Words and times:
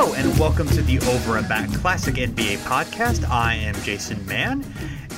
Hello, 0.00 0.14
and 0.14 0.38
welcome 0.38 0.68
to 0.68 0.82
the 0.82 1.00
Over 1.10 1.38
and 1.38 1.48
Back 1.48 1.68
Classic 1.72 2.14
NBA 2.14 2.58
podcast. 2.58 3.28
I 3.28 3.54
am 3.54 3.74
Jason 3.82 4.24
Mann. 4.26 4.64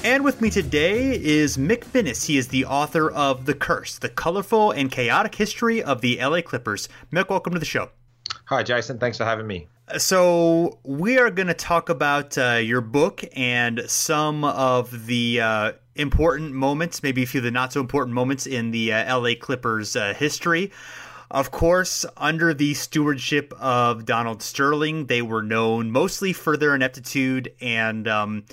And 0.04 0.24
with 0.24 0.40
me 0.40 0.48
today 0.48 1.22
is 1.22 1.58
Mick 1.58 1.92
Minas. 1.92 2.24
He 2.24 2.38
is 2.38 2.48
the 2.48 2.64
author 2.64 3.10
of 3.10 3.44
The 3.44 3.52
Curse, 3.52 3.98
the 3.98 4.08
colorful 4.08 4.70
and 4.70 4.90
chaotic 4.90 5.34
history 5.34 5.82
of 5.82 6.00
the 6.00 6.18
LA 6.18 6.40
Clippers. 6.40 6.88
Mick, 7.12 7.28
welcome 7.28 7.52
to 7.52 7.58
the 7.58 7.66
show. 7.66 7.90
Hi, 8.46 8.62
Jason. 8.62 8.98
Thanks 8.98 9.18
for 9.18 9.24
having 9.24 9.46
me. 9.46 9.68
So, 9.98 10.78
we 10.82 11.18
are 11.18 11.30
going 11.30 11.48
to 11.48 11.54
talk 11.54 11.90
about 11.90 12.38
uh, 12.38 12.52
your 12.54 12.80
book 12.80 13.22
and 13.36 13.82
some 13.86 14.44
of 14.44 15.04
the 15.06 15.42
uh, 15.42 15.72
important 15.94 16.52
moments, 16.52 17.02
maybe 17.02 17.22
a 17.22 17.26
few 17.26 17.40
of 17.40 17.44
the 17.44 17.50
not 17.50 17.74
so 17.74 17.80
important 17.80 18.14
moments 18.14 18.46
in 18.46 18.70
the 18.70 18.94
uh, 18.94 19.18
LA 19.18 19.32
Clippers 19.38 19.94
uh, 19.94 20.14
history. 20.14 20.72
Of 21.30 21.52
course, 21.52 22.04
under 22.16 22.52
the 22.52 22.74
stewardship 22.74 23.54
of 23.60 24.04
Donald 24.04 24.42
Sterling, 24.42 25.06
they 25.06 25.22
were 25.22 25.44
known 25.44 25.92
mostly 25.92 26.32
for 26.32 26.56
their 26.56 26.74
ineptitude. 26.74 27.54
And, 27.60 28.08
um, 28.08 28.44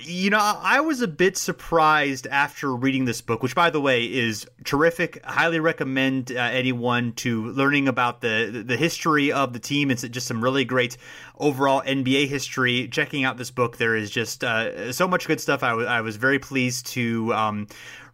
you 0.00 0.30
know, 0.30 0.40
I 0.40 0.80
was 0.80 1.00
a 1.00 1.06
bit 1.06 1.36
surprised 1.36 2.26
after 2.26 2.74
reading 2.74 3.04
this 3.04 3.20
book, 3.20 3.40
which, 3.40 3.54
by 3.54 3.70
the 3.70 3.80
way, 3.80 4.04
is 4.04 4.48
terrific. 4.64 5.24
highly 5.24 5.60
recommend 5.60 6.32
uh, 6.32 6.40
anyone 6.40 7.12
to 7.14 7.52
learning 7.52 7.86
about 7.86 8.20
the 8.20 8.64
the 8.66 8.76
history 8.76 9.30
of 9.30 9.52
the 9.52 9.60
team. 9.60 9.92
It's 9.92 10.02
just 10.08 10.26
some 10.26 10.42
really 10.42 10.64
great 10.64 10.96
overall 11.38 11.82
NBA 11.82 12.26
history. 12.26 12.88
Checking 12.88 13.24
out 13.24 13.36
this 13.36 13.52
book, 13.52 13.76
there 13.76 13.94
is 13.94 14.10
just 14.10 14.42
uh, 14.42 14.92
so 14.92 15.06
much 15.06 15.28
good 15.28 15.40
stuff. 15.40 15.62
I, 15.62 15.70
w- 15.70 15.88
I 15.88 16.00
was 16.00 16.16
very 16.16 16.40
pleased 16.40 16.86
to 16.88 17.32
um, 17.32 17.68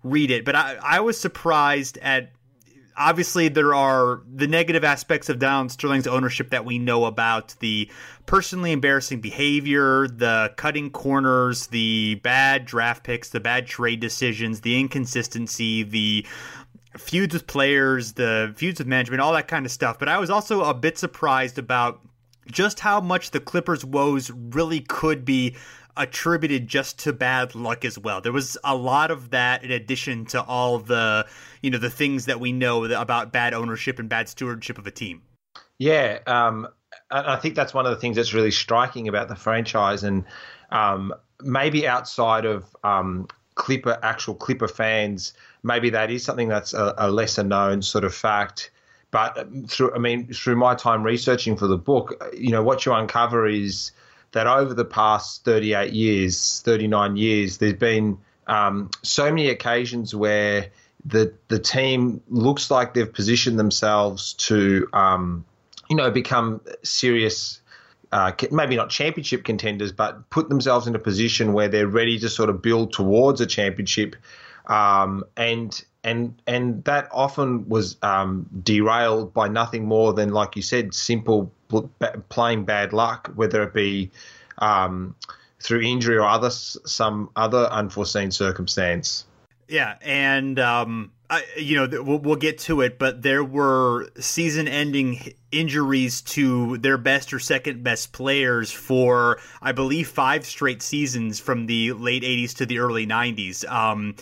read 0.05 0.31
it, 0.31 0.44
but 0.44 0.55
I, 0.55 0.77
I 0.82 1.00
was 1.00 1.19
surprised 1.19 1.97
at 1.99 2.32
obviously 2.97 3.49
there 3.49 3.75
are 3.75 4.23
the 4.33 4.47
negative 4.47 4.85
aspects 4.85 5.29
of 5.29 5.39
Donald 5.39 5.71
Sterling's 5.71 6.07
ownership 6.07 6.51
that 6.51 6.65
we 6.65 6.79
know 6.79 7.05
about 7.05 7.55
the 7.61 7.91
personally 8.27 8.73
embarrassing 8.73 9.21
behavior, 9.21 10.09
the 10.09 10.53
cutting 10.57 10.91
corners, 10.91 11.69
the 11.69 12.17
bad 12.17 12.65
draft 12.65 13.05
picks, 13.05 13.31
the 13.31 13.41
bad 13.41 13.67
trade 13.67 14.01
decisions, 14.01 14.61
the 14.61 14.79
inconsistency, 14.79 15.83
the 15.83 16.27
feuds 16.97 17.35
with 17.35 17.47
players, 17.47 18.13
the 18.15 18.53
feuds 18.57 18.79
with 18.79 18.87
management, 18.87 19.21
all 19.21 19.33
that 19.33 19.49
kind 19.49 19.65
of 19.65 19.73
stuff. 19.73 19.99
But 19.99 20.09
I 20.09 20.19
was 20.19 20.31
also 20.31 20.63
a 20.65 20.75
bit 20.75 20.99
surprised 20.99 21.59
about 21.59 22.01
just 22.51 22.81
how 22.81 23.01
much 23.01 23.31
the 23.31 23.41
Clippers' 23.41 23.85
woes 23.85 24.31
really 24.31 24.81
could 24.81 25.25
be 25.25 25.57
attributed 25.97 26.69
just 26.69 26.99
to 27.01 27.13
bad 27.13 27.55
luck 27.55 27.85
as 27.85 27.99
well. 27.99 28.21
There 28.21 28.33
was 28.33 28.57
a 28.65 28.75
lot 28.75 29.11
of 29.11 29.31
that 29.31 29.65
in 29.65 29.71
addition 29.71 30.25
to 30.27 30.43
all 30.43 30.79
the, 30.79 31.27
you 31.63 31.71
know, 31.71 31.79
the 31.79 31.91
things 31.91 32.27
that 32.27 32.41
we 32.41 32.53
know 32.53 32.85
about 32.85 33.33
bad 33.33 33.55
ownership 33.55 33.99
and 33.99 34.09
bad 34.09 34.29
stewardship 34.29 34.79
of 34.79 34.87
a 34.87 34.91
team. 34.91 35.23
Yeah, 35.79 36.19
um, 36.27 36.69
I 37.11 37.37
think 37.37 37.55
that's 37.55 37.75
one 37.75 37.87
of 37.87 37.91
the 37.91 38.01
things 38.01 38.17
that's 38.17 38.35
really 38.35 38.51
striking 38.51 39.09
about 39.09 39.29
the 39.29 39.37
franchise, 39.37 40.03
and 40.05 40.25
um, 40.71 41.13
maybe 41.43 41.87
outside 41.89 42.45
of 42.45 42.65
um, 42.85 43.27
Clipper, 43.55 43.99
actual 44.03 44.35
Clipper 44.35 44.69
fans, 44.69 45.35
maybe 45.63 45.91
that 45.91 46.11
is 46.11 46.25
something 46.25 46.49
that's 46.49 46.73
a, 46.73 46.95
a 46.99 47.11
lesser 47.11 47.43
known 47.43 47.83
sort 47.83 48.05
of 48.05 48.15
fact. 48.15 48.71
But 49.11 49.47
through, 49.69 49.95
I 49.95 49.99
mean, 49.99 50.33
through 50.33 50.57
my 50.57 50.75
time 50.75 51.03
researching 51.03 51.57
for 51.57 51.67
the 51.67 51.77
book, 51.77 52.23
you 52.37 52.51
know, 52.51 52.63
what 52.63 52.87
you 52.87 52.93
uncover 52.93 53.47
is 53.47 53.93
that 54.32 54.47
over 54.47 54.75
the 54.75 54.84
past 54.84 55.44
38 55.44 55.93
years, 55.93 56.60
39 56.65 57.16
years, 57.16 57.59
there's 57.59 57.75
been 57.75 58.19
um, 58.47 58.91
so 59.03 59.25
many 59.25 59.48
occasions 59.48 60.15
where 60.15 60.69
the 61.04 61.34
the 61.48 61.59
team 61.59 62.22
looks 62.28 62.70
like 62.70 62.94
they've 62.94 63.12
positioned 63.12 63.59
themselves 63.59 64.34
to, 64.34 64.88
um, 64.93 65.44
you 65.88 65.97
know, 65.97 66.10
become 66.10 66.60
serious. 66.82 67.60
Uh, 68.10 68.31
maybe 68.50 68.76
not 68.76 68.91
championship 68.91 69.43
contenders, 69.43 69.91
but 69.91 70.28
put 70.28 70.50
themselves 70.50 70.87
in 70.87 70.94
a 70.94 70.99
position 70.99 71.54
where 71.54 71.69
they're 71.69 71.87
ready 71.87 72.19
to 72.19 72.28
sort 72.28 72.50
of 72.50 72.60
build 72.60 72.93
towards 72.93 73.41
a 73.41 73.47
championship, 73.47 74.16
um, 74.72 75.22
and 75.37 75.84
and 76.03 76.41
and 76.47 76.83
that 76.84 77.09
often 77.12 77.69
was 77.69 77.97
um, 78.03 78.49
derailed 78.62 79.34
by 79.34 79.49
nothing 79.49 79.84
more 79.84 80.15
than, 80.15 80.31
like 80.31 80.56
you 80.56 80.62
said, 80.62 80.94
simple 80.94 81.53
plain 82.31 82.65
bad 82.65 82.93
luck, 82.94 83.31
whether 83.34 83.62
it 83.62 83.75
be 83.75 84.11
um, 84.59 85.15
through 85.61 85.82
injury 85.82 86.16
or 86.16 86.27
other 86.27 86.50
some 86.50 87.28
other 87.37 87.66
unforeseen 87.66 88.31
circumstance. 88.31 89.27
Yeah, 89.69 89.97
and 90.00 90.59
um, 90.59 91.12
I, 91.28 91.44
you 91.56 91.77
know 91.77 92.03
we'll, 92.03 92.19
we'll 92.19 92.37
get 92.37 92.59
to 92.61 92.81
it, 92.81 92.99
but 92.99 93.22
there 93.22 93.44
were 93.44 94.09
season-ending 94.19 95.34
injuries 95.50 96.22
to 96.22 96.78
their 96.78 96.99
best 96.99 97.32
or 97.32 97.38
second 97.38 97.84
best 97.84 98.12
players 98.12 98.72
for 98.72 99.38
I 99.61 99.72
believe 99.72 100.09
five 100.09 100.47
straight 100.47 100.82
seasons 100.82 101.41
from 101.41 101.67
the 101.67 101.93
late 101.93 102.23
'80s 102.23 102.55
to 102.56 102.67
the 102.67 102.79
early 102.79 103.06
'90s. 103.06 103.70
Um, 103.70 104.17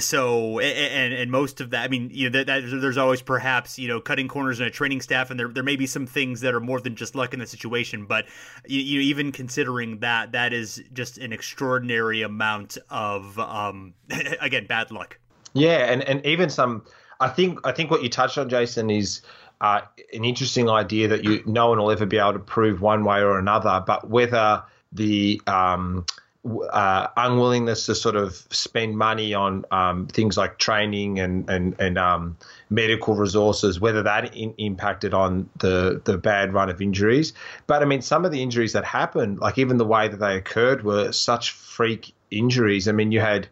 so 0.00 0.58
and 0.58 1.14
and 1.14 1.30
most 1.30 1.60
of 1.60 1.70
that, 1.70 1.84
I 1.84 1.88
mean, 1.88 2.10
you 2.12 2.28
know, 2.28 2.38
that, 2.38 2.46
that, 2.46 2.80
there's 2.80 2.98
always 2.98 3.22
perhaps 3.22 3.78
you 3.78 3.88
know 3.88 4.00
cutting 4.00 4.28
corners 4.28 4.60
in 4.60 4.66
a 4.66 4.70
training 4.70 5.00
staff, 5.00 5.30
and 5.30 5.38
there 5.38 5.48
there 5.48 5.62
may 5.62 5.76
be 5.76 5.86
some 5.86 6.06
things 6.06 6.40
that 6.40 6.54
are 6.54 6.60
more 6.60 6.80
than 6.80 6.96
just 6.96 7.14
luck 7.14 7.32
in 7.32 7.40
the 7.40 7.46
situation. 7.46 8.06
But 8.06 8.26
you, 8.66 8.80
you 8.80 9.00
even 9.00 9.32
considering 9.32 10.00
that, 10.00 10.32
that 10.32 10.52
is 10.52 10.82
just 10.92 11.18
an 11.18 11.32
extraordinary 11.32 12.22
amount 12.22 12.78
of 12.88 13.38
um, 13.38 13.94
again 14.40 14.66
bad 14.66 14.90
luck. 14.90 15.18
Yeah, 15.52 15.92
and 15.92 16.02
and 16.02 16.24
even 16.26 16.50
some. 16.50 16.84
I 17.20 17.28
think 17.28 17.60
I 17.64 17.72
think 17.72 17.90
what 17.90 18.02
you 18.02 18.08
touched 18.08 18.38
on, 18.38 18.48
Jason, 18.48 18.90
is 18.90 19.22
uh, 19.60 19.82
an 20.12 20.24
interesting 20.24 20.68
idea 20.68 21.08
that 21.08 21.22
you 21.22 21.42
no 21.46 21.68
one 21.68 21.78
will 21.78 21.90
ever 21.90 22.06
be 22.06 22.18
able 22.18 22.32
to 22.32 22.38
prove 22.38 22.80
one 22.80 23.04
way 23.04 23.20
or 23.20 23.38
another, 23.38 23.82
but 23.86 24.08
whether 24.08 24.62
the 24.92 25.40
um, 25.46 26.06
uh, 26.44 27.06
unwillingness 27.18 27.86
to 27.86 27.94
sort 27.94 28.16
of 28.16 28.34
spend 28.50 28.96
money 28.96 29.34
on 29.34 29.64
um, 29.70 30.06
things 30.06 30.38
like 30.38 30.58
training 30.58 31.18
and 31.18 31.48
and 31.50 31.78
and 31.78 31.98
um, 31.98 32.36
medical 32.70 33.14
resources, 33.14 33.78
whether 33.78 34.02
that 34.02 34.34
in, 34.34 34.54
impacted 34.56 35.12
on 35.12 35.48
the 35.58 36.00
the 36.04 36.16
bad 36.16 36.54
run 36.54 36.70
of 36.70 36.80
injuries. 36.80 37.34
But 37.66 37.82
I 37.82 37.84
mean, 37.84 38.00
some 38.00 38.24
of 38.24 38.32
the 38.32 38.42
injuries 38.42 38.72
that 38.72 38.84
happened, 38.84 39.40
like 39.40 39.58
even 39.58 39.76
the 39.76 39.84
way 39.84 40.08
that 40.08 40.16
they 40.16 40.36
occurred, 40.36 40.82
were 40.82 41.12
such 41.12 41.50
freak 41.50 42.14
injuries. 42.30 42.88
I 42.88 42.92
mean, 42.92 43.12
you 43.12 43.20
had 43.20 43.46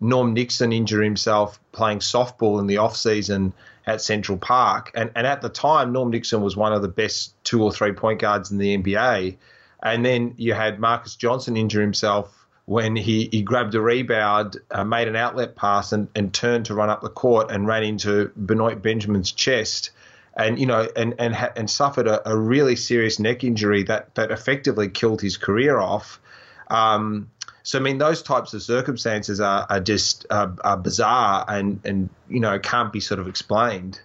Norm 0.00 0.32
Nixon 0.32 0.72
injure 0.72 1.02
himself 1.02 1.60
playing 1.72 1.98
softball 1.98 2.58
in 2.58 2.66
the 2.66 2.78
off 2.78 2.96
season 2.96 3.52
at 3.86 4.00
Central 4.00 4.38
Park, 4.38 4.90
and 4.94 5.10
and 5.14 5.26
at 5.26 5.42
the 5.42 5.50
time, 5.50 5.92
Norm 5.92 6.10
Nixon 6.10 6.40
was 6.40 6.56
one 6.56 6.72
of 6.72 6.80
the 6.80 6.88
best 6.88 7.34
two 7.44 7.62
or 7.62 7.70
three 7.70 7.92
point 7.92 8.18
guards 8.18 8.50
in 8.50 8.56
the 8.56 8.78
NBA 8.78 9.36
and 9.82 10.04
then 10.04 10.34
you 10.36 10.54
had 10.54 10.78
Marques 10.78 11.16
Johnson 11.16 11.56
injure 11.56 11.80
himself 11.80 12.46
when 12.66 12.94
he, 12.94 13.28
he 13.32 13.42
grabbed 13.42 13.74
a 13.74 13.80
rebound, 13.80 14.56
uh, 14.70 14.84
made 14.84 15.08
an 15.08 15.16
outlet 15.16 15.56
pass, 15.56 15.92
and, 15.92 16.08
and 16.14 16.32
turned 16.32 16.66
to 16.66 16.74
run 16.74 16.88
up 16.88 17.02
the 17.02 17.08
court 17.08 17.50
and 17.50 17.66
ran 17.66 17.82
into 17.82 18.30
Benoit 18.36 18.80
Benjamin's 18.80 19.32
chest. 19.32 19.90
And 20.36 20.58
you 20.58 20.66
know, 20.66 20.86
and 20.94 21.14
and 21.18 21.34
and 21.56 21.68
suffered 21.68 22.06
a, 22.06 22.30
a 22.30 22.36
really 22.36 22.76
serious 22.76 23.18
neck 23.18 23.42
injury 23.42 23.82
that 23.84 24.14
that 24.14 24.30
effectively 24.30 24.88
killed 24.88 25.20
his 25.20 25.36
career 25.36 25.78
off. 25.78 26.20
Um, 26.68 27.28
so 27.64 27.78
I 27.78 27.82
mean, 27.82 27.98
those 27.98 28.22
types 28.22 28.54
of 28.54 28.62
circumstances 28.62 29.40
are, 29.40 29.66
are 29.68 29.80
just 29.80 30.24
uh, 30.30 30.50
are 30.62 30.76
bizarre 30.76 31.44
and 31.48 31.80
and 31.84 32.08
you 32.28 32.38
know 32.38 32.58
can't 32.60 32.92
be 32.92 33.00
sort 33.00 33.18
of 33.18 33.26
explained. 33.26 34.00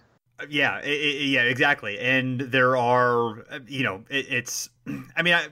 Yeah, 0.50 0.80
it, 0.80 1.28
yeah, 1.28 1.44
exactly. 1.44 1.98
And 2.00 2.42
there 2.42 2.76
are, 2.76 3.46
you 3.68 3.84
know, 3.84 4.04
it, 4.10 4.26
it's. 4.30 4.70
I 5.16 5.22
mean, 5.22 5.34
I, 5.34 5.48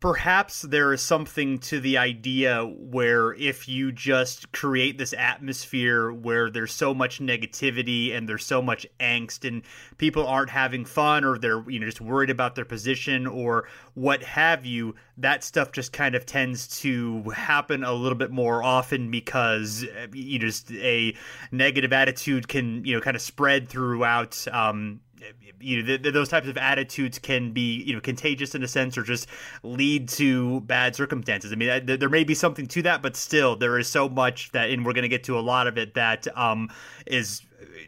perhaps 0.00 0.62
there 0.62 0.92
is 0.92 1.02
something 1.02 1.58
to 1.58 1.80
the 1.80 1.98
idea 1.98 2.64
where 2.64 3.34
if 3.34 3.68
you 3.68 3.90
just 3.90 4.52
create 4.52 4.96
this 4.96 5.12
atmosphere 5.12 6.12
where 6.12 6.50
there's 6.50 6.72
so 6.72 6.94
much 6.94 7.18
negativity 7.18 8.16
and 8.16 8.28
there's 8.28 8.44
so 8.44 8.62
much 8.62 8.86
angst 9.00 9.46
and 9.46 9.62
people 9.96 10.24
aren't 10.24 10.50
having 10.50 10.84
fun 10.84 11.24
or 11.24 11.36
they're 11.36 11.68
you 11.68 11.80
know 11.80 11.86
just 11.86 12.00
worried 12.00 12.30
about 12.30 12.54
their 12.54 12.64
position 12.64 13.26
or 13.26 13.66
what 13.94 14.22
have 14.22 14.64
you 14.64 14.94
that 15.16 15.42
stuff 15.42 15.72
just 15.72 15.92
kind 15.92 16.14
of 16.14 16.24
tends 16.24 16.80
to 16.80 17.22
happen 17.30 17.82
a 17.82 17.92
little 17.92 18.18
bit 18.18 18.30
more 18.30 18.62
often 18.62 19.10
because 19.10 19.84
you 20.12 20.38
know, 20.38 20.46
just 20.46 20.70
a 20.72 21.12
negative 21.50 21.92
attitude 21.92 22.46
can 22.46 22.84
you 22.84 22.94
know 22.94 23.00
kind 23.00 23.16
of 23.16 23.22
spread 23.22 23.68
throughout 23.68 24.46
um, 24.52 25.00
you 25.60 25.82
know 25.82 25.96
those 25.96 26.28
types 26.28 26.48
of 26.48 26.56
attitudes 26.56 27.18
can 27.18 27.52
be 27.52 27.82
you 27.82 27.94
know 27.94 28.00
contagious 28.00 28.54
in 28.54 28.62
a 28.62 28.68
sense 28.68 28.96
or 28.96 29.02
just 29.02 29.26
lead 29.62 30.08
to 30.08 30.60
bad 30.62 30.94
circumstances. 30.94 31.52
I 31.52 31.56
mean 31.56 31.86
there 31.86 32.08
may 32.08 32.24
be 32.24 32.34
something 32.34 32.66
to 32.68 32.82
that 32.82 33.02
but 33.02 33.16
still 33.16 33.56
there 33.56 33.78
is 33.78 33.88
so 33.88 34.08
much 34.08 34.52
that 34.52 34.70
and 34.70 34.84
we're 34.84 34.92
going 34.92 35.02
to 35.02 35.08
get 35.08 35.24
to 35.24 35.38
a 35.38 35.40
lot 35.40 35.66
of 35.66 35.78
it 35.78 35.94
that 35.94 36.26
um, 36.36 36.70
is 37.06 37.42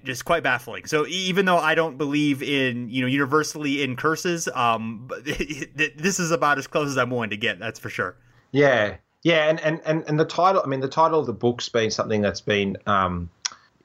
just 0.04 0.24
quite 0.24 0.42
baffling. 0.42 0.86
So 0.86 1.06
even 1.06 1.44
though 1.44 1.58
i 1.58 1.74
don't 1.74 1.96
believe 1.98 2.42
in 2.42 2.88
you 2.88 3.02
know 3.02 3.06
universally 3.06 3.82
in 3.82 3.96
curses 3.96 4.48
um 4.54 5.08
this 5.24 6.18
is 6.18 6.30
about 6.30 6.58
as 6.58 6.66
close 6.66 6.88
as 6.88 6.98
i'm 6.98 7.10
willing 7.10 7.30
to 7.30 7.36
get 7.36 7.58
that's 7.58 7.78
for 7.78 7.90
sure. 7.90 8.16
Yeah. 8.52 8.96
Yeah 9.22 9.48
and 9.48 9.60
and 9.60 9.80
and, 9.84 10.04
and 10.08 10.18
the 10.18 10.24
title 10.24 10.62
i 10.64 10.68
mean 10.68 10.80
the 10.80 10.88
title 10.88 11.20
of 11.20 11.26
the 11.26 11.32
book's 11.32 11.68
been 11.68 11.90
something 11.90 12.20
that's 12.20 12.40
been 12.40 12.76
um 12.86 13.30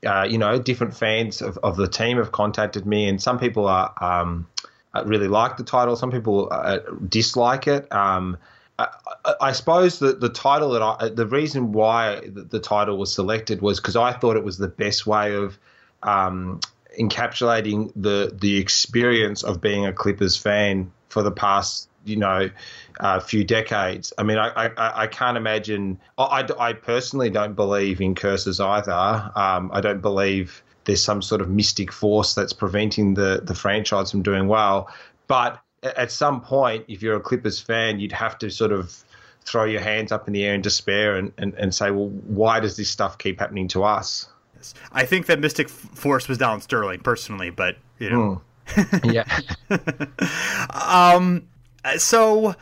uh, 0.06 0.24
you 0.30 0.38
know, 0.38 0.60
different 0.60 0.96
fans 0.96 1.42
of, 1.42 1.58
of 1.60 1.78
the 1.78 1.88
team 1.88 2.18
have 2.18 2.32
contacted 2.32 2.86
me, 2.86 3.08
and 3.08 3.22
some 3.22 3.40
people 3.40 3.68
are 3.68 3.94
um, 4.02 4.48
uh, 4.94 5.04
really 5.06 5.28
like 5.28 5.58
the 5.58 5.64
title. 5.64 5.96
Some 5.96 6.12
people 6.12 6.48
uh, 6.52 6.80
dislike 7.08 7.68
it. 7.68 7.92
Um, 7.92 8.38
I, 8.78 8.88
I, 9.42 9.52
suppose 9.54 10.00
that 10.00 10.20
the 10.20 10.30
title 10.30 10.72
that 10.72 10.82
I, 10.82 11.10
the 11.10 11.26
reason 11.26 11.72
why 11.72 12.22
the, 12.22 12.44
the 12.44 12.60
title 12.60 12.98
was 12.98 13.14
selected 13.14 13.62
was 13.62 13.80
because 13.80 13.96
I 13.96 14.12
thought 14.14 14.36
it 14.36 14.44
was 14.44 14.58
the 14.58 14.68
best 14.68 15.08
way 15.08 15.34
of 15.34 15.58
um, 16.04 16.60
encapsulating 17.00 17.92
the 17.96 18.36
the 18.38 18.58
experience 18.58 19.44
of 19.44 19.62
being 19.62 19.86
a 19.86 19.94
Clippers 19.94 20.38
fan 20.38 20.92
for 21.10 21.24
the 21.24 21.32
past 21.32 21.90
you 22.06 22.16
know 22.16 22.50
a 23.00 23.22
few 23.22 23.44
decades. 23.44 24.14
I 24.18 24.24
mean, 24.24 24.38
I, 24.38 24.50
I, 24.68 25.04
I 25.04 25.08
can't 25.08 25.38
imagine. 25.38 26.00
I, 26.18 26.48
I, 26.60 26.74
personally 26.74 27.30
don't 27.30 27.54
believe 27.54 28.00
in 28.00 28.16
curses 28.16 28.60
either. 28.60 29.32
Um, 29.36 29.70
I 29.74 29.82
don't 29.82 30.02
believe 30.02 30.64
there's 30.86 31.04
some 31.04 31.22
sort 31.22 31.42
of 31.42 31.50
mystic 31.50 31.92
force 31.92 32.34
that's 32.34 32.54
preventing 32.54 33.16
the 33.16 33.42
the 33.44 33.56
franchise 33.56 34.12
from 34.12 34.22
doing 34.22 34.48
well. 34.48 34.90
But 35.28 35.60
at 35.84 36.12
some 36.12 36.42
point, 36.42 36.86
if 36.88 37.02
you're 37.02 37.16
a 37.16 37.20
Clippers 37.20 37.60
fan, 37.60 38.00
you'd 38.00 38.12
have 38.12 38.38
to 38.40 38.50
sort 38.50 38.72
of 38.72 39.04
throw 39.46 39.66
your 39.66 39.82
hands 39.82 40.12
up 40.12 40.28
in 40.28 40.34
the 40.34 40.44
air 40.44 40.56
in 40.56 40.62
despair 40.62 41.16
and, 41.16 41.32
and, 41.38 41.54
and 41.56 41.74
say, 41.74 41.92
well, 41.92 42.10
why 42.10 42.60
does 42.60 42.78
this 42.78 42.90
stuff 42.90 43.18
keep 43.18 43.40
happening 43.40 43.68
to 43.70 43.84
us? 43.84 44.28
I 44.92 45.06
think 45.06 45.28
that 45.28 45.40
Mystic 45.40 45.70
Force 45.70 46.28
was 46.28 46.40
Donald 46.40 46.64
Sterling 46.64 47.02
personally, 47.02 47.52
but 47.52 47.78
you 48.00 48.10
know. 48.10 48.42
Mm. 48.68 49.14
yeah. 49.14 49.26
um. 51.16 51.48
So 51.98 52.56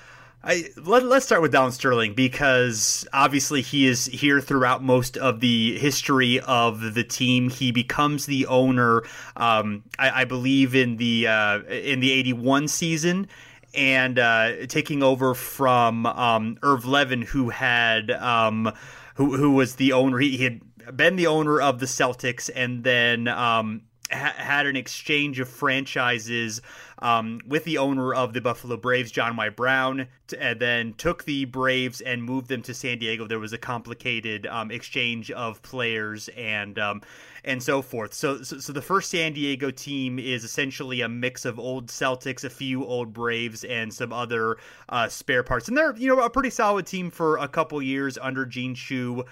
I, 0.44 0.66
let, 0.76 1.04
us 1.04 1.26
start 1.26 1.42
with 1.42 1.54
Don 1.54 1.72
Sterling 1.72 2.16
because 2.16 3.08
obviously 3.14 3.62
he 3.62 3.88
is 3.88 4.08
here 4.08 4.42
throughout 4.42 4.84
most 4.84 5.16
of 5.16 5.40
the 5.40 5.80
history 5.80 6.42
of 6.42 6.94
the 6.94 7.04
team. 7.04 7.50
He 7.50 7.72
becomes 7.72 8.26
the 8.26 8.46
owner, 8.48 9.04
um, 9.38 9.84
I, 9.98 10.22
I, 10.22 10.26
believe, 10.26 10.76
in 10.76 10.98
the 10.98 11.28
uh, 11.28 11.62
in 11.62 12.02
the 12.02 12.12
'81 12.12 12.68
season, 12.68 13.28
and 13.74 14.20
uh, 14.20 14.66
taking 14.68 15.02
over 15.02 15.34
from 15.34 16.06
um, 16.06 16.58
Irv 16.62 16.86
Levin, 16.86 17.22
who 17.22 17.50
had 17.50 18.12
um, 18.12 18.74
who 19.16 19.38
who 19.38 19.52
was 19.52 19.76
the 19.76 19.94
owner. 19.94 20.20
He, 20.20 20.36
he, 20.36 20.44
had 20.44 20.62
been 20.98 21.16
the 21.16 21.28
owner 21.28 21.62
of 21.62 21.80
the 21.80 21.86
Celtics, 21.86 22.50
and 22.54 22.84
then 22.84 23.30
um, 23.30 23.84
ha- 24.12 24.34
had 24.36 24.66
an 24.66 24.76
exchange 24.76 25.40
of 25.40 25.48
franchises 25.48 26.62
um, 27.04 27.42
with 27.46 27.66
the 27.66 27.78
owner 27.78 28.14
of 28.14 28.32
the 28.32 28.40
Buffalo 28.40 28.78
Braves, 28.78 29.12
John 29.12 29.36
Y. 29.36 29.50
Brown, 29.50 30.08
and 30.40 30.60
then 30.60 30.94
took 30.94 31.26
the 31.26 31.44
Braves 31.44 32.00
and 32.00 32.24
moved 32.24 32.48
them 32.48 32.62
to 32.62 32.74
San 32.74 32.98
Diego. 32.98 33.28
There 33.28 33.40
was 33.40 33.52
a 33.52 33.58
complicated 33.58 34.48
um, 34.48 34.72
exchange 34.72 35.30
of 35.30 35.62
players 35.62 36.30
and 36.30 36.80
um, 36.80 37.02
and 37.44 37.62
so 37.62 37.82
forth. 37.82 38.14
So, 38.14 38.42
so, 38.42 38.58
so 38.58 38.72
the 38.72 38.82
first 38.82 39.12
San 39.12 39.34
Diego 39.34 39.70
team 39.70 40.18
is 40.18 40.46
essentially 40.46 41.02
a 41.02 41.10
mix 41.10 41.44
of 41.44 41.60
old 41.60 41.88
Celtics, 41.88 42.46
a 42.46 42.50
few 42.50 42.86
old 42.86 43.12
Braves, 43.12 43.66
and 43.66 43.94
some 43.94 44.14
other 44.14 44.56
uh, 44.88 45.10
spare 45.10 45.44
parts. 45.44 45.68
And 45.68 45.78
they're 45.78 45.94
you 45.98 46.08
know 46.08 46.22
a 46.22 46.30
pretty 46.30 46.52
solid 46.52 46.88
team 46.88 47.12
for 47.12 47.38
a 47.38 47.50
couple 47.50 47.82
years 47.82 48.18
under 48.18 48.46
Gene 48.46 48.76
Shue. 48.76 49.26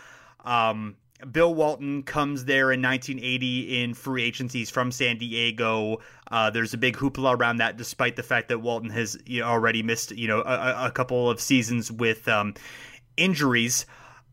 Um, 0.44 0.97
Bill 1.31 1.53
Walton 1.53 2.03
comes 2.03 2.45
there 2.45 2.71
in 2.71 2.81
1980 2.81 3.83
in 3.83 3.94
free 3.94 4.23
agencies 4.23 4.69
from 4.69 4.91
San 4.91 5.18
Diego. 5.18 6.00
Uh, 6.31 6.50
there's 6.50 6.73
a 6.73 6.77
big 6.77 6.95
hoopla 6.95 7.38
around 7.38 7.57
that, 7.57 7.77
despite 7.77 8.15
the 8.15 8.23
fact 8.23 8.50
that 8.50 8.59
Walton 8.59 8.89
has 8.89 9.18
you 9.25 9.41
know, 9.41 9.47
already 9.47 9.83
missed 9.83 10.12
you 10.12 10.27
know 10.27 10.41
a, 10.41 10.88
a 10.88 10.91
couple 10.91 11.29
of 11.29 11.39
seasons 11.39 11.91
with 11.91 12.27
um, 12.27 12.53
injuries. 13.18 13.85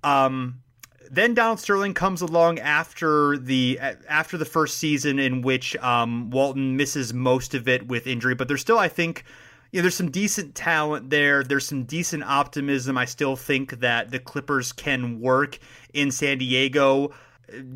Um, 0.03 0.63
then 1.11 1.35
Donald 1.35 1.59
Sterling 1.59 1.95
comes 1.95 2.21
along 2.21 2.59
after 2.59 3.39
the 3.39 3.79
after 4.09 4.37
the 4.37 4.45
first 4.45 4.79
season 4.79 5.19
in 5.19 5.43
which 5.43 5.77
um, 5.77 6.31
Walton 6.31 6.77
misses 6.77 7.15
most 7.15 7.55
of 7.55 7.69
it 7.69 7.89
with 7.89 8.07
injury, 8.07 8.35
but 8.35 8.49
there's 8.49 8.61
still 8.61 8.79
I 8.79 8.89
think 8.89 9.25
you 9.73 9.81
know, 9.81 9.83
there's 9.83 9.97
some 9.97 10.11
decent 10.11 10.55
talent 10.55 11.11
there. 11.11 11.45
There's 11.45 11.67
some 11.67 11.85
decent 11.85 12.23
optimism. 12.25 12.97
I 12.97 13.05
still 13.05 13.37
think 13.37 13.81
that 13.81 14.11
the 14.11 14.19
Clippers 14.19 14.73
can 14.73 15.21
work 15.21 15.59
in 16.01 16.11
San 16.11 16.39
Diego. 16.39 17.13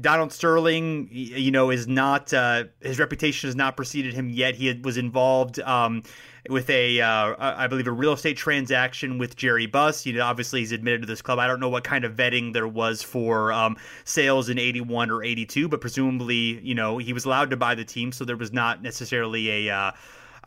Donald 0.01 0.33
Sterling, 0.33 1.09
you 1.11 1.51
know, 1.51 1.71
is 1.71 1.89
not 1.89 2.33
uh, 2.35 2.65
his 2.81 2.99
reputation 2.99 3.49
has 3.49 3.57
not 3.57 3.75
preceded 3.75 4.13
him 4.13 4.29
yet. 4.29 4.55
He 4.55 4.73
was 4.85 4.99
involved 4.99 5.59
um, 5.61 6.03
with 6.51 6.69
a, 6.69 7.01
uh, 7.01 7.35
I 7.39 7.69
believe, 7.69 7.87
a 7.87 7.93
real 7.93 8.13
estate 8.13 8.37
transaction 8.37 9.17
with 9.17 9.35
Jerry 9.35 9.65
Buss. 9.65 10.05
You 10.05 10.13
know, 10.13 10.27
obviously 10.27 10.61
he's 10.61 10.73
admitted 10.73 11.01
to 11.03 11.07
this 11.07 11.23
club. 11.23 11.39
I 11.39 11.47
don't 11.47 11.59
know 11.59 11.71
what 11.71 11.85
kind 11.85 12.05
of 12.05 12.15
vetting 12.15 12.53
there 12.53 12.69
was 12.69 13.03
for 13.03 13.51
um, 13.51 13.79
sales 14.05 14.51
in 14.51 14.59
'81 14.59 15.11
or 15.11 15.25
'82, 15.25 15.69
but 15.69 15.81
presumably, 15.81 16.61
you 16.61 16.75
know, 16.75 16.99
he 16.99 17.15
was 17.15 17.25
allowed 17.25 17.49
to 17.51 17.57
buy 17.57 17.75
the 17.75 17.85
team, 17.85 18.13
so 18.13 18.27
there 18.27 18.37
was 18.37 18.53
not 18.53 18.83
necessarily 18.83 19.69
a 19.69 19.75
uh, 19.75 19.93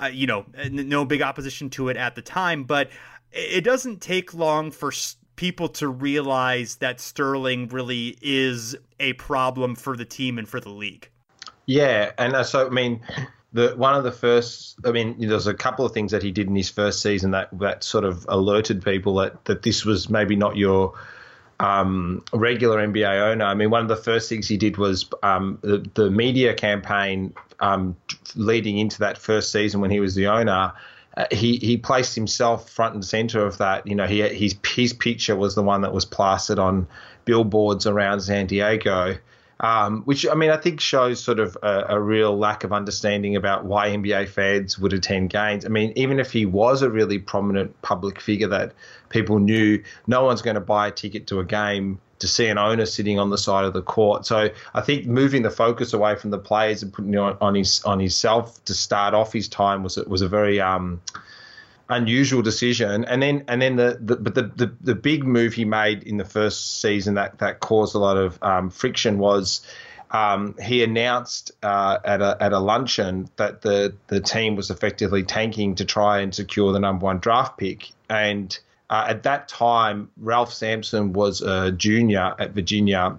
uh, 0.01 0.05
you 0.07 0.27
know, 0.27 0.45
no 0.69 1.03
big 1.03 1.23
opposition 1.23 1.69
to 1.71 1.89
it 1.89 1.97
at 1.97 2.15
the 2.15 2.21
time. 2.21 2.63
But 2.63 2.89
it 3.31 3.63
doesn't 3.63 4.01
take 4.01 4.33
long 4.33 4.71
for 4.71 4.91
people 5.35 5.69
to 5.69 5.87
realize 5.87 6.77
that 6.77 6.99
Sterling 6.99 7.67
really 7.69 8.17
is 8.21 8.75
a 8.99 9.13
problem 9.13 9.75
for 9.75 9.97
the 9.97 10.05
team 10.05 10.37
and 10.37 10.47
for 10.47 10.59
the 10.59 10.69
league. 10.69 11.09
Yeah, 11.65 12.11
and 12.17 12.35
uh, 12.35 12.43
so 12.43 12.67
I 12.67 12.69
mean, 12.69 13.01
the 13.53 13.73
one 13.75 13.95
of 13.95 14.03
the 14.03 14.11
first, 14.11 14.77
I 14.85 14.91
mean, 14.91 15.15
there's 15.17 15.47
a 15.47 15.53
couple 15.53 15.85
of 15.85 15.93
things 15.93 16.11
that 16.11 16.21
he 16.21 16.31
did 16.31 16.47
in 16.47 16.55
his 16.55 16.69
first 16.69 17.01
season 17.01 17.31
that 17.31 17.49
that 17.59 17.83
sort 17.83 18.03
of 18.03 18.25
alerted 18.29 18.83
people 18.83 19.15
that 19.15 19.45
that 19.45 19.63
this 19.63 19.85
was 19.85 20.09
maybe 20.09 20.35
not 20.35 20.57
your 20.57 20.93
um, 21.59 22.23
regular 22.33 22.85
NBA 22.85 23.31
owner. 23.31 23.45
I 23.45 23.53
mean, 23.53 23.69
one 23.69 23.81
of 23.81 23.87
the 23.87 23.95
first 23.95 24.29
things 24.29 24.47
he 24.47 24.57
did 24.57 24.77
was 24.77 25.09
um, 25.23 25.57
the, 25.61 25.89
the, 25.93 26.11
media 26.11 26.53
campaign 26.53 27.33
um, 27.61 27.95
leading 28.35 28.77
into 28.77 28.99
that 28.99 29.17
first 29.17 29.51
season 29.51 29.79
when 29.79 29.89
he 29.89 29.99
was 29.99 30.15
the 30.15 30.27
owner. 30.27 30.73
Uh, 31.17 31.25
he 31.31 31.57
he 31.57 31.77
placed 31.77 32.15
himself 32.15 32.69
front 32.69 32.93
and 32.93 33.05
center 33.05 33.45
of 33.45 33.57
that. 33.57 33.87
You 33.87 33.95
know, 33.95 34.07
he 34.07 34.21
his 34.29 34.55
his 34.65 34.93
picture 34.93 35.35
was 35.35 35.55
the 35.55 35.63
one 35.63 35.81
that 35.81 35.93
was 35.93 36.05
plastered 36.05 36.59
on 36.59 36.87
billboards 37.25 37.85
around 37.87 38.21
San 38.21 38.47
Diego. 38.47 39.17
Um, 39.57 40.01
which 40.03 40.27
I 40.27 40.33
mean, 40.35 40.51
I 40.51 40.57
think 40.57 40.81
shows 40.81 41.23
sort 41.23 41.39
of 41.39 41.57
a, 41.63 41.85
a, 41.87 41.99
real 41.99 42.37
lack 42.37 42.65
of 42.65 42.73
understanding 42.73 43.37
about 43.37 43.63
why 43.63 43.87
NBA 43.87 44.27
fans 44.27 44.77
would 44.77 44.91
attend 44.91 45.29
games. 45.29 45.65
I 45.65 45.69
mean, 45.69 45.93
even 45.95 46.19
if 46.19 46.33
he 46.33 46.45
was 46.45 46.81
a 46.81 46.89
really 46.89 47.19
prominent 47.19 47.81
public 47.81 48.19
figure 48.19 48.49
that 48.49 48.73
people 49.07 49.39
knew, 49.39 49.81
no 50.07 50.25
one's 50.25 50.41
going 50.41 50.55
to 50.55 50.61
buy 50.61 50.87
a 50.89 50.91
ticket 50.91 51.27
to 51.27 51.39
a 51.39 51.45
game 51.45 52.01
to 52.19 52.27
see 52.27 52.47
an 52.47 52.57
owner 52.57 52.85
sitting 52.85 53.19
on 53.19 53.29
the 53.29 53.37
side 53.37 53.65
of 53.65 53.73
the 53.73 53.81
court. 53.81 54.25
So 54.25 54.49
I 54.73 54.81
think 54.81 55.05
moving 55.05 55.41
the 55.41 55.51
focus 55.51 55.93
away 55.93 56.15
from 56.15 56.31
the 56.31 56.37
players 56.37 56.81
and 56.83 56.93
putting 56.93 57.13
it 57.13 57.17
on, 57.17 57.37
on 57.41 57.55
his 57.55 57.83
on 57.83 57.99
himself 57.99 58.63
to 58.65 58.73
start 58.73 59.13
off 59.13 59.33
his 59.33 59.47
time 59.47 59.83
was 59.83 59.97
was 59.97 60.21
a 60.21 60.27
very 60.27 60.61
um, 60.61 61.01
unusual 61.89 62.41
decision. 62.41 63.05
And 63.05 63.21
then 63.21 63.43
and 63.47 63.61
then 63.61 63.75
the, 63.75 63.99
the 64.01 64.15
but 64.15 64.35
the, 64.35 64.43
the, 64.43 64.73
the 64.81 64.95
big 64.95 65.23
move 65.23 65.53
he 65.53 65.65
made 65.65 66.03
in 66.03 66.17
the 66.17 66.25
first 66.25 66.81
season 66.81 67.15
that 67.15 67.39
that 67.39 67.59
caused 67.59 67.95
a 67.95 67.99
lot 67.99 68.17
of 68.17 68.41
um, 68.41 68.69
friction 68.69 69.19
was. 69.19 69.65
Um, 70.11 70.55
he 70.61 70.83
announced 70.83 71.51
uh, 71.61 71.97
at 72.05 72.21
a 72.21 72.37
at 72.39 72.53
a 72.53 72.59
luncheon 72.59 73.27
that 73.35 73.63
the 73.63 73.93
the 74.07 74.21
team 74.21 74.55
was 74.55 74.69
effectively 74.69 75.23
tanking 75.23 75.75
to 75.75 75.83
try 75.83 76.19
and 76.19 76.33
secure 76.33 76.71
the 76.71 76.79
number 76.79 77.03
one 77.05 77.19
draft 77.19 77.57
pick, 77.57 77.91
and 78.07 78.57
uh, 78.89 79.05
at 79.09 79.23
that 79.23 79.47
time 79.47 80.09
Ralph 80.17 80.53
Sampson 80.53 81.13
was 81.13 81.41
a 81.41 81.71
junior 81.71 82.35
at 82.39 82.51
Virginia, 82.51 83.17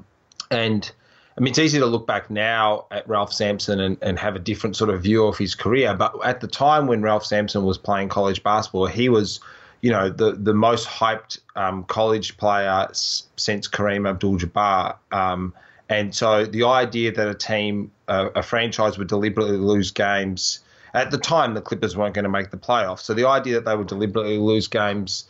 and 0.51 0.91
I 1.37 1.43
mean, 1.43 1.51
it's 1.51 1.59
easy 1.59 1.79
to 1.79 1.87
look 1.87 2.07
back 2.07 2.31
now 2.31 2.87
at 2.91 3.07
Ralph 3.07 3.33
Sampson 3.33 3.79
and, 3.79 3.99
and 4.01 4.19
have 4.19 4.37
a 4.37 4.39
different 4.39 4.75
sort 4.75 4.89
of 4.89 5.03
view 5.03 5.27
of 5.27 5.37
his 5.37 5.55
career. 5.55 5.95
But 5.95 6.15
at 6.25 6.41
the 6.41 6.49
time 6.49 6.87
when 6.87 7.03
Ralph 7.03 7.27
Sampson 7.27 7.65
was 7.65 7.77
playing 7.77 8.09
college 8.09 8.43
basketball, 8.43 8.87
he 8.87 9.11
was, 9.11 9.41
you 9.83 9.91
know, 9.91 10.09
the, 10.09 10.33
the 10.33 10.55
most 10.55 10.89
hyped 10.89 11.39
um, 11.55 11.85
college 11.85 12.39
player 12.39 12.89
since 12.93 13.69
Kareem 13.69 14.09
Abdul 14.09 14.39
Jabbar. 14.39 14.97
Um, 15.13 15.53
and 15.91 16.15
so 16.15 16.47
the 16.47 16.65
idea 16.65 17.13
that 17.13 17.29
a 17.29 17.35
team, 17.35 17.91
uh, 18.09 18.31
a 18.35 18.43
franchise 18.43 18.97
would 18.97 19.09
deliberately 19.09 19.59
lose 19.59 19.91
games, 19.91 20.61
at 20.95 21.11
the 21.11 21.19
time, 21.19 21.53
the 21.53 21.61
Clippers 21.61 21.99
weren't 21.99 22.15
going 22.15 22.25
to 22.25 22.31
make 22.31 22.51
the 22.51 22.57
playoffs. 22.57 23.01
So 23.01 23.13
the 23.13 23.29
idea 23.29 23.57
that 23.57 23.67
they 23.67 23.77
would 23.77 23.89
deliberately 23.89 24.39
lose 24.39 24.69
games 24.69 25.25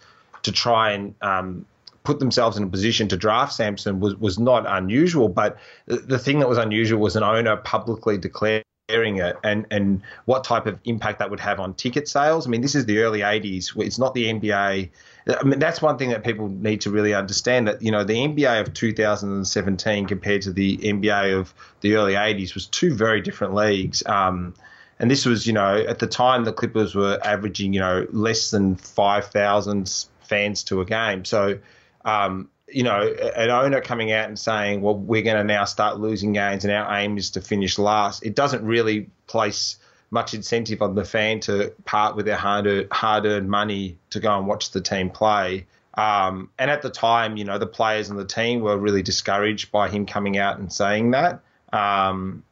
to 0.46 0.52
try 0.52 0.92
and 0.92 1.14
um, 1.22 1.66
put 2.06 2.20
themselves 2.20 2.56
in 2.56 2.62
a 2.62 2.68
position 2.68 3.08
to 3.08 3.16
draft 3.16 3.52
Sampson 3.52 4.00
was, 4.00 4.14
was 4.16 4.38
not 4.38 4.64
unusual. 4.66 5.28
But 5.28 5.58
the, 5.86 6.18
thing 6.18 6.38
that 6.38 6.48
was 6.48 6.56
unusual 6.56 7.00
was 7.00 7.16
an 7.16 7.24
owner 7.24 7.56
publicly 7.56 8.16
declaring 8.16 8.62
it 8.88 9.36
and, 9.42 9.66
and 9.72 10.02
what 10.24 10.44
type 10.44 10.66
of 10.66 10.78
impact 10.84 11.18
that 11.18 11.30
would 11.30 11.40
have 11.40 11.58
on 11.58 11.74
ticket 11.74 12.08
sales. 12.08 12.46
I 12.46 12.50
mean, 12.50 12.60
this 12.60 12.76
is 12.76 12.86
the 12.86 12.98
early 13.00 13.20
80s. 13.20 13.72
It's 13.84 13.98
not 13.98 14.14
the 14.14 14.26
NBA. 14.26 14.88
I 15.28 15.42
mean, 15.42 15.58
that's 15.58 15.82
one 15.82 15.98
thing 15.98 16.10
that 16.10 16.22
people 16.22 16.48
need 16.48 16.80
to 16.82 16.90
really 16.90 17.12
understand 17.12 17.66
that, 17.66 17.82
you 17.82 17.90
know, 17.90 18.04
the 18.04 18.14
NBA 18.14 18.60
of 18.60 18.72
2017 18.72 20.06
compared 20.06 20.42
to 20.42 20.52
the 20.52 20.76
NBA 20.78 21.36
of 21.36 21.52
the 21.80 21.96
early 21.96 22.14
80s 22.14 22.54
was 22.54 22.68
two 22.68 22.94
very 22.94 23.20
different 23.20 23.52
leagues. 23.52 24.06
Um, 24.06 24.54
and 25.00 25.10
this 25.10 25.26
was, 25.26 25.44
you 25.44 25.52
know, 25.52 25.76
at 25.76 25.98
the 25.98 26.06
time 26.06 26.44
the 26.44 26.52
Clippers 26.52 26.94
were 26.94 27.18
averaging, 27.24 27.72
you 27.72 27.80
know, 27.80 28.06
less 28.12 28.50
than 28.50 28.76
5,000 28.76 30.06
fans 30.28 30.64
to 30.64 30.80
a 30.80 30.84
game. 30.84 31.24
So 31.24 31.58
um, 32.04 32.48
you 32.68 32.82
know, 32.82 33.00
an 33.36 33.50
owner 33.50 33.80
coming 33.80 34.12
out 34.12 34.28
and 34.28 34.38
saying, 34.38 34.80
well, 34.80 34.96
we're 34.96 35.22
going 35.22 35.36
to 35.36 35.44
now 35.44 35.64
start 35.64 36.00
losing 36.00 36.32
games 36.32 36.64
and 36.64 36.72
our 36.72 36.98
aim 36.98 37.16
is 37.16 37.30
to 37.30 37.40
finish 37.40 37.78
last, 37.78 38.24
it 38.24 38.34
doesn't 38.34 38.64
really 38.64 39.08
place 39.26 39.78
much 40.10 40.34
incentive 40.34 40.82
on 40.82 40.94
the 40.94 41.04
fan 41.04 41.40
to 41.40 41.72
part 41.84 42.16
with 42.16 42.26
their 42.26 42.36
hard 42.36 42.66
earned 42.66 43.50
money 43.50 43.98
to 44.10 44.20
go 44.20 44.36
and 44.38 44.46
watch 44.46 44.70
the 44.70 44.80
team 44.80 45.10
play. 45.10 45.66
Um, 45.94 46.50
and 46.58 46.70
at 46.70 46.82
the 46.82 46.90
time, 46.90 47.36
you 47.36 47.44
know, 47.44 47.58
the 47.58 47.66
players 47.66 48.10
and 48.10 48.18
the 48.18 48.26
team 48.26 48.60
were 48.60 48.76
really 48.76 49.02
discouraged 49.02 49.72
by 49.72 49.88
him 49.88 50.06
coming 50.06 50.36
out 50.36 50.58
and 50.58 50.72
saying 50.72 51.12
that. 51.12 51.40
Um, 51.72 52.42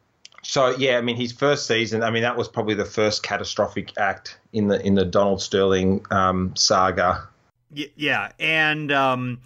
so 0.43 0.71
yeah, 0.77 0.99
I 0.99 1.01
mean, 1.01 1.17
his 1.17 1.33
first 1.33 1.67
season, 1.67 2.03
I 2.03 2.11
mean, 2.11 2.23
that 2.23 2.37
was 2.37 2.49
probably 2.49 2.75
the 2.75 2.85
first 2.85 3.23
catastrophic 3.23 3.93
act 3.99 4.39
in 4.53 4.69
the 4.69 4.85
in 4.85 4.95
the 4.95 5.05
Donald 5.05 5.43
Sterling 5.43 6.05
um, 6.11 6.55
saga 6.57 7.29
yeah, 7.97 8.33
and 8.39 8.93
um, 8.93 9.41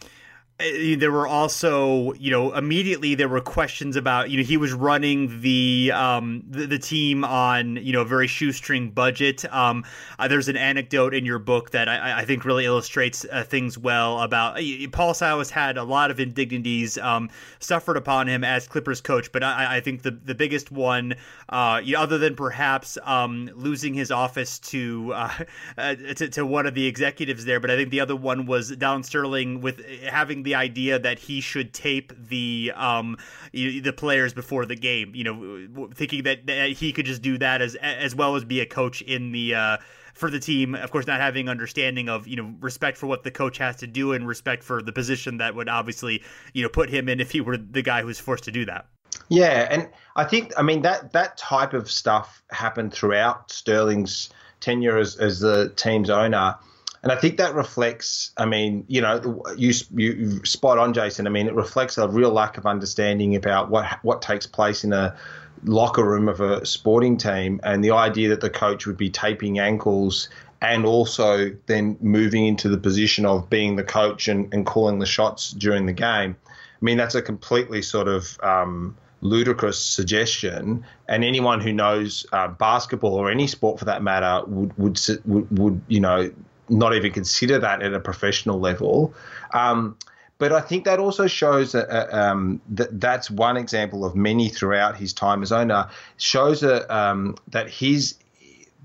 there 0.58 1.12
were 1.12 1.28
also, 1.28 2.12
you 2.14 2.32
know, 2.32 2.52
immediately 2.52 3.14
there 3.14 3.28
were 3.28 3.40
questions 3.40 3.94
about, 3.94 4.28
you 4.28 4.38
know, 4.38 4.42
he 4.42 4.56
was 4.56 4.72
running 4.72 5.40
the 5.40 5.92
um, 5.94 6.42
the, 6.48 6.66
the 6.66 6.80
team 6.80 7.24
on, 7.24 7.76
you 7.76 7.92
know, 7.92 8.00
a 8.00 8.04
very 8.04 8.26
shoestring 8.26 8.90
budget. 8.90 9.44
Um, 9.54 9.84
uh, 10.18 10.26
there's 10.26 10.48
an 10.48 10.56
anecdote 10.56 11.14
in 11.14 11.24
your 11.24 11.38
book 11.38 11.70
that 11.70 11.88
I, 11.88 12.20
I 12.20 12.24
think 12.24 12.44
really 12.44 12.64
illustrates 12.64 13.24
uh, 13.30 13.44
things 13.44 13.78
well 13.78 14.20
about 14.20 14.58
uh, 14.58 14.62
Paul 14.90 15.14
Silas 15.14 15.48
had 15.48 15.78
a 15.78 15.84
lot 15.84 16.10
of 16.10 16.18
indignities 16.18 16.98
um, 16.98 17.30
suffered 17.60 17.96
upon 17.96 18.26
him 18.26 18.42
as 18.42 18.66
Clippers 18.66 19.00
coach, 19.00 19.30
but 19.30 19.44
I, 19.44 19.76
I 19.76 19.80
think 19.80 20.02
the 20.02 20.10
the 20.10 20.34
biggest 20.34 20.72
one, 20.72 21.14
uh, 21.50 21.80
you 21.84 21.94
know, 21.94 22.00
other 22.00 22.18
than 22.18 22.34
perhaps 22.34 22.98
um, 23.04 23.48
losing 23.54 23.94
his 23.94 24.10
office 24.10 24.58
to, 24.58 25.12
uh, 25.14 25.32
uh, 25.78 25.94
to 25.94 26.28
to 26.30 26.44
one 26.44 26.66
of 26.66 26.74
the 26.74 26.86
executives 26.86 27.44
there, 27.44 27.60
but 27.60 27.70
I 27.70 27.76
think 27.76 27.90
the 27.90 28.00
other 28.00 28.16
one 28.16 28.46
was 28.46 28.74
Don 28.74 29.04
Sterling 29.04 29.60
with 29.60 29.86
having 30.02 30.42
the 30.42 30.48
idea 30.55 30.99
that 30.99 31.19
he 31.19 31.40
should 31.40 31.73
tape 31.73 32.12
the 32.28 32.73
um 32.75 33.17
the 33.52 33.93
players 33.93 34.35
before 34.35 34.67
the 34.67 34.76
game. 34.76 35.14
You 35.14 35.25
know, 35.25 35.88
thinking 35.95 36.25
that, 36.25 36.47
that 36.47 36.71
he 36.71 36.93
could 36.93 37.07
just 37.07 37.23
do 37.23 37.38
that 37.38 37.62
as 37.62 37.75
as 37.76 38.14
well 38.14 38.37
as 38.37 38.45
be 38.45 38.61
a 38.61 38.67
coach 38.67 39.02
in 39.02 39.33
the. 39.33 39.55
Uh, 39.55 39.76
for 40.14 40.31
the 40.31 40.40
team, 40.40 40.75
of 40.75 40.90
course, 40.90 41.07
not 41.07 41.21
having 41.21 41.49
understanding 41.49 42.09
of 42.09 42.26
you 42.26 42.35
know 42.35 42.52
respect 42.61 42.99
for 42.99 43.07
what 43.07 43.23
the 43.23 43.31
coach 43.31 43.59
has 43.59 43.76
to 43.76 43.87
do 43.87 44.12
and 44.12 44.26
respect 44.26 44.64
for 44.64 44.83
the 44.83 44.93
position 44.93 45.38
that 45.38 45.55
would 45.55 45.69
obviously 45.69 46.25
you 46.52 46.62
know 46.62 46.69
put 46.69 46.90
him 46.90 47.09
in 47.09 47.21
if 47.21 47.31
he 47.31 47.40
were 47.40 47.57
the 47.57 47.83
guy 47.83 48.02
who's 48.02 48.19
forced 48.19 48.43
to 48.45 48.50
do 48.50 48.64
that. 48.64 48.87
Yeah, 49.28 49.69
and 49.71 49.88
I 50.17 50.25
think 50.25 50.52
I 50.57 50.62
mean 50.62 50.83
that 50.83 51.12
that 51.12 51.37
type 51.37 51.73
of 51.73 51.90
stuff 51.90 52.43
happened 52.50 52.93
throughout 52.93 53.52
Sterling's 53.52 54.31
tenure 54.61 54.99
as, 54.99 55.17
as 55.17 55.40
the 55.40 55.73
team's 55.76 56.11
owner. 56.11 56.57
And 57.02 57.12
I 57.12 57.17
think 57.17 57.37
that 57.37 57.55
reflects, 57.55 58.33
I 58.37 58.45
mean, 58.45 58.85
you 58.88 59.00
know, 59.00 59.43
you, 59.57 59.73
you 59.95 60.45
spot 60.45 60.78
on, 60.78 60.93
Jason. 60.93 61.26
I 61.26 61.31
mean, 61.31 61.47
it 61.47 61.55
reflects 61.55 61.97
a 61.97 62.09
real 62.09 62.31
lack 62.31 62.59
of 62.59 62.67
understanding 62.67 63.37
about 63.37 63.71
what 63.71 63.99
what 64.02 64.21
takes 64.21 64.47
place 64.47 64.83
in 64.83 64.93
a 64.93 65.17
locker 65.64 66.05
room 66.05 66.28
of 66.28 66.40
a 66.40 66.67
sporting 66.67 67.17
team, 67.17 67.61
and 67.62 67.85
the 67.85 67.93
idea 67.93 68.31
that 68.31 68.40
the 68.40 68.50
coach 68.50 68.87
would 68.87 68.97
be 68.97 69.11
taping 69.11 69.59
ankles 69.59 70.28
and 70.61 70.85
also 70.85 71.50
then 71.67 71.97
moving 72.00 72.47
into 72.47 72.69
the 72.69 72.78
position 72.78 73.25
of 73.25 73.49
being 73.49 73.76
the 73.76 73.85
coach 73.85 74.26
and, 74.26 74.52
and 74.52 74.67
calling 74.67 74.99
the 74.99 75.07
shots 75.07 75.52
during 75.52 75.87
the 75.87 75.93
game. 75.93 76.37
I 76.47 76.85
mean, 76.85 76.97
that's 76.97 77.14
a 77.14 77.23
completely 77.23 77.83
sort 77.83 78.09
of 78.09 78.38
um, 78.43 78.97
ludicrous 79.21 79.81
suggestion, 79.81 80.85
and 81.09 81.25
anyone 81.25 81.61
who 81.61 81.73
knows 81.73 82.26
uh, 82.33 82.49
basketball 82.49 83.14
or 83.14 83.31
any 83.31 83.47
sport 83.47 83.78
for 83.78 83.85
that 83.85 84.02
matter 84.02 84.45
would 84.47 84.76
would 84.78 84.99
would, 85.25 85.59
would 85.59 85.81
you 85.88 86.00
know 86.00 86.33
not 86.68 86.94
even 86.94 87.12
consider 87.12 87.58
that 87.58 87.82
at 87.82 87.94
a 87.94 88.00
professional 88.00 88.60
level. 88.60 89.14
Um, 89.52 89.96
but 90.38 90.52
I 90.52 90.60
think 90.60 90.84
that 90.84 91.00
also 91.00 91.26
shows 91.26 91.72
that, 91.72 91.88
uh, 91.90 92.16
um, 92.16 92.60
that 92.68 93.00
that's 93.00 93.30
one 93.30 93.56
example 93.56 94.04
of 94.04 94.14
many 94.14 94.48
throughout 94.48 94.96
his 94.96 95.12
time 95.12 95.42
as 95.42 95.50
owner. 95.50 95.88
Shows 96.16 96.60
that 96.60 96.88
um, 96.94 97.37
that 97.48 97.68
his 97.68 98.14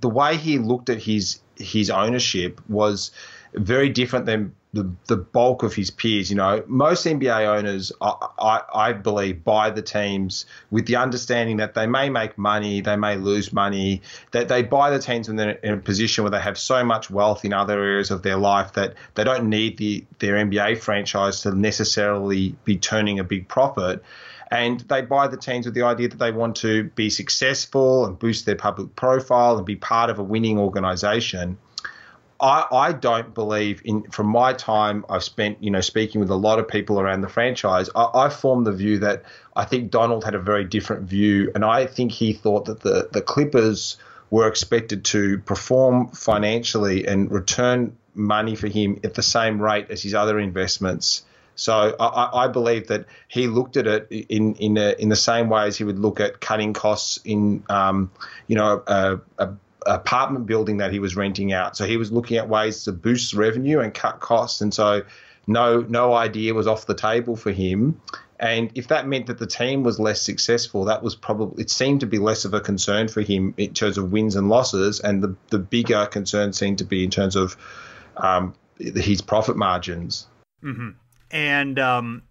the 0.01 0.09
way 0.09 0.35
he 0.35 0.57
looked 0.57 0.89
at 0.89 1.01
his 1.01 1.39
his 1.57 1.89
ownership 1.89 2.59
was 2.67 3.11
very 3.53 3.89
different 3.89 4.25
than 4.25 4.55
the, 4.73 4.91
the 5.05 5.17
bulk 5.17 5.61
of 5.61 5.73
his 5.73 5.91
peers. 5.91 6.29
You 6.29 6.35
know, 6.35 6.63
most 6.67 7.05
NBA 7.05 7.45
owners, 7.45 7.91
I, 8.01 8.27
I, 8.39 8.61
I, 8.73 8.93
believe, 8.93 9.43
buy 9.43 9.69
the 9.69 9.83
teams 9.83 10.45
with 10.71 10.87
the 10.87 10.95
understanding 10.95 11.57
that 11.57 11.75
they 11.75 11.85
may 11.85 12.09
make 12.09 12.37
money, 12.37 12.81
they 12.81 12.95
may 12.95 13.15
lose 13.15 13.53
money, 13.53 14.01
that 14.31 14.47
they 14.47 14.63
buy 14.63 14.89
the 14.89 14.99
teams 14.99 15.27
when 15.27 15.37
they're 15.37 15.51
in 15.51 15.73
a 15.73 15.77
position 15.77 16.23
where 16.23 16.31
they 16.31 16.41
have 16.41 16.57
so 16.57 16.83
much 16.83 17.11
wealth 17.11 17.45
in 17.45 17.53
other 17.53 17.79
areas 17.81 18.09
of 18.09 18.23
their 18.23 18.37
life 18.37 18.73
that 18.73 18.95
they 19.13 19.23
don't 19.23 19.47
need 19.49 19.77
the 19.77 20.03
their 20.19 20.35
NBA 20.35 20.79
franchise 20.79 21.41
to 21.41 21.55
necessarily 21.55 22.55
be 22.65 22.77
turning 22.77 23.19
a 23.19 23.23
big 23.23 23.47
profit. 23.47 24.03
And 24.49 24.81
they 24.81 25.01
buy 25.01 25.27
the 25.27 25.37
teams 25.37 25.65
with 25.65 25.73
the 25.73 25.83
idea 25.83 26.09
that 26.09 26.19
they 26.19 26.31
want 26.31 26.57
to 26.57 26.83
be 26.83 27.09
successful 27.09 28.05
and 28.05 28.17
boost 28.17 28.45
their 28.45 28.55
public 28.55 28.95
profile 28.95 29.57
and 29.57 29.65
be 29.65 29.75
part 29.75 30.09
of 30.09 30.19
a 30.19 30.23
winning 30.23 30.59
organization. 30.59 31.57
I, 32.43 32.65
I 32.71 32.91
don't 32.91 33.33
believe 33.33 33.81
in 33.85 34.03
from 34.12 34.27
my 34.27 34.51
time 34.53 35.05
I've 35.09 35.23
spent 35.23 35.63
you 35.63 35.71
know 35.71 35.81
speaking 35.81 36.19
with 36.19 36.29
a 36.29 36.35
lot 36.35 36.59
of 36.59 36.67
people 36.67 37.00
around 37.00 37.21
the 37.21 37.29
franchise 37.29 37.89
I, 37.95 38.09
I 38.13 38.29
formed 38.29 38.67
the 38.67 38.73
view 38.73 39.00
that 39.00 39.23
I 39.55 39.63
think 39.63 39.89
Donald 39.89 40.25
had 40.25 40.35
a 40.35 40.39
very 40.39 40.65
different 40.65 41.03
view 41.03 41.51
and 41.55 41.63
I 41.63 41.85
think 41.85 42.12
he 42.12 42.33
thought 42.33 42.65
that 42.65 42.81
the 42.81 43.07
the 43.12 43.21
Clippers 43.21 43.97
were 44.29 44.47
expected 44.47 45.05
to 45.05 45.38
perform 45.39 46.09
financially 46.09 47.07
and 47.07 47.31
return 47.31 47.95
money 48.13 48.55
for 48.55 48.67
him 48.67 49.00
at 49.03 49.13
the 49.13 49.23
same 49.23 49.62
rate 49.62 49.89
as 49.89 50.03
his 50.03 50.13
other 50.13 50.39
investments. 50.39 51.23
So 51.55 51.95
I, 52.00 52.45
I, 52.45 52.47
believe 52.47 52.88
that 52.88 53.05
he 53.27 53.45
looked 53.45 53.77
at 53.77 53.85
it 53.85 54.07
in 54.09 54.55
in 54.55 54.77
a, 54.77 54.95
in 54.97 55.09
the 55.09 55.15
same 55.15 55.50
way 55.50 55.67
as 55.67 55.77
he 55.77 55.83
would 55.83 56.00
look 56.00 56.19
at 56.19 56.41
cutting 56.41 56.73
costs 56.73 57.19
in 57.23 57.63
um, 57.69 58.09
you 58.47 58.55
know 58.55 58.81
a, 58.88 59.19
a, 59.38 59.50
apartment 59.85 60.45
building 60.45 60.77
that 60.77 60.91
he 60.91 60.99
was 60.99 61.15
renting 61.15 61.53
out. 61.53 61.77
So 61.77 61.85
he 61.85 61.97
was 61.97 62.11
looking 62.11 62.37
at 62.37 62.49
ways 62.49 62.83
to 62.83 62.91
boost 62.91 63.33
revenue 63.33 63.79
and 63.79 63.93
cut 63.93 64.19
costs. 64.19 64.61
And 64.61 64.73
so 64.73 65.03
no 65.47 65.81
no 65.81 66.13
idea 66.13 66.53
was 66.53 66.67
off 66.67 66.85
the 66.85 66.95
table 66.95 67.35
for 67.35 67.51
him. 67.51 68.01
And 68.39 68.71
if 68.75 68.89
that 68.89 69.07
meant 69.07 69.27
that 69.27 69.37
the 69.37 69.47
team 69.47 69.83
was 69.83 69.99
less 69.99 70.21
successful, 70.21 70.85
that 70.85 71.01
was 71.03 71.15
probably 71.15 71.63
it 71.63 71.69
seemed 71.69 72.01
to 72.01 72.07
be 72.07 72.19
less 72.19 72.45
of 72.45 72.53
a 72.53 72.59
concern 72.59 73.07
for 73.07 73.21
him 73.21 73.53
in 73.57 73.73
terms 73.73 73.97
of 73.97 74.11
wins 74.11 74.35
and 74.35 74.49
losses. 74.49 74.99
And 74.99 75.23
the 75.23 75.35
the 75.49 75.59
bigger 75.59 76.05
concern 76.05 76.53
seemed 76.53 76.79
to 76.79 76.85
be 76.85 77.03
in 77.03 77.09
terms 77.09 77.35
of 77.35 77.57
um, 78.17 78.53
his 78.77 79.21
profit 79.21 79.55
margins. 79.55 80.27
Mm-hmm. 80.63 80.89
And 81.31 81.79
um, 81.79 82.23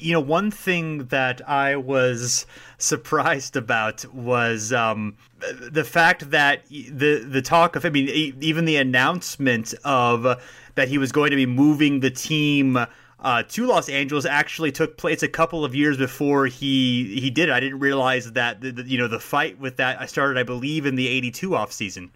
you 0.00 0.12
know, 0.12 0.20
one 0.20 0.50
thing 0.50 1.06
that 1.06 1.46
I 1.48 1.76
was 1.76 2.46
surprised 2.78 3.56
about 3.56 4.04
was 4.14 4.72
um, 4.72 5.16
the 5.38 5.84
fact 5.84 6.30
that 6.30 6.66
the 6.68 7.24
the 7.26 7.42
talk 7.42 7.76
of 7.76 7.84
I 7.84 7.90
mean, 7.90 8.08
even 8.40 8.64
the 8.64 8.76
announcement 8.76 9.74
of 9.84 10.42
that 10.74 10.88
he 10.88 10.98
was 10.98 11.12
going 11.12 11.30
to 11.30 11.36
be 11.36 11.46
moving 11.46 12.00
the 12.00 12.10
team. 12.10 12.78
Uh, 13.22 13.42
to 13.42 13.66
Los 13.66 13.90
Angeles 13.90 14.24
actually 14.24 14.72
took 14.72 14.96
place 14.96 15.22
a 15.22 15.28
couple 15.28 15.62
of 15.62 15.74
years 15.74 15.98
before 15.98 16.46
he 16.46 17.20
he 17.20 17.28
did 17.30 17.50
it. 17.50 17.52
I 17.52 17.60
didn't 17.60 17.78
realize 17.78 18.32
that 18.32 18.62
the, 18.62 18.72
the, 18.72 18.82
you 18.84 18.96
know 18.96 19.08
the 19.08 19.20
fight 19.20 19.60
with 19.60 19.76
that 19.76 20.00
I 20.00 20.06
started 20.06 20.38
I 20.38 20.42
believe 20.42 20.86
in 20.86 20.94
the 20.94 21.06
'82 21.06 21.54
off 21.54 21.70
season. 21.70 22.12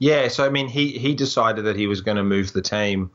Yeah, 0.00 0.26
so 0.26 0.44
I 0.44 0.48
mean 0.48 0.66
he 0.66 0.98
he 0.98 1.14
decided 1.14 1.64
that 1.64 1.76
he 1.76 1.86
was 1.86 2.00
going 2.00 2.16
to 2.16 2.24
move 2.24 2.52
the 2.54 2.62
team 2.62 3.12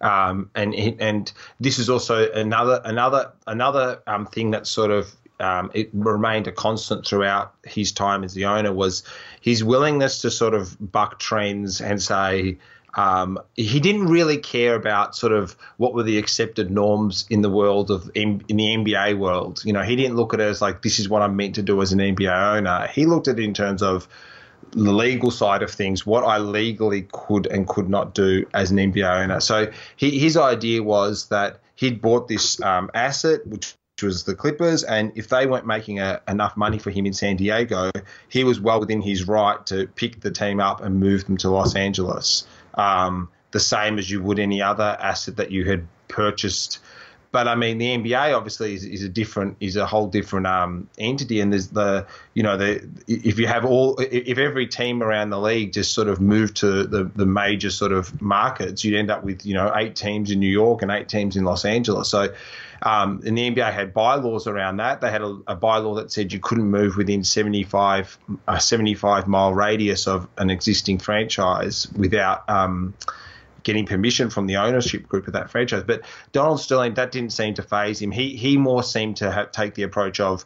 um, 0.00 0.50
and 0.54 0.74
and 0.74 1.32
this 1.60 1.78
is 1.78 1.88
also 1.88 2.30
another 2.32 2.80
another 2.84 3.32
another 3.46 4.02
um, 4.06 4.26
thing 4.26 4.50
that 4.50 4.66
sort 4.66 4.90
of 4.90 5.14
um, 5.40 5.70
it 5.74 5.90
remained 5.92 6.46
a 6.46 6.52
constant 6.52 7.06
throughout 7.06 7.54
his 7.64 7.92
time 7.92 8.24
as 8.24 8.34
the 8.34 8.46
owner 8.46 8.72
was 8.72 9.02
his 9.40 9.62
willingness 9.62 10.22
to 10.22 10.30
sort 10.30 10.54
of 10.54 10.76
buck 10.80 11.18
trends 11.18 11.80
and 11.80 12.02
say 12.02 12.58
um, 12.96 13.38
he 13.54 13.78
didn't 13.78 14.06
really 14.06 14.38
care 14.38 14.74
about 14.74 15.14
sort 15.14 15.32
of 15.32 15.54
what 15.76 15.92
were 15.92 16.02
the 16.02 16.16
accepted 16.16 16.70
norms 16.70 17.26
in 17.28 17.42
the 17.42 17.50
world 17.50 17.90
of 17.90 18.10
in, 18.14 18.42
in, 18.48 18.56
the 18.56 18.64
NBA 18.64 19.18
world. 19.18 19.62
You 19.64 19.74
know, 19.74 19.82
he 19.82 19.96
didn't 19.96 20.16
look 20.16 20.32
at 20.32 20.40
it 20.40 20.44
as 20.44 20.62
like 20.62 20.80
this 20.80 20.98
is 20.98 21.06
what 21.06 21.20
I'm 21.20 21.36
meant 21.36 21.56
to 21.56 21.62
do 21.62 21.82
as 21.82 21.92
an 21.92 21.98
NBA 21.98 22.56
owner. 22.56 22.86
He 22.86 23.04
looked 23.04 23.28
at 23.28 23.38
it 23.38 23.44
in 23.44 23.52
terms 23.52 23.82
of 23.82 24.08
the 24.72 24.92
legal 24.92 25.30
side 25.30 25.62
of 25.62 25.70
things, 25.70 26.04
what 26.04 26.24
I 26.24 26.38
legally 26.38 27.08
could 27.12 27.46
and 27.46 27.66
could 27.66 27.88
not 27.88 28.14
do 28.14 28.46
as 28.54 28.70
an 28.70 28.78
NBA 28.78 29.22
owner. 29.22 29.40
So 29.40 29.70
he, 29.96 30.18
his 30.18 30.36
idea 30.36 30.82
was 30.82 31.28
that 31.28 31.60
he'd 31.76 32.00
bought 32.00 32.28
this 32.28 32.60
um, 32.62 32.90
asset, 32.94 33.46
which 33.46 33.76
was 34.02 34.24
the 34.24 34.34
Clippers, 34.34 34.82
and 34.82 35.12
if 35.14 35.28
they 35.28 35.46
weren't 35.46 35.66
making 35.66 36.00
a, 36.00 36.20
enough 36.28 36.56
money 36.56 36.78
for 36.78 36.90
him 36.90 37.06
in 37.06 37.14
San 37.14 37.36
Diego, 37.36 37.90
he 38.28 38.44
was 38.44 38.60
well 38.60 38.80
within 38.80 39.00
his 39.00 39.26
right 39.26 39.64
to 39.66 39.86
pick 39.86 40.20
the 40.20 40.30
team 40.30 40.60
up 40.60 40.82
and 40.82 41.00
move 41.00 41.24
them 41.26 41.36
to 41.38 41.50
Los 41.50 41.74
Angeles, 41.74 42.46
um, 42.74 43.30
the 43.52 43.60
same 43.60 43.98
as 43.98 44.10
you 44.10 44.22
would 44.22 44.38
any 44.38 44.60
other 44.60 44.96
asset 45.00 45.36
that 45.36 45.50
you 45.50 45.64
had 45.64 45.86
purchased 46.08 46.80
but 47.36 47.48
I 47.48 47.54
mean, 47.54 47.76
the 47.76 47.98
NBA 47.98 48.34
obviously 48.34 48.72
is, 48.72 48.82
is 48.82 49.02
a 49.02 49.10
different, 49.10 49.58
is 49.60 49.76
a 49.76 49.84
whole 49.84 50.06
different 50.06 50.46
um, 50.46 50.88
entity. 50.96 51.40
And 51.40 51.52
there's 51.52 51.68
the, 51.68 52.06
you 52.32 52.42
know, 52.42 52.56
the 52.56 52.88
if 53.06 53.38
you 53.38 53.46
have 53.46 53.66
all, 53.66 53.98
if 53.98 54.38
every 54.38 54.66
team 54.66 55.02
around 55.02 55.28
the 55.28 55.38
league 55.38 55.74
just 55.74 55.92
sort 55.92 56.08
of 56.08 56.18
moved 56.18 56.56
to 56.58 56.84
the 56.84 57.04
the 57.14 57.26
major 57.26 57.68
sort 57.68 57.92
of 57.92 58.22
markets, 58.22 58.84
you'd 58.84 58.96
end 58.96 59.10
up 59.10 59.22
with 59.22 59.44
you 59.44 59.52
know 59.52 59.70
eight 59.76 59.96
teams 59.96 60.30
in 60.30 60.40
New 60.40 60.50
York 60.50 60.80
and 60.80 60.90
eight 60.90 61.10
teams 61.10 61.36
in 61.36 61.44
Los 61.44 61.66
Angeles. 61.66 62.08
So. 62.08 62.32
Um, 62.82 63.22
and 63.24 63.38
the 63.38 63.50
NBA 63.50 63.72
had 63.72 63.94
bylaws 63.94 64.46
around 64.46 64.76
that. 64.78 65.00
They 65.00 65.10
had 65.10 65.22
a, 65.22 65.38
a 65.46 65.56
bylaw 65.56 65.96
that 65.96 66.12
said 66.12 66.30
you 66.30 66.38
couldn't 66.38 66.70
move 66.70 66.98
within 66.98 67.24
75 67.24 68.18
a 68.46 68.60
75 68.60 69.26
mile 69.26 69.54
radius 69.54 70.06
of 70.06 70.28
an 70.36 70.50
existing 70.50 70.98
franchise 70.98 71.90
without 71.96 72.48
um, 72.50 72.92
getting 73.66 73.84
permission 73.84 74.30
from 74.30 74.46
the 74.46 74.56
ownership 74.56 75.08
group 75.08 75.26
of 75.26 75.32
that 75.32 75.50
franchise. 75.50 75.82
But 75.82 76.02
Donald 76.30 76.60
Sterling, 76.60 76.94
that 76.94 77.10
didn't 77.10 77.32
seem 77.32 77.54
to 77.54 77.62
phase 77.62 78.00
him. 78.00 78.12
He 78.12 78.36
he 78.36 78.56
more 78.56 78.84
seemed 78.84 79.16
to 79.16 79.48
take 79.52 79.74
the 79.74 79.82
approach 79.82 80.20
of, 80.20 80.44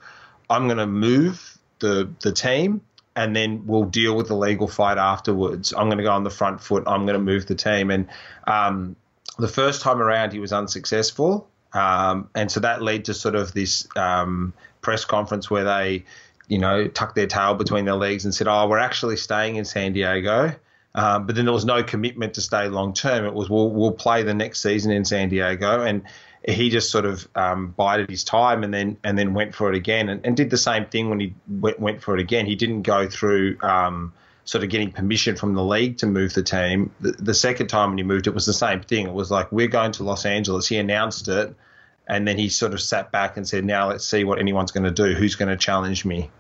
I'm 0.49 0.67
going 0.67 0.79
to 0.79 0.87
move 0.87 1.59
the 1.81 2.11
the 2.23 2.33
team, 2.33 2.81
and 3.15 3.37
then 3.37 3.67
we'll 3.67 3.85
deal 3.85 4.17
with 4.17 4.29
the 4.29 4.37
legal 4.37 4.67
fight 4.67 4.97
afterwards. 4.97 5.75
I'm 5.77 5.89
going 5.89 5.99
to 5.99 6.05
go 6.05 6.13
on 6.13 6.25
the 6.25 6.31
front 6.31 6.63
foot. 6.63 6.85
I'm 6.87 7.05
going 7.05 7.19
to 7.19 7.23
move 7.23 7.45
the 7.45 7.55
team. 7.55 7.91
And 7.91 8.09
um, 8.47 8.97
the 9.39 9.49
first 9.49 9.83
time 9.83 10.01
around, 10.01 10.33
he 10.33 10.39
was 10.39 10.53
unsuccessful. 10.53 11.47
Um, 11.75 12.31
and 12.35 12.51
so 12.51 12.61
that 12.61 12.81
led 12.81 13.05
to 13.05 13.15
sort 13.15 13.35
of 13.35 13.53
this 13.53 13.87
um, 13.97 14.55
press 14.81 15.05
conference 15.05 15.51
where 15.51 15.65
they, 15.65 16.05
you 16.49 16.59
know, 16.59 16.89
tucked 16.89 17.17
their 17.17 17.27
tail 17.27 17.55
between 17.55 17.85
their 17.85 17.97
legs 17.97 18.25
and 18.25 18.35
said, 18.35 18.49
"Oh, 18.49 18.67
we're 18.67 18.79
actually 18.79 19.19
staying 19.19 19.57
in 19.57 19.67
San 19.67 19.93
Diego." 19.93 20.55
Um, 20.95 21.27
but 21.27 21.37
then 21.37 21.45
there 21.45 21.55
was 21.55 21.65
no 21.65 21.83
commitment 21.83 22.35
to 22.35 22.41
stay 22.41 22.69
long 22.69 22.95
term. 22.95 23.25
It 23.25 23.35
was 23.35 23.49
we'll, 23.49 23.71
we'll 23.71 23.93
play 23.93 24.23
the 24.23 24.35
next 24.35 24.61
season 24.61 24.91
in 24.91 25.05
San 25.05 25.29
Diego, 25.29 25.83
and 25.83 26.03
he 26.47 26.71
just 26.71 26.91
sort 26.91 27.05
of 27.05 27.29
um, 27.35 27.69
bided 27.69 28.11
his 28.11 28.25
time 28.25 28.65
and 28.65 28.73
then 28.73 28.97
and 29.05 29.17
then 29.17 29.35
went 29.35 29.55
for 29.55 29.69
it 29.73 29.77
again, 29.77 30.09
and, 30.09 30.25
and 30.27 30.37
did 30.37 30.51
the 30.51 30.59
same 30.59 30.87
thing 30.87 31.09
when 31.09 31.21
he 31.21 31.35
went, 31.49 31.79
went 31.79 32.03
for 32.03 32.15
it 32.15 32.21
again. 32.21 32.47
He 32.47 32.57
didn't 32.57 32.83
go 32.83 33.09
through 33.09 33.59
um, 33.63 34.13
sort 34.45 34.65
of 34.65 34.71
getting 34.71 34.91
permission 34.91 35.37
from 35.37 35.55
the 35.55 35.63
league 35.63 35.99
to 35.99 36.07
move 36.07 36.35
the 36.35 36.43
team. 36.43 36.91
The, 37.01 37.13
the 37.13 37.35
second 37.35 37.69
time 37.69 37.91
when 37.91 37.99
he 37.99 38.05
moved, 38.05 38.27
it 38.27 38.35
was 38.35 38.47
the 38.47 38.53
same 38.53 38.81
thing. 38.81 39.07
It 39.07 39.13
was 39.13 39.31
like 39.31 39.53
we're 39.53 39.69
going 39.69 39.93
to 39.93 40.03
Los 40.03 40.27
Angeles. 40.27 40.67
He 40.67 40.77
announced 40.79 41.29
it, 41.29 41.55
and 42.09 42.27
then 42.27 42.37
he 42.37 42.49
sort 42.49 42.73
of 42.73 42.81
sat 42.81 43.13
back 43.13 43.37
and 43.37 43.47
said, 43.47 43.65
"Now 43.65 43.91
let's 43.91 44.05
see 44.05 44.25
what 44.25 44.41
anyone's 44.41 44.73
going 44.73 44.85
to 44.85 44.91
do. 44.91 45.15
Who's 45.15 45.37
going 45.37 45.51
to 45.51 45.57
challenge 45.57 46.05
me?" 46.05 46.31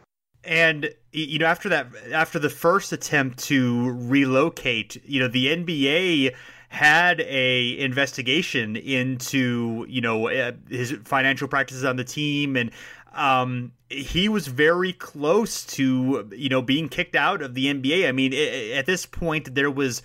And 0.44 0.90
you 1.12 1.38
know, 1.38 1.46
after 1.46 1.68
that, 1.68 1.88
after 2.12 2.38
the 2.38 2.50
first 2.50 2.92
attempt 2.92 3.38
to 3.44 3.90
relocate, 3.90 5.02
you 5.04 5.20
know, 5.20 5.28
the 5.28 5.46
NBA 5.48 6.34
had 6.68 7.20
a 7.22 7.78
investigation 7.80 8.76
into 8.76 9.84
you 9.88 10.00
know 10.00 10.28
uh, 10.28 10.52
his 10.68 10.92
financial 11.04 11.48
practices 11.48 11.84
on 11.84 11.96
the 11.96 12.04
team 12.04 12.56
and 12.56 12.70
um, 13.12 13.72
he 13.88 14.28
was 14.28 14.46
very 14.46 14.92
close 14.92 15.64
to 15.64 16.28
you 16.32 16.48
know 16.48 16.62
being 16.62 16.88
kicked 16.88 17.16
out 17.16 17.42
of 17.42 17.54
the 17.54 17.66
NBA. 17.66 18.08
I 18.08 18.12
mean, 18.12 18.32
at 18.32 18.86
this 18.86 19.04
point, 19.04 19.54
there 19.54 19.70
was 19.70 20.02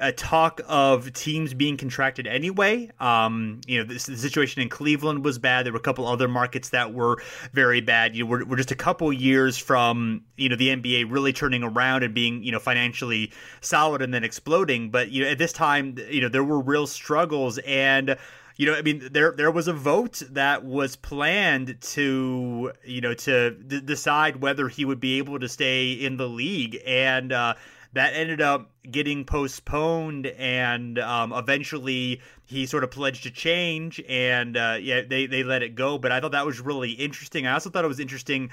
a 0.00 0.12
talk 0.12 0.60
of 0.68 1.12
teams 1.12 1.54
being 1.54 1.76
contracted 1.76 2.26
anyway. 2.26 2.90
Um, 3.00 3.60
you 3.66 3.78
know, 3.78 3.84
this, 3.84 4.06
the 4.06 4.16
situation 4.16 4.62
in 4.62 4.68
Cleveland 4.68 5.24
was 5.24 5.38
bad. 5.38 5.66
There 5.66 5.72
were 5.72 5.78
a 5.78 5.82
couple 5.82 6.06
other 6.06 6.28
markets 6.28 6.70
that 6.70 6.92
were 6.92 7.22
very 7.52 7.80
bad. 7.80 8.14
You 8.14 8.24
know, 8.24 8.30
we're, 8.30 8.44
we're 8.44 8.56
just 8.56 8.70
a 8.70 8.76
couple 8.76 9.12
years 9.12 9.58
from 9.58 10.24
you 10.36 10.48
know 10.48 10.56
the 10.56 10.68
NBA 10.68 11.10
really 11.10 11.32
turning 11.32 11.62
around 11.62 12.02
and 12.02 12.14
being 12.14 12.42
you 12.42 12.52
know 12.52 12.58
financially 12.58 13.32
solid 13.60 14.02
and 14.02 14.12
then 14.12 14.24
exploding. 14.24 14.90
But 14.90 15.10
you 15.10 15.24
know, 15.24 15.30
at 15.30 15.38
this 15.38 15.52
time, 15.52 15.96
you 16.10 16.20
know, 16.20 16.28
there 16.28 16.44
were 16.44 16.60
real 16.60 16.86
struggles 16.86 17.58
and 17.58 18.16
you 18.56 18.66
know, 18.66 18.74
I 18.74 18.82
mean, 18.82 19.08
there 19.10 19.32
there 19.32 19.50
was 19.50 19.68
a 19.68 19.72
vote 19.72 20.22
that 20.30 20.64
was 20.64 20.96
planned 20.96 21.80
to, 21.80 22.72
you 22.84 23.00
know, 23.00 23.14
to 23.14 23.50
d- 23.52 23.80
decide 23.80 24.36
whether 24.36 24.68
he 24.68 24.84
would 24.84 25.00
be 25.00 25.18
able 25.18 25.38
to 25.40 25.48
stay 25.48 25.92
in 25.92 26.16
the 26.16 26.28
league, 26.28 26.78
and 26.86 27.32
uh, 27.32 27.54
that 27.92 28.14
ended 28.14 28.40
up 28.40 28.70
getting 28.90 29.24
postponed 29.24 30.26
and 30.26 30.98
um, 30.98 31.32
eventually 31.32 32.20
he 32.46 32.66
sort 32.66 32.84
of 32.84 32.90
pledged 32.90 33.22
to 33.22 33.30
change 33.30 34.02
and 34.08 34.56
uh, 34.56 34.76
yeah 34.80 35.02
they, 35.02 35.26
they 35.26 35.42
let 35.42 35.62
it 35.62 35.74
go 35.74 35.98
but 35.98 36.12
i 36.12 36.20
thought 36.20 36.32
that 36.32 36.46
was 36.46 36.60
really 36.60 36.92
interesting 36.92 37.46
i 37.46 37.52
also 37.52 37.70
thought 37.70 37.84
it 37.84 37.88
was 37.88 38.00
interesting 38.00 38.50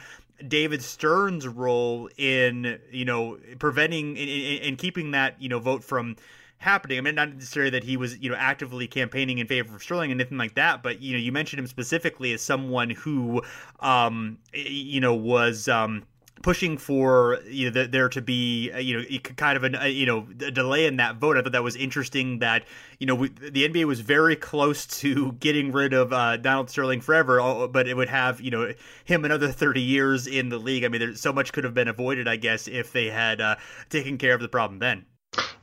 david 0.48 0.82
stern's 0.82 1.48
role 1.48 2.10
in 2.18 2.80
you 2.92 3.06
know 3.06 3.38
preventing 3.60 4.18
and 4.18 4.78
keeping 4.78 5.12
that 5.12 5.42
you 5.42 5.50
know 5.50 5.60
vote 5.60 5.84
from 5.84 6.16
happening. 6.60 6.98
I 6.98 7.02
mean, 7.02 7.16
not 7.16 7.34
necessarily 7.34 7.72
that 7.72 7.84
he 7.84 7.98
was, 7.98 8.18
you 8.20 8.30
know, 8.30 8.36
actively 8.38 8.88
campaigning 8.88 9.40
in 9.40 9.48
favor 9.48 9.76
of 9.76 9.82
Sterling 9.82 10.12
and 10.12 10.22
anything 10.22 10.38
like 10.38 10.56
that, 10.56 10.84
but 10.84 11.02
you 11.02 11.14
know, 11.14 11.20
you 11.20 11.32
mentioned 11.32 11.60
him 11.60 11.68
specifically 11.68 12.34
as 12.34 12.42
someone 12.42 12.90
who, 12.92 13.42
um, 13.80 14.38
you 14.54 15.00
know, 15.00 15.16
was 15.16 15.68
um, 15.68 16.04
pushing 16.42 16.78
for 16.78 17.40
you 17.48 17.70
know 17.70 17.86
there 17.86 18.10
to 18.10 18.22
be 18.22 18.72
uh, 18.72 18.78
you 18.78 18.98
know 18.98 19.20
kind 19.36 19.58
of 19.58 19.82
a 19.82 19.90
you 19.90 20.06
know 20.06 20.28
a 20.42 20.52
delay 20.52 20.86
in 20.86 20.98
that 20.98 21.18
vote. 21.18 21.38
I 21.38 21.42
thought 21.42 21.52
that 21.52 21.64
was 21.64 21.76
interesting 21.76 22.40
that 22.40 22.64
you 23.00 23.08
know 23.08 23.16
we, 23.16 23.30
the 23.30 23.68
NBA 23.68 23.86
was 23.86 24.00
very 24.02 24.36
close 24.36 24.86
to 25.00 25.32
getting 25.40 25.72
rid 25.72 25.94
of 25.94 26.14
uh, 26.14 26.38
Donald 26.38 26.70
Sterling 26.70 27.02
forever, 27.02 27.68
but 27.68 27.88
it 27.88 27.96
would 27.96 28.10
have 28.10 28.42
you 28.42 28.52
know 28.52 28.74
him 29.06 29.26
another 29.26 29.52
thirty 29.52 29.82
years 29.82 30.28
in 30.28 30.50
the 30.50 30.58
league. 30.58 30.84
I 30.84 30.88
mean, 30.88 31.00
there's 31.00 31.22
so 31.22 31.34
much 31.34 31.54
could 31.54 31.64
have 31.64 31.74
been 31.74 31.88
avoided, 31.88 32.28
I 32.28 32.36
guess, 32.36 32.68
if 32.68 32.92
they 32.92 33.08
had 33.08 33.42
uh, 33.42 33.56
taken 33.90 34.18
care 34.18 34.34
of 34.34 34.42
the 34.42 34.50
problem 34.50 34.80
then. 34.80 35.06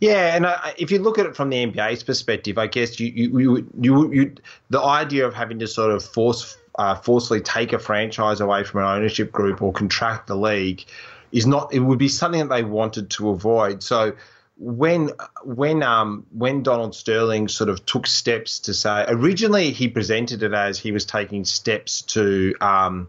Yeah, 0.01 0.37
and 0.37 0.47
uh, 0.47 0.59
if 0.79 0.91
you 0.91 0.99
look 0.99 1.19
at 1.19 1.27
it 1.27 1.35
from 1.35 1.51
the 1.51 1.67
NBA's 1.67 2.03
perspective, 2.03 2.59
I 2.59 2.67
guess 2.67 3.01
you 3.01 3.09
you, 3.09 3.39
you 3.39 3.71
you 3.81 4.13
you 4.13 4.35
the 4.71 4.81
idea 4.81 5.27
of 5.27 5.35
having 5.35 5.59
to 5.59 5.67
sort 5.67 5.91
of 5.91 6.05
force 6.05 6.57
uh, 6.79 6.95
forcefully 6.95 7.41
take 7.41 7.73
a 7.73 7.79
franchise 7.79 8.41
away 8.41 8.65
from 8.65 8.81
an 8.81 8.87
ownership 8.87 9.33
group 9.33 9.63
or 9.63 9.73
contract 9.73 10.27
the 10.27 10.37
league 10.37 10.85
is 11.33 11.47
not. 11.47 11.73
It 11.73 11.81
would 11.81 11.99
be 11.99 12.09
something 12.09 12.41
that 12.41 12.55
they 12.55 12.65
wanted 12.65 13.11
to 13.11 13.31
avoid. 13.31 13.83
So 13.83 14.15
when 14.59 15.11
when 15.45 15.83
um 15.83 16.27
when 16.33 16.63
Donald 16.63 16.95
Sterling 16.95 17.49
sort 17.49 17.69
of 17.69 17.85
took 17.85 18.07
steps 18.07 18.61
to 18.61 18.75
say 18.75 19.05
originally 19.09 19.71
he 19.71 19.89
presented 19.89 20.43
it 20.43 20.55
as 20.55 20.79
he 20.79 20.93
was 20.93 21.05
taking 21.05 21.45
steps 21.45 22.03
to 22.03 22.55
um 22.61 23.09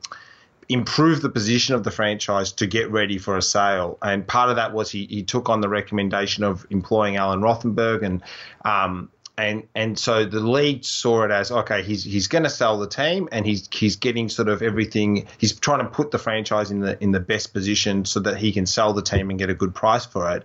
improve 0.70 1.22
the 1.22 1.30
position 1.30 1.76
of 1.76 1.84
the 1.84 1.92
franchise 1.92 2.52
to 2.52 2.68
get 2.68 2.92
ready 2.92 3.18
for 3.18 3.38
a 3.38 3.42
sale. 3.42 3.98
And 4.02 4.28
part 4.28 4.50
of 4.50 4.58
that 4.58 4.74
was 4.74 4.92
he, 4.92 5.06
he 5.06 5.24
took 5.24 5.50
on 5.50 5.62
the 5.62 5.70
recommendation 5.70 6.44
of 6.44 6.68
employing 6.70 7.16
Alan 7.16 7.40
Rothenberg 7.40 8.04
and 8.04 8.22
um, 8.66 9.10
and 9.38 9.68
and 9.76 10.00
so 10.00 10.26
the 10.26 10.40
league 10.40 10.84
saw 10.84 11.24
it 11.24 11.32
as 11.32 11.52
okay 11.52 11.84
he's 11.84 12.04
he's 12.04 12.28
going 12.28 12.44
to 12.44 12.50
sell 12.50 12.80
the 12.80 12.88
team 12.88 13.30
and 13.32 13.46
he's 13.46 13.70
he's 13.72 13.96
getting 13.96 14.30
sort 14.30 14.48
of 14.48 14.64
everything 14.64 15.28
he's 15.38 15.58
trying 15.60 15.80
to 15.80 15.86
put 15.86 16.10
the 16.10 16.18
franchise 16.18 16.72
in 16.72 16.80
the 16.80 17.02
in 17.04 17.12
the 17.12 17.20
best 17.20 17.54
position 17.54 18.04
so 18.04 18.20
that 18.20 18.38
he 18.38 18.52
can 18.52 18.66
sell 18.66 18.94
the 18.94 19.02
team 19.02 19.30
and 19.30 19.38
get 19.38 19.50
a 19.50 19.54
good 19.54 19.76
price 19.76 20.06
for 20.06 20.36
it. 20.36 20.44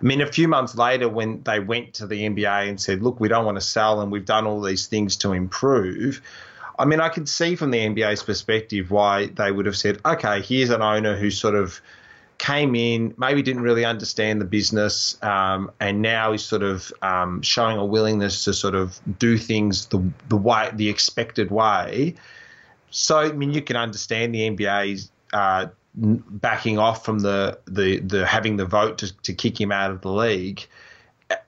I 0.00 0.04
mean 0.04 0.20
a 0.20 0.26
few 0.26 0.46
months 0.46 0.76
later 0.76 1.08
when 1.08 1.42
they 1.42 1.58
went 1.58 1.94
to 1.94 2.06
the 2.06 2.28
nba 2.28 2.68
and 2.68 2.80
said 2.80 3.02
look 3.02 3.18
we 3.18 3.28
don't 3.28 3.44
want 3.44 3.56
to 3.56 3.62
sell 3.64 4.00
and 4.00 4.12
we've 4.12 4.24
done 4.24 4.46
all 4.46 4.62
these 4.62 4.86
things 4.86 5.16
to 5.18 5.32
improve 5.32 6.22
I 6.80 6.84
mean, 6.84 7.00
I 7.00 7.08
can 7.08 7.26
see 7.26 7.56
from 7.56 7.72
the 7.72 7.78
NBA's 7.78 8.22
perspective 8.22 8.92
why 8.92 9.26
they 9.26 9.50
would 9.50 9.66
have 9.66 9.76
said, 9.76 9.98
okay, 10.06 10.40
here's 10.40 10.70
an 10.70 10.80
owner 10.80 11.16
who's 11.16 11.36
sort 11.36 11.56
of 11.56 11.80
came 12.38 12.74
in, 12.76 13.14
maybe 13.18 13.42
didn't 13.42 13.62
really 13.62 13.84
understand 13.84 14.40
the 14.40 14.44
business, 14.44 15.20
um, 15.22 15.70
and 15.80 16.00
now 16.00 16.32
is 16.32 16.44
sort 16.44 16.62
of 16.62 16.92
um, 17.02 17.42
showing 17.42 17.76
a 17.76 17.84
willingness 17.84 18.44
to 18.44 18.54
sort 18.54 18.74
of 18.74 18.98
do 19.18 19.36
things 19.36 19.86
the 19.86 20.02
the 20.28 20.36
way 20.36 20.70
the 20.72 20.88
expected 20.88 21.50
way. 21.50 22.14
So 22.90 23.18
I 23.18 23.32
mean, 23.32 23.52
you 23.52 23.62
can 23.62 23.76
understand 23.76 24.34
the 24.34 24.50
NBA's 24.50 25.10
uh, 25.32 25.66
backing 25.94 26.78
off 26.78 27.04
from 27.04 27.18
the, 27.20 27.58
the 27.66 27.98
the 28.00 28.26
having 28.26 28.56
the 28.56 28.66
vote 28.66 28.98
to, 28.98 29.16
to 29.22 29.34
kick 29.34 29.60
him 29.60 29.72
out 29.72 29.90
of 29.90 30.00
the 30.00 30.12
league, 30.12 30.64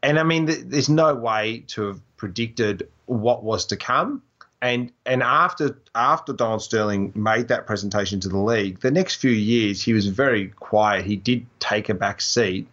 and 0.03 0.18
I 0.18 0.24
mean, 0.24 0.46
there's 0.46 0.88
no 0.88 1.14
way 1.14 1.64
to 1.68 1.83
have 1.83 2.16
predicted 2.16 2.88
what 3.07 3.44
was 3.44 3.66
to 3.66 3.76
come 3.76 4.22
and 4.62 4.92
and 5.07 5.23
after 5.23 5.79
after 5.94 6.33
Donald 6.33 6.62
Sterling 6.62 7.12
made 7.14 7.49
that 7.49 7.66
presentation 7.66 8.20
to 8.20 8.29
the 8.29 8.38
league, 8.38 8.81
the 8.81 8.90
next 8.90 9.16
few 9.16 9.31
years 9.31 9.83
he 9.83 9.92
was 9.92 10.07
very 10.07 10.49
quiet. 10.49 11.05
He 11.05 11.16
did 11.16 11.46
take 11.61 11.88
a 11.88 11.94
back 11.94 12.20
seat. 12.20 12.66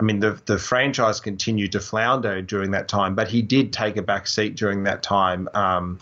I 0.00 0.02
mean, 0.02 0.20
the 0.20 0.40
the 0.46 0.58
franchise 0.58 1.20
continued 1.20 1.72
to 1.72 1.80
flounder 1.80 2.42
during 2.42 2.72
that 2.72 2.88
time, 2.88 3.14
but 3.14 3.28
he 3.28 3.42
did 3.42 3.72
take 3.72 3.96
a 3.96 4.02
back 4.02 4.26
seat 4.26 4.56
during 4.56 4.84
that 4.84 5.02
time. 5.02 5.48
Um, 5.54 5.98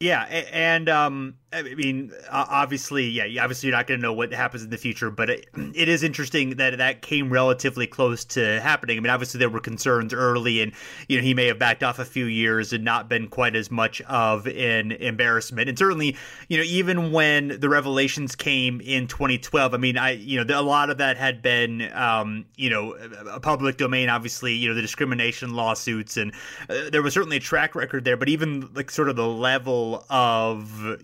yeah, 0.00 0.22
and 0.52 0.88
um, 0.88 1.36
I 1.54 1.62
mean, 1.74 2.12
obviously, 2.30 3.08
yeah, 3.08 3.42
obviously 3.42 3.68
you're 3.68 3.76
not 3.76 3.86
going 3.86 4.00
to 4.00 4.02
know 4.02 4.12
what 4.12 4.32
happens 4.32 4.64
in 4.64 4.70
the 4.70 4.76
future, 4.76 5.10
but 5.10 5.30
it, 5.30 5.46
it 5.74 5.88
is 5.88 6.02
interesting 6.02 6.56
that 6.56 6.78
that 6.78 7.02
came 7.02 7.30
relatively 7.30 7.86
close 7.86 8.24
to 8.26 8.60
happening. 8.60 8.96
I 8.96 9.00
mean, 9.00 9.10
obviously 9.10 9.38
there 9.38 9.48
were 9.48 9.60
concerns 9.60 10.12
early, 10.12 10.60
and 10.60 10.72
you 11.08 11.16
know 11.16 11.22
he 11.22 11.32
may 11.32 11.46
have 11.46 11.58
backed 11.58 11.84
off 11.84 11.98
a 11.98 12.04
few 12.04 12.24
years 12.24 12.72
and 12.72 12.84
not 12.84 13.08
been 13.08 13.28
quite 13.28 13.54
as 13.54 13.70
much 13.70 14.00
of 14.02 14.46
an 14.48 14.92
embarrassment. 14.92 15.68
And 15.68 15.78
certainly, 15.78 16.16
you 16.48 16.56
know, 16.56 16.64
even 16.64 17.12
when 17.12 17.60
the 17.60 17.68
revelations 17.68 18.34
came 18.34 18.80
in 18.80 19.06
2012, 19.06 19.74
I 19.74 19.76
mean, 19.76 19.96
I 19.96 20.12
you 20.12 20.42
know 20.42 20.58
a 20.58 20.62
lot 20.62 20.90
of 20.90 20.98
that 20.98 21.16
had 21.16 21.40
been 21.40 21.92
um, 21.92 22.46
you 22.56 22.70
know 22.70 22.92
a 23.30 23.38
public 23.38 23.76
domain. 23.76 24.08
Obviously, 24.08 24.54
you 24.54 24.68
know 24.68 24.74
the 24.74 24.82
discrimination 24.82 25.54
lawsuits, 25.54 26.16
and 26.16 26.32
uh, 26.68 26.90
there 26.90 27.02
was 27.02 27.14
certainly 27.14 27.36
a 27.36 27.40
track 27.40 27.76
record 27.76 28.04
there. 28.04 28.16
But 28.16 28.28
even 28.28 28.70
like 28.74 28.90
sort 28.90 29.08
of 29.08 29.14
the 29.14 29.28
level 29.28 30.04
of 30.10 30.98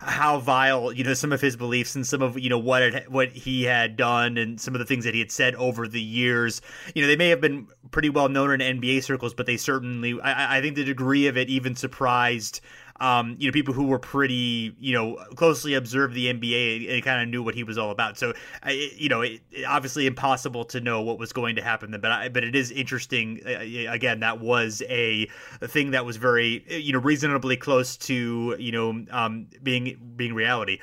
how 0.00 0.38
vile 0.38 0.92
you 0.92 1.04
know 1.04 1.14
some 1.14 1.32
of 1.32 1.40
his 1.40 1.56
beliefs 1.56 1.94
and 1.94 2.06
some 2.06 2.22
of 2.22 2.38
you 2.38 2.48
know 2.48 2.58
what 2.58 2.82
it, 2.82 3.10
what 3.10 3.30
he 3.30 3.64
had 3.64 3.96
done 3.96 4.38
and 4.38 4.60
some 4.60 4.74
of 4.74 4.78
the 4.78 4.86
things 4.86 5.04
that 5.04 5.14
he 5.14 5.20
had 5.20 5.30
said 5.30 5.54
over 5.56 5.86
the 5.86 6.00
years. 6.00 6.62
You 6.94 7.02
know, 7.02 7.08
they 7.08 7.16
may 7.16 7.28
have 7.28 7.40
been 7.40 7.66
pretty 7.90 8.08
well 8.08 8.28
known 8.28 8.60
in 8.60 8.80
NBA 8.80 9.02
circles, 9.02 9.34
but 9.34 9.46
they 9.46 9.56
certainly 9.56 10.20
I, 10.22 10.58
I 10.58 10.60
think 10.60 10.76
the 10.76 10.84
degree 10.84 11.26
of 11.26 11.36
it 11.36 11.48
even 11.48 11.74
surprised 11.74 12.60
um, 13.00 13.36
you 13.38 13.48
know, 13.48 13.52
people 13.52 13.72
who 13.72 13.84
were 13.84 13.98
pretty, 13.98 14.76
you 14.78 14.92
know, 14.92 15.16
closely 15.34 15.74
observed 15.74 16.14
the 16.14 16.26
NBA 16.26 16.92
and 16.92 17.02
kind 17.02 17.22
of 17.22 17.28
knew 17.28 17.42
what 17.42 17.54
he 17.54 17.64
was 17.64 17.78
all 17.78 17.90
about. 17.90 18.18
So, 18.18 18.34
I, 18.62 18.72
you 18.96 19.08
know, 19.08 19.22
it, 19.22 19.40
obviously 19.66 20.06
impossible 20.06 20.64
to 20.66 20.80
know 20.80 21.00
what 21.00 21.18
was 21.18 21.32
going 21.32 21.56
to 21.56 21.62
happen, 21.62 21.90
but 22.00 22.10
I, 22.10 22.28
but 22.28 22.44
it 22.44 22.54
is 22.54 22.70
interesting. 22.70 23.40
Uh, 23.46 23.90
again, 23.90 24.20
that 24.20 24.40
was 24.40 24.82
a, 24.88 25.28
a, 25.62 25.68
thing 25.68 25.92
that 25.92 26.04
was 26.04 26.18
very, 26.18 26.64
you 26.68 26.92
know, 26.92 26.98
reasonably 26.98 27.56
close 27.56 27.96
to, 27.96 28.54
you 28.58 28.72
know, 28.72 29.06
um, 29.10 29.46
being 29.62 29.98
being 30.16 30.34
reality. 30.34 30.78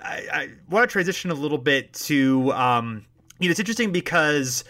I, 0.00 0.26
I 0.32 0.48
want 0.70 0.88
to 0.88 0.92
transition 0.92 1.30
a 1.30 1.34
little 1.34 1.58
bit 1.58 1.92
to, 1.94 2.52
um, 2.52 3.06
you 3.40 3.48
know, 3.48 3.50
it's 3.50 3.60
interesting 3.60 3.90
because 3.90 4.62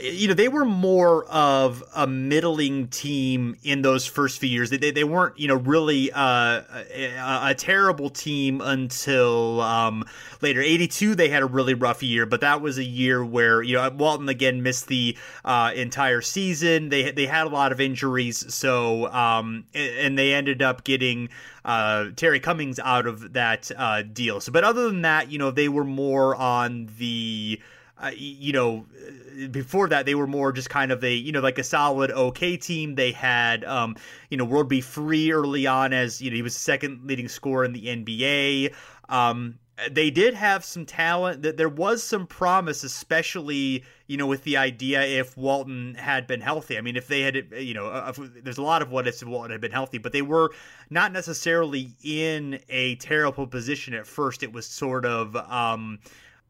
you 0.00 0.26
know 0.26 0.34
they 0.34 0.48
were 0.48 0.64
more 0.64 1.24
of 1.26 1.84
a 1.94 2.06
middling 2.06 2.88
team 2.88 3.56
in 3.62 3.82
those 3.82 4.06
first 4.06 4.40
few 4.40 4.48
years. 4.48 4.70
They 4.70 4.76
they, 4.76 4.90
they 4.90 5.04
weren't 5.04 5.38
you 5.38 5.46
know 5.46 5.54
really 5.54 6.10
uh, 6.10 6.62
a, 6.92 7.40
a, 7.50 7.54
terrible 7.54 8.10
team 8.10 8.60
until 8.60 9.60
um, 9.60 10.04
later. 10.40 10.60
Eighty 10.60 10.88
two 10.88 11.14
they 11.14 11.28
had 11.28 11.44
a 11.44 11.46
really 11.46 11.74
rough 11.74 12.02
year, 12.02 12.26
but 12.26 12.40
that 12.40 12.60
was 12.60 12.76
a 12.76 12.84
year 12.84 13.24
where 13.24 13.62
you 13.62 13.74
know 13.74 13.88
Walton 13.90 14.28
again 14.28 14.64
missed 14.64 14.88
the 14.88 15.16
uh, 15.44 15.70
entire 15.76 16.20
season. 16.20 16.88
They 16.88 17.12
they 17.12 17.26
had 17.26 17.46
a 17.46 17.50
lot 17.50 17.70
of 17.70 17.80
injuries, 17.80 18.52
so 18.52 19.06
um, 19.12 19.64
and 19.74 20.18
they 20.18 20.34
ended 20.34 20.60
up 20.60 20.82
getting 20.82 21.28
uh, 21.64 22.06
Terry 22.16 22.40
Cummings 22.40 22.80
out 22.80 23.06
of 23.06 23.34
that 23.34 23.70
uh, 23.76 24.02
deal. 24.02 24.40
So, 24.40 24.50
but 24.50 24.64
other 24.64 24.88
than 24.88 25.02
that, 25.02 25.30
you 25.30 25.38
know 25.38 25.52
they 25.52 25.68
were 25.68 25.84
more 25.84 26.34
on 26.34 26.90
the 26.98 27.60
uh, 28.04 28.10
you 28.16 28.52
know, 28.52 28.84
before 29.50 29.88
that 29.88 30.04
they 30.04 30.14
were 30.14 30.26
more 30.26 30.52
just 30.52 30.68
kind 30.68 30.92
of 30.92 31.02
a 31.02 31.14
you 31.14 31.32
know 31.32 31.40
like 31.40 31.58
a 31.58 31.64
solid 31.64 32.10
okay 32.10 32.56
team. 32.56 32.94
They 32.94 33.12
had 33.12 33.64
um, 33.64 33.96
you 34.30 34.36
know 34.36 34.44
World 34.44 34.68
B. 34.68 34.80
Free 34.80 35.32
early 35.32 35.66
on 35.66 35.92
as 35.92 36.20
you 36.20 36.30
know 36.30 36.36
he 36.36 36.42
was 36.42 36.54
second 36.54 37.00
leading 37.04 37.28
scorer 37.28 37.64
in 37.64 37.72
the 37.72 37.86
NBA. 37.86 38.74
Um, 39.08 39.58
they 39.90 40.10
did 40.10 40.34
have 40.34 40.64
some 40.64 40.86
talent 40.86 41.42
that 41.42 41.56
there 41.56 41.68
was 41.68 42.02
some 42.02 42.26
promise 42.28 42.84
especially 42.84 43.82
you 44.06 44.16
know 44.16 44.26
with 44.26 44.44
the 44.44 44.56
idea 44.56 45.02
if 45.02 45.36
walton 45.36 45.94
had 45.96 46.28
been 46.28 46.40
healthy 46.40 46.78
i 46.78 46.80
mean 46.80 46.94
if 46.94 47.08
they 47.08 47.22
had 47.22 47.44
you 47.58 47.74
know 47.74 47.86
uh, 47.88 48.12
there's 48.42 48.58
a 48.58 48.62
lot 48.62 48.82
of 48.82 48.92
what 48.92 49.08
if 49.08 49.20
walton 49.24 49.50
had 49.50 49.60
been 49.60 49.72
healthy 49.72 49.98
but 49.98 50.12
they 50.12 50.22
were 50.22 50.52
not 50.90 51.12
necessarily 51.12 51.90
in 52.04 52.60
a 52.68 52.94
terrible 52.96 53.48
position 53.48 53.94
at 53.94 54.06
first 54.06 54.44
it 54.44 54.52
was 54.52 54.64
sort 54.64 55.04
of 55.04 55.34
um, 55.34 55.98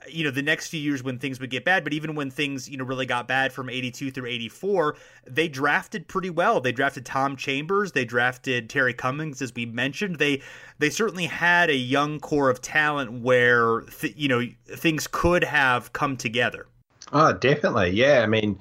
you 0.09 0.25
know 0.25 0.31
the 0.31 0.43
next 0.43 0.69
few 0.69 0.81
years 0.81 1.03
when 1.03 1.19
things 1.19 1.41
would 1.41 1.51
get 1.51 1.65
bad 1.65 1.85
but 1.85 1.93
even 1.93 2.15
when 2.15 2.31
things 2.31 2.69
you 2.69 2.77
know 2.77 2.85
really 2.85 3.07
got 3.07 3.29
bad 3.29 3.53
from 3.53 3.69
82 3.69 4.11
through 4.11 4.27
84 4.27 4.97
they 5.27 5.49
drafted 5.49 6.09
pretty 6.09 6.31
well. 6.31 6.61
They 6.61 6.73
drafted 6.73 7.07
tom 7.07 7.37
chambers 7.37 7.93
they 7.93 8.05
drafted 8.05 8.69
terry 8.69 8.95
cummings 8.95 9.41
as 9.43 9.55
we 9.55 9.67
mentioned. 9.67 10.17
They 10.17 10.43
they 10.79 10.91
certainly 10.91 11.27
had 11.27 11.71
a 11.71 11.77
young 11.77 12.21
core 12.21 12.51
of 12.51 12.61
talent 12.61 13.23
where 13.23 13.83
th- 13.83 14.15
you 14.17 14.29
know 14.29 14.43
things 14.67 15.07
could 15.07 15.45
have 15.45 15.93
come 15.93 16.17
together. 16.17 16.67
Oh 17.13 17.33
definitely. 17.33 17.91
Yeah 17.91 18.21
i 18.23 18.27
mean 18.27 18.59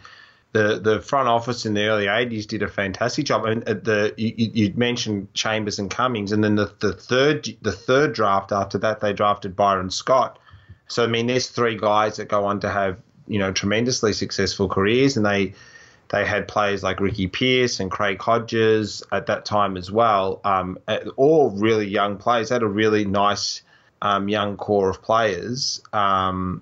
the, 0.54 0.80
the 0.80 1.02
front 1.02 1.28
office 1.28 1.66
in 1.66 1.74
the 1.74 1.86
early 1.88 2.06
80s 2.06 2.48
did 2.48 2.62
a 2.62 2.68
fantastic 2.68 3.26
job. 3.26 3.46
I 3.46 3.56
mean, 3.56 3.64
uh, 3.66 3.74
the 3.74 4.14
you, 4.18 4.52
you 4.54 4.74
mentioned 4.76 5.34
Chambers 5.34 5.80
and 5.80 5.90
Cummings, 5.90 6.32
and 6.32 6.44
then 6.44 6.56
the, 6.56 6.72
the 6.80 6.94
third 6.94 7.50
the 7.64 7.72
third 7.72 8.14
draft 8.14 8.52
after 8.52 8.78
that 8.78 9.02
they 9.02 9.14
drafted 9.14 9.56
Byron 9.56 9.90
Scott, 9.90 10.38
so 10.88 11.04
I 11.04 11.08
mean, 11.08 11.28
there's 11.28 11.48
three 11.48 11.78
guys 11.78 12.18
that 12.18 12.28
go 12.28 12.46
on 12.46 12.60
to 12.62 12.70
have 12.70 13.02
you 13.28 13.40
know 13.40 13.52
tremendously 13.52 14.14
successful 14.14 14.70
careers, 14.70 15.18
and 15.18 15.26
they 15.26 15.54
they 16.10 16.26
had 16.26 16.48
players 16.48 16.84
like 16.84 17.00
Ricky 17.00 17.28
Pierce 17.28 17.80
and 17.80 17.90
Craig 17.90 18.22
Hodges 18.22 19.02
at 19.12 19.26
that 19.28 19.46
time 19.46 19.78
as 19.78 19.92
well. 19.92 20.42
Um, 20.44 20.78
all 21.16 21.50
really 21.52 21.88
young 21.88 22.18
players. 22.18 22.50
They 22.50 22.56
had 22.56 22.64
a 22.64 22.68
really 22.68 23.06
nice 23.06 23.64
um, 24.02 24.30
young 24.30 24.58
core 24.58 24.90
of 24.90 25.02
players. 25.02 25.82
Um, 25.92 26.62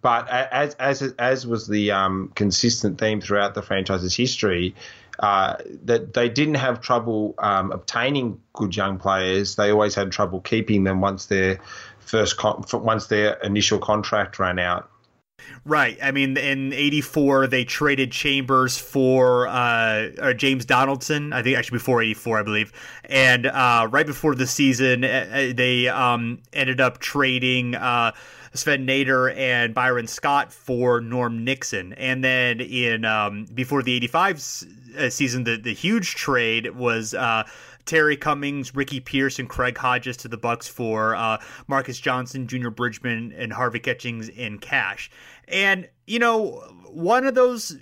but 0.00 0.28
as 0.28 0.74
as 0.74 1.02
as 1.18 1.46
was 1.46 1.68
the 1.68 1.92
um, 1.92 2.32
consistent 2.34 2.98
theme 2.98 3.20
throughout 3.20 3.54
the 3.54 3.62
franchise's 3.62 4.16
history, 4.16 4.74
uh, 5.18 5.56
that 5.84 6.12
they 6.14 6.28
didn't 6.28 6.56
have 6.56 6.80
trouble 6.80 7.34
um, 7.38 7.72
obtaining 7.72 8.40
good 8.52 8.74
young 8.74 8.98
players. 8.98 9.56
They 9.56 9.70
always 9.70 9.94
had 9.94 10.10
trouble 10.10 10.40
keeping 10.40 10.84
them 10.84 11.00
once 11.00 11.26
they're 11.26 11.58
first 12.06 12.36
con- 12.36 12.64
once 12.72 13.06
their 13.06 13.34
initial 13.42 13.78
contract 13.78 14.38
ran 14.38 14.58
out. 14.58 14.88
Right. 15.64 15.98
I 16.02 16.12
mean, 16.12 16.36
in 16.36 16.72
'84, 16.72 17.48
they 17.48 17.64
traded 17.64 18.12
Chambers 18.12 18.78
for 18.78 19.48
uh, 19.48 20.32
James 20.34 20.64
Donaldson. 20.64 21.32
I 21.32 21.42
think 21.42 21.58
actually 21.58 21.78
before 21.78 22.02
'84, 22.02 22.38
I 22.38 22.42
believe. 22.42 22.72
And 23.04 23.46
uh, 23.46 23.88
right 23.90 24.06
before 24.06 24.34
the 24.34 24.46
season, 24.46 25.04
uh, 25.04 25.26
uh, 25.32 25.52
they 25.54 25.88
um, 25.88 26.40
ended 26.52 26.80
up 26.80 26.98
trading 26.98 27.74
uh, 27.74 28.12
Swen 28.54 28.86
Nater 28.86 29.30
and 29.30 29.74
Byron 29.74 30.06
Scott 30.06 30.52
for 30.52 31.00
Norm 31.00 31.44
Nixon. 31.44 31.92
And 31.94 32.22
then 32.22 32.60
in 32.60 33.04
um, 33.04 33.46
before 33.52 33.82
the 33.82 33.92
'85 33.94 34.36
uh, 34.98 35.10
season, 35.10 35.44
the 35.44 35.56
the 35.56 35.74
huge 35.74 36.14
trade 36.14 36.76
was 36.76 37.14
Terry 37.86 38.16
Cummings, 38.16 38.74
Ricky 38.74 39.00
Pierce, 39.00 39.38
and 39.38 39.48
Craig 39.48 39.78
Hodges 39.78 40.16
to 40.18 40.28
the 40.28 40.36
Bucks 40.36 40.68
for 40.68 41.14
uh, 41.14 41.38
Marques 41.68 41.98
Johnson, 41.98 42.46
Junior 42.46 42.70
Bridgeman, 42.70 43.32
and 43.32 43.52
Harvey 43.52 43.78
Catchings 43.80 44.28
in 44.28 44.58
cash. 44.58 45.10
And 45.48 45.88
you 46.06 46.18
know, 46.18 46.62
one 46.90 47.26
of 47.26 47.34
those 47.34 47.76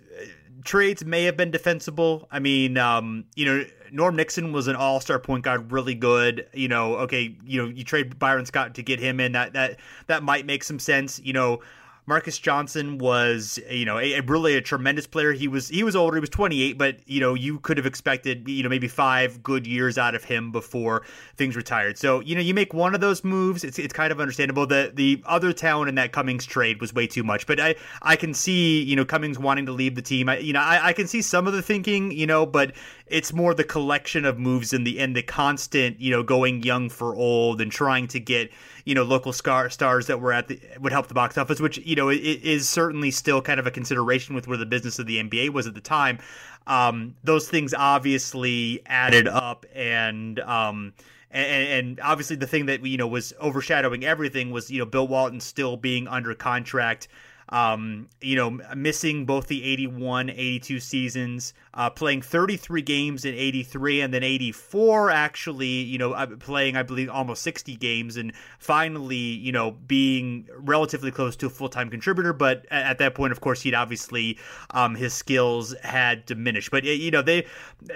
trades 0.64 1.04
may 1.04 1.24
have 1.24 1.36
been 1.36 1.50
defensible. 1.50 2.26
I 2.30 2.38
mean, 2.38 2.78
um, 2.78 3.24
you 3.34 3.44
know, 3.44 3.64
Norm 3.92 4.16
Nixon 4.16 4.52
was 4.52 4.66
an 4.66 4.76
all-star 4.76 5.18
point 5.18 5.44
guard, 5.44 5.70
really 5.70 5.94
good. 5.94 6.48
You 6.52 6.68
know, 6.68 6.96
okay, 6.96 7.36
you 7.44 7.62
know, 7.62 7.68
you 7.68 7.84
trade 7.84 8.18
Byron 8.18 8.46
Scott 8.46 8.74
to 8.74 8.82
get 8.82 8.98
him 8.98 9.20
in. 9.20 9.32
That 9.32 9.52
that 9.52 9.78
that 10.06 10.22
might 10.22 10.46
make 10.46 10.64
some 10.64 10.78
sense. 10.78 11.20
You 11.20 11.32
know, 11.32 11.60
Marques 12.06 12.38
Johnson 12.38 12.98
was, 12.98 13.58
you 13.70 13.86
know, 13.86 13.98
a, 13.98 14.14
a, 14.14 14.22
really 14.22 14.56
a 14.56 14.60
tremendous 14.60 15.06
player. 15.06 15.32
He 15.32 15.48
was 15.48 15.68
he 15.68 15.82
was 15.82 15.96
older. 15.96 16.16
He 16.16 16.20
was 16.20 16.28
28, 16.28 16.76
but 16.76 16.96
you 17.06 17.20
know, 17.20 17.32
you 17.32 17.58
could 17.60 17.78
have 17.78 17.86
expected, 17.86 18.46
you 18.46 18.62
know, 18.62 18.68
maybe 18.68 18.88
five 18.88 19.42
good 19.42 19.66
years 19.66 19.96
out 19.96 20.14
of 20.14 20.24
him 20.24 20.52
before 20.52 21.02
things 21.36 21.56
retired. 21.56 21.96
So, 21.96 22.20
you 22.20 22.34
know, 22.34 22.42
you 22.42 22.52
make 22.52 22.74
one 22.74 22.94
of 22.94 23.00
those 23.00 23.24
moves, 23.24 23.64
it's, 23.64 23.78
it's 23.78 23.92
kind 23.92 24.12
of 24.12 24.20
understandable. 24.20 24.66
The 24.66 24.92
the 24.94 25.22
other 25.24 25.52
talent 25.52 25.88
in 25.88 25.94
that 25.94 26.12
Cummings 26.12 26.44
trade 26.44 26.80
was 26.80 26.92
way 26.92 27.06
too 27.06 27.22
much. 27.22 27.46
But 27.46 27.58
I 27.58 27.74
I 28.02 28.16
can 28.16 28.34
see, 28.34 28.82
you 28.82 28.96
know, 28.96 29.06
Cummings 29.06 29.38
wanting 29.38 29.64
to 29.66 29.72
leave 29.72 29.94
the 29.94 30.02
team. 30.02 30.28
I, 30.28 30.38
you 30.38 30.52
know, 30.52 30.60
I, 30.60 30.88
I 30.88 30.92
can 30.92 31.06
see 31.06 31.22
some 31.22 31.46
of 31.46 31.54
the 31.54 31.62
thinking, 31.62 32.12
you 32.12 32.26
know, 32.26 32.44
but 32.44 32.72
it's 33.06 33.32
more 33.32 33.52
the 33.52 33.64
collection 33.64 34.24
of 34.24 34.38
moves 34.38 34.72
and 34.72 34.86
the 34.86 34.98
and 34.98 35.14
the 35.14 35.22
constant, 35.22 36.00
you 36.00 36.10
know, 36.10 36.22
going 36.22 36.62
young 36.62 36.88
for 36.88 37.14
old 37.14 37.60
and 37.60 37.70
trying 37.70 38.08
to 38.08 38.20
get 38.20 38.50
you 38.84 38.94
know 38.94 39.02
local 39.02 39.32
star 39.32 39.68
stars 39.68 40.06
that 40.06 40.20
were 40.20 40.32
at 40.32 40.48
the 40.48 40.60
would 40.80 40.92
help 40.92 41.08
the 41.08 41.14
box 41.14 41.36
office, 41.36 41.60
which 41.60 41.78
you 41.78 41.96
know 41.96 42.08
is 42.08 42.68
certainly 42.68 43.10
still 43.10 43.42
kind 43.42 43.60
of 43.60 43.66
a 43.66 43.70
consideration 43.70 44.34
with 44.34 44.48
where 44.48 44.56
the 44.56 44.66
business 44.66 44.98
of 44.98 45.06
the 45.06 45.22
NBA 45.22 45.50
was 45.50 45.66
at 45.66 45.74
the 45.74 45.80
time. 45.80 46.18
Um, 46.66 47.14
those 47.22 47.48
things 47.48 47.74
obviously 47.74 48.82
added 48.86 49.28
up 49.28 49.66
and. 49.74 50.40
Um, 50.40 50.94
and, 51.30 51.88
and, 51.88 52.00
obviously 52.00 52.36
the 52.36 52.46
thing 52.46 52.66
that 52.66 52.86
you 52.86 52.96
know 52.96 53.08
was 53.08 53.32
overshadowing 53.40 54.04
everything 54.04 54.52
was 54.52 54.70
you 54.70 54.78
know 54.78 54.86
Bill 54.86 55.08
Walton 55.08 55.40
still 55.40 55.76
being 55.76 56.06
under 56.06 56.32
contract 56.32 57.08
um, 57.50 58.08
you 58.20 58.36
know, 58.36 58.58
missing 58.74 59.26
both 59.26 59.46
the 59.48 59.62
81, 59.64 60.30
82 60.30 60.80
seasons, 60.80 61.54
uh, 61.74 61.90
playing 61.90 62.22
33 62.22 62.82
games 62.82 63.24
in 63.24 63.34
83 63.34 64.00
and 64.00 64.14
then 64.14 64.22
84, 64.22 65.10
actually, 65.10 65.66
you 65.66 65.98
know, 65.98 66.12
uh, 66.12 66.26
playing, 66.38 66.76
I 66.76 66.82
believe, 66.82 67.10
almost 67.10 67.42
60 67.42 67.76
games 67.76 68.16
and 68.16 68.32
finally, 68.58 69.16
you 69.16 69.52
know, 69.52 69.72
being 69.72 70.48
relatively 70.56 71.10
close 71.10 71.36
to 71.36 71.46
a 71.46 71.50
full 71.50 71.68
time 71.68 71.90
contributor. 71.90 72.32
But 72.32 72.66
at 72.70 72.98
that 72.98 73.14
point, 73.14 73.32
of 73.32 73.40
course, 73.40 73.60
he'd 73.62 73.74
obviously, 73.74 74.38
um, 74.70 74.94
his 74.94 75.12
skills 75.12 75.74
had 75.82 76.24
diminished. 76.26 76.70
But, 76.70 76.84
you 76.84 77.10
know, 77.10 77.22
they, 77.22 77.46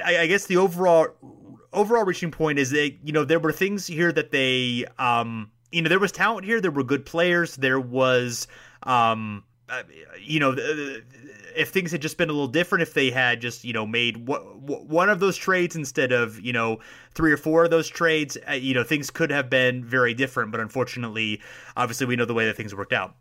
I, 0.05 0.19
I 0.19 0.27
guess 0.27 0.47
the 0.47 0.59
overall, 0.59 1.09
overall 1.73 2.05
reaching 2.05 2.31
point 2.31 2.59
is 2.59 2.71
that, 2.71 2.97
you 3.03 3.13
know, 3.13 3.25
there 3.25 3.41
were 3.41 3.53
things 3.53 3.87
here 3.87 4.13
that 4.13 4.31
they, 4.31 4.85
um, 4.99 5.51
you 5.73 5.83
know, 5.83 5.89
there 5.89 5.99
was 5.99 6.13
talent 6.13 6.47
here. 6.47 6.61
There 6.61 6.71
were 6.71 6.85
good 6.85 7.05
players. 7.05 7.57
There 7.57 7.81
was, 7.81 8.47
um, 8.89 9.45
uh, 9.69 9.83
you 10.19 10.41
know, 10.41 10.57
if 11.55 11.69
things 11.69 11.93
had 11.93 12.01
just 12.01 12.17
been 12.17 12.31
a 12.31 12.33
little 12.33 12.49
different, 12.49 12.83
if 12.83 12.95
they 12.95 13.11
had 13.11 13.41
just 13.41 13.65
you 13.65 13.73
know 13.73 13.87
made 13.87 14.27
one 14.27 15.11
of 15.11 15.21
those 15.21 15.37
trades 15.37 15.77
instead 15.77 16.11
of 16.11 16.41
you 16.41 16.53
know 16.53 16.81
three 17.15 17.31
or 17.31 17.37
four 17.37 17.65
of 17.65 17.71
those 17.71 17.89
trades, 17.89 18.39
uh, 18.49 18.53
you 18.53 18.73
know, 18.73 18.83
things 18.83 19.11
could 19.11 19.31
have 19.31 19.51
been 19.51 19.85
very 19.85 20.15
different. 20.15 20.51
But 20.51 20.61
unfortunately, 20.61 21.41
obviously, 21.77 22.07
we 22.07 22.17
know 22.17 22.25
the 22.25 22.35
way 22.35 22.47
that 22.47 22.57
things 22.57 22.75
worked 22.75 22.95
out. 22.95 23.15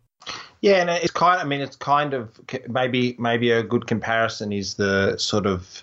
Yeah, 0.62 0.76
and 0.76 0.90
it's 0.90 1.12
kind. 1.12 1.40
I 1.40 1.44
mean, 1.44 1.60
it's 1.60 1.76
kind 1.76 2.14
of 2.14 2.40
maybe 2.68 3.14
maybe 3.18 3.50
a 3.50 3.62
good 3.62 3.86
comparison 3.86 4.52
is 4.52 4.74
the 4.74 5.18
sort 5.18 5.46
of 5.46 5.82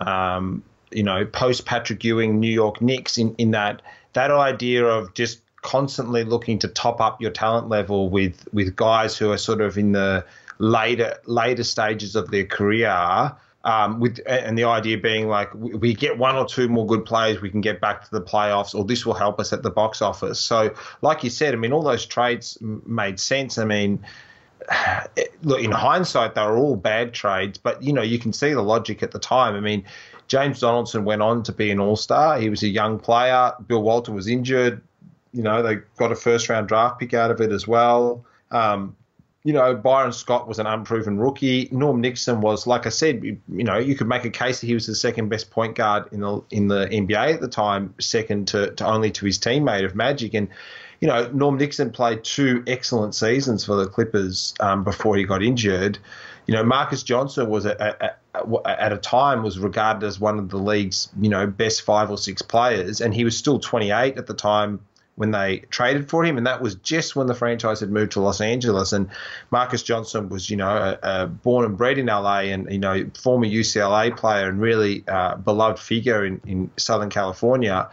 um, 0.00 0.62
you 0.90 1.02
know 1.02 1.24
post 1.24 1.64
Patrick 1.64 2.04
Ewing 2.04 2.40
New 2.40 2.52
York 2.52 2.82
Knicks 2.82 3.16
in 3.16 3.34
in 3.36 3.52
that 3.52 3.80
that 4.12 4.30
idea 4.30 4.84
of 4.84 5.14
just 5.14 5.40
constantly 5.64 6.24
looking 6.24 6.58
to 6.58 6.68
top 6.68 7.00
up 7.00 7.20
your 7.20 7.30
talent 7.30 7.68
level 7.68 8.10
with 8.10 8.46
with 8.52 8.76
guys 8.76 9.16
who 9.16 9.32
are 9.32 9.38
sort 9.38 9.60
of 9.60 9.76
in 9.76 9.92
the 9.92 10.24
later 10.58 11.16
later 11.26 11.64
stages 11.64 12.14
of 12.14 12.30
their 12.30 12.44
career. 12.44 13.32
Um, 13.64 13.98
with 13.98 14.20
and 14.26 14.58
the 14.58 14.64
idea 14.64 14.98
being 14.98 15.26
like 15.26 15.48
we 15.54 15.94
get 15.94 16.18
one 16.18 16.36
or 16.36 16.46
two 16.46 16.68
more 16.68 16.86
good 16.86 17.06
players, 17.06 17.40
we 17.40 17.48
can 17.48 17.62
get 17.62 17.80
back 17.80 18.04
to 18.04 18.10
the 18.10 18.20
playoffs, 18.20 18.74
or 18.74 18.84
this 18.84 19.06
will 19.06 19.14
help 19.14 19.40
us 19.40 19.54
at 19.54 19.62
the 19.62 19.70
box 19.70 20.02
office. 20.02 20.38
So, 20.38 20.74
like 21.00 21.24
you 21.24 21.30
said, 21.30 21.54
I 21.54 21.56
mean, 21.56 21.72
all 21.72 21.82
those 21.82 22.04
trades 22.04 22.58
made 22.60 23.18
sense. 23.18 23.56
I 23.56 23.64
mean, 23.64 24.04
look, 25.42 25.62
in 25.62 25.72
hindsight, 25.72 26.34
they 26.34 26.42
were 26.42 26.58
all 26.58 26.76
bad 26.76 27.14
trades, 27.14 27.56
but 27.56 27.82
you 27.82 27.94
know, 27.94 28.02
you 28.02 28.18
can 28.18 28.34
see 28.34 28.52
the 28.52 28.60
logic 28.60 29.02
at 29.02 29.12
the 29.12 29.18
time. 29.18 29.54
I 29.54 29.60
mean, 29.60 29.84
James 30.28 30.60
Donaldson 30.60 31.06
went 31.06 31.22
on 31.22 31.42
to 31.44 31.52
be 31.52 31.70
an 31.70 31.80
All 31.80 31.96
Star. 31.96 32.38
He 32.38 32.50
was 32.50 32.62
a 32.62 32.68
young 32.68 32.98
player. 32.98 33.54
Bill 33.66 33.82
Walton 33.82 34.14
was 34.14 34.28
injured 34.28 34.82
you 35.34 35.42
know, 35.42 35.62
they 35.62 35.76
got 35.96 36.12
a 36.12 36.16
first 36.16 36.48
round 36.48 36.68
draft 36.68 37.00
pick 37.00 37.12
out 37.12 37.30
of 37.30 37.40
it 37.40 37.50
as 37.50 37.66
well. 37.66 38.24
Um, 38.50 38.96
you 39.42 39.52
know, 39.52 39.74
Byron 39.74 40.12
Scott 40.12 40.48
was 40.48 40.58
an 40.58 40.66
unproven 40.66 41.18
rookie. 41.18 41.68
Norm 41.70 42.00
Nixon 42.00 42.40
was, 42.40 42.66
like 42.66 42.86
I 42.86 42.88
said, 42.88 43.22
you, 43.22 43.38
know, 43.48 43.76
you 43.76 43.94
could 43.94 44.06
make 44.06 44.24
a 44.24 44.30
case 44.30 44.60
that 44.60 44.66
he 44.66 44.72
was 44.72 44.86
the 44.86 44.94
second 44.94 45.28
best 45.28 45.50
point 45.50 45.74
guard 45.74 46.10
in 46.12 46.20
the 46.20 46.40
in 46.50 46.68
the 46.68 46.86
NBA 46.86 47.34
at 47.34 47.40
the 47.42 47.48
time, 47.48 47.94
second 48.00 48.48
to, 48.48 48.70
to 48.70 48.86
only 48.86 49.10
to 49.10 49.26
his 49.26 49.38
teammate 49.38 49.84
of 49.84 49.94
Magic. 49.94 50.32
And 50.32 50.48
you 51.00 51.08
know, 51.08 51.30
Norm 51.32 51.58
Nixon 51.58 51.90
played 51.90 52.24
two 52.24 52.64
excellent 52.66 53.14
seasons 53.14 53.66
for 53.66 53.76
the 53.76 53.86
Clippers 53.86 54.54
um, 54.60 54.82
before 54.82 55.16
he 55.16 55.24
got 55.24 55.42
injured. 55.42 55.98
You 56.46 56.54
know, 56.54 56.64
Marques 56.64 57.02
Johnson 57.02 57.50
was 57.50 57.66
a, 57.66 58.16
a, 58.34 58.40
a, 58.40 58.80
at 58.80 58.92
a 58.92 58.98
time 58.98 59.42
was 59.42 59.58
regarded 59.58 60.06
as 60.06 60.18
one 60.18 60.38
of 60.38 60.48
the 60.48 60.58
league's 60.58 61.10
you 61.20 61.28
know 61.28 61.46
best 61.46 61.82
five 61.82 62.10
or 62.10 62.16
six 62.16 62.40
players, 62.40 63.02
and 63.02 63.12
he 63.12 63.24
was 63.24 63.36
still 63.36 63.58
28 63.58 64.16
at 64.16 64.26
the 64.26 64.32
time 64.32 64.80
when 65.16 65.30
they 65.30 65.58
traded 65.70 66.08
for 66.08 66.24
him, 66.24 66.36
and 66.36 66.46
that 66.46 66.60
was 66.60 66.74
just 66.76 67.14
when 67.14 67.26
the 67.26 67.34
franchise 67.34 67.80
had 67.80 67.90
moved 67.90 68.12
to 68.12 68.20
Los 68.20 68.40
Angeles. 68.40 68.92
And 68.92 69.08
Marques 69.50 69.82
Johnson 69.82 70.28
was, 70.28 70.50
you 70.50 70.56
know, 70.56 70.68
a, 71.02 71.22
a 71.22 71.26
born 71.26 71.64
and 71.64 71.76
bred 71.76 71.98
in 71.98 72.06
LA, 72.06 72.40
and 72.40 72.70
you 72.70 72.78
know, 72.78 73.08
former 73.20 73.46
UCLA 73.46 74.16
player 74.16 74.48
and 74.48 74.60
really 74.60 75.04
uh, 75.06 75.36
beloved 75.36 75.78
figure 75.78 76.24
in, 76.24 76.40
in 76.46 76.70
Southern 76.76 77.10
California. 77.10 77.88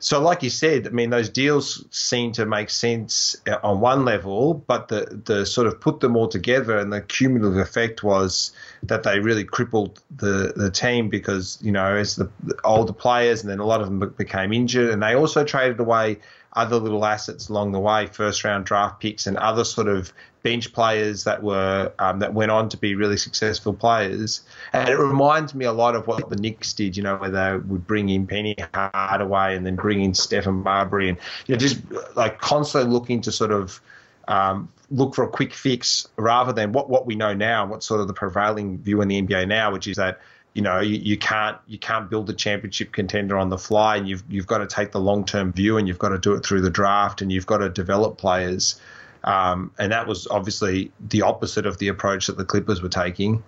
So, 0.00 0.20
like 0.20 0.42
you 0.42 0.50
said, 0.50 0.86
I 0.86 0.90
mean, 0.90 1.10
those 1.10 1.28
deals 1.28 1.84
seem 1.90 2.32
to 2.32 2.46
make 2.46 2.70
sense 2.70 3.36
uh, 3.48 3.58
on 3.64 3.80
one 3.80 4.04
level, 4.04 4.54
but 4.54 4.88
the 4.88 5.20
the 5.24 5.44
sort 5.44 5.66
of 5.66 5.80
put 5.80 6.00
them 6.00 6.16
all 6.16 6.28
together, 6.28 6.78
and 6.78 6.92
the 6.92 7.00
cumulative 7.00 7.58
effect 7.58 8.02
was 8.04 8.52
that 8.84 9.02
they 9.02 9.18
really 9.18 9.44
crippled 9.44 10.00
the 10.16 10.52
the 10.54 10.70
team 10.70 11.08
because 11.08 11.58
you 11.60 11.72
know 11.72 11.96
as 11.96 12.16
the, 12.16 12.30
the 12.44 12.58
older 12.64 12.92
players, 12.92 13.40
and 13.42 13.50
then 13.50 13.58
a 13.58 13.66
lot 13.66 13.80
of 13.80 13.86
them 13.86 14.14
became 14.16 14.52
injured, 14.52 14.90
and 14.90 15.02
they 15.02 15.14
also 15.14 15.42
traded 15.42 15.80
away 15.80 16.18
other 16.58 16.76
little 16.76 17.04
assets 17.04 17.48
along 17.48 17.72
the 17.72 17.78
way, 17.78 18.06
first 18.06 18.42
round 18.42 18.66
draft 18.66 19.00
picks 19.00 19.26
and 19.26 19.36
other 19.36 19.64
sort 19.64 19.86
of 19.86 20.12
bench 20.42 20.72
players 20.72 21.24
that 21.24 21.42
were 21.42 21.92
um, 21.98 22.18
that 22.18 22.34
went 22.34 22.50
on 22.50 22.68
to 22.68 22.76
be 22.76 22.94
really 22.94 23.16
successful 23.16 23.72
players. 23.72 24.42
And 24.72 24.88
it 24.88 24.96
reminds 24.96 25.54
me 25.54 25.64
a 25.64 25.72
lot 25.72 25.94
of 25.94 26.06
what 26.06 26.28
the 26.28 26.36
Knicks 26.36 26.72
did, 26.72 26.96
you 26.96 27.02
know, 27.02 27.16
where 27.16 27.30
they 27.30 27.56
would 27.56 27.86
bring 27.86 28.08
in 28.08 28.26
Penny 28.26 28.56
Hardaway 28.74 29.56
and 29.56 29.64
then 29.64 29.76
bring 29.76 30.02
in 30.02 30.12
Stephon 30.12 30.62
Marbury 30.64 31.08
and 31.08 31.18
you 31.46 31.54
know 31.54 31.58
just 31.58 31.80
like 32.16 32.40
constantly 32.40 32.90
looking 32.90 33.20
to 33.22 33.32
sort 33.32 33.52
of 33.52 33.80
um, 34.26 34.68
look 34.90 35.14
for 35.14 35.24
a 35.24 35.28
quick 35.28 35.54
fix 35.54 36.08
rather 36.16 36.52
than 36.52 36.72
what 36.72 36.90
what 36.90 37.06
we 37.06 37.14
know 37.14 37.34
now, 37.34 37.66
what's 37.66 37.86
sort 37.86 38.00
of 38.00 38.08
the 38.08 38.14
prevailing 38.14 38.78
view 38.78 39.00
in 39.00 39.08
the 39.08 39.22
NBA 39.22 39.46
now, 39.48 39.72
which 39.72 39.86
is 39.86 39.96
that 39.96 40.20
you 40.58 40.62
know 40.62 40.80
you, 40.80 40.96
you 40.96 41.16
can't 41.16 41.56
you 41.68 41.78
can't 41.78 42.10
build 42.10 42.28
a 42.28 42.32
championship 42.32 42.90
contender 42.90 43.38
on 43.38 43.48
the 43.48 43.56
fly 43.56 43.94
and 43.96 44.08
you've 44.08 44.24
you've 44.28 44.48
got 44.48 44.58
to 44.58 44.66
take 44.66 44.90
the 44.90 44.98
long 44.98 45.24
term 45.24 45.52
view 45.52 45.76
and 45.76 45.86
you've 45.86 46.00
got 46.00 46.08
to 46.08 46.18
do 46.18 46.34
it 46.34 46.44
through 46.44 46.62
the 46.62 46.70
draft 46.70 47.22
and 47.22 47.30
you've 47.30 47.46
got 47.46 47.58
to 47.58 47.68
develop 47.68 48.18
players 48.18 48.80
um, 49.22 49.70
and 49.78 49.92
that 49.92 50.08
was 50.08 50.26
obviously 50.26 50.90
the 50.98 51.22
opposite 51.22 51.64
of 51.64 51.78
the 51.78 51.86
approach 51.86 52.26
that 52.26 52.36
the 52.36 52.44
Clippers 52.44 52.82
were 52.82 52.88
taking. 52.88 53.44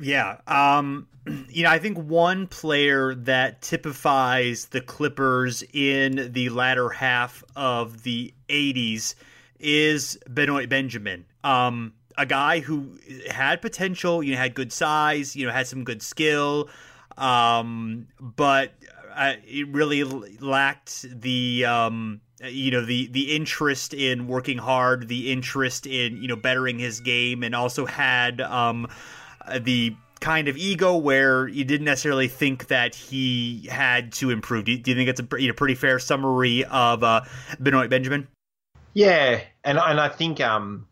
Yeah. 0.00 0.36
Um, 0.46 1.08
you 1.48 1.64
know, 1.64 1.70
I 1.70 1.80
think 1.80 1.98
one 1.98 2.46
player 2.46 3.14
that 3.14 3.62
typifies 3.62 4.66
the 4.66 4.80
Clippers 4.80 5.64
in 5.72 6.32
the 6.32 6.50
latter 6.50 6.88
half 6.90 7.42
of 7.56 8.02
the 8.04 8.32
80s 8.48 9.14
is 9.58 10.18
Benoit 10.28 10.68
Benjamin. 10.68 11.26
Um, 11.42 11.94
a 12.20 12.26
guy 12.26 12.60
who 12.60 12.98
had 13.30 13.62
potential, 13.62 14.22
you 14.22 14.34
know, 14.34 14.38
had 14.38 14.54
good 14.54 14.72
size, 14.72 15.34
you 15.34 15.46
know, 15.46 15.52
had 15.52 15.66
some 15.66 15.84
good 15.84 16.02
skill, 16.02 16.68
um, 17.16 18.06
but 18.20 18.72
uh, 19.14 19.34
it 19.46 19.66
really 19.68 20.04
lacked 20.04 21.06
the 21.20 21.64
um, 21.64 22.20
you 22.44 22.70
know 22.70 22.84
the 22.84 23.08
the 23.08 23.34
interest 23.34 23.94
in 23.94 24.26
working 24.26 24.58
hard, 24.58 25.08
the 25.08 25.32
interest 25.32 25.86
in 25.86 26.20
you 26.20 26.28
know 26.28 26.36
bettering 26.36 26.78
his 26.78 27.00
game, 27.00 27.42
and 27.42 27.54
also 27.54 27.86
had 27.86 28.42
um, 28.42 28.86
the 29.58 29.96
kind 30.20 30.48
of 30.48 30.56
ego 30.58 30.96
where 30.96 31.48
you 31.48 31.64
didn't 31.64 31.86
necessarily 31.86 32.28
think 32.28 32.68
that 32.68 32.94
he 32.94 33.66
had 33.70 34.12
to 34.12 34.30
improve. 34.30 34.66
Do 34.66 34.72
you, 34.72 34.78
do 34.78 34.90
you 34.90 34.96
think 34.96 35.08
it's 35.08 35.20
a 35.20 35.40
you 35.40 35.48
know, 35.48 35.54
pretty 35.54 35.74
fair 35.74 35.98
summary 35.98 36.64
of 36.66 37.02
uh, 37.02 37.22
Benoit 37.58 37.88
Benjamin? 37.88 38.28
Yeah, 38.92 39.40
and 39.64 39.78
and 39.78 40.00
I 40.00 40.08
think 40.08 40.40
um, 40.40 40.86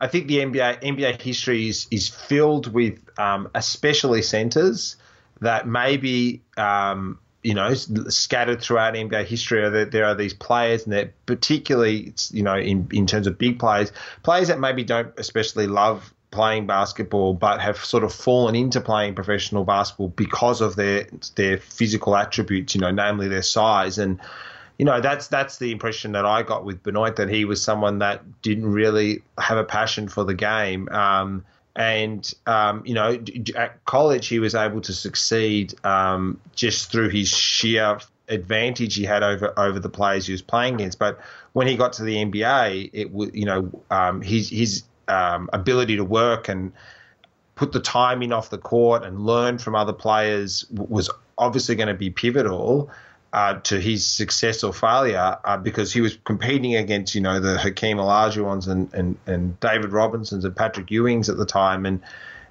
I 0.00 0.06
think 0.06 0.28
the 0.28 0.38
NBA 0.38 0.82
NBA 0.82 1.20
history 1.20 1.68
is 1.68 1.86
is 1.90 2.08
filled 2.08 2.72
with 2.72 2.98
um, 3.18 3.50
especially 3.54 4.22
centers 4.22 4.96
that 5.40 5.66
maybe 5.66 6.42
um, 6.56 7.18
you 7.42 7.54
know 7.54 7.74
scattered 7.74 8.62
throughout 8.62 8.94
NBA 8.94 9.24
history 9.26 9.62
are 9.62 9.84
there 9.84 10.04
are 10.04 10.14
these 10.14 10.34
players 10.34 10.84
and 10.84 10.92
that 10.92 11.12
particularly 11.26 12.14
you 12.30 12.42
know 12.42 12.56
in 12.56 12.88
in 12.92 13.06
terms 13.06 13.26
of 13.26 13.38
big 13.38 13.58
players 13.58 13.92
players 14.22 14.48
that 14.48 14.58
maybe 14.58 14.84
don't 14.84 15.12
especially 15.18 15.66
love 15.66 16.14
playing 16.30 16.66
basketball, 16.66 17.34
but 17.34 17.60
have 17.60 17.76
sort 17.84 18.04
of 18.04 18.12
fallen 18.12 18.54
into 18.54 18.80
playing 18.80 19.14
professional 19.14 19.64
basketball 19.64 20.08
because 20.08 20.60
of 20.60 20.76
their 20.76 21.06
their 21.36 21.58
physical 21.58 22.16
attributes, 22.16 22.74
you 22.74 22.80
know, 22.80 22.90
namely 22.90 23.28
their 23.28 23.42
size. 23.42 23.98
And 23.98 24.20
you 24.80 24.86
know, 24.86 24.98
that's 24.98 25.28
that's 25.28 25.58
the 25.58 25.72
impression 25.72 26.12
that 26.12 26.24
I 26.24 26.42
got 26.42 26.64
with 26.64 26.82
Benoit 26.82 27.16
that 27.16 27.28
he 27.28 27.44
was 27.44 27.62
someone 27.62 27.98
that 27.98 28.40
didn't 28.40 28.72
really 28.72 29.20
have 29.36 29.58
a 29.58 29.62
passion 29.62 30.08
for 30.08 30.24
the 30.24 30.32
game. 30.32 30.88
Um, 30.88 31.44
and 31.76 32.32
um, 32.46 32.82
you 32.86 32.94
know, 32.94 33.22
at 33.56 33.84
college 33.84 34.28
he 34.28 34.38
was 34.38 34.54
able 34.54 34.80
to 34.80 34.94
succeed 34.94 35.74
um, 35.84 36.40
just 36.56 36.90
through 36.90 37.10
his 37.10 37.28
sheer 37.28 37.98
advantage 38.28 38.94
he 38.94 39.04
had 39.04 39.22
over 39.22 39.52
over 39.58 39.78
the 39.78 39.90
players 39.90 40.24
he 40.24 40.32
was 40.32 40.40
playing 40.40 40.76
against. 40.76 40.98
But 40.98 41.20
when 41.52 41.66
he 41.66 41.76
got 41.76 41.92
to 41.94 42.02
the 42.02 42.16
NBA, 42.16 42.88
it 42.94 43.12
was 43.12 43.32
you 43.34 43.44
know 43.44 43.70
um, 43.90 44.22
his 44.22 44.48
his 44.48 44.84
um, 45.08 45.50
ability 45.52 45.96
to 45.96 46.04
work 46.04 46.48
and 46.48 46.72
put 47.54 47.72
the 47.72 47.80
time 47.80 48.22
in 48.22 48.32
off 48.32 48.48
the 48.48 48.56
court 48.56 49.04
and 49.04 49.26
learn 49.26 49.58
from 49.58 49.74
other 49.74 49.92
players 49.92 50.64
was 50.70 51.10
obviously 51.36 51.74
going 51.74 51.88
to 51.88 51.92
be 51.94 52.08
pivotal. 52.08 52.90
Uh, 53.32 53.54
to 53.60 53.78
his 53.78 54.04
success 54.04 54.64
or 54.64 54.72
failure 54.72 55.36
uh, 55.44 55.56
because 55.56 55.92
he 55.92 56.00
was 56.00 56.18
competing 56.24 56.74
against, 56.74 57.14
you 57.14 57.20
know, 57.20 57.38
the 57.38 57.56
Hakeem 57.58 57.96
Olajuwons 57.98 58.66
and, 58.66 58.92
and, 58.92 59.16
and 59.24 59.60
David 59.60 59.92
Robinsons 59.92 60.44
and 60.44 60.56
Patrick 60.56 60.88
Ewings 60.88 61.28
at 61.28 61.36
the 61.36 61.46
time, 61.46 61.86
and 61.86 62.00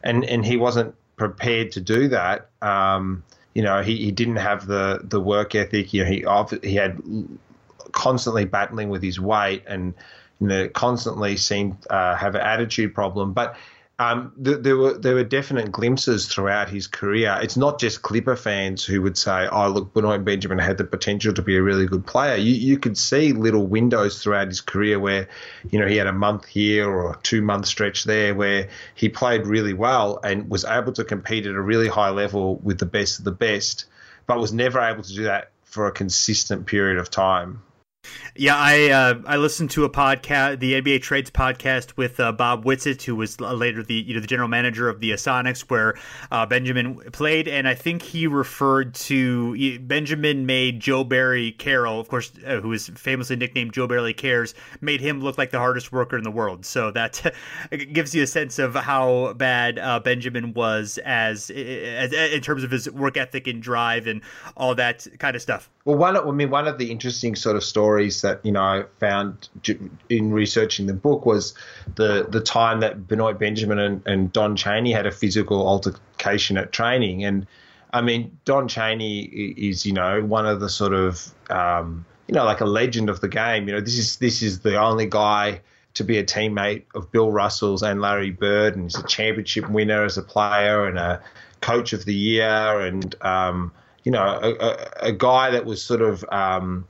and 0.03 0.23
and 0.23 0.45
he 0.45 0.55
wasn't 0.55 0.95
prepared 1.17 1.73
to 1.73 1.81
do 1.81 2.07
that. 2.07 2.49
Um, 2.61 3.23
you 3.53 3.61
know, 3.61 3.81
he, 3.81 3.97
he 3.97 4.11
didn't 4.11 4.37
have 4.37 4.67
the 4.67 5.01
the 5.03 5.19
work 5.19 5.53
ethic. 5.53 5.93
You 5.93 6.05
know, 6.05 6.09
he 6.09 6.69
he 6.69 6.75
had 6.75 7.01
constantly 7.91 8.45
battling 8.45 8.89
with 8.89 9.03
his 9.03 9.19
weight 9.19 9.63
and 9.67 9.93
you 10.39 10.47
know, 10.47 10.69
constantly 10.69 11.37
seemed 11.37 11.77
uh, 11.89 12.15
have 12.15 12.35
an 12.35 12.41
attitude 12.41 12.93
problem. 12.93 13.33
But 13.33 13.57
um, 13.99 14.31
th- 14.41 14.59
there 14.61 14.77
were 14.77 14.97
there 14.97 15.15
were 15.15 15.25
definite 15.25 15.73
glimpses 15.73 16.25
throughout 16.25 16.69
his 16.69 16.87
career. 16.87 17.37
It's 17.41 17.57
not 17.57 17.81
just 17.81 18.01
Clipper 18.01 18.37
fans 18.37 18.85
who 18.85 19.01
would 19.01 19.17
say, 19.17 19.45
"Oh, 19.51 19.67
look, 19.67 19.93
Benoit 19.93 20.23
Benjamin 20.23 20.57
had 20.57 20.77
the 20.77 20.85
potential 20.85 21.33
to 21.33 21.41
be 21.41 21.57
a 21.57 21.61
really 21.61 21.85
good 21.85 22.05
player." 22.05 22.37
You 22.37 22.53
you 22.53 22.79
could 22.79 22.97
see 22.97 23.33
little 23.33 23.67
windows 23.67 24.23
throughout 24.23 24.47
his 24.47 24.61
career 24.61 24.99
where, 24.99 25.27
you 25.69 25.79
know, 25.79 25.85
he 25.85 25.97
had 25.97 26.07
a 26.07 26.13
month 26.13 26.45
here 26.45 26.89
or 26.89 27.11
a 27.11 27.17
two 27.23 27.41
month 27.41 27.65
stretch 27.65 28.05
there 28.05 28.33
where 28.33 28.69
he 28.95 29.09
played 29.09 29.45
really 29.45 29.73
well 29.73 30.21
and 30.23 30.49
was 30.49 30.63
able 30.63 30.93
to 30.93 31.03
compete 31.03 31.45
at 31.45 31.53
a 31.53 31.61
really 31.61 31.89
high 31.89 32.09
level 32.09 32.55
with 32.63 32.79
the 32.79 32.85
best 32.85 33.19
of 33.19 33.25
the 33.25 33.33
best, 33.33 33.83
but 34.27 34.39
was 34.39 34.53
never 34.53 34.79
able 34.79 35.03
to 35.03 35.13
do 35.13 35.23
that 35.23 35.51
for 35.65 35.87
a 35.87 35.91
consistent 35.91 36.65
period 36.67 36.97
of 36.97 37.11
time. 37.11 37.61
Yeah, 38.35 38.55
I 38.55 38.89
uh, 38.89 39.21
I 39.25 39.37
listened 39.37 39.71
to 39.71 39.83
a 39.83 39.89
podcast, 39.89 40.59
the 40.59 40.81
NBA 40.81 41.01
Trades 41.01 41.29
podcast 41.29 41.97
with 41.97 42.19
uh, 42.19 42.31
Bob 42.31 42.63
Whitsitt, 42.63 43.01
who 43.03 43.15
was 43.15 43.41
later 43.41 43.83
the 43.83 43.95
you 43.95 44.13
know 44.13 44.21
the 44.21 44.27
general 44.27 44.47
manager 44.47 44.87
of 44.87 45.01
the 45.01 45.11
Sonics, 45.11 45.61
where 45.61 45.95
uh, 46.31 46.45
Benjamin 46.45 46.95
played, 47.11 47.47
and 47.47 47.67
I 47.67 47.75
think 47.75 48.01
he 48.01 48.27
referred 48.27 48.93
to 48.95 49.79
Benjamin 49.79 50.45
made 50.45 50.79
Joe 50.79 51.03
Barry 51.03 51.51
Carroll, 51.51 51.99
of 51.99 52.07
course, 52.07 52.31
uh, 52.45 52.61
who 52.61 52.71
is 52.71 52.87
famously 52.95 53.35
nicknamed 53.35 53.73
Joe 53.73 53.87
Barry 53.87 54.13
Cares, 54.13 54.55
made 54.79 55.01
him 55.01 55.21
look 55.21 55.37
like 55.37 55.51
the 55.51 55.59
hardest 55.59 55.91
worker 55.91 56.17
in 56.17 56.23
the 56.23 56.31
world. 56.31 56.65
So 56.65 56.91
that 56.91 57.21
gives 57.93 58.15
you 58.15 58.23
a 58.23 58.27
sense 58.27 58.57
of 58.57 58.73
how 58.73 59.33
bad 59.33 59.79
uh, 59.79 59.99
Benjamin 59.99 60.53
was 60.53 60.97
as, 60.99 61.49
as 61.49 62.13
in 62.13 62.41
terms 62.41 62.63
of 62.63 62.71
his 62.71 62.89
work 62.91 63.17
ethic 63.17 63.47
and 63.47 63.61
drive 63.61 64.07
and 64.07 64.21
all 64.55 64.75
that 64.75 65.05
kind 65.19 65.35
of 65.35 65.41
stuff. 65.41 65.69
Well, 65.85 65.97
one 65.97 66.15
I 66.15 66.31
mean, 66.31 66.51
one 66.51 66.67
of 66.67 66.77
the 66.77 66.91
interesting 66.91 67.35
sort 67.35 67.55
of 67.55 67.63
stories 67.63 67.98
that 68.07 68.43
you 68.43 68.51
know 68.51 68.61
I 68.61 68.83
found 68.99 69.49
in 70.09 70.31
researching 70.31 70.87
the 70.87 70.93
book 70.93 71.25
was 71.25 71.53
the 71.95 72.25
the 72.29 72.41
time 72.41 72.79
that 72.79 73.07
Benoit 73.07 73.39
Benjamin 73.39 73.79
and, 73.79 74.07
and 74.07 74.31
Don 74.31 74.55
Chaney 74.55 74.91
had 74.91 75.05
a 75.05 75.11
physical 75.11 75.67
altercation 75.67 76.57
at 76.57 76.71
training, 76.71 77.23
and 77.23 77.45
I 77.91 78.01
mean, 78.01 78.37
Don 78.45 78.67
Chaney 78.67 79.23
is 79.23 79.85
you 79.85 79.93
know 79.93 80.21
one 80.21 80.45
of 80.45 80.59
the 80.59 80.69
sort 80.69 80.93
of 80.93 81.33
um, 81.49 82.05
you 82.27 82.35
know 82.35 82.45
like 82.45 82.61
a 82.61 82.65
legend 82.65 83.09
of 83.09 83.21
the 83.21 83.27
game. 83.27 83.67
You 83.67 83.75
know, 83.75 83.81
this 83.81 83.97
is 83.97 84.17
this 84.17 84.41
is 84.41 84.59
the 84.59 84.79
only 84.79 85.05
guy 85.05 85.61
to 85.95 86.03
be 86.03 86.17
a 86.17 86.23
teammate 86.23 86.83
of 86.95 87.11
Bill 87.11 87.31
Russell's 87.31 87.81
and 87.81 88.01
Larry 88.01 88.31
Bird, 88.31 88.75
and 88.75 88.85
he's 88.85 88.97
a 88.97 89.07
championship 89.07 89.69
winner 89.69 90.05
as 90.05 90.17
a 90.17 90.21
player 90.23 90.85
and 90.85 90.97
a 90.97 91.21
coach 91.61 91.93
of 91.93 92.05
the 92.05 92.13
year, 92.13 92.79
and 92.79 93.15
um, 93.21 93.71
you 94.03 94.11
know, 94.11 94.39
a, 94.41 94.53
a, 94.53 94.89
a 95.09 95.11
guy 95.11 95.51
that 95.51 95.65
was 95.65 95.83
sort 95.83 96.01
of 96.01 96.23
um, 96.31 96.85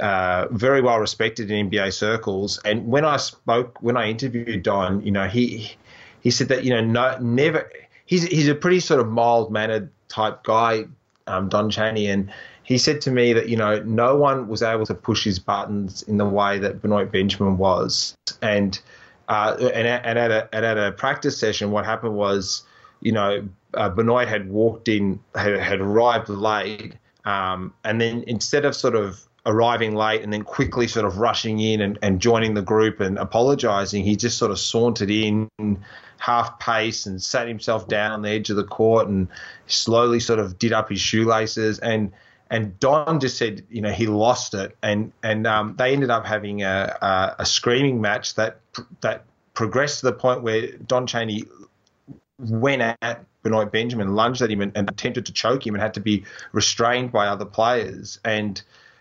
uh, 0.00 0.48
very 0.50 0.80
well 0.80 0.98
respected 0.98 1.50
in 1.50 1.70
NBA 1.70 1.92
circles. 1.92 2.58
And 2.64 2.86
when 2.86 3.04
I 3.04 3.16
spoke, 3.18 3.80
when 3.82 3.96
I 3.96 4.08
interviewed 4.08 4.62
Don, 4.62 5.02
you 5.02 5.12
know, 5.12 5.28
he 5.28 5.72
he 6.20 6.30
said 6.30 6.48
that 6.48 6.64
you 6.64 6.70
know, 6.70 6.80
no, 6.80 7.18
never. 7.18 7.70
He's 8.06 8.24
he's 8.24 8.48
a 8.48 8.54
pretty 8.54 8.80
sort 8.80 9.00
of 9.00 9.08
mild 9.08 9.52
mannered 9.52 9.90
type 10.08 10.42
guy, 10.42 10.84
um, 11.26 11.48
Don 11.48 11.70
Chaney, 11.70 12.08
and 12.08 12.32
he 12.62 12.78
said 12.78 13.00
to 13.02 13.10
me 13.10 13.32
that 13.32 13.48
you 13.48 13.56
know 13.56 13.80
no 13.80 14.16
one 14.16 14.48
was 14.48 14.62
able 14.62 14.86
to 14.86 14.94
push 14.94 15.24
his 15.24 15.38
buttons 15.38 16.02
in 16.02 16.16
the 16.16 16.26
way 16.26 16.58
that 16.58 16.82
Benoit 16.82 17.12
Benjamin 17.12 17.58
was, 17.58 18.14
and 18.42 18.80
uh, 19.28 19.56
and, 19.60 19.86
and 19.86 20.18
at 20.18 20.30
a 20.30 20.48
and 20.52 20.64
at 20.64 20.78
a 20.78 20.92
practice 20.92 21.38
session, 21.38 21.70
what 21.70 21.84
happened 21.84 22.14
was, 22.14 22.64
you 23.00 23.12
know, 23.12 23.48
uh, 23.74 23.88
Benoit 23.88 24.28
had 24.28 24.50
walked 24.50 24.88
in, 24.88 25.20
had, 25.34 25.58
had 25.58 25.80
arrived 25.80 26.28
late, 26.28 26.94
um, 27.24 27.72
and 27.84 28.00
then 28.00 28.24
instead 28.26 28.64
of 28.64 28.74
sort 28.74 28.96
of 28.96 29.26
arriving 29.46 29.94
late 29.94 30.22
and 30.22 30.32
then 30.32 30.42
quickly 30.42 30.86
sort 30.86 31.06
of 31.06 31.18
rushing 31.18 31.58
in 31.60 31.80
and, 31.80 31.98
and 32.02 32.20
joining 32.20 32.54
the 32.54 32.62
group 32.62 33.00
and 33.00 33.18
apologizing, 33.18 34.04
he 34.04 34.16
just 34.16 34.38
sort 34.38 34.50
of 34.50 34.58
sauntered 34.58 35.10
in 35.10 35.48
half 36.18 36.58
pace 36.58 37.06
and 37.06 37.22
sat 37.22 37.48
himself 37.48 37.88
down 37.88 38.12
on 38.12 38.22
the 38.22 38.30
edge 38.30 38.50
of 38.50 38.56
the 38.56 38.64
court 38.64 39.08
and 39.08 39.28
slowly 39.66 40.20
sort 40.20 40.38
of 40.38 40.58
did 40.58 40.72
up 40.72 40.90
his 40.90 41.00
shoelaces 41.00 41.78
and 41.78 42.12
and 42.50 42.78
Don 42.80 43.20
just 43.20 43.38
said, 43.38 43.64
you 43.70 43.80
know, 43.80 43.92
he 43.92 44.08
lost 44.08 44.54
it, 44.54 44.76
and 44.82 45.12
and 45.22 45.46
um, 45.46 45.76
they 45.78 45.92
ended 45.92 46.10
up 46.10 46.26
having 46.26 46.64
a, 46.64 46.98
a, 47.00 47.36
a 47.42 47.46
screaming 47.46 48.00
match 48.00 48.34
that 48.34 48.58
that 49.02 49.24
progressed 49.54 50.00
to 50.00 50.06
the 50.06 50.12
point 50.12 50.42
where 50.42 50.72
Don 50.72 51.06
Chaney 51.06 51.44
went 52.38 52.82
at 53.02 53.24
Benoit 53.42 53.70
Benjamin, 53.70 54.14
lunged 54.14 54.42
at 54.42 54.50
him 54.50 54.60
and, 54.60 54.72
and, 54.74 54.88
attempted 54.88 55.26
to 55.26 55.32
choke 55.32 55.66
him 55.66 55.74
and 55.74 55.82
had 55.82 55.94
to 55.94 56.00
be 56.00 56.24
restrained 56.52 57.12
by 57.12 57.26
other 57.26 57.44
players. 57.44 58.18
And, 58.24 58.60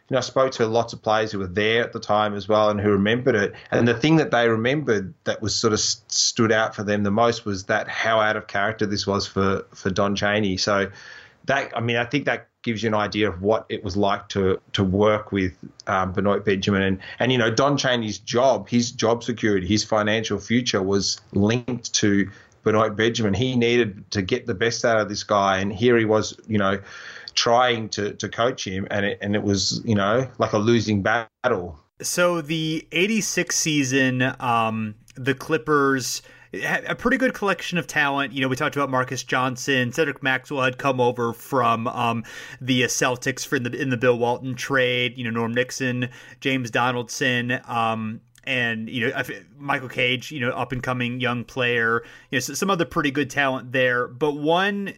you 0.10 0.16
know, 0.16 0.18
I 0.18 0.22
spoke 0.22 0.52
to 0.54 0.66
lots 0.66 0.94
of 0.94 1.02
players 1.04 1.32
who 1.32 1.40
were 1.40 1.48
there 1.48 1.84
at 1.84 1.94
the 1.94 2.00
time 2.00 2.34
as 2.34 2.48
well 2.48 2.70
and 2.70 2.82
who 2.82 2.90
remembered 2.90 3.36
it. 3.36 3.54
And 3.70 3.88
the 3.88 3.94
thing 3.94 4.16
that 4.16 4.32
they 4.32 4.50
remembered 4.50 5.14
that 5.26 5.42
was 5.42 5.56
sort 5.56 5.72
of 5.72 5.80
stood 5.80 6.52
out 6.52 6.76
for 6.76 6.84
them 6.84 7.04
the 7.04 7.12
most 7.12 7.46
was 7.46 7.66
that 7.66 7.88
how 7.88 8.20
out 8.20 8.36
of 8.36 8.48
character 8.48 8.88
this 8.88 9.06
was 9.06 9.28
for, 9.28 9.66
for 9.74 9.92
Don 9.92 10.16
Chaney. 10.16 10.58
So 10.58 10.90
that, 11.46 11.72
I 11.76 11.82
mean, 11.82 11.98
I 11.98 12.06
think 12.06 12.26
that 12.26 12.48
gives 12.62 12.84
you 12.84 12.88
an 12.88 12.96
idea 12.96 13.30
of 13.30 13.42
what 13.42 13.66
it 13.70 13.84
was 13.84 13.96
like 13.96 14.28
to 14.30 14.60
to 14.74 14.84
work 14.84 15.32
with 15.32 15.54
um, 15.88 16.12
Benoit 16.12 16.44
Benjamin 16.44 16.82
and 16.82 17.00
and 17.20 17.32
you 17.32 17.38
know 17.38 17.50
Don 17.50 17.78
Chaney's 17.78 18.18
job, 18.18 18.68
his 18.68 18.92
job 18.92 19.24
security, 19.24 19.66
his 19.66 19.84
financial 19.84 20.40
future 20.40 20.82
was 20.82 21.22
linked 21.32 21.94
to 21.94 22.30
Benoit 22.64 22.96
Benjamin. 22.96 23.34
He 23.34 23.56
needed 23.56 24.12
to 24.12 24.22
get 24.22 24.46
the 24.46 24.54
best 24.54 24.84
out 24.84 25.00
of 25.00 25.10
this 25.10 25.24
guy, 25.24 25.60
and 25.60 25.72
here 25.72 25.98
he 25.98 26.06
was, 26.06 26.38
you 26.48 26.58
know, 26.58 26.80
trying 27.34 27.90
to, 27.90 28.14
to 28.14 28.30
coach 28.30 28.66
him, 28.68 28.88
and 28.92 29.06
it, 29.06 29.20
and 29.22 29.36
it 29.36 29.44
was, 29.44 29.82
you 29.86 29.96
know, 29.96 30.30
like 30.38 30.54
a 30.54 30.58
losing 30.58 31.02
battle. 31.02 31.80
So 32.02 32.42
the 32.42 32.88
86 32.92 33.56
season, 33.56 34.34
um, 34.40 34.96
the 35.16 35.36
Clippers 35.36 36.22
a 36.54 36.96
pretty 36.96 37.18
good 37.18 37.34
collection 37.34 37.78
of 37.78 37.86
talent. 37.86 38.34
You 38.34 38.42
know, 38.42 38.48
we 38.48 38.56
talked 38.56 38.76
about 38.76 38.90
Marques 38.90 39.24
Johnson, 39.24 39.92
Cedric 39.92 40.24
Maxwell 40.24 40.64
had 40.64 40.78
come 40.78 41.00
over 41.00 41.34
from 41.34 41.88
um, 41.88 42.24
the 42.60 42.84
Celtics 42.84 43.46
for 43.46 43.58
in 43.58 43.64
the 43.64 43.80
in 43.80 43.90
the 43.90 43.98
Bill 43.98 44.18
Walton 44.18 44.56
trade. 44.56 45.18
You 45.18 45.26
know, 45.26 45.30
Norm 45.30 45.54
Nixon, 45.54 46.10
James 46.40 46.72
Donaldson. 46.72 47.60
Um, 47.68 48.22
and 48.50 48.90
you 48.90 49.08
know 49.08 49.24
Michael 49.60 49.90
Cage, 49.90 50.32
you 50.32 50.40
know, 50.40 50.50
up 50.50 50.72
and 50.72 50.82
coming 50.82 51.20
young 51.20 51.44
player, 51.46 52.02
you 52.32 52.38
know, 52.38 52.40
some 52.40 52.72
other 52.72 52.84
pretty 52.84 53.12
good 53.12 53.30
talent 53.30 53.72
there. 53.72 54.08
But 54.08 54.38
one 54.38 54.94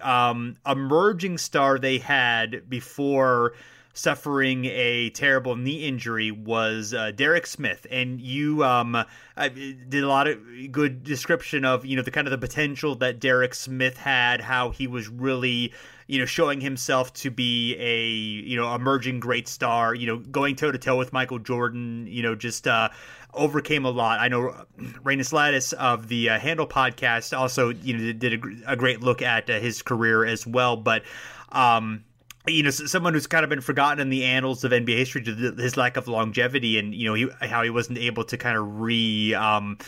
um, 0.00 0.56
emerging 0.64 1.38
star 1.38 1.80
they 1.80 1.98
had 1.98 2.70
before 2.70 3.54
suffering 3.92 4.66
a 4.66 5.10
terrible 5.10 5.56
knee 5.56 5.84
injury 5.84 6.30
was 6.30 6.94
uh, 6.94 7.10
Derek 7.10 7.46
Smith, 7.46 7.88
and 7.90 8.20
you 8.20 8.64
um, 8.64 9.04
did 9.36 10.04
a 10.04 10.08
lot 10.08 10.28
of 10.28 10.38
good 10.70 11.02
description 11.02 11.64
of 11.64 11.84
you 11.84 11.96
know 11.96 12.02
the 12.02 12.12
kind 12.12 12.28
of 12.28 12.30
the 12.30 12.38
potential 12.38 12.94
that 12.96 13.18
Derek 13.18 13.52
Smith 13.54 13.96
had, 13.96 14.40
how 14.40 14.70
he 14.70 14.86
was 14.86 15.08
really 15.08 15.72
you 16.12 16.18
know 16.18 16.26
showing 16.26 16.60
himself 16.60 17.10
to 17.14 17.30
be 17.30 17.74
a 17.76 18.06
you 18.06 18.54
know 18.54 18.74
emerging 18.74 19.18
great 19.18 19.48
star, 19.48 19.94
you 19.94 20.06
know 20.06 20.18
going 20.18 20.54
toe 20.54 20.70
to 20.70 20.76
toe 20.76 20.98
with 20.98 21.10
Michael 21.10 21.38
Jordan, 21.38 22.06
you 22.06 22.22
know 22.22 22.34
just 22.34 22.66
uh, 22.68 22.90
overcame 23.32 23.86
a 23.86 23.90
lot. 23.90 24.20
I 24.20 24.28
know 24.28 24.54
Reynes 25.02 25.32
Laddis 25.32 25.72
of 25.72 26.08
the 26.08 26.28
uh, 26.28 26.38
Handle 26.38 26.66
podcast 26.66 27.36
also 27.36 27.70
you 27.70 27.96
know 27.96 28.12
did 28.12 28.34
a, 28.34 28.72
a 28.72 28.76
great 28.76 29.00
look 29.00 29.22
at 29.22 29.48
uh, 29.48 29.58
his 29.58 29.80
career 29.80 30.24
as 30.26 30.46
well, 30.46 30.76
but. 30.76 31.02
Um, 31.50 32.04
you 32.48 32.64
know, 32.64 32.70
someone 32.70 33.14
who's 33.14 33.28
kind 33.28 33.44
of 33.44 33.50
been 33.50 33.60
forgotten 33.60 34.00
in 34.00 34.08
the 34.08 34.24
annals 34.24 34.64
of 34.64 34.72
NBA 34.72 34.96
history 34.96 35.22
to 35.22 35.32
his 35.32 35.76
lack 35.76 35.96
of 35.96 36.08
longevity, 36.08 36.76
and 36.76 36.92
you 36.92 37.06
know, 37.06 37.14
he, 37.14 37.28
how 37.46 37.62
he 37.62 37.70
wasn't 37.70 37.98
able 37.98 38.24
to 38.24 38.36
kind 38.36 38.58
of 38.58 38.80
re, 38.80 39.32
um, 39.32 39.78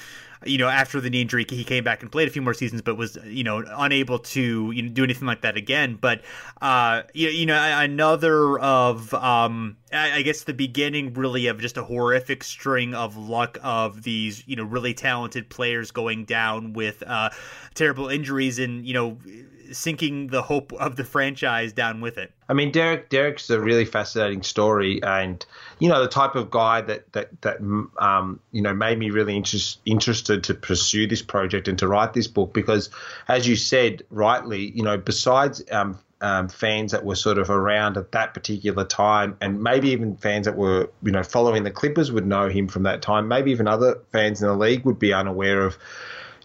you 0.47 0.59
know, 0.59 0.68
after 0.68 1.01
the 1.01 1.11
knee 1.11 1.22
injury, 1.22 1.47
he 1.49 1.64
came 1.64 1.84
back 1.84 2.03
and 2.03 2.11
played 2.11 2.28
a 2.28 2.30
few 2.30 2.42
more 2.42 2.55
seasons, 2.55 2.82
but 2.82 2.97
was, 2.97 3.18
you 3.24 3.45
know, 3.45 3.64
unable 3.76 4.18
to 4.18 4.70
you 4.70 4.82
know, 4.82 4.88
do 4.90 5.05
anything 5.05 5.26
like 5.26 5.42
that 5.42 5.57
again. 5.57 5.97
But, 6.01 6.22
uh, 6.61 7.03
you, 7.12 7.28
you 7.28 7.47
know, 7.47 7.55
another 7.57 8.59
of, 8.59 9.12
um, 9.14 9.76
I 9.92 10.22
guess 10.22 10.45
the 10.45 10.55
beginning 10.55 11.14
really 11.14 11.47
of 11.47 11.61
just 11.61 11.76
a 11.76 11.84
horrific 11.84 12.45
string 12.45 12.95
of 12.95 13.16
luck 13.16 13.59
of 13.62 14.03
these, 14.03 14.47
you 14.47 14.57
know, 14.57 14.64
really 14.64 14.95
talented 14.95 15.49
players 15.49 15.90
going 15.90 16.24
down 16.24 16.72
with 16.72 17.03
uh, 17.07 17.30
terrible 17.74 18.09
injuries 18.09 18.59
and, 18.59 18.86
you 18.86 18.95
know, 18.95 19.18
sinking 19.74 20.28
the 20.28 20.42
hope 20.42 20.72
of 20.72 20.96
the 20.96 21.04
franchise 21.04 21.72
down 21.72 22.00
with 22.00 22.18
it. 22.18 22.32
I 22.48 22.52
mean, 22.52 22.72
Derek 22.72 23.08
Derek's 23.08 23.50
a 23.50 23.60
really 23.60 23.84
fascinating 23.84 24.42
story, 24.42 25.02
and 25.02 25.44
you 25.78 25.88
know 25.88 26.00
the 26.00 26.08
type 26.08 26.34
of 26.34 26.50
guy 26.50 26.80
that 26.82 27.12
that 27.12 27.42
that 27.42 27.60
um, 27.98 28.40
you 28.52 28.62
know 28.62 28.74
made 28.74 28.98
me 28.98 29.10
really 29.10 29.36
interest, 29.36 29.80
interested 29.84 30.44
to 30.44 30.54
pursue 30.54 31.06
this 31.06 31.22
project 31.22 31.68
and 31.68 31.78
to 31.78 31.88
write 31.88 32.12
this 32.12 32.26
book 32.26 32.52
because, 32.52 32.90
as 33.28 33.46
you 33.46 33.56
said 33.56 34.02
rightly, 34.10 34.70
you 34.70 34.82
know 34.82 34.96
besides 34.96 35.62
um, 35.70 35.98
um, 36.24 36.48
fans 36.48 36.92
that 36.92 37.04
were 37.04 37.16
sort 37.16 37.36
of 37.36 37.50
around 37.50 37.98
at 37.98 38.12
that 38.12 38.32
particular 38.32 38.84
time, 38.84 39.36
and 39.42 39.62
maybe 39.62 39.90
even 39.90 40.16
fans 40.16 40.46
that 40.46 40.56
were, 40.56 40.88
you 41.02 41.12
know, 41.12 41.22
following 41.22 41.64
the 41.64 41.70
Clippers 41.70 42.10
would 42.10 42.26
know 42.26 42.48
him 42.48 42.66
from 42.66 42.84
that 42.84 43.02
time. 43.02 43.28
Maybe 43.28 43.50
even 43.50 43.68
other 43.68 44.00
fans 44.10 44.40
in 44.40 44.48
the 44.48 44.56
league 44.56 44.86
would 44.86 44.98
be 44.98 45.12
unaware 45.12 45.60
of 45.60 45.76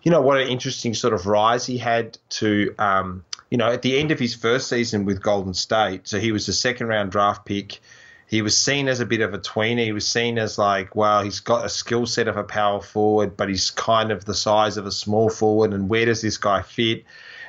you 0.03 0.11
know, 0.11 0.21
what 0.21 0.39
an 0.39 0.47
interesting 0.47 0.93
sort 0.93 1.13
of 1.13 1.25
rise 1.27 1.65
he 1.65 1.77
had 1.77 2.17
to, 2.29 2.73
um, 2.79 3.23
you 3.49 3.57
know, 3.57 3.71
at 3.71 3.81
the 3.81 3.97
end 3.97 4.11
of 4.11 4.19
his 4.19 4.35
first 4.35 4.67
season 4.67 5.05
with 5.05 5.21
Golden 5.21 5.53
State. 5.53 6.07
So 6.07 6.19
he 6.19 6.31
was 6.31 6.47
a 6.47 6.53
second 6.53 6.87
round 6.87 7.11
draft 7.11 7.45
pick. 7.45 7.79
He 8.27 8.43
was 8.43 8.57
seen 8.57 8.87
as 8.87 8.99
a 8.99 9.05
bit 9.05 9.21
of 9.21 9.33
a 9.33 9.39
tweener. 9.39 9.83
He 9.83 9.91
was 9.91 10.07
seen 10.07 10.37
as 10.37 10.57
like, 10.59 10.95
wow, 10.95 11.23
he's 11.23 11.39
got 11.39 11.65
a 11.65 11.69
skill 11.69 12.05
set 12.05 12.27
of 12.27 12.37
a 12.37 12.43
power 12.43 12.79
forward, 12.79 13.35
but 13.35 13.49
he's 13.49 13.71
kind 13.71 14.11
of 14.11 14.23
the 14.23 14.35
size 14.35 14.77
of 14.77 14.85
a 14.85 14.91
small 14.91 15.29
forward. 15.29 15.73
And 15.73 15.89
where 15.89 16.05
does 16.05 16.21
this 16.21 16.37
guy 16.37 16.61
fit? 16.61 17.05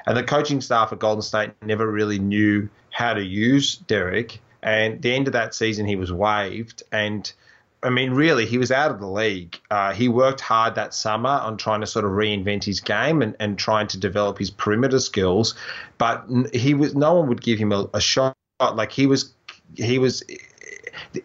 And 0.07 0.17
the 0.17 0.23
coaching 0.23 0.63
staff 0.63 0.93
at 0.93 0.99
Golden 0.99 1.21
State 1.21 1.51
never 1.63 1.87
really 1.87 2.19
knew 2.19 2.71
how 2.91 3.13
to 3.13 3.23
use 3.23 3.77
Derek. 3.77 4.41
And 4.63 5.03
the 5.03 5.15
end 5.15 5.27
of 5.27 5.35
that 5.35 5.55
season, 5.55 5.87
he 5.87 5.97
was 5.97 6.11
waived. 6.11 6.83
And 6.91 7.31
I 7.83 7.91
mean, 7.91 8.11
really, 8.13 8.45
he 8.45 8.59
was 8.59 8.71
out 8.71 8.91
of 8.91 9.01
the 9.01 9.07
league. 9.07 9.59
Uh, 9.71 9.93
he 9.93 10.09
worked 10.09 10.41
hard 10.41 10.75
that 10.75 10.93
summer 10.93 11.31
on 11.31 11.57
trying 11.57 11.81
to 11.81 11.87
sort 11.87 12.05
of 12.05 12.11
reinvent 12.11 12.65
his 12.65 12.81
game 12.81 13.23
and, 13.23 13.35
and 13.41 13.59
trying 13.59 13.87
to 13.89 13.99
develop 13.99 14.39
his 14.39 14.51
perimeter 14.51 15.01
skills, 15.01 15.55
but 15.97 16.25
he 16.53 16.75
was 16.75 16.95
no 16.95 17.15
one 17.15 17.29
would 17.29 17.41
give 17.41 17.59
him 17.59 17.73
a, 17.73 17.89
a 17.95 18.01
shot. 18.01 18.37
Like 18.61 18.93
he 18.93 19.07
was, 19.07 19.33
he 19.77 19.99
was 19.99 20.23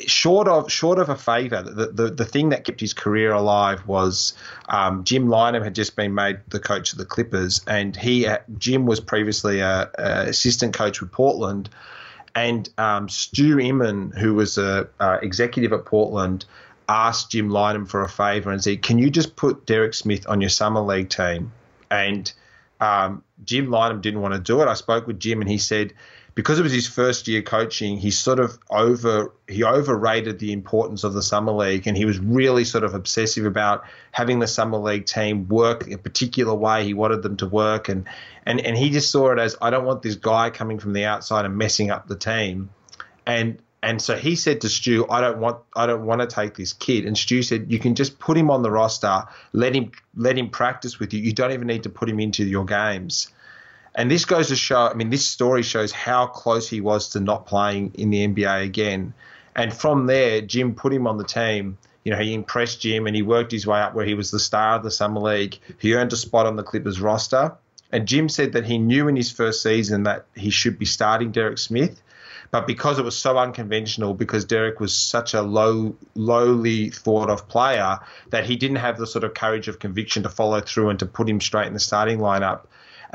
short 0.07 0.47
of 0.47 0.71
short 0.71 0.99
of 0.99 1.09
a 1.09 1.15
favour. 1.15 1.61
The, 1.61 1.87
the 1.87 2.09
the 2.09 2.25
thing 2.25 2.49
that 2.49 2.63
kept 2.63 2.79
his 2.79 2.93
career 2.93 3.31
alive 3.31 3.85
was 3.87 4.33
um, 4.69 5.03
Jim 5.03 5.27
Lynam 5.27 5.63
had 5.63 5.75
just 5.75 5.95
been 5.95 6.13
made 6.13 6.39
the 6.47 6.59
coach 6.59 6.91
of 6.91 6.97
the 6.97 7.05
Clippers, 7.05 7.61
and 7.67 7.95
he 7.95 8.27
Jim 8.57 8.85
was 8.85 8.99
previously 8.99 9.59
a, 9.59 9.89
a 9.97 10.29
assistant 10.29 10.73
coach 10.73 11.01
with 11.01 11.11
Portland. 11.11 11.69
And 12.36 12.69
um, 12.77 13.07
Stu 13.07 13.59
Inman, 13.59 14.11
who 14.11 14.36
was 14.36 14.57
a 14.57 14.89
uh, 14.99 15.19
executive 15.21 15.71
at 15.71 15.86
Portland, 15.86 16.45
asked 16.89 17.31
Jim 17.31 17.49
Lynam 17.49 17.88
for 17.88 18.03
a 18.03 18.09
favour 18.09 18.51
and 18.51 18.61
said, 18.61 18.81
"Can 18.81 18.99
you 18.99 19.09
just 19.09 19.36
put 19.36 19.65
Derek 19.65 19.93
Smith 19.93 20.27
on 20.27 20.41
your 20.41 20.49
summer 20.49 20.81
league 20.81 21.09
team?" 21.09 21.53
And 21.89 22.31
um, 22.81 23.23
Jim 23.45 23.67
Lynam 23.67 24.01
didn't 24.01 24.21
want 24.21 24.33
to 24.33 24.39
do 24.39 24.61
it. 24.61 24.67
I 24.67 24.73
spoke 24.73 25.07
with 25.07 25.19
Jim, 25.19 25.39
and 25.39 25.49
he 25.49 25.57
said 25.57 25.93
because 26.36 26.59
it 26.59 26.63
was 26.63 26.73
his 26.73 26.86
first 26.86 27.29
year 27.29 27.41
coaching, 27.41 27.97
he 27.97 28.11
sort 28.11 28.39
of 28.39 28.59
over 28.69 29.31
he 29.47 29.63
overrated 29.63 30.38
the 30.38 30.51
importance 30.51 31.05
of 31.05 31.13
the 31.13 31.23
summer 31.23 31.53
league, 31.53 31.88
and 31.88 31.95
he 31.95 32.03
was 32.05 32.19
really 32.19 32.65
sort 32.65 32.83
of 32.83 32.93
obsessive 32.93 33.45
about 33.45 33.86
having 34.11 34.39
the 34.39 34.47
summer 34.47 34.77
league 34.77 35.05
team 35.05 35.47
work 35.47 35.89
a 35.89 35.97
particular 35.97 36.53
way. 36.53 36.83
He 36.83 36.93
wanted 36.93 37.23
them 37.23 37.38
to 37.38 37.47
work, 37.47 37.88
and 37.88 38.05
and 38.45 38.59
and 38.59 38.77
he 38.77 38.89
just 38.89 39.11
saw 39.11 39.31
it 39.31 39.39
as 39.39 39.55
I 39.61 39.69
don't 39.69 39.86
want 39.86 40.01
this 40.01 40.15
guy 40.15 40.49
coming 40.49 40.77
from 40.77 40.93
the 40.93 41.05
outside 41.05 41.45
and 41.45 41.57
messing 41.57 41.89
up 41.89 42.07
the 42.07 42.17
team, 42.17 42.69
and 43.25 43.57
and 43.81 44.01
so 44.01 44.17
he 44.17 44.36
said 44.36 44.61
to 44.61 44.69
Stu, 44.69 45.05
I 45.09 45.21
don't 45.21 45.38
want 45.38 45.59
I 45.73 45.86
don't 45.86 46.05
want 46.05 46.19
to 46.19 46.27
take 46.27 46.55
this 46.55 46.73
kid. 46.73 47.05
And 47.05 47.15
Stu 47.15 47.43
said, 47.43 47.71
You 47.71 47.79
can 47.79 47.93
just 47.93 48.17
put 48.19 48.36
him 48.36 48.49
on 48.49 48.63
the 48.63 48.71
roster, 48.71 49.23
let 49.53 49.75
him 49.75 49.91
let 50.15 50.38
him 50.38 50.49
practice 50.49 50.99
with 50.99 51.13
you. 51.13 51.21
You 51.21 51.33
don't 51.33 51.51
even 51.51 51.67
need 51.67 51.83
to 51.83 51.89
put 51.89 52.09
him 52.09 52.19
into 52.19 52.43
your 52.43 52.65
games. 52.65 53.31
And 53.95 54.11
this 54.11 54.25
goes 54.25 54.49
to 54.49 54.57
show, 54.57 54.87
I 54.87 54.93
mean, 54.93 55.09
this 55.09 55.25
story 55.25 55.63
shows 55.63 55.93
how 55.93 56.27
close 56.27 56.69
he 56.69 56.81
was 56.81 57.09
to 57.09 57.21
not 57.21 57.45
playing 57.45 57.93
in 57.95 58.09
the 58.09 58.27
NBA 58.27 58.63
again. 58.63 59.13
And 59.55 59.73
from 59.73 60.05
there, 60.05 60.41
Jim 60.41 60.75
put 60.75 60.93
him 60.93 61.07
on 61.07 61.17
the 61.17 61.23
team. 61.23 61.77
You 62.03 62.11
know, 62.11 62.19
he 62.19 62.33
impressed 62.33 62.81
Jim 62.81 63.07
and 63.07 63.15
he 63.15 63.21
worked 63.21 63.53
his 63.53 63.65
way 63.65 63.79
up 63.79 63.95
where 63.95 64.05
he 64.05 64.13
was 64.13 64.31
the 64.31 64.39
star 64.39 64.75
of 64.75 64.83
the 64.83 64.91
Summer 64.91 65.21
League. 65.21 65.59
He 65.79 65.93
earned 65.93 66.11
a 66.11 66.17
spot 66.17 66.45
on 66.45 66.57
the 66.57 66.63
Clippers 66.63 66.99
roster. 66.99 67.53
And 67.89 68.05
Jim 68.05 68.27
said 68.27 68.51
that 68.51 68.65
he 68.65 68.77
knew 68.77 69.07
in 69.07 69.15
his 69.15 69.31
first 69.31 69.63
season 69.63 70.03
that 70.03 70.25
he 70.35 70.49
should 70.49 70.77
be 70.77 70.85
starting 70.85 71.31
Derek 71.31 71.57
Smith. 71.57 72.01
But 72.51 72.67
because 72.67 72.99
it 72.99 73.05
was 73.05 73.17
so 73.17 73.37
unconventional, 73.37 74.13
because 74.13 74.43
Derek 74.43 74.81
was 74.81 74.93
such 74.93 75.33
a 75.33 75.41
low, 75.41 75.95
lowly 76.15 76.89
thought 76.89 77.29
of 77.29 77.47
player, 77.47 77.99
that 78.29 78.45
he 78.45 78.57
didn't 78.57 78.77
have 78.77 78.97
the 78.97 79.07
sort 79.07 79.23
of 79.23 79.33
courage 79.33 79.69
of 79.69 79.79
conviction 79.79 80.23
to 80.23 80.29
follow 80.29 80.59
through 80.59 80.89
and 80.89 80.99
to 80.99 81.05
put 81.05 81.29
him 81.29 81.39
straight 81.39 81.67
in 81.67 81.73
the 81.73 81.79
starting 81.79 82.19
lineup 82.19 82.65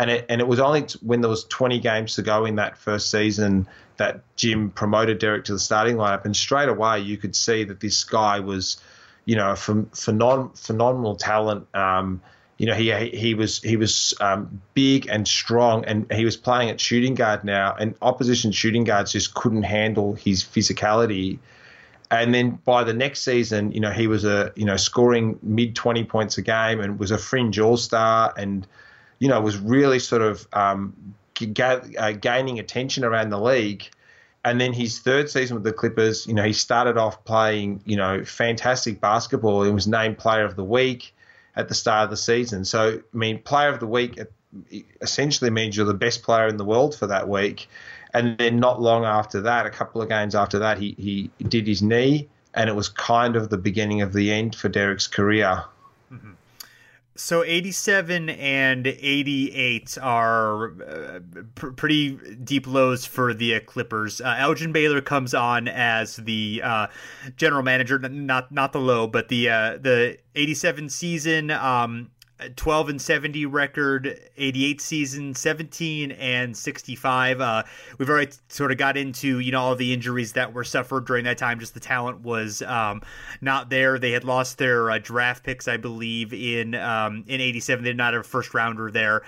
and 0.01 0.11
it 0.11 0.25
and 0.31 0.41
it 0.41 0.49
was 0.49 0.59
only 0.59 0.87
when 1.03 1.21
there 1.21 1.29
was 1.29 1.45
20 1.45 1.79
games 1.79 2.15
to 2.15 2.23
go 2.23 2.47
in 2.47 2.57
that 2.57 2.79
first 2.79 3.11
season 3.11 3.69
that 3.99 4.23
Jim 4.35 4.71
promoted 4.71 5.19
Derek 5.19 5.45
to 5.45 5.53
the 5.53 5.59
starting 5.59 5.97
lineup, 5.97 6.25
and 6.25 6.35
straight 6.35 6.71
away 6.71 7.01
you 7.01 7.19
could 7.19 7.37
see 7.37 7.65
that 7.65 7.81
this 7.81 8.03
guy 8.03 8.41
was, 8.41 8.81
you 9.27 9.37
know, 9.37 9.55
from 9.55 9.87
phenom- 9.87 10.59
phenomenal 10.59 11.17
talent. 11.17 11.67
Um, 11.77 12.23
you 12.57 12.65
know, 12.65 12.73
he 12.73 12.91
he 13.11 13.35
was 13.35 13.61
he 13.61 13.77
was 13.77 14.15
um, 14.23 14.63
big 14.73 15.07
and 15.07 15.29
strong, 15.29 15.85
and 15.85 16.11
he 16.11 16.25
was 16.25 16.37
playing 16.37 16.71
at 16.71 16.81
shooting 16.81 17.15
guard 17.15 17.45
now, 17.45 17.77
and 17.79 17.95
opposition 18.01 18.53
shooting 18.53 18.85
guards 18.85 19.13
just 19.13 19.35
couldn't 19.35 19.65
handle 19.65 20.15
his 20.15 20.43
physicality. 20.43 21.39
And 22.11 22.35
then 22.35 22.59
by 22.65 22.85
the 22.85 22.95
next 22.95 23.23
season, 23.23 23.71
you 23.73 23.81
know, 23.81 23.91
he 23.91 24.07
was 24.07 24.25
a 24.25 24.51
you 24.57 24.65
know 24.65 24.79
scoring 24.79 25.39
mid 25.43 25.75
twenty 25.75 26.05
points 26.05 26.39
a 26.39 26.43
game, 26.43 26.81
and 26.81 26.99
was 26.99 27.11
a 27.11 27.19
fringe 27.19 27.59
all 27.59 27.77
star, 27.77 28.33
and 28.39 28.67
you 29.21 29.29
know, 29.29 29.41
was 29.41 29.57
really 29.57 30.01
sort 30.01 30.23
of 30.23 30.49
um, 30.53 31.14
uh, 31.41 32.12
gaining 32.12 32.59
attention 32.59 33.05
around 33.05 33.31
the 33.31 33.41
league. 33.41 33.89
And 34.45 34.61
then 34.61 34.73
his 34.73 34.99
third 34.99 35.31
season 35.31 35.55
with 35.55 35.64
the 35.64 35.73
Clippers, 35.73 36.27
you 36.27 36.33
know, 36.33 36.43
he 36.43 36.55
started 36.55 36.97
off 36.97 37.25
playing, 37.25 37.83
you 37.85 37.97
know, 37.97 38.25
fantastic 38.25 39.01
basketball. 39.01 39.62
He 39.62 39.71
was 39.71 39.87
named 39.87 40.16
Player 40.18 40.45
of 40.45 40.57
the 40.57 40.64
Week 40.64 41.14
at 41.57 41.68
the 41.68 41.75
start 41.75 42.05
of 42.05 42.11
the 42.11 42.16
season. 42.16 42.64
So, 42.64 43.01
I 43.14 43.16
mean, 43.16 43.41
Player 43.43 43.68
of 43.68 43.81
the 43.81 43.87
Week 43.87 44.18
essentially 45.03 45.51
means 45.51 45.77
you're 45.77 45.87
the 45.87 45.95
best 45.95 46.23
player 46.23 46.49
in 46.49 46.57
the 46.57 46.64
world 46.64 46.95
for 46.95 47.07
that 47.07 47.29
week. 47.29 47.68
And 48.14 48.37
then 48.39 48.59
not 48.59 48.81
long 48.81 49.05
after 49.05 49.43
that, 49.43 49.66
a 49.66 49.71
couple 49.71 50.03
of 50.03 50.09
games 50.09 50.35
after 50.35 50.59
that, 50.59 50.79
he, 50.79 50.95
he 50.99 51.31
did 51.45 51.66
his 51.66 51.83
knee, 51.83 52.29
and 52.55 52.68
it 52.68 52.75
was 52.75 52.89
kind 52.89 53.37
of 53.37 53.51
the 53.51 53.59
beginning 53.59 54.01
of 54.01 54.12
the 54.12 54.33
end 54.33 54.57
for 54.57 54.68
Derek's 54.68 55.07
career. 55.07 55.62
Mm-hmm. 56.11 56.33
So 57.17 57.45
87 57.45 58.31
and 58.31 58.87
88 58.87 59.99
are 60.01 60.67
uh, 60.83 61.21
pr- 61.55 61.71
pretty 61.71 62.13
deep 62.45 62.67
lows 62.67 63.05
for 63.05 63.35
the 63.35 63.57
uh, 63.57 63.61
Clippers. 63.61 64.21
Uh, 64.21 64.37
Elgin 64.39 64.73
Baylor 64.73 65.01
comes 65.01 65.35
on 65.35 65.69
as 65.69 66.17
the 66.17 66.63
uh, 66.65 66.87
general 67.37 67.63
manager, 67.63 67.99
not 67.99 68.53
not 68.53 68.73
the 68.73 68.81
low, 68.81 69.07
but 69.07 69.29
the 69.29 69.51
uh, 69.51 69.79
the 69.79 70.19
87 70.35 70.89
season. 70.89 71.51
Um, 71.51 72.11
12 72.57 72.88
and 72.88 73.03
70 73.03 73.47
record, 73.47 74.18
88 74.36 74.80
season, 74.80 75.34
17 75.34 76.12
and 76.12 76.57
65. 76.57 77.41
Uh, 77.41 77.62
we've 77.99 78.09
already 78.09 78.32
sort 78.49 78.72
of 78.72 78.78
got 78.78 78.97
into, 78.97 79.38
you 79.38 79.53
know, 79.53 79.61
all 79.61 79.76
the 79.76 79.93
injuries 79.93 80.32
that 80.32 80.53
were 80.53 80.64
suffered 80.64 81.07
during 81.07 81.24
that 81.24 81.38
time. 81.38 81.61
Just 81.61 81.74
the 81.74 81.80
talent 81.80 82.20
was 82.20 82.62
um, 82.62 83.03
not 83.41 83.70
there. 83.70 83.99
They 83.99 84.12
had 84.12 84.24
lost 84.24 84.59
their 84.59 84.91
uh, 84.91 84.99
draft 84.99 85.45
picks, 85.45 85.68
I 85.68 85.76
believe, 85.76 86.32
in 86.32 86.74
um, 86.74 87.24
in 87.26 87.41
87. 87.41 87.84
They 87.84 87.91
did 87.91 87.97
not 87.97 88.14
have 88.14 88.22
a 88.22 88.24
first 88.24 88.55
rounder 88.55 88.91
there. 88.91 89.22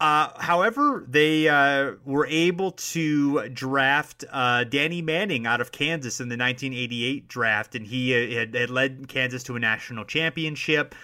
Uh, 0.00 0.30
however, 0.38 1.04
they 1.08 1.48
uh, 1.48 1.92
were 2.04 2.26
able 2.26 2.70
to 2.70 3.48
draft 3.48 4.24
uh, 4.30 4.62
Danny 4.62 5.02
Manning 5.02 5.44
out 5.44 5.60
of 5.60 5.72
Kansas 5.72 6.20
in 6.20 6.28
the 6.28 6.36
1988 6.36 7.26
draft, 7.26 7.74
and 7.74 7.84
he 7.84 8.14
uh, 8.14 8.38
had, 8.38 8.54
had 8.54 8.70
led 8.70 9.08
Kansas 9.08 9.42
to 9.44 9.56
a 9.56 9.58
national 9.58 10.04
championship 10.04 10.94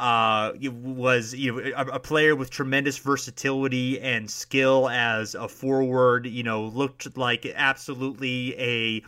uh, 0.00 0.52
was 0.72 1.34
you 1.34 1.52
know 1.52 1.72
a, 1.76 1.96
a, 1.96 2.00
player 2.00 2.34
with 2.34 2.50
tremendous 2.50 2.96
versatility 2.96 4.00
and 4.00 4.30
skill 4.30 4.88
as 4.88 5.34
a 5.34 5.46
forward. 5.46 6.26
You 6.26 6.42
know, 6.42 6.64
looked 6.64 7.18
like 7.18 7.44
absolutely 7.54 8.58
a 8.58 9.02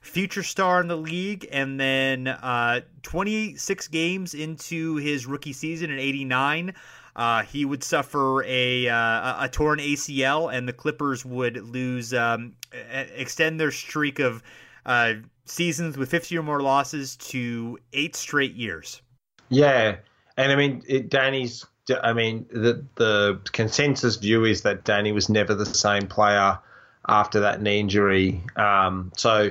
future 0.00 0.42
star 0.42 0.80
in 0.80 0.88
the 0.88 0.96
league. 0.96 1.46
And 1.52 1.78
then 1.78 2.28
uh, 2.28 2.80
26 3.02 3.88
games 3.88 4.32
into 4.32 4.96
his 4.96 5.26
rookie 5.26 5.52
season 5.52 5.90
in 5.90 5.98
'89. 5.98 6.74
Uh, 7.14 7.42
he 7.42 7.64
would 7.64 7.84
suffer 7.84 8.42
a 8.44 8.88
uh, 8.88 9.44
a 9.44 9.48
torn 9.50 9.80
ACL, 9.80 10.52
and 10.52 10.66
the 10.66 10.72
Clippers 10.72 11.26
would 11.26 11.56
lose 11.56 12.14
um, 12.14 12.54
extend 12.72 13.60
their 13.60 13.72
streak 13.72 14.18
of 14.18 14.42
uh, 14.86 15.14
seasons 15.44 15.98
with 15.98 16.10
50 16.10 16.38
or 16.38 16.42
more 16.42 16.62
losses 16.62 17.16
to 17.16 17.78
eight 17.92 18.16
straight 18.16 18.54
years. 18.54 19.02
Yeah, 19.50 19.96
And 20.38 20.50
I 20.50 20.56
mean, 20.56 20.82
it, 20.86 21.10
Danny's. 21.10 21.66
I 22.02 22.12
mean, 22.12 22.46
the 22.50 22.84
the 22.94 23.40
consensus 23.52 24.16
view 24.16 24.44
is 24.44 24.62
that 24.62 24.84
Danny 24.84 25.12
was 25.12 25.28
never 25.28 25.54
the 25.54 25.66
same 25.66 26.06
player 26.06 26.58
after 27.06 27.40
that 27.40 27.60
knee 27.60 27.80
injury. 27.80 28.42
Um, 28.56 29.10
so 29.16 29.50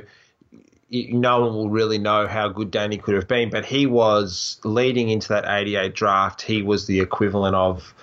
no 0.90 1.42
one 1.42 1.56
will 1.56 1.70
really 1.70 1.98
know 1.98 2.28
how 2.28 2.48
good 2.48 2.72
Danny 2.72 2.98
could 2.98 3.16
have 3.16 3.28
been, 3.28 3.50
but 3.50 3.66
he 3.66 3.86
was 3.86 4.60
leading 4.64 5.10
into 5.10 5.30
that 5.30 5.46
88 5.46 5.94
draft. 5.94 6.42
He 6.42 6.62
was 6.62 6.86
the 6.86 7.02
equivalent 7.02 7.56
of 7.56 7.94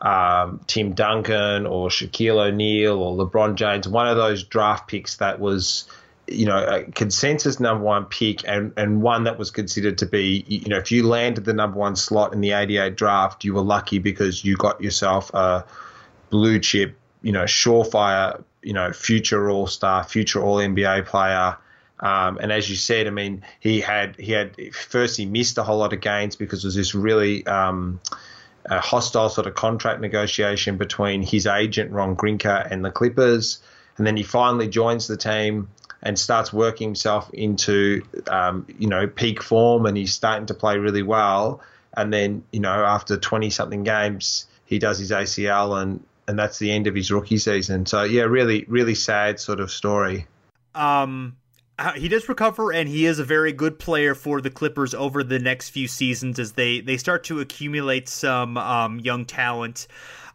um, 0.00 0.60
Tim 0.66 0.92
Duncan 0.92 1.66
or 1.66 1.88
Shaquille 1.88 2.48
O'Neal 2.48 2.98
or 2.98 3.16
LeBron 3.16 3.54
James, 3.54 3.88
one 3.88 4.08
of 4.08 4.16
those 4.16 4.44
draft 4.44 4.88
picks 4.88 5.16
that 5.16 5.40
was, 5.40 5.84
you 6.30 6.46
know, 6.46 6.64
a 6.64 6.82
consensus 6.84 7.60
number 7.60 7.82
one 7.82 8.04
pick 8.04 8.46
and, 8.46 8.72
and 8.76 9.02
one 9.02 9.24
that 9.24 9.38
was 9.38 9.50
considered 9.50 9.98
to 9.98 10.06
be, 10.06 10.44
you 10.46 10.68
know, 10.68 10.78
if 10.78 10.92
you 10.92 11.06
landed 11.06 11.44
the 11.44 11.52
number 11.52 11.78
one 11.78 11.96
slot 11.96 12.32
in 12.32 12.40
the 12.40 12.52
88 12.52 12.96
draft, 12.96 13.44
you 13.44 13.54
were 13.54 13.62
lucky 13.62 13.98
because 13.98 14.44
you 14.44 14.56
got 14.56 14.80
yourself 14.80 15.32
a 15.34 15.64
blue 16.30 16.58
chip, 16.58 16.96
you 17.22 17.32
know, 17.32 17.44
surefire, 17.44 18.42
you 18.62 18.72
know, 18.72 18.92
future 18.92 19.50
All 19.50 19.66
Star, 19.66 20.04
future 20.04 20.42
All 20.42 20.56
NBA 20.56 21.06
player. 21.06 21.56
Um, 22.00 22.38
and 22.38 22.52
as 22.52 22.70
you 22.70 22.76
said, 22.76 23.06
I 23.06 23.10
mean, 23.10 23.44
he 23.58 23.80
had 23.80 24.16
he 24.16 24.32
had 24.32 24.74
first 24.74 25.16
he 25.16 25.26
missed 25.26 25.58
a 25.58 25.64
whole 25.64 25.78
lot 25.78 25.92
of 25.92 26.00
games 26.00 26.36
because 26.36 26.62
there 26.62 26.68
was 26.68 26.76
this 26.76 26.94
really 26.94 27.44
um, 27.46 28.00
hostile 28.70 29.28
sort 29.28 29.46
of 29.46 29.54
contract 29.54 30.00
negotiation 30.00 30.76
between 30.76 31.22
his 31.22 31.46
agent 31.46 31.90
Ron 31.90 32.14
Grinker 32.14 32.70
and 32.70 32.84
the 32.84 32.92
Clippers, 32.92 33.60
and 33.96 34.06
then 34.06 34.16
he 34.16 34.22
finally 34.22 34.68
joins 34.68 35.08
the 35.08 35.16
team 35.16 35.68
and 36.02 36.18
starts 36.18 36.52
working 36.52 36.88
himself 36.88 37.30
into 37.32 38.02
um, 38.28 38.66
you 38.78 38.88
know 38.88 39.06
peak 39.06 39.42
form, 39.42 39.86
and 39.86 39.96
he's 39.96 40.12
starting 40.12 40.46
to 40.46 40.54
play 40.54 40.78
really 40.78 41.02
well. 41.02 41.60
And 41.96 42.12
then 42.12 42.44
you 42.52 42.60
know 42.60 42.84
after 42.84 43.16
twenty 43.16 43.50
something 43.50 43.84
games, 43.84 44.46
he 44.66 44.78
does 44.78 44.98
his 44.98 45.10
ACL, 45.10 45.80
and 45.80 46.02
and 46.26 46.38
that's 46.38 46.58
the 46.58 46.70
end 46.70 46.86
of 46.86 46.94
his 46.94 47.10
rookie 47.10 47.38
season. 47.38 47.86
So 47.86 48.02
yeah, 48.04 48.22
really 48.22 48.64
really 48.68 48.94
sad 48.94 49.40
sort 49.40 49.60
of 49.60 49.70
story. 49.70 50.26
Um 50.74 51.36
uh, 51.78 51.92
he 51.92 52.08
does 52.08 52.28
recover, 52.28 52.72
and 52.72 52.88
he 52.88 53.06
is 53.06 53.20
a 53.20 53.24
very 53.24 53.52
good 53.52 53.78
player 53.78 54.12
for 54.12 54.40
the 54.40 54.50
Clippers 54.50 54.94
over 54.94 55.22
the 55.22 55.38
next 55.38 55.68
few 55.70 55.86
seasons 55.86 56.38
as 56.40 56.52
they 56.52 56.80
they 56.80 56.96
start 56.96 57.22
to 57.24 57.38
accumulate 57.38 58.08
some 58.08 58.56
um, 58.56 58.98
young 58.98 59.24
talent. 59.24 59.86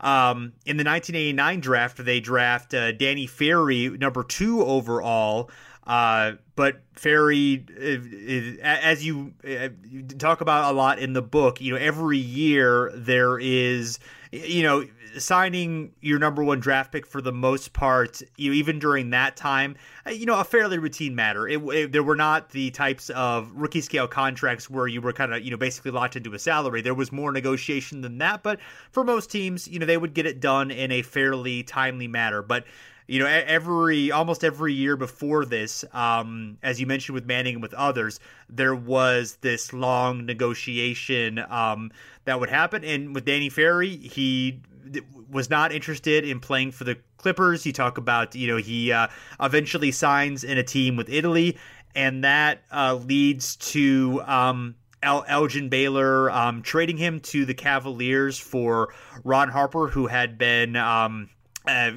Um, 0.04 0.52
in 0.66 0.76
the 0.76 0.84
1989 0.84 1.62
draft, 1.62 2.04
they 2.04 2.20
draft 2.20 2.74
uh, 2.74 2.92
Danny 2.92 3.26
Ferry, 3.26 3.90
number 3.90 4.24
two 4.24 4.62
overall. 4.62 5.50
Uh, 5.88 6.34
but 6.56 6.82
Ferry, 6.94 7.66
uh, 7.72 8.66
uh, 8.66 8.80
as 8.82 9.06
you, 9.06 9.34
you 9.44 10.04
talk 10.04 10.42
about 10.42 10.74
a 10.74 10.76
lot 10.76 11.00
in 11.00 11.14
the 11.14 11.22
book, 11.22 11.62
you 11.62 11.74
know, 11.74 11.80
every 11.80 12.18
year 12.18 12.92
there 12.96 13.40
is, 13.40 14.00
you 14.32 14.64
know, 14.64 14.86
signing 15.18 15.94
your 16.02 16.20
number 16.20 16.44
one 16.44 16.60
draft 16.60 16.92
pick 16.92 17.06
for 17.06 17.22
the 17.22 17.32
most 17.32 17.74
part, 17.74 18.22
you 18.38 18.54
even 18.54 18.80
during 18.80 19.10
that 19.12 19.36
time, 19.36 19.76
uh, 20.06 20.12
you 20.12 20.26
know, 20.26 20.40
a 20.40 20.44
fairly 20.44 20.78
routine 20.78 21.16
matter. 21.16 21.48
It, 21.48 21.58
it, 21.58 21.92
there 21.92 22.04
were 22.04 22.16
not 22.16 22.50
the 22.50 22.72
types 22.72 23.10
of 23.12 23.52
rookie 23.54 23.82
scale 23.82 24.08
contracts 24.08 24.70
where 24.70 24.88
you 24.88 25.02
were 25.02 25.14
kind 25.14 25.34
of, 25.34 25.42
you 25.42 25.52
know, 25.52 25.58
basically 25.58 25.92
locked 25.92 26.16
into 26.16 26.34
a 26.34 26.40
salary. 26.40 26.82
There 26.82 26.94
was 26.94 27.12
more 27.12 27.32
negotiation 27.32 28.02
than 28.02 28.18
that, 28.20 28.44
but 28.44 28.60
for 28.92 29.04
most 29.04 29.32
teams, 29.32 29.68
you 29.68 29.80
know, 29.80 29.86
they 29.86 29.98
would 29.98 30.14
get 30.14 30.26
it 30.26 30.40
done 30.40 30.72
in 30.72 30.92
a 30.92 31.02
fairly 31.02 31.64
timely 31.64 32.08
manner. 32.08 32.42
But 32.42 32.66
you 33.08 33.20
know, 33.20 33.26
every 33.26 34.12
almost 34.12 34.44
every 34.44 34.74
year 34.74 34.96
before 34.96 35.44
this, 35.46 35.84
um, 35.92 36.58
as 36.64 36.80
you 36.80 36.88
mentioned 36.88 37.16
with 37.16 37.26
Manning 37.26 37.56
and 37.56 37.62
with 37.62 37.74
others, 37.74 38.20
there 38.50 38.76
was 38.76 39.38
this 39.42 39.74
long 39.74 40.26
negotiation 40.26 41.40
um, 41.50 41.92
that 42.26 42.40
would 42.40 42.50
happen. 42.50 42.84
And 42.84 43.14
with 43.14 43.26
Danny 43.26 43.50
Ferry, 43.50 43.98
he 43.98 44.62
was 45.30 45.50
not 45.50 45.72
interested 45.72 46.28
in 46.28 46.40
playing 46.40 46.72
for 46.72 46.84
the 46.84 46.98
Clippers. 47.18 47.66
You 47.66 47.74
talk 47.74 47.98
about, 47.98 48.36
you 48.36 48.48
know, 48.48 48.58
he 48.58 48.92
uh, 48.92 49.08
eventually 49.40 49.92
signs 49.92 50.44
in 50.44 50.58
a 50.58 50.64
team 50.64 50.96
with 50.96 51.10
Italy, 51.10 51.58
and 51.96 52.24
that 52.24 52.64
uh, 52.72 52.96
leads 52.96 53.56
to 53.58 54.22
um, 54.26 54.76
El- 55.02 55.26
Elgin 55.28 55.70
Baylor 55.70 56.30
um, 56.32 56.62
trading 56.62 56.98
him 56.98 57.20
to 57.22 57.46
the 57.46 57.54
Cavaliers 57.54 58.38
for 58.38 58.94
Ron 59.24 59.50
Harper, 59.50 59.88
who 59.88 60.08
had 60.08 60.38
been. 60.38 60.76
Um, 60.76 61.30
uh, 61.66 61.92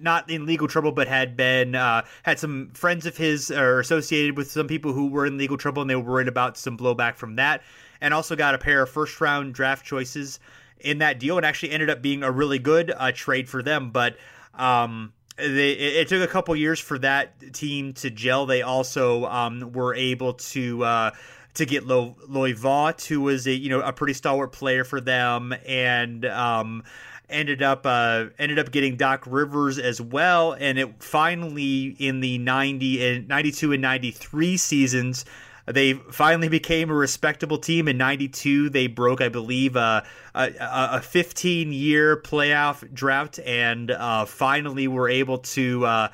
not 0.00 0.30
in 0.30 0.46
legal 0.46 0.66
trouble, 0.66 0.90
but 0.90 1.06
had 1.06 1.36
been 1.36 1.74
uh, 1.74 2.02
had 2.22 2.38
some 2.38 2.70
friends 2.72 3.04
of 3.04 3.14
his 3.14 3.50
or 3.50 3.78
associated 3.78 4.38
with 4.38 4.50
some 4.50 4.66
people 4.66 4.94
who 4.94 5.08
were 5.08 5.26
in 5.26 5.36
legal 5.36 5.58
trouble, 5.58 5.82
and 5.82 5.90
they 5.90 5.94
were 5.94 6.12
worried 6.12 6.28
about 6.28 6.56
some 6.56 6.78
blowback 6.78 7.16
from 7.16 7.36
that. 7.36 7.62
And 8.00 8.14
also 8.14 8.34
got 8.34 8.54
a 8.54 8.58
pair 8.58 8.82
of 8.82 8.88
first 8.88 9.20
round 9.20 9.52
draft 9.52 9.84
choices 9.84 10.40
in 10.84 10.98
that 10.98 11.18
deal 11.18 11.36
and 11.36 11.46
actually 11.46 11.70
ended 11.70 11.90
up 11.90 12.02
being 12.02 12.22
a 12.22 12.30
really 12.30 12.58
good 12.58 12.92
uh, 12.96 13.12
trade 13.14 13.48
for 13.48 13.62
them. 13.62 13.90
But 13.90 14.16
um, 14.54 15.12
they, 15.36 15.72
it, 15.72 16.08
took 16.08 16.22
a 16.22 16.30
couple 16.30 16.54
years 16.56 16.80
for 16.80 16.98
that 16.98 17.54
team 17.54 17.94
to 17.94 18.10
gel. 18.10 18.46
They 18.46 18.62
also 18.62 19.24
um, 19.26 19.72
were 19.72 19.94
able 19.94 20.34
to. 20.34 20.84
Uh, 20.84 21.10
to 21.54 21.66
get 21.66 21.86
Lo- 21.86 22.16
Loy 22.26 22.54
Vaught, 22.54 23.04
who 23.04 23.20
was 23.20 23.46
a 23.46 23.52
you 23.52 23.68
know 23.68 23.82
a 23.82 23.92
pretty 23.92 24.14
stalwart 24.14 24.52
player 24.52 24.84
for 24.84 25.02
them, 25.02 25.54
and 25.66 26.24
um, 26.24 26.82
ended 27.28 27.62
up 27.62 27.84
uh, 27.84 28.26
ended 28.38 28.58
up 28.58 28.70
getting 28.70 28.96
Doc 28.96 29.24
Rivers 29.26 29.78
as 29.78 30.00
well. 30.00 30.52
And 30.52 30.78
it 30.78 31.02
finally 31.02 31.96
in 31.98 32.20
the 32.20 32.38
90 32.38 33.06
and 33.06 33.28
92 33.28 33.72
and 33.72 33.82
93 33.82 34.56
seasons 34.56 35.24
they 35.66 35.94
finally 35.94 36.48
became 36.48 36.90
a 36.90 36.94
respectable 36.94 37.58
team 37.58 37.88
in 37.88 37.96
92 37.96 38.70
they 38.70 38.86
broke 38.86 39.20
i 39.20 39.28
believe 39.28 39.76
uh, 39.76 40.02
a, 40.34 40.50
a 40.60 41.00
15 41.00 41.72
year 41.72 42.16
playoff 42.16 42.92
drought 42.92 43.38
and 43.40 43.90
uh, 43.90 44.24
finally 44.24 44.88
were 44.88 45.08
able 45.08 45.38
to 45.38 45.84
uh, 45.86 46.08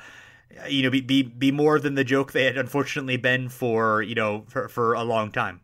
you 0.67 0.83
know 0.83 0.89
be, 0.89 1.01
be 1.01 1.23
be 1.23 1.51
more 1.51 1.79
than 1.79 1.95
the 1.95 2.03
joke 2.03 2.31
they 2.31 2.45
had 2.45 2.57
unfortunately 2.57 3.17
been 3.17 3.49
for 3.49 4.01
you 4.01 4.15
know 4.15 4.45
for, 4.47 4.67
for 4.67 4.93
a 4.93 5.03
long 5.03 5.31
time. 5.31 5.61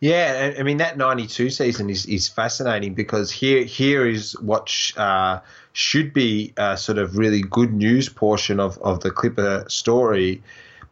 Yeah, 0.00 0.54
I 0.58 0.62
mean 0.62 0.76
that 0.76 0.98
'92 0.98 1.50
season 1.50 1.88
is, 1.88 2.04
is 2.06 2.28
fascinating 2.28 2.94
because 2.94 3.30
here 3.30 3.64
here 3.64 4.06
is 4.06 4.38
what 4.40 4.68
sh, 4.68 4.92
uh, 4.96 5.40
should 5.72 6.12
be 6.12 6.52
a 6.56 6.76
sort 6.76 6.98
of 6.98 7.16
really 7.16 7.42
good 7.42 7.72
news 7.72 8.08
portion 8.08 8.60
of, 8.60 8.76
of 8.78 9.00
the 9.00 9.10
Clipper 9.10 9.64
story 9.68 10.42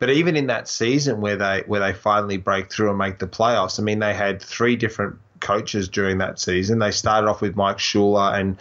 but 0.03 0.11
even 0.11 0.37
in 0.37 0.49
that 0.49 0.67
season 0.67 1.21
where 1.21 1.37
they 1.37 1.63
where 1.69 1.79
they 1.79 1.93
finally 1.93 2.37
break 2.37 2.73
through 2.73 2.89
and 2.89 2.99
make 2.99 3.21
the 3.21 3.29
playoffs, 3.29 3.79
I 3.79 3.85
mean, 3.85 4.01
they 4.01 4.15
had 4.15 4.43
three 4.43 4.75
different 4.75 5.17
coaches 5.39 5.89
during 5.89 6.19
that 6.19 6.41
season. 6.41 6.81
They 6.81 6.91
started 6.91 7.29
off 7.29 7.41
with 7.41 7.55
Mike 7.55 7.79
Schuler, 7.79 8.35
and 8.35 8.57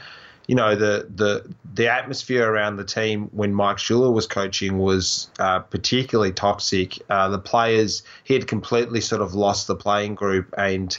you 0.46 0.54
know 0.54 0.76
the 0.76 1.08
the 1.16 1.52
the 1.74 1.88
atmosphere 1.88 2.48
around 2.48 2.76
the 2.76 2.84
team 2.84 3.28
when 3.32 3.56
Mike 3.56 3.80
Schuler 3.80 4.12
was 4.12 4.28
coaching 4.28 4.78
was 4.78 5.32
uh, 5.40 5.62
particularly 5.62 6.32
toxic. 6.32 7.00
Uh, 7.10 7.30
the 7.30 7.40
players 7.40 8.04
he 8.24 8.36
had 8.36 8.46
completely 8.46 9.02
sort 9.02 9.24
of 9.24 9.34
lost 9.34 9.66
the 9.66 9.76
playing 9.76 10.14
group, 10.14 10.54
and 10.60 10.96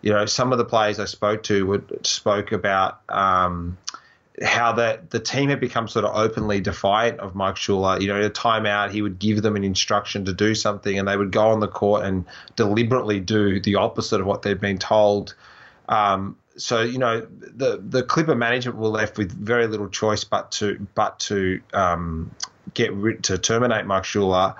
you 0.00 0.10
know 0.10 0.24
some 0.24 0.52
of 0.52 0.58
the 0.58 0.64
players 0.64 1.00
I 1.00 1.04
spoke 1.04 1.42
to 1.42 1.66
would 1.66 2.06
spoke 2.06 2.52
about. 2.52 3.02
Um, 3.10 3.76
how 4.40 4.72
that 4.72 5.10
the 5.10 5.20
team 5.20 5.50
had 5.50 5.60
become 5.60 5.88
sort 5.88 6.04
of 6.04 6.16
openly 6.16 6.60
defiant 6.60 7.20
of 7.20 7.34
Mike 7.34 7.56
Schuler. 7.56 8.00
You 8.00 8.08
know, 8.08 8.18
at 8.18 8.24
a 8.24 8.30
timeout, 8.30 8.90
he 8.90 9.02
would 9.02 9.18
give 9.18 9.42
them 9.42 9.56
an 9.56 9.64
instruction 9.64 10.24
to 10.24 10.32
do 10.32 10.54
something, 10.54 10.98
and 10.98 11.06
they 11.06 11.16
would 11.16 11.32
go 11.32 11.48
on 11.48 11.60
the 11.60 11.68
court 11.68 12.04
and 12.04 12.24
deliberately 12.56 13.20
do 13.20 13.60
the 13.60 13.74
opposite 13.76 14.20
of 14.20 14.26
what 14.26 14.42
they'd 14.42 14.60
been 14.60 14.78
told. 14.78 15.34
Um, 15.88 16.36
so 16.56 16.82
you 16.82 16.98
know, 16.98 17.20
the 17.20 17.82
the 17.86 18.02
Clipper 18.02 18.34
management 18.34 18.78
were 18.78 18.88
left 18.88 19.18
with 19.18 19.32
very 19.32 19.66
little 19.66 19.88
choice 19.88 20.24
but 20.24 20.52
to 20.52 20.86
but 20.94 21.20
to 21.20 21.60
um, 21.74 22.34
get 22.74 22.92
rid 22.92 23.24
to 23.24 23.38
terminate 23.38 23.86
Mike 23.86 24.04
Schuler. 24.04 24.54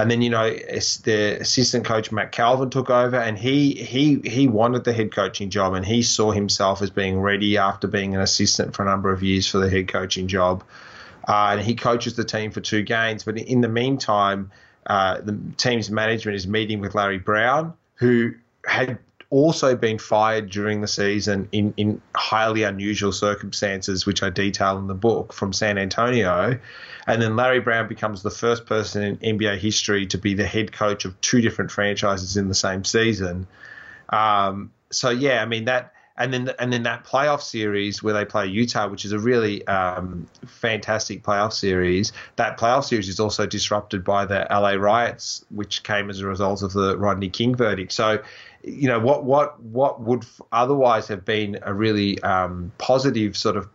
And 0.00 0.10
then 0.10 0.22
you 0.22 0.30
know 0.30 0.50
the 0.50 1.38
assistant 1.40 1.84
coach 1.84 2.10
Mack 2.10 2.32
Calvin 2.32 2.70
took 2.70 2.88
over, 2.88 3.16
and 3.16 3.38
he 3.38 3.74
he 3.74 4.20
he 4.24 4.48
wanted 4.48 4.84
the 4.84 4.92
head 4.92 5.12
coaching 5.12 5.50
job, 5.50 5.74
and 5.74 5.84
he 5.84 6.02
saw 6.02 6.30
himself 6.30 6.80
as 6.80 6.90
being 6.90 7.20
ready 7.20 7.58
after 7.58 7.86
being 7.86 8.14
an 8.14 8.20
assistant 8.20 8.74
for 8.74 8.82
a 8.82 8.86
number 8.86 9.12
of 9.12 9.22
years 9.22 9.46
for 9.46 9.58
the 9.58 9.68
head 9.68 9.88
coaching 9.88 10.26
job. 10.26 10.64
Uh, 11.28 11.50
and 11.52 11.60
he 11.60 11.74
coaches 11.74 12.16
the 12.16 12.24
team 12.24 12.50
for 12.50 12.60
two 12.60 12.82
games, 12.82 13.24
but 13.24 13.36
in 13.36 13.60
the 13.60 13.68
meantime, 13.68 14.50
uh, 14.86 15.20
the 15.20 15.38
team's 15.58 15.90
management 15.90 16.34
is 16.34 16.46
meeting 16.46 16.80
with 16.80 16.94
Larry 16.94 17.18
Brown, 17.18 17.74
who 17.96 18.32
had 18.64 18.98
also 19.30 19.76
been 19.76 19.98
fired 19.98 20.50
during 20.50 20.80
the 20.80 20.88
season 20.88 21.48
in, 21.52 21.72
in 21.76 22.02
highly 22.16 22.64
unusual 22.64 23.12
circumstances, 23.12 24.04
which 24.04 24.22
I 24.22 24.30
detail 24.30 24.76
in 24.78 24.88
the 24.88 24.94
book 24.94 25.32
from 25.32 25.52
San 25.52 25.78
Antonio. 25.78 26.58
And 27.06 27.22
then 27.22 27.36
Larry 27.36 27.60
Brown 27.60 27.88
becomes 27.88 28.22
the 28.22 28.30
first 28.30 28.66
person 28.66 29.02
in 29.02 29.38
NBA 29.38 29.58
history 29.58 30.06
to 30.06 30.18
be 30.18 30.34
the 30.34 30.46
head 30.46 30.72
coach 30.72 31.04
of 31.04 31.18
two 31.20 31.40
different 31.40 31.70
franchises 31.70 32.36
in 32.36 32.48
the 32.48 32.54
same 32.54 32.84
season. 32.84 33.46
Um, 34.08 34.72
so, 34.90 35.10
yeah, 35.10 35.40
I 35.42 35.46
mean, 35.46 35.66
that 35.66 35.94
and 36.20 36.34
then 36.34 36.52
and 36.58 36.70
then 36.70 36.82
that 36.82 37.04
playoff 37.04 37.40
series 37.40 38.02
where 38.02 38.12
they 38.12 38.26
play 38.26 38.46
Utah, 38.46 38.88
which 38.88 39.06
is 39.06 39.12
a 39.12 39.18
really 39.18 39.66
um, 39.66 40.26
fantastic 40.46 41.22
playoff 41.22 41.54
series. 41.54 42.12
That 42.36 42.58
playoff 42.58 42.84
series 42.84 43.08
is 43.08 43.18
also 43.18 43.46
disrupted 43.46 44.04
by 44.04 44.26
the 44.26 44.46
LA 44.50 44.72
riots, 44.72 45.44
which 45.48 45.82
came 45.82 46.10
as 46.10 46.20
a 46.20 46.26
result 46.26 46.62
of 46.62 46.74
the 46.74 46.98
Rodney 46.98 47.30
King 47.30 47.54
verdict. 47.54 47.92
So, 47.92 48.22
you 48.62 48.88
know 48.88 49.00
what 49.00 49.24
what 49.24 49.60
what 49.62 50.00
would 50.02 50.24
otherwise 50.52 51.08
have 51.08 51.24
been 51.24 51.58
a 51.62 51.72
really 51.72 52.20
um, 52.22 52.72
positive 52.78 53.36
sort 53.36 53.56
of 53.56 53.68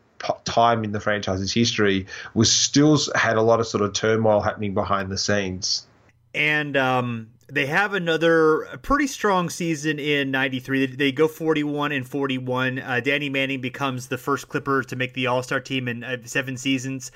time 0.44 0.84
in 0.84 0.92
the 0.92 1.00
franchise's 1.00 1.54
history 1.54 2.06
was 2.34 2.52
still 2.52 3.00
had 3.16 3.38
a 3.38 3.42
lot 3.42 3.60
of 3.60 3.68
sort 3.68 3.84
of 3.84 3.94
turmoil 3.94 4.42
happening 4.42 4.74
behind 4.74 5.12
the 5.12 5.18
scenes. 5.18 5.86
And 6.34 6.76
um, 6.76 7.30
they 7.48 7.66
have 7.68 7.94
another 7.94 8.80
pretty 8.82 9.08
strong 9.08 9.50
season 9.50 10.00
in 10.00 10.32
93 10.32 10.88
they, 10.88 11.12
go 11.12 11.28
41 11.28 11.92
and 11.92 12.08
41 12.08 12.80
uh, 12.80 13.00
danny 13.02 13.30
manning 13.30 13.62
becomes 13.62 14.08
the 14.08 14.18
first 14.18 14.50
clipper 14.50 14.84
to 14.84 14.96
make 14.96 15.14
the 15.14 15.28
all-star 15.28 15.60
team 15.60 15.88
in 15.88 16.04
uh, 16.04 16.18
seven 16.26 16.58
seasons 16.58 17.12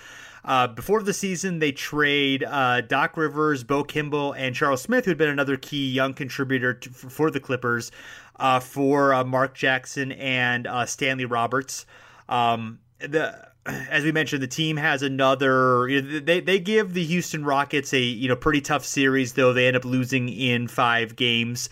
uh, 0.46 0.68
before 0.68 1.04
the 1.04 1.14
season 1.14 1.60
they 1.60 1.72
trade 1.72 2.44
uh, 2.44 2.82
doc 2.82 3.18
rivers 3.18 3.64
bo 3.64 3.84
kimble 3.84 4.34
and 4.34 4.56
charles 4.56 4.82
smith 4.82 5.06
who 5.06 5.12
had 5.12 5.18
been 5.18 5.30
another 5.30 5.58
key 5.58 5.90
young 5.90 6.14
contributor 6.14 6.74
to, 6.74 6.90
for 6.90 7.32
the 7.32 7.40
clippers 7.40 7.92
uh, 8.38 8.60
for 8.60 9.14
uh, 9.14 9.24
mark 9.24 9.54
jackson 9.54 10.12
and 10.14 10.68
stanley 10.88 11.26
roberts 11.26 11.86
um, 12.28 12.80
the 13.00 13.50
as 13.66 14.04
we 14.04 14.12
mentioned, 14.12 14.42
the 14.42 14.48
team 14.48 14.78
has 14.78 15.02
another. 15.04 15.88
You 15.88 16.02
know, 16.02 16.20
they 16.20 16.40
they 16.40 16.60
give 16.60 16.94
the 16.94 17.04
Houston 17.04 17.44
Rockets 17.44 17.94
a 17.94 18.00
you 18.00 18.28
know 18.28 18.36
pretty 18.36 18.62
tough 18.62 18.86
series, 18.86 19.34
though 19.34 19.54
they 19.54 19.68
end 19.68 19.76
up 19.76 19.86
losing 19.86 20.30
in 20.30 20.68
five 20.68 21.16
games. 21.16 21.70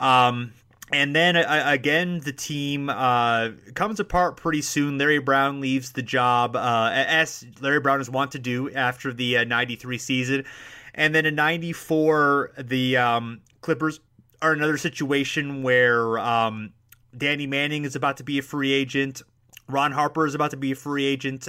Um, 0.00 0.52
and 0.94 1.14
then 1.14 1.36
uh, 1.36 1.62
again, 1.66 2.20
the 2.20 2.32
team 2.32 2.88
uh, 2.88 3.50
comes 3.74 3.98
apart 3.98 4.36
pretty 4.36 4.62
soon. 4.62 4.96
Larry 4.96 5.18
Brown 5.18 5.60
leaves 5.60 5.90
the 5.92 6.02
job, 6.02 6.54
uh, 6.54 6.90
as 6.92 7.44
Larry 7.60 7.80
Brown 7.80 8.00
is 8.00 8.08
wont 8.08 8.30
to 8.32 8.38
do 8.38 8.70
after 8.70 9.12
the 9.12 9.44
'93 9.44 9.96
uh, 9.96 9.98
season. 9.98 10.44
And 10.94 11.12
then 11.12 11.26
in 11.26 11.34
'94, 11.34 12.52
the 12.58 12.96
um, 12.96 13.40
Clippers 13.60 13.98
are 14.40 14.52
another 14.52 14.78
situation 14.78 15.64
where 15.64 16.16
um, 16.18 16.72
Danny 17.16 17.48
Manning 17.48 17.84
is 17.84 17.96
about 17.96 18.18
to 18.18 18.22
be 18.24 18.38
a 18.38 18.42
free 18.42 18.72
agent. 18.72 19.22
Ron 19.68 19.90
Harper 19.90 20.26
is 20.26 20.36
about 20.36 20.52
to 20.52 20.56
be 20.56 20.72
a 20.72 20.76
free 20.76 21.06
agent. 21.06 21.48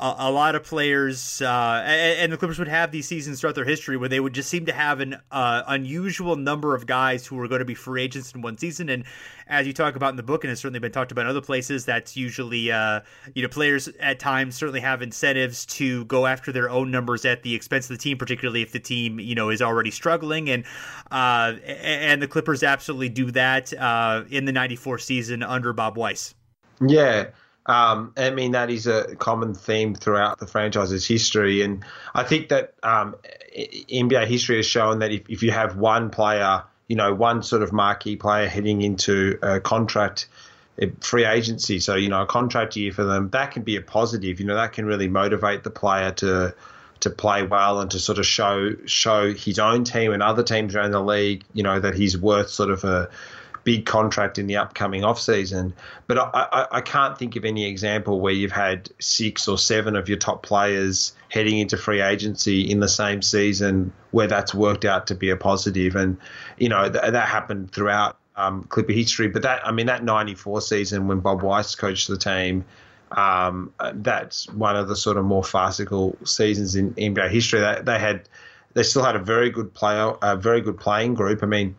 A, 0.00 0.30
lot 0.30 0.54
of 0.54 0.62
players, 0.62 1.42
uh, 1.42 1.82
and, 1.84 2.20
and, 2.20 2.32
the 2.32 2.36
Clippers 2.36 2.56
would 2.60 2.68
have 2.68 2.92
these 2.92 3.08
seasons 3.08 3.40
throughout 3.40 3.56
their 3.56 3.64
history 3.64 3.96
where 3.96 4.08
they 4.08 4.20
would 4.20 4.32
just 4.32 4.48
seem 4.48 4.64
to 4.66 4.72
have 4.72 5.00
an 5.00 5.16
uh, 5.32 5.64
unusual 5.66 6.36
number 6.36 6.76
of 6.76 6.86
guys 6.86 7.26
who 7.26 7.34
were 7.34 7.48
going 7.48 7.58
to 7.58 7.64
be 7.64 7.74
free 7.74 8.02
agents 8.02 8.32
in 8.32 8.40
one 8.40 8.56
season. 8.56 8.90
And 8.90 9.02
as 9.48 9.66
you 9.66 9.72
talk 9.72 9.96
about 9.96 10.10
in 10.10 10.16
the 10.16 10.22
book, 10.22 10.44
and 10.44 10.52
it's 10.52 10.60
certainly 10.60 10.78
been 10.78 10.92
talked 10.92 11.10
about 11.10 11.22
in 11.22 11.30
other 11.30 11.40
places, 11.40 11.84
that's 11.84 12.16
usually, 12.16 12.70
uh, 12.70 13.00
you 13.34 13.42
know, 13.42 13.48
players 13.48 13.88
at 13.98 14.20
times 14.20 14.54
certainly 14.54 14.78
have 14.78 15.02
incentives 15.02 15.66
to 15.66 16.04
go 16.04 16.26
after 16.26 16.52
their 16.52 16.70
own 16.70 16.92
numbers 16.92 17.24
at 17.24 17.42
the 17.42 17.52
expense 17.52 17.90
of 17.90 17.96
the 17.96 18.00
team, 18.00 18.16
particularly 18.16 18.62
if 18.62 18.70
the 18.70 18.78
team, 18.78 19.18
you 19.18 19.34
know, 19.34 19.50
is 19.50 19.60
already 19.60 19.90
struggling. 19.90 20.48
And 20.48 20.64
uh, 21.10 21.54
and 21.66 22.22
the 22.22 22.28
Clippers 22.28 22.62
absolutely 22.62 23.08
do 23.08 23.32
that 23.32 23.72
uh, 23.72 24.22
in 24.30 24.44
the 24.44 24.52
'94 24.52 24.98
season 24.98 25.42
under 25.42 25.72
Bob 25.72 25.96
Weiss. 25.96 26.36
Yeah. 26.80 27.30
Um, 27.68 28.14
I 28.16 28.30
mean, 28.30 28.52
that 28.52 28.70
is 28.70 28.86
a 28.86 29.14
common 29.16 29.54
theme 29.54 29.94
throughout 29.94 30.38
the 30.38 30.46
franchise's 30.46 31.06
history. 31.06 31.60
And 31.62 31.84
I 32.14 32.24
think 32.24 32.48
that 32.48 32.72
um, 32.82 33.14
NBA 33.54 34.26
history 34.26 34.56
has 34.56 34.66
shown 34.66 35.00
that 35.00 35.12
if, 35.12 35.28
if 35.28 35.42
you 35.42 35.50
have 35.50 35.76
one 35.76 36.08
player, 36.08 36.62
you 36.88 36.96
know, 36.96 37.14
one 37.14 37.42
sort 37.42 37.62
of 37.62 37.72
marquee 37.72 38.16
player 38.16 38.48
heading 38.48 38.80
into 38.80 39.38
a 39.42 39.60
contract 39.60 40.28
free 41.00 41.26
agency, 41.26 41.78
so, 41.78 41.94
you 41.94 42.08
know, 42.08 42.22
a 42.22 42.26
contract 42.26 42.74
year 42.76 42.90
for 42.90 43.04
them, 43.04 43.28
that 43.30 43.50
can 43.50 43.64
be 43.64 43.76
a 43.76 43.82
positive. 43.82 44.40
You 44.40 44.46
know, 44.46 44.54
that 44.54 44.72
can 44.72 44.86
really 44.86 45.08
motivate 45.08 45.62
the 45.62 45.70
player 45.70 46.12
to 46.12 46.54
to 47.00 47.10
play 47.10 47.42
well 47.44 47.80
and 47.80 47.90
to 47.90 47.98
sort 47.98 48.18
of 48.18 48.26
show 48.26 48.74
show 48.86 49.32
his 49.34 49.58
own 49.58 49.84
team 49.84 50.12
and 50.12 50.22
other 50.22 50.42
teams 50.42 50.74
around 50.74 50.92
the 50.92 51.02
league, 51.02 51.44
you 51.52 51.62
know, 51.62 51.78
that 51.78 51.94
he's 51.94 52.16
worth 52.16 52.48
sort 52.48 52.70
of 52.70 52.84
a 52.84 53.10
big 53.68 53.84
contract 53.84 54.38
in 54.38 54.46
the 54.46 54.56
upcoming 54.56 55.04
off 55.04 55.20
season. 55.20 55.74
But 56.06 56.16
I, 56.16 56.30
I, 56.32 56.66
I, 56.78 56.80
can't 56.80 57.18
think 57.18 57.36
of 57.36 57.44
any 57.44 57.66
example 57.66 58.18
where 58.18 58.32
you've 58.32 58.50
had 58.50 58.88
six 58.98 59.46
or 59.46 59.58
seven 59.58 59.94
of 59.94 60.08
your 60.08 60.16
top 60.16 60.42
players 60.42 61.12
heading 61.28 61.58
into 61.58 61.76
free 61.76 62.00
agency 62.00 62.62
in 62.62 62.80
the 62.80 62.88
same 62.88 63.20
season 63.20 63.92
where 64.10 64.26
that's 64.26 64.54
worked 64.54 64.86
out 64.86 65.08
to 65.08 65.14
be 65.14 65.28
a 65.28 65.36
positive. 65.36 65.96
And 65.96 66.16
you 66.56 66.70
know 66.70 66.88
th- 66.88 67.12
that 67.12 67.28
happened 67.28 67.70
throughout 67.70 68.16
um, 68.36 68.64
Clipper 68.70 68.94
history. 68.94 69.28
But 69.28 69.42
that 69.42 69.66
I 69.66 69.70
mean 69.70 69.84
that 69.84 70.02
'94 70.02 70.62
season 70.62 71.06
when 71.06 71.20
Bob 71.20 71.42
Weiss 71.42 71.74
coached 71.74 72.08
the 72.08 72.16
team. 72.16 72.64
Um, 73.12 73.74
that's 73.92 74.48
one 74.48 74.76
of 74.76 74.88
the 74.88 74.96
sort 74.96 75.18
of 75.18 75.26
more 75.26 75.44
farcical 75.44 76.16
seasons 76.24 76.74
in 76.74 76.94
NBA 76.94 77.30
history. 77.30 77.60
They, 77.60 77.80
they 77.82 77.98
had, 77.98 78.28
they 78.72 78.82
still 78.82 79.02
had 79.02 79.16
a 79.16 79.18
very 79.18 79.50
good 79.50 79.74
player, 79.74 80.14
a 80.22 80.36
very 80.36 80.62
good 80.62 80.78
playing 80.78 81.14
group. 81.14 81.42
I 81.42 81.46
mean, 81.46 81.74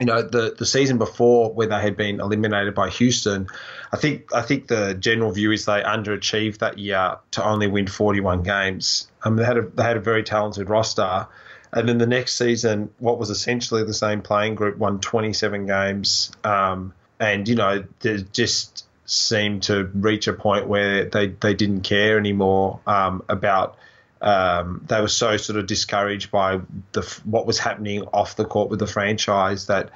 you 0.00 0.06
know 0.06 0.22
the 0.22 0.54
the 0.56 0.64
season 0.64 0.96
before 0.96 1.52
when 1.52 1.68
they 1.68 1.80
had 1.80 1.96
been 1.96 2.20
eliminated 2.20 2.74
by 2.74 2.88
Houston, 2.88 3.46
I 3.92 3.98
think 3.98 4.34
I 4.34 4.40
think 4.40 4.66
the 4.66 4.94
general 4.94 5.30
view 5.30 5.52
is 5.52 5.66
they 5.66 5.82
underachieved 5.82 6.58
that 6.58 6.78
year 6.78 7.18
to 7.32 7.44
only 7.44 7.66
win 7.66 7.86
41 7.86 8.42
games. 8.42 9.08
Um, 9.22 9.36
they 9.36 9.44
had 9.44 9.58
a 9.58 9.62
they 9.62 9.82
had 9.82 9.98
a 9.98 10.00
very 10.00 10.22
talented 10.22 10.70
roster, 10.70 11.28
and 11.72 11.86
then 11.86 11.98
the 11.98 12.06
next 12.06 12.38
season, 12.38 12.90
what 12.98 13.18
was 13.18 13.28
essentially 13.28 13.84
the 13.84 13.94
same 13.94 14.22
playing 14.22 14.54
group 14.54 14.78
won 14.78 15.00
27 15.00 15.66
games, 15.66 16.32
um, 16.44 16.94
and 17.20 17.46
you 17.46 17.54
know 17.54 17.84
they 18.00 18.24
just 18.32 18.86
seemed 19.04 19.64
to 19.64 19.84
reach 19.92 20.28
a 20.28 20.32
point 20.32 20.66
where 20.66 21.04
they 21.04 21.26
they 21.26 21.52
didn't 21.52 21.82
care 21.82 22.16
anymore 22.16 22.80
um, 22.86 23.22
about 23.28 23.76
um, 24.20 24.84
they 24.86 25.00
were 25.00 25.08
so 25.08 25.36
sort 25.36 25.58
of 25.58 25.66
discouraged 25.66 26.30
by 26.30 26.60
the 26.92 27.02
what 27.24 27.46
was 27.46 27.58
happening 27.58 28.02
off 28.12 28.36
the 28.36 28.44
court 28.44 28.70
with 28.70 28.78
the 28.78 28.86
franchise 28.86 29.66
that 29.66 29.90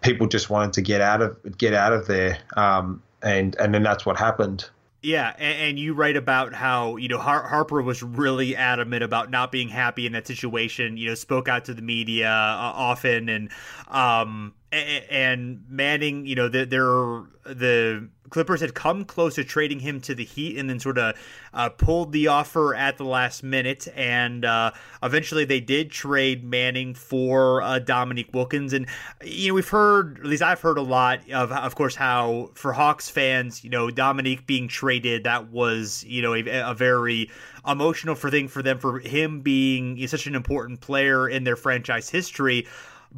people 0.00 0.26
just 0.26 0.48
wanted 0.48 0.72
to 0.74 0.82
get 0.82 1.00
out 1.00 1.22
of 1.22 1.58
get 1.58 1.74
out 1.74 1.92
of 1.92 2.06
there, 2.06 2.38
um, 2.56 3.02
and 3.22 3.54
and 3.56 3.74
then 3.74 3.82
that's 3.82 4.06
what 4.06 4.16
happened. 4.16 4.68
Yeah, 5.02 5.36
and, 5.38 5.78
you 5.78 5.94
write 5.94 6.16
about 6.16 6.52
how 6.52 6.96
you 6.96 7.06
know 7.06 7.18
Har- 7.18 7.46
Harper 7.46 7.80
was 7.80 8.02
really 8.02 8.56
adamant 8.56 9.04
about 9.04 9.30
not 9.30 9.52
being 9.52 9.68
happy 9.68 10.04
in 10.04 10.12
that 10.12 10.26
situation. 10.26 10.96
You 10.96 11.10
know, 11.10 11.14
spoke 11.14 11.48
out 11.48 11.66
to 11.66 11.74
the 11.74 11.82
media 11.82 12.28
uh, 12.28 12.72
often, 12.74 13.28
and 13.28 13.50
um, 13.88 14.54
and, 14.72 15.64
Manning, 15.68 16.26
you 16.26 16.34
know, 16.34 16.48
they're 16.48 16.64
the 16.66 18.08
Clippers 18.30 18.60
had 18.60 18.74
come 18.74 19.04
close 19.04 19.34
to 19.36 19.44
trading 19.44 19.80
him 19.80 20.00
to 20.02 20.14
the 20.14 20.24
Heat 20.24 20.58
and 20.58 20.68
then 20.68 20.80
sort 20.80 20.98
of 20.98 21.16
uh, 21.54 21.68
pulled 21.70 22.12
the 22.12 22.28
offer 22.28 22.74
at 22.74 22.98
the 22.98 23.04
last 23.04 23.42
minute. 23.42 23.88
And 23.94 24.44
uh, 24.44 24.72
eventually 25.02 25.44
they 25.44 25.60
did 25.60 25.90
trade 25.90 26.44
Manning 26.44 26.94
for 26.94 27.62
uh, 27.62 27.78
Dominique 27.78 28.32
Wilkins. 28.32 28.72
And, 28.72 28.86
you 29.24 29.48
know, 29.48 29.54
we've 29.54 29.68
heard, 29.68 30.18
at 30.18 30.26
least 30.26 30.42
I've 30.42 30.60
heard 30.60 30.78
a 30.78 30.82
lot 30.82 31.20
of, 31.30 31.52
of 31.52 31.74
course, 31.74 31.94
how 31.94 32.50
for 32.54 32.72
Hawks 32.72 33.08
fans, 33.08 33.64
you 33.64 33.70
know, 33.70 33.90
Dominique 33.90 34.46
being 34.46 34.68
traded, 34.68 35.24
that 35.24 35.50
was, 35.50 36.04
you 36.04 36.22
know, 36.22 36.34
a, 36.34 36.70
a 36.70 36.74
very 36.74 37.30
emotional 37.66 38.14
for 38.14 38.30
thing 38.30 38.48
for 38.48 38.62
them, 38.62 38.78
for 38.78 39.00
him 39.00 39.40
being 39.40 40.06
such 40.06 40.26
an 40.26 40.34
important 40.34 40.80
player 40.80 41.28
in 41.28 41.44
their 41.44 41.56
franchise 41.56 42.08
history. 42.08 42.66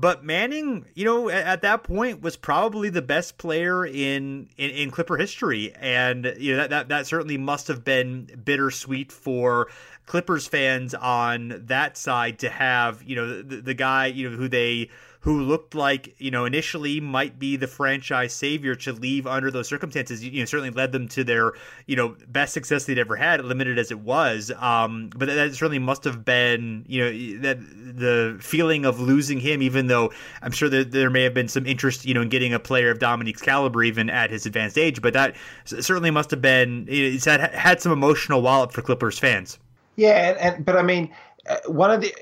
But 0.00 0.24
Manning, 0.24 0.84
you 0.94 1.04
know, 1.04 1.28
at, 1.28 1.44
at, 1.44 1.62
that 1.62 1.82
point 1.82 2.22
was 2.22 2.36
probably 2.36 2.88
the 2.88 3.02
best 3.02 3.36
player 3.36 3.84
in, 3.84 4.48
in, 4.56 4.70
in 4.70 4.90
Clipper 4.92 5.16
history, 5.16 5.74
and 5.74 6.36
you 6.38 6.52
know 6.52 6.58
that, 6.58 6.70
that 6.70 6.88
that 6.88 7.06
certainly 7.08 7.36
must 7.36 7.66
have 7.66 7.82
been 7.82 8.30
bittersweet 8.44 9.10
for 9.10 9.66
Clippers 10.06 10.46
fans 10.46 10.94
on 10.94 11.64
that 11.66 11.96
side 11.96 12.38
to 12.38 12.48
have 12.48 13.02
you 13.02 13.16
know 13.16 13.42
the, 13.42 13.56
the 13.56 13.74
guy 13.74 14.06
you 14.06 14.30
know 14.30 14.36
who 14.36 14.46
they 14.46 14.88
who 15.28 15.42
looked 15.42 15.74
like 15.74 16.14
you 16.16 16.30
know 16.30 16.46
initially 16.46 17.02
might 17.02 17.38
be 17.38 17.54
the 17.54 17.66
franchise 17.66 18.32
savior 18.32 18.74
to 18.74 18.94
leave 18.94 19.26
under 19.26 19.50
those 19.50 19.68
circumstances. 19.68 20.24
You 20.24 20.40
know, 20.40 20.46
certainly 20.46 20.70
led 20.70 20.90
them 20.90 21.06
to 21.08 21.22
their 21.22 21.52
you 21.84 21.96
know 21.96 22.16
best 22.28 22.54
success 22.54 22.86
they'd 22.86 22.98
ever 22.98 23.14
had, 23.14 23.44
limited 23.44 23.78
as 23.78 23.90
it 23.90 23.98
was. 24.00 24.50
Um, 24.56 25.10
but 25.14 25.26
that 25.26 25.52
certainly 25.52 25.80
must 25.80 26.02
have 26.04 26.24
been 26.24 26.82
you 26.88 27.04
know 27.04 27.40
that 27.42 27.58
the 27.60 28.38
feeling 28.40 28.86
of 28.86 29.00
losing 29.00 29.38
him, 29.38 29.60
even 29.60 29.88
though 29.88 30.10
I'm 30.40 30.50
sure 30.50 30.70
that 30.70 30.92
there 30.92 31.10
may 31.10 31.24
have 31.24 31.34
been 31.34 31.48
some 31.48 31.66
interest 31.66 32.06
you 32.06 32.14
know 32.14 32.22
in 32.22 32.30
getting 32.30 32.54
a 32.54 32.58
player 32.58 32.90
of 32.90 32.98
Dominique's 32.98 33.42
caliber 33.42 33.82
even 33.82 34.08
at 34.08 34.30
his 34.30 34.46
advanced 34.46 34.78
age. 34.78 35.02
But 35.02 35.12
that 35.12 35.36
certainly 35.66 36.10
must 36.10 36.30
have 36.30 36.40
been 36.40 36.86
it's 36.88 37.26
had 37.26 37.52
had 37.52 37.82
some 37.82 37.92
emotional 37.92 38.40
wallop 38.40 38.72
for 38.72 38.80
Clippers 38.80 39.18
fans. 39.18 39.58
Yeah, 39.96 40.30
and, 40.30 40.38
and 40.38 40.64
but 40.64 40.78
I 40.78 40.82
mean, 40.82 41.14
uh, 41.46 41.58
one 41.66 41.90
of 41.90 42.00
the 42.00 42.14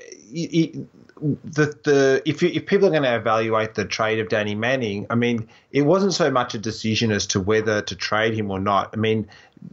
the 1.21 1.77
the 1.83 2.21
if 2.25 2.41
you, 2.41 2.49
if 2.49 2.65
people 2.65 2.87
are 2.87 2.91
going 2.91 3.03
to 3.03 3.15
evaluate 3.15 3.75
the 3.75 3.85
trade 3.85 4.19
of 4.19 4.29
Danny 4.29 4.55
Manning, 4.55 5.07
I 5.09 5.15
mean, 5.15 5.47
it 5.71 5.83
wasn't 5.83 6.13
so 6.13 6.29
much 6.31 6.55
a 6.55 6.59
decision 6.59 7.11
as 7.11 7.27
to 7.27 7.39
whether 7.39 7.81
to 7.81 7.95
trade 7.95 8.33
him 8.33 8.51
or 8.51 8.59
not. 8.59 8.91
I 8.93 8.97
mean, 8.97 9.27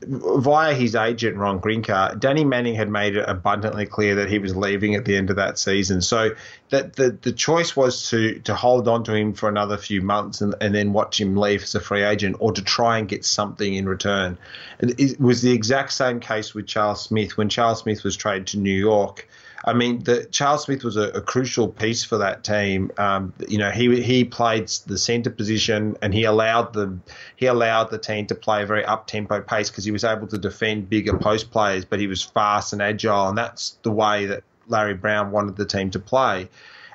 via 0.07 0.74
his 0.74 0.95
agent 0.95 1.36
Ron 1.36 1.61
Grinker, 1.61 2.18
Danny 2.18 2.45
Manning 2.45 2.74
had 2.74 2.88
made 2.88 3.16
it 3.16 3.24
abundantly 3.28 3.86
clear 3.86 4.14
that 4.16 4.30
he 4.30 4.38
was 4.38 4.57
leaving 4.57 4.95
at 4.95 5.05
the 5.05 5.16
end 5.16 5.30
of 5.30 5.36
that 5.36 5.59
season. 5.59 6.01
So 6.01 6.30
that 6.70 6.97
the 6.97 7.16
the 7.22 7.32
choice 7.32 7.76
was 7.76 8.09
to 8.11 8.38
to 8.40 8.55
hold 8.55 8.88
on 8.88 9.05
to 9.05 9.14
him 9.14 9.32
for 9.34 9.49
another 9.49 9.76
few 9.76 10.03
months 10.03 10.40
and, 10.40 10.55
and 10.61 10.74
then 10.74 10.92
watch 10.92 11.20
him 11.20 11.36
leave 11.36 11.62
as 11.62 11.74
a 11.74 11.80
free 11.80 12.03
agent, 12.03 12.36
or 12.38 12.53
to 12.53 12.62
try 12.62 12.99
and 12.99 13.09
get 13.09 13.24
something 13.24 13.74
in 13.74 13.88
return. 13.88 14.38
It 14.80 15.20
was 15.20 15.42
the 15.42 15.53
exact 15.53 15.92
same 15.92 16.20
case 16.20 16.55
with 16.55 16.66
Charles 16.66 17.03
Smith 17.03 17.36
when 17.36 17.49
Charles 17.49 17.80
Smith 17.80 18.03
was 18.05 18.16
traded 18.16 18.47
to 18.49 18.59
New 18.59 18.78
York. 18.78 19.28
I 19.67 19.73
mean, 19.73 20.05
the, 20.05 20.27
Charles 20.27 20.65
Smith 20.65 20.85
was 20.85 20.97
a, 20.97 21.09
a, 21.11 21.23
crucial 21.23 21.69
piece 21.69 22.05
for 22.05 22.19
that 22.19 22.45
team. 22.45 22.91
Um, 22.99 23.33
you 23.49 23.57
know, 23.57 23.71
he 23.71 24.03
he 24.03 24.25
played 24.25 24.69
the 24.87 24.99
centre 24.99 25.31
position 25.31 25.97
and 26.03 26.12
he 26.12 26.25
allowed 26.25 26.75
the 26.75 26.99
he 27.37 27.47
allowed 27.47 27.91
the 27.91 27.99
team 27.99 28.27
to 28.27 28.35
play 28.35 28.62
a 28.62 28.67
very 28.67 28.85
up 28.85 29.07
tempo 29.07 29.41
pace 29.41 29.71
because 29.71 29.85
he 29.85 29.91
was 29.91 30.05
able 30.05 30.27
to 30.29 30.39
defend 30.39 30.91
bigger 30.91 31.17
post 31.17 31.51
players, 31.51 31.87
but 31.87 31.99
he 31.99 32.07
was 32.07 32.23
fast 32.23 32.75
and 32.75 32.83
agile, 32.83 33.29
and 33.29 33.39
that's 33.39 33.79
the 33.83 33.91
way 33.91 34.27
that 34.27 34.45
Larry 34.69 34.95
Brown 34.95 35.31
wanted 35.31 35.57
the 35.57 35.67
team 35.67 35.91
to 35.93 35.99
play. 35.99 36.49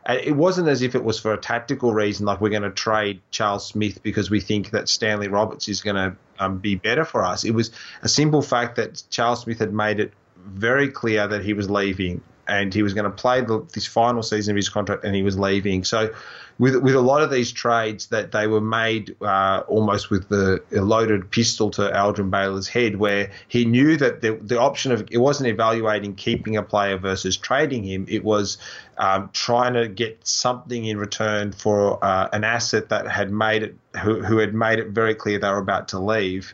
It 0.07 0.35
wasn't 0.35 0.69
as 0.69 0.81
if 0.81 0.95
it 0.95 1.03
was 1.03 1.19
for 1.19 1.33
a 1.33 1.37
tactical 1.37 1.93
reason, 1.93 2.25
like 2.25 2.41
we're 2.41 2.49
going 2.49 2.63
to 2.63 2.71
trade 2.71 3.21
Charles 3.29 3.67
Smith 3.67 4.01
because 4.01 4.31
we 4.31 4.39
think 4.39 4.71
that 4.71 4.89
Stanley 4.89 5.27
Roberts 5.27 5.67
is 5.67 5.81
going 5.81 5.97
to 5.97 6.15
um, 6.39 6.57
be 6.57 6.75
better 6.75 7.05
for 7.05 7.23
us. 7.23 7.43
It 7.43 7.51
was 7.51 7.69
a 8.01 8.09
simple 8.09 8.41
fact 8.41 8.77
that 8.77 9.03
Charles 9.11 9.41
Smith 9.41 9.59
had 9.59 9.71
made 9.71 9.99
it 9.99 10.13
very 10.47 10.89
clear 10.89 11.27
that 11.27 11.43
he 11.43 11.53
was 11.53 11.69
leaving 11.69 12.21
and 12.49 12.73
he 12.73 12.83
was 12.83 12.93
going 12.93 13.05
to 13.05 13.15
play 13.15 13.41
the, 13.41 13.65
this 13.73 13.85
final 13.85 14.23
season 14.23 14.53
of 14.53 14.55
his 14.55 14.69
contract 14.69 15.03
and 15.03 15.15
he 15.15 15.23
was 15.23 15.37
leaving. 15.37 15.83
So, 15.83 16.13
with 16.57 16.75
with 16.75 16.95
a 16.95 17.01
lot 17.01 17.21
of 17.21 17.31
these 17.31 17.51
trades 17.51 18.07
that 18.07 18.33
they 18.33 18.47
were 18.47 18.61
made 18.61 19.15
uh, 19.21 19.63
almost 19.67 20.09
with 20.09 20.27
the 20.27 20.61
loaded 20.71 21.31
pistol 21.31 21.71
to 21.71 21.95
Elgin 21.95 22.29
Baylor's 22.29 22.67
head, 22.67 22.97
where 22.97 23.31
he 23.47 23.63
knew 23.63 23.95
that 23.97 24.21
the, 24.21 24.35
the 24.41 24.59
option 24.59 24.91
of 24.91 25.07
it 25.09 25.17
wasn't 25.19 25.47
evaluating 25.47 26.15
keeping 26.15 26.57
a 26.57 26.63
player 26.63 26.97
versus 26.97 27.37
trading 27.37 27.83
him, 27.85 28.05
it 28.09 28.25
was 28.25 28.57
um, 28.97 29.29
trying 29.31 29.73
to 29.73 29.87
get 29.87 30.19
something 30.27 30.83
in 30.85 30.97
return 30.97 31.53
for 31.53 32.03
uh, 32.03 32.27
an 32.33 32.43
asset 32.43 32.89
that 32.89 33.07
had 33.07 33.31
made 33.31 33.63
it 33.63 33.77
who, 34.03 34.21
who 34.21 34.37
had 34.37 34.53
made 34.53 34.79
it 34.79 34.89
very 34.89 35.15
clear 35.15 35.39
they 35.39 35.49
were 35.49 35.57
about 35.57 35.87
to 35.87 35.99
leave. 35.99 36.53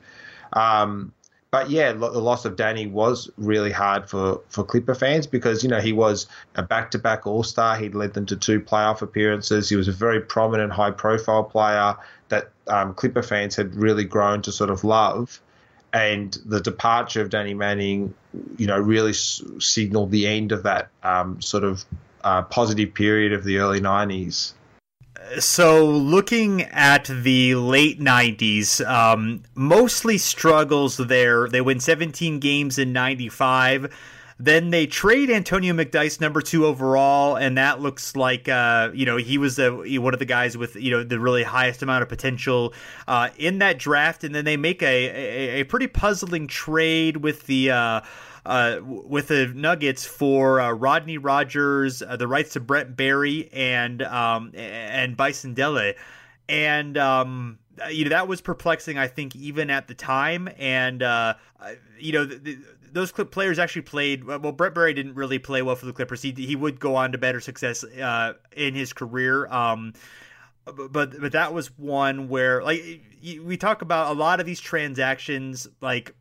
Um, 0.53 1.11
but 1.55 1.69
yeah, 1.69 1.93
the 1.93 2.19
loss 2.19 2.43
of 2.43 2.57
Danny 2.57 2.85
was 2.85 3.29
really 3.37 3.71
hard 3.71 4.09
for, 4.09 4.41
for 4.49 4.61
Clipper 4.61 4.93
fans 4.93 5.25
because, 5.25 5.63
you 5.63 5.69
know, 5.69 5.79
he 5.79 5.93
was 5.93 6.27
a 6.55 6.61
back 6.61 6.91
to 6.91 6.99
back 6.99 7.25
All 7.25 7.43
Star. 7.43 7.77
He'd 7.77 7.95
led 7.95 8.13
them 8.13 8.25
to 8.25 8.35
two 8.35 8.59
playoff 8.59 9.01
appearances. 9.01 9.69
He 9.69 9.77
was 9.77 9.87
a 9.87 9.93
very 9.93 10.19
prominent, 10.19 10.73
high 10.73 10.91
profile 10.91 11.45
player 11.45 11.95
that 12.27 12.49
um, 12.67 12.93
Clipper 12.93 13.23
fans 13.23 13.55
had 13.55 13.73
really 13.73 14.03
grown 14.03 14.41
to 14.41 14.51
sort 14.51 14.69
of 14.69 14.83
love. 14.83 15.39
And 15.93 16.37
the 16.43 16.59
departure 16.59 17.21
of 17.21 17.29
Danny 17.29 17.53
Manning, 17.53 18.13
you 18.57 18.67
know, 18.67 18.77
really 18.77 19.11
s- 19.11 19.41
signaled 19.59 20.11
the 20.11 20.27
end 20.27 20.51
of 20.51 20.63
that 20.63 20.89
um, 21.03 21.41
sort 21.41 21.63
of 21.63 21.85
uh, 22.25 22.41
positive 22.41 22.93
period 22.93 23.31
of 23.31 23.45
the 23.45 23.59
early 23.59 23.79
90s 23.79 24.51
so 25.39 25.85
looking 25.85 26.63
at 26.63 27.05
the 27.05 27.55
late 27.55 27.99
90s 27.99 28.85
um, 28.87 29.43
mostly 29.53 30.17
struggles 30.17 30.97
there 30.97 31.47
they 31.47 31.61
win 31.61 31.79
17 31.79 32.39
games 32.39 32.77
in 32.77 32.93
95 32.93 33.91
then 34.37 34.69
they 34.69 34.85
trade 34.85 35.29
Antonio 35.29 35.73
McDyess, 35.73 36.19
number 36.19 36.41
two 36.41 36.65
overall, 36.65 37.37
and 37.37 37.57
that 37.57 37.79
looks 37.79 38.17
like 38.17 38.49
uh, 38.49 38.89
you 38.93 39.05
know 39.05 39.15
he 39.15 39.37
was 39.37 39.57
one 39.57 40.13
of 40.13 40.19
the 40.19 40.25
guys 40.25 40.57
with 40.57 40.75
you 40.75 40.91
know 40.91 41.03
the 41.03 41.19
really 41.19 41.43
highest 41.43 41.81
amount 41.81 42.03
of 42.03 42.09
potential 42.09 42.73
uh, 43.07 43.29
in 43.37 43.59
that 43.59 43.79
draft. 43.79 44.25
And 44.25 44.35
then 44.35 44.43
they 44.43 44.57
make 44.57 44.83
a, 44.83 44.85
a, 44.85 45.61
a 45.61 45.63
pretty 45.63 45.87
puzzling 45.87 46.47
trade 46.47 47.17
with 47.17 47.45
the. 47.45 47.71
Uh, 47.71 48.01
uh, 48.45 48.79
with 48.83 49.29
the 49.29 49.47
Nuggets 49.47 50.05
for 50.05 50.59
uh, 50.61 50.71
Rodney 50.71 51.17
Rogers, 51.17 52.01
uh, 52.01 52.15
the 52.15 52.27
rights 52.27 52.53
to 52.53 52.59
Brent 52.59 52.95
Barry, 52.95 53.49
and 53.51 54.01
um, 54.03 54.51
and 54.55 55.17
Bison 55.17 55.53
Dele, 55.53 55.95
and 56.47 56.97
um, 56.97 57.59
you 57.89 58.03
know 58.05 58.11
that 58.11 58.27
was 58.27 58.41
perplexing. 58.41 58.97
I 58.97 59.07
think 59.07 59.35
even 59.35 59.69
at 59.69 59.87
the 59.87 59.95
time, 59.95 60.49
and 60.57 61.01
uh, 61.03 61.35
you 61.99 62.13
know. 62.13 62.25
The, 62.25 62.35
the, 62.37 62.57
those 62.91 63.11
Clip 63.11 63.29
players 63.29 63.59
actually 63.59 63.81
played 63.81 64.23
well. 64.23 64.53
Brent 64.53 64.73
Barry 64.73 64.93
didn't 64.93 65.15
really 65.15 65.37
play 65.37 65.61
well 65.61 65.75
for 65.75 65.85
the 65.85 65.91
Clippers. 65.91 66.21
He 66.21 66.31
he 66.31 66.55
would 66.55 66.79
go 66.79 66.95
on 66.95 67.11
to 67.11 67.17
better 67.17 67.41
success 67.41 67.83
uh, 67.83 68.35
in 68.55 68.73
his 68.73 68.93
career. 68.93 69.47
Um, 69.47 69.91
but 70.65 71.19
but 71.19 71.33
that 71.33 71.53
was 71.53 71.77
one 71.77 72.29
where 72.29 72.63
like 72.63 73.01
we 73.21 73.57
talk 73.57 73.81
about 73.81 74.15
a 74.15 74.17
lot 74.17 74.39
of 74.39 74.45
these 74.45 74.61
transactions 74.61 75.67
like 75.81 76.15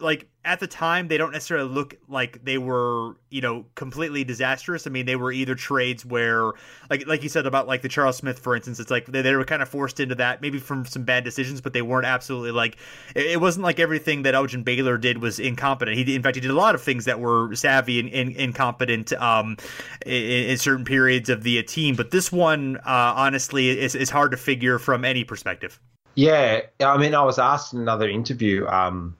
like 0.00 0.28
at 0.44 0.60
the 0.60 0.66
time 0.66 1.08
they 1.08 1.18
don't 1.18 1.32
necessarily 1.32 1.68
look 1.68 1.96
like 2.08 2.44
they 2.44 2.58
were 2.58 3.16
you 3.30 3.40
know 3.40 3.64
completely 3.74 4.24
disastrous. 4.24 4.86
I 4.86 4.90
mean 4.90 5.06
they 5.06 5.16
were 5.16 5.32
either 5.32 5.54
trades 5.54 6.04
where 6.04 6.52
like 6.90 7.06
like 7.06 7.22
you 7.22 7.28
said 7.28 7.46
about 7.46 7.66
like 7.66 7.82
the 7.82 7.88
charles 7.88 8.16
smith 8.16 8.38
for 8.38 8.54
instance 8.54 8.78
it's 8.78 8.90
like 8.90 9.06
they, 9.06 9.22
they 9.22 9.34
were 9.34 9.44
kind 9.44 9.62
of 9.62 9.68
forced 9.68 10.00
into 10.00 10.14
that 10.16 10.40
maybe 10.40 10.58
from 10.58 10.84
some 10.84 11.04
bad 11.04 11.24
decisions 11.24 11.60
but 11.60 11.72
they 11.72 11.82
weren't 11.82 12.06
absolutely 12.06 12.50
like 12.50 12.76
it, 13.14 13.26
it 13.26 13.40
wasn't 13.40 13.62
like 13.62 13.80
everything 13.80 14.22
that 14.22 14.34
elgin 14.34 14.62
baylor 14.62 14.98
did 14.98 15.18
was 15.18 15.38
incompetent. 15.38 15.96
He 15.96 16.14
in 16.14 16.22
fact 16.22 16.36
he 16.36 16.40
did 16.40 16.50
a 16.50 16.54
lot 16.54 16.74
of 16.74 16.82
things 16.82 17.04
that 17.06 17.20
were 17.20 17.54
savvy 17.54 18.00
and, 18.00 18.08
and 18.10 18.36
incompetent 18.36 19.12
um 19.14 19.56
in, 20.04 20.50
in, 20.50 20.58
certain 20.58 20.84
periods 20.84 21.28
of 21.28 21.42
the 21.42 21.62
team 21.62 21.94
but 21.94 22.10
this 22.10 22.30
one 22.30 22.76
uh 22.78 23.14
honestly 23.16 23.78
is, 23.78 23.94
is 23.94 24.10
hard 24.10 24.30
to 24.32 24.36
figure 24.36 24.78
from 24.78 25.04
any 25.04 25.24
perspective. 25.24 25.80
Yeah 26.14 26.62
i 26.80 26.96
mean 26.96 27.14
i 27.14 27.22
was 27.22 27.38
asked 27.38 27.74
in 27.74 27.80
another 27.80 28.08
interview 28.08 28.66
um 28.66 29.16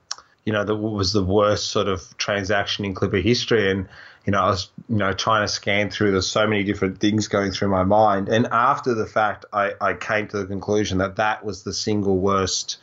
you 0.49 0.53
know, 0.53 0.63
that 0.63 0.75
was 0.75 1.13
the 1.13 1.23
worst 1.23 1.69
sort 1.69 1.87
of 1.87 2.17
transaction 2.17 2.83
in 2.83 2.95
Clipper 2.95 3.17
history. 3.17 3.69
And, 3.69 3.87
you 4.25 4.31
know, 4.31 4.41
I 4.41 4.49
was, 4.49 4.71
you 4.89 4.95
know, 4.95 5.13
trying 5.13 5.43
to 5.43 5.47
scan 5.47 5.91
through, 5.91 6.13
there's 6.13 6.25
so 6.25 6.47
many 6.47 6.63
different 6.63 6.99
things 6.99 7.27
going 7.27 7.51
through 7.51 7.67
my 7.67 7.83
mind. 7.83 8.29
And 8.29 8.47
after 8.47 8.95
the 8.95 9.05
fact, 9.05 9.45
I, 9.53 9.73
I 9.79 9.93
came 9.93 10.27
to 10.29 10.39
the 10.39 10.47
conclusion 10.47 10.97
that 10.97 11.17
that 11.17 11.45
was 11.45 11.61
the 11.61 11.71
single 11.71 12.17
worst 12.17 12.79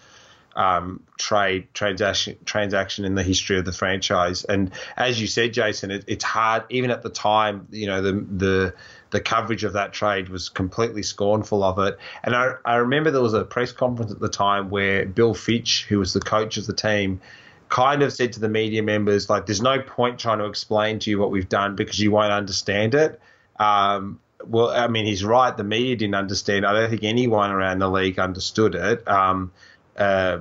um, 0.55 1.03
trade 1.19 1.67
transaction 1.75 2.37
transaction 2.45 3.05
in 3.05 3.17
the 3.17 3.25
history 3.25 3.59
of 3.59 3.65
the 3.65 3.73
franchise. 3.73 4.45
And 4.45 4.71
as 4.97 5.21
you 5.21 5.27
said, 5.27 5.53
Jason, 5.53 5.91
it, 5.91 6.05
it's 6.07 6.25
hard. 6.25 6.63
Even 6.71 6.93
at 6.93 7.03
the 7.03 7.11
time, 7.11 7.67
you 7.73 7.89
know, 7.89 8.01
the 8.01 8.13
the 8.13 8.75
the 9.11 9.21
coverage 9.21 9.65
of 9.65 9.73
that 9.73 9.93
trade 9.93 10.29
was 10.29 10.49
completely 10.49 11.03
scornful 11.03 11.65
of 11.65 11.81
it. 11.81 11.99
And 12.23 12.35
I, 12.35 12.55
I 12.65 12.77
remember 12.77 13.11
there 13.11 13.21
was 13.21 13.35
a 13.35 13.45
press 13.45 13.73
conference 13.73 14.13
at 14.13 14.21
the 14.21 14.29
time 14.29 14.71
where 14.71 15.05
Bill 15.05 15.35
Fitch, 15.35 15.85
who 15.89 15.99
was 15.99 16.13
the 16.13 16.21
coach 16.21 16.57
of 16.57 16.67
the 16.67 16.73
team, 16.73 17.21
kind 17.69 18.03
of 18.03 18.13
said 18.13 18.33
to 18.35 18.41
the 18.41 18.49
media 18.49 18.83
members, 18.83 19.29
like, 19.29 19.47
there's 19.47 19.63
no 19.63 19.81
point 19.81 20.19
trying 20.19 20.39
to 20.39 20.47
explain 20.47 20.99
to 21.01 21.11
you 21.11 21.19
what 21.19 21.31
we've 21.31 21.49
done 21.49 21.77
because 21.77 21.99
you 21.99 22.11
won't 22.11 22.33
understand 22.33 22.95
it. 22.95 23.21
Um, 23.59 24.21
well, 24.45 24.71
I 24.71 24.89
mean, 24.89 25.07
he's 25.07 25.25
right. 25.25 25.57
The 25.57 25.65
media 25.65 25.97
didn't 25.97 26.15
understand. 26.15 26.67
I 26.67 26.73
don't 26.73 26.91
think 26.91 27.05
anyone 27.05 27.51
around 27.51 27.79
the 27.79 27.91
league 27.91 28.19
understood 28.19 28.75
it. 28.75 29.07
Um, 29.09 29.53
uh, 29.97 30.39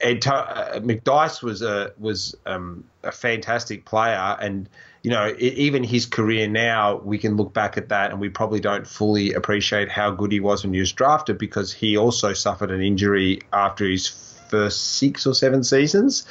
Ed 0.00 0.26
uh, 0.26 0.80
McDyess 0.80 1.42
was 1.42 1.62
a 1.62 1.92
was 1.98 2.34
um, 2.46 2.84
a 3.02 3.12
fantastic 3.12 3.84
player, 3.84 4.36
and 4.40 4.68
you 5.02 5.10
know, 5.10 5.26
it, 5.26 5.40
even 5.40 5.84
his 5.84 6.06
career 6.06 6.48
now, 6.48 6.96
we 6.98 7.18
can 7.18 7.36
look 7.36 7.52
back 7.52 7.76
at 7.76 7.88
that, 7.88 8.10
and 8.10 8.20
we 8.20 8.28
probably 8.28 8.60
don't 8.60 8.86
fully 8.86 9.32
appreciate 9.32 9.90
how 9.90 10.10
good 10.10 10.32
he 10.32 10.40
was 10.40 10.64
when 10.64 10.72
he 10.72 10.80
was 10.80 10.92
drafted 10.92 11.38
because 11.38 11.72
he 11.72 11.96
also 11.96 12.32
suffered 12.32 12.70
an 12.70 12.80
injury 12.80 13.40
after 13.52 13.86
his 13.86 14.08
first 14.48 14.96
six 14.96 15.26
or 15.26 15.34
seven 15.34 15.62
seasons. 15.62 16.24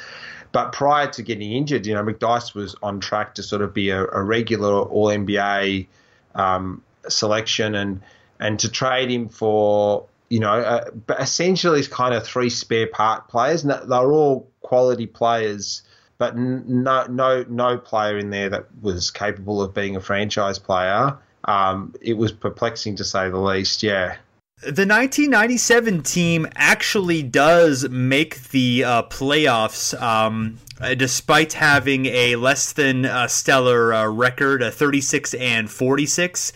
But 0.52 0.72
prior 0.72 1.06
to 1.08 1.22
getting 1.22 1.52
injured, 1.52 1.86
you 1.86 1.94
know, 1.94 2.02
McDyess 2.02 2.54
was 2.54 2.74
on 2.82 3.00
track 3.00 3.34
to 3.36 3.42
sort 3.42 3.62
of 3.62 3.72
be 3.72 3.90
a, 3.90 4.04
a 4.04 4.22
regular 4.22 4.80
All 4.80 5.06
NBA 5.06 5.86
um, 6.34 6.82
selection, 7.08 7.74
and 7.74 8.00
and 8.40 8.58
to 8.60 8.68
trade 8.68 9.10
him 9.10 9.28
for 9.28 10.06
you 10.30 10.38
know, 10.38 10.52
uh, 10.52 10.90
essentially, 11.18 11.80
it's 11.80 11.88
kind 11.88 12.14
of 12.14 12.24
three 12.24 12.48
spare 12.48 12.86
part 12.86 13.28
players. 13.28 13.64
And 13.64 13.90
they're 13.90 14.12
all 14.12 14.48
quality 14.62 15.06
players, 15.06 15.82
but 16.18 16.36
no, 16.36 17.04
no, 17.06 17.44
no 17.48 17.76
player 17.76 18.16
in 18.16 18.30
there 18.30 18.48
that 18.48 18.66
was 18.80 19.10
capable 19.10 19.60
of 19.60 19.74
being 19.74 19.96
a 19.96 20.00
franchise 20.00 20.58
player. 20.58 21.18
Um, 21.44 21.94
it 22.00 22.16
was 22.16 22.30
perplexing 22.30 22.96
to 22.96 23.04
say 23.04 23.28
the 23.28 23.38
least. 23.38 23.82
Yeah. 23.82 24.16
The 24.62 24.84
1997 24.84 26.02
team 26.02 26.46
actually 26.54 27.22
does 27.22 27.88
make 27.88 28.42
the 28.50 28.84
uh, 28.84 29.02
playoffs, 29.04 29.98
um, 29.98 30.58
uh, 30.78 30.92
despite 30.92 31.54
having 31.54 32.04
a 32.04 32.36
less 32.36 32.74
than 32.74 33.06
uh, 33.06 33.26
stellar 33.26 33.94
uh, 33.94 34.06
record, 34.08 34.62
a 34.62 34.70
36 34.70 35.32
and 35.32 35.70
46, 35.70 36.52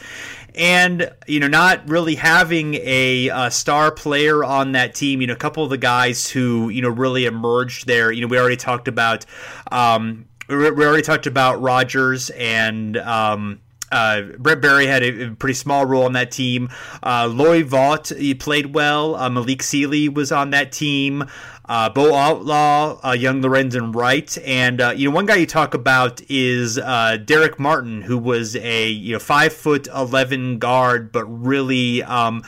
and 0.55 1.11
you 1.27 1.41
know 1.41 1.49
not 1.49 1.89
really 1.89 2.17
having 2.17 2.75
a, 2.75 3.31
a, 3.31 3.51
star 3.51 3.91
player 3.91 4.45
on 4.45 4.73
that 4.73 4.95
team. 4.95 5.23
You 5.23 5.29
know, 5.29 5.33
a 5.33 5.37
couple 5.37 5.65
of 5.65 5.71
the 5.71 5.79
guys 5.79 6.29
who 6.29 6.69
you 6.69 6.83
know 6.83 6.91
really 6.91 7.25
emerged 7.25 7.87
there. 7.87 8.13
You 8.13 8.21
know, 8.21 8.27
we 8.27 8.39
already 8.39 8.59
talked 8.59 8.87
about. 8.87 9.25
Um, 9.73 10.27
we 10.47 10.57
already 10.57 11.01
talked 11.01 11.27
about 11.27 11.63
Rogers 11.63 12.29
and. 12.29 12.99
Um, 12.99 13.61
uh, 13.95 14.23
Brent 14.39 14.61
Barry 14.61 14.87
had 14.87 15.05
a, 15.05 15.27
a, 15.27 15.31
pretty 15.31 15.55
small 15.55 15.87
role 15.87 16.05
on 16.05 16.15
that 16.15 16.33
team. 16.33 16.69
Uh, 17.01 17.29
Loy 17.33 17.63
Vaught 17.63 18.17
he 18.19 18.35
played 18.35 18.75
well. 18.75 19.15
Uh, 19.15 19.31
Malik 19.31 19.63
Sealy 19.63 20.09
was 20.09 20.33
on 20.33 20.51
that 20.51 20.73
team. 20.73 21.25
Uh, 21.67 21.89
Bo 21.89 22.13
Outlaw, 22.15 22.99
uh, 23.05 23.13
young 23.13 23.41
Lorenzen 23.41 23.95
Wright, 23.95 24.37
and 24.45 24.81
uh, 24.81 24.93
you 24.97 25.09
know 25.09 25.15
one 25.15 25.27
guy 25.27 25.37
you 25.37 25.47
talk 25.47 25.75
about 25.75 26.21
is 26.29 26.77
uh, 26.77 27.19
Darrick 27.25 27.61
Martin, 27.61 28.03
who 28.03 28.19
was 28.19 28.57
a 28.57 28.89
you 28.91 29.13
know 29.13 29.21
five 29.21 29.53
foot 29.53 29.87
eleven 29.95 30.59
guard, 30.59 31.13
but 31.13 31.25
really. 31.25 32.03
Um, 32.03 32.43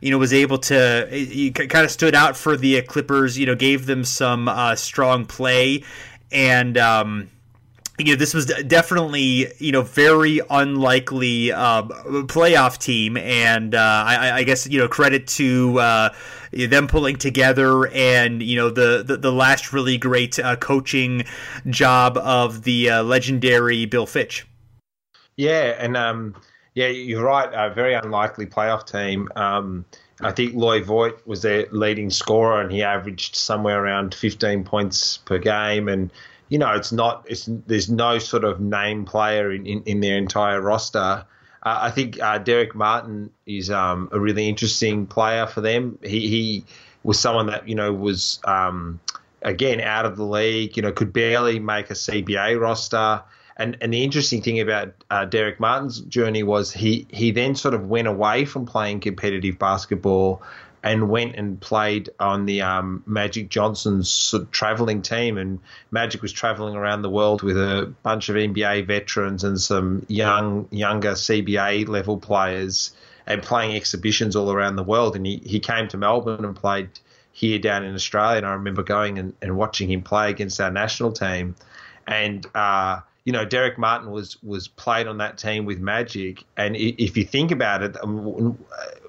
you 0.00 0.10
know, 0.10 0.18
was 0.18 0.32
able 0.32 0.58
to 0.58 1.06
he 1.12 1.52
kind 1.52 1.84
of 1.84 1.90
stood 1.92 2.12
out 2.12 2.36
for 2.36 2.56
the 2.56 2.82
Clippers. 2.82 3.38
You 3.38 3.46
know, 3.46 3.54
gave 3.54 3.86
them 3.86 4.02
some 4.02 4.50
strong 4.74 5.26
play, 5.26 5.84
and 6.32 6.76
um, 6.76 7.30
you 7.98 8.06
know, 8.06 8.16
this 8.16 8.32
was 8.32 8.46
definitely 8.46 9.52
you 9.58 9.72
know 9.72 9.82
very 9.82 10.40
unlikely 10.50 11.52
uh, 11.52 11.82
playoff 11.82 12.78
team, 12.78 13.16
and 13.16 13.74
uh, 13.74 14.04
I, 14.06 14.32
I, 14.36 14.42
guess 14.44 14.66
you 14.66 14.78
know 14.78 14.88
credit 14.88 15.26
to 15.28 15.78
uh, 15.78 16.08
them 16.52 16.86
pulling 16.86 17.16
together, 17.16 17.88
and 17.88 18.42
you 18.42 18.56
know 18.56 18.70
the 18.70 19.02
the, 19.06 19.18
the 19.18 19.32
last 19.32 19.72
really 19.72 19.98
great 19.98 20.38
uh, 20.38 20.56
coaching 20.56 21.24
job 21.68 22.16
of 22.16 22.64
the 22.64 22.88
uh, 22.88 23.02
legendary 23.02 23.84
Bill 23.84 24.06
Fitch. 24.06 24.46
Yeah, 25.36 25.76
and 25.78 25.96
um, 25.96 26.34
yeah, 26.74 26.88
you're 26.88 27.24
right. 27.24 27.48
A 27.52 27.74
very 27.74 27.94
unlikely 27.94 28.46
playoff 28.46 28.90
team. 28.90 29.28
Um, 29.36 29.84
I 30.20 30.30
think 30.30 30.54
Loy 30.54 30.82
Vaught 30.82 31.26
was 31.26 31.42
their 31.42 31.66
leading 31.72 32.08
scorer, 32.08 32.60
and 32.60 32.70
he 32.70 32.82
averaged 32.82 33.34
somewhere 33.36 33.84
around 33.84 34.14
15 34.14 34.64
points 34.64 35.18
per 35.18 35.38
game, 35.38 35.88
and 35.88 36.10
you 36.52 36.58
know, 36.58 36.72
it's 36.72 36.92
not, 36.92 37.24
it's 37.26 37.48
there's 37.66 37.88
no 37.88 38.18
sort 38.18 38.44
of 38.44 38.60
name 38.60 39.06
player 39.06 39.50
in, 39.50 39.64
in, 39.64 39.82
in 39.84 40.00
their 40.00 40.18
entire 40.18 40.60
roster. 40.60 41.24
Uh, 41.62 41.78
I 41.80 41.90
think 41.90 42.20
uh, 42.20 42.40
Darrick 42.40 42.74
Martin 42.74 43.30
is 43.46 43.70
um, 43.70 44.10
a 44.12 44.20
really 44.20 44.50
interesting 44.50 45.06
player 45.06 45.46
for 45.46 45.62
them. 45.62 45.98
He, 46.02 46.28
he 46.28 46.64
was 47.04 47.18
someone 47.18 47.46
that, 47.46 47.66
you 47.66 47.74
know, 47.74 47.90
was, 47.94 48.38
um, 48.44 49.00
again, 49.40 49.80
out 49.80 50.04
of 50.04 50.18
the 50.18 50.24
league, 50.24 50.76
you 50.76 50.82
know, 50.82 50.92
could 50.92 51.10
barely 51.10 51.58
make 51.58 51.88
a 51.88 51.94
CBA 51.94 52.60
roster. 52.60 53.22
And, 53.56 53.78
and 53.80 53.90
the 53.90 54.04
interesting 54.04 54.42
thing 54.42 54.60
about 54.60 54.92
uh, 55.10 55.24
Darrick 55.24 55.58
Martin's 55.58 56.00
journey 56.00 56.42
was 56.42 56.70
he, 56.70 57.06
he 57.08 57.30
then 57.30 57.54
sort 57.54 57.72
of 57.72 57.86
went 57.86 58.08
away 58.08 58.44
from 58.44 58.66
playing 58.66 59.00
competitive 59.00 59.58
basketball 59.58 60.42
and 60.82 61.08
went 61.08 61.36
and 61.36 61.60
played 61.60 62.10
on 62.18 62.46
the 62.46 62.62
um, 62.62 63.02
Magic 63.06 63.48
Johnson's 63.48 64.10
sort 64.10 64.42
of 64.42 64.50
traveling 64.50 65.02
team. 65.02 65.38
And 65.38 65.60
Magic 65.90 66.22
was 66.22 66.32
traveling 66.32 66.74
around 66.74 67.02
the 67.02 67.10
world 67.10 67.42
with 67.42 67.56
a 67.56 67.92
bunch 68.02 68.28
of 68.28 68.36
NBA 68.36 68.86
veterans 68.86 69.44
and 69.44 69.60
some 69.60 70.04
young, 70.08 70.66
younger 70.70 71.12
CBA 71.12 71.86
level 71.86 72.18
players 72.18 72.92
and 73.26 73.42
playing 73.42 73.76
exhibitions 73.76 74.34
all 74.34 74.50
around 74.50 74.74
the 74.74 74.82
world. 74.82 75.14
And 75.14 75.24
he, 75.24 75.36
he 75.44 75.60
came 75.60 75.86
to 75.88 75.96
Melbourne 75.96 76.44
and 76.44 76.56
played 76.56 76.88
here 77.30 77.60
down 77.60 77.84
in 77.84 77.94
Australia. 77.94 78.38
And 78.38 78.46
I 78.46 78.54
remember 78.54 78.82
going 78.82 79.18
and, 79.18 79.34
and 79.40 79.56
watching 79.56 79.88
him 79.90 80.02
play 80.02 80.30
against 80.30 80.60
our 80.60 80.70
national 80.72 81.12
team. 81.12 81.54
And, 82.08 82.44
uh, 82.56 83.00
you 83.24 83.32
know, 83.32 83.46
Darrick 83.46 83.78
Martin 83.78 84.10
was 84.10 84.36
was 84.42 84.66
played 84.68 85.06
on 85.06 85.18
that 85.18 85.38
team 85.38 85.64
with 85.64 85.78
Magic, 85.78 86.42
and 86.56 86.74
if 86.76 87.16
you 87.16 87.24
think 87.24 87.52
about 87.52 87.82
it, 87.82 87.96
um, 88.02 88.58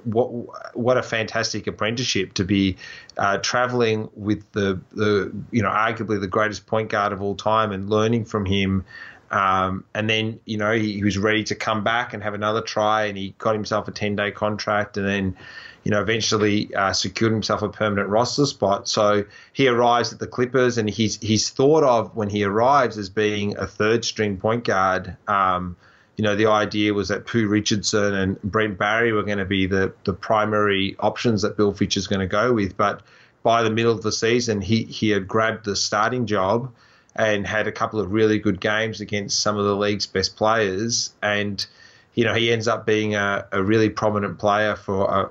what 0.03 0.76
what 0.76 0.97
a 0.97 1.03
fantastic 1.03 1.66
apprenticeship 1.66 2.34
to 2.36 2.43
be 2.43 2.78
uh, 3.18 3.38
traveling 3.39 4.09
with 4.16 4.49
the 4.51 4.80
the 4.91 5.32
you 5.51 5.64
know 5.64 5.70
arguably 5.70 6.20
the 6.20 6.28
greatest 6.28 6.68
point 6.68 6.89
guard 6.89 7.11
of 7.11 7.22
all 7.22 7.36
time 7.36 7.72
and 7.72 7.89
learning 7.89 8.26
from 8.26 8.45
him. 8.45 8.86
Um, 9.32 9.84
and 9.95 10.07
then 10.07 10.39
you 10.45 10.57
know 10.57 10.74
he, 10.74 10.93
he 10.93 11.03
was 11.03 11.18
ready 11.18 11.43
to 11.45 11.55
come 11.55 11.84
back 11.84 12.14
and 12.14 12.22
have 12.22 12.36
another 12.36 12.61
try, 12.61 13.05
and 13.05 13.18
he 13.18 13.34
got 13.39 13.55
himself 13.55 13.88
a 13.88 13.91
ten 13.91 14.16
day 14.16 14.30
contract, 14.30 14.95
and 14.95 15.07
then 15.07 15.36
you 15.84 15.91
know, 15.91 16.01
eventually 16.01 16.73
uh, 16.73 16.93
secured 16.93 17.34
himself 17.34 17.61
a 17.61 17.69
permanent 17.69 18.09
roster 18.09 18.45
spot. 18.45 18.88
So 18.88 19.25
he 19.51 19.67
arrives 19.67 20.13
at 20.13 20.19
the 20.19 20.27
Clippers, 20.27 20.77
and 20.77 20.89
he's 20.89 21.19
he's 21.19 21.49
thought 21.49 21.84
of 21.84 22.15
when 22.15 22.29
he 22.29 22.43
arrives 22.43 22.97
as 22.97 23.09
being 23.09 23.57
a 23.57 23.67
third 23.67 24.05
string 24.05 24.38
point 24.38 24.63
guard. 24.63 25.17
Um, 25.27 25.75
you 26.15 26.23
know, 26.23 26.36
the 26.36 26.45
idea 26.45 26.93
was 26.93 27.09
that 27.09 27.25
Pooh 27.25 27.47
Richardson 27.47 28.13
and 28.13 28.41
Brent 28.43 28.77
Barry 28.77 29.11
were 29.11 29.23
going 29.23 29.39
to 29.39 29.45
be 29.45 29.65
the 29.65 29.93
the 30.05 30.13
primary 30.13 30.95
options 30.99 31.41
that 31.41 31.57
Bill 31.57 31.73
Fitch 31.73 31.97
is 31.97 32.07
going 32.07 32.21
to 32.21 32.27
go 32.27 32.53
with, 32.53 32.77
but 32.77 33.01
by 33.41 33.63
the 33.63 33.69
middle 33.69 33.91
of 33.91 34.03
the 34.03 34.11
season, 34.11 34.61
he 34.61 34.84
he 34.84 35.09
had 35.09 35.27
grabbed 35.27 35.65
the 35.65 35.75
starting 35.75 36.27
job 36.27 36.71
and 37.15 37.45
had 37.45 37.67
a 37.67 37.71
couple 37.71 37.99
of 37.99 38.11
really 38.11 38.39
good 38.39 38.59
games 38.59 39.01
against 39.01 39.39
some 39.39 39.57
of 39.57 39.65
the 39.65 39.75
league's 39.75 40.07
best 40.07 40.36
players 40.36 41.13
and 41.21 41.67
you 42.15 42.23
know, 42.23 42.34
he 42.34 42.51
ends 42.51 42.67
up 42.67 42.86
being 42.86 43.15
a, 43.15 43.47
a 43.51 43.63
really 43.63 43.89
prominent 43.89 44.38
player 44.38 44.75
for 44.75 45.05
a, 45.05 45.29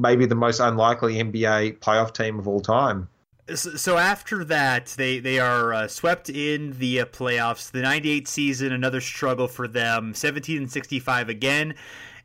maybe 0.00 0.26
the 0.26 0.34
most 0.34 0.60
unlikely 0.60 1.16
NBA 1.16 1.78
playoff 1.78 2.12
team 2.12 2.38
of 2.38 2.48
all 2.48 2.60
time. 2.60 3.08
So 3.54 3.98
after 3.98 4.44
that, 4.44 4.94
they 4.96 5.18
they 5.18 5.40
are 5.40 5.72
uh, 5.72 5.88
swept 5.88 6.30
in 6.30 6.78
the 6.78 7.00
uh, 7.00 7.04
playoffs. 7.06 7.70
The 7.70 7.82
'98 7.82 8.28
season, 8.28 8.72
another 8.72 9.00
struggle 9.00 9.48
for 9.48 9.66
them. 9.66 10.14
17 10.14 10.56
and 10.58 10.70
65 10.70 11.28
again, 11.28 11.74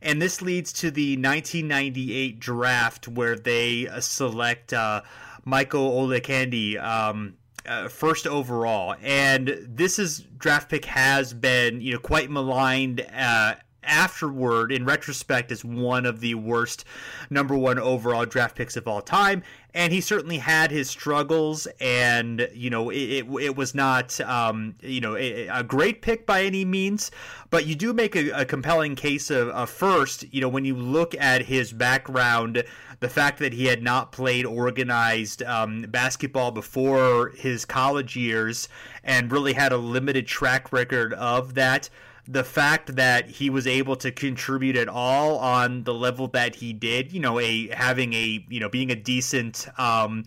and 0.00 0.22
this 0.22 0.40
leads 0.40 0.72
to 0.74 0.90
the 0.90 1.16
1998 1.16 2.38
draft 2.38 3.08
where 3.08 3.36
they 3.36 3.88
uh, 3.88 4.00
select 4.00 4.72
uh, 4.72 5.02
Michael 5.44 5.90
Olowokandi. 5.90 6.80
Um, 6.82 7.34
uh, 7.66 7.88
first 7.88 8.28
overall, 8.28 8.94
and 9.02 9.58
this 9.62 9.98
is 9.98 10.20
draft 10.38 10.70
pick 10.70 10.84
has 10.84 11.34
been 11.34 11.80
you 11.80 11.92
know 11.92 11.98
quite 11.98 12.30
maligned 12.30 13.04
uh, 13.12 13.54
afterward, 13.86 14.72
in 14.72 14.84
retrospect, 14.84 15.50
is 15.50 15.64
one 15.64 16.06
of 16.06 16.20
the 16.20 16.34
worst 16.34 16.84
number 17.30 17.56
one 17.56 17.78
overall 17.78 18.26
draft 18.26 18.56
picks 18.56 18.76
of 18.76 18.86
all 18.86 19.00
time. 19.00 19.42
And 19.74 19.92
he 19.92 20.00
certainly 20.00 20.38
had 20.38 20.70
his 20.70 20.88
struggles, 20.88 21.66
and 21.80 22.48
you 22.54 22.70
know 22.70 22.88
it, 22.88 22.96
it, 22.96 23.26
it 23.42 23.56
was 23.56 23.74
not 23.74 24.18
um, 24.22 24.74
you 24.80 25.00
know 25.00 25.16
a, 25.16 25.48
a, 25.48 25.62
great 25.62 26.00
pick 26.00 26.24
by 26.24 26.44
any 26.44 26.64
means, 26.64 27.10
but 27.50 27.66
you 27.66 27.74
do 27.74 27.92
make 27.92 28.16
a, 28.16 28.30
a 28.30 28.44
compelling 28.46 28.94
case 28.96 29.30
of, 29.30 29.48
of 29.48 29.68
first. 29.68 30.24
You 30.32 30.40
know 30.40 30.48
when 30.48 30.64
you 30.64 30.74
look 30.74 31.14
at 31.16 31.42
his 31.42 31.74
background, 31.74 32.64
the 33.00 33.08
fact 33.08 33.38
that 33.38 33.52
he 33.52 33.66
had 33.66 33.82
not 33.82 34.12
played 34.12 34.46
organized 34.46 35.42
um, 35.42 35.82
basketball 35.82 36.50
before 36.50 37.30
his 37.36 37.64
college 37.64 38.16
years 38.16 38.68
and 39.04 39.30
really 39.30 39.52
had 39.52 39.72
a 39.72 39.76
limited 39.76 40.26
track 40.26 40.72
record 40.72 41.12
of 41.14 41.54
that 41.54 41.90
the 42.28 42.44
fact 42.44 42.96
that 42.96 43.28
he 43.28 43.50
was 43.50 43.66
able 43.66 43.96
to 43.96 44.10
contribute 44.10 44.76
at 44.76 44.88
all 44.88 45.38
on 45.38 45.84
the 45.84 45.94
level 45.94 46.28
that 46.28 46.56
he 46.56 46.72
did, 46.72 47.12
you 47.12 47.20
know, 47.20 47.38
a 47.38 47.68
having 47.68 48.12
a 48.12 48.44
you 48.48 48.60
know 48.60 48.68
being 48.68 48.90
a 48.90 48.96
decent. 48.96 49.68
Um, 49.78 50.24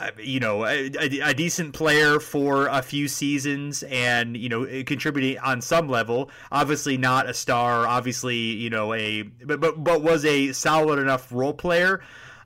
uh, 0.00 0.10
you 0.16 0.38
know, 0.38 0.64
a, 0.64 0.86
a, 0.94 1.34
decent 1.34 1.74
player 1.74 2.20
for 2.20 2.68
a 2.68 2.80
few 2.82 3.08
seasons 3.08 3.82
and, 3.82 4.36
you 4.36 4.48
know, 4.48 4.64
contributing 4.84 5.36
on 5.40 5.60
some 5.60 5.88
level. 5.88 6.30
Obviously 6.52 6.96
not 6.96 7.28
a 7.28 7.34
star, 7.34 7.84
obviously, 7.84 8.36
you 8.36 8.70
know, 8.70 8.94
a, 8.94 9.22
but, 9.22 9.58
but, 9.58 9.82
but 9.82 10.00
was 10.00 10.24
a 10.24 10.52
solid 10.52 11.00
enough 11.00 11.32
role 11.32 11.52
player 11.52 12.00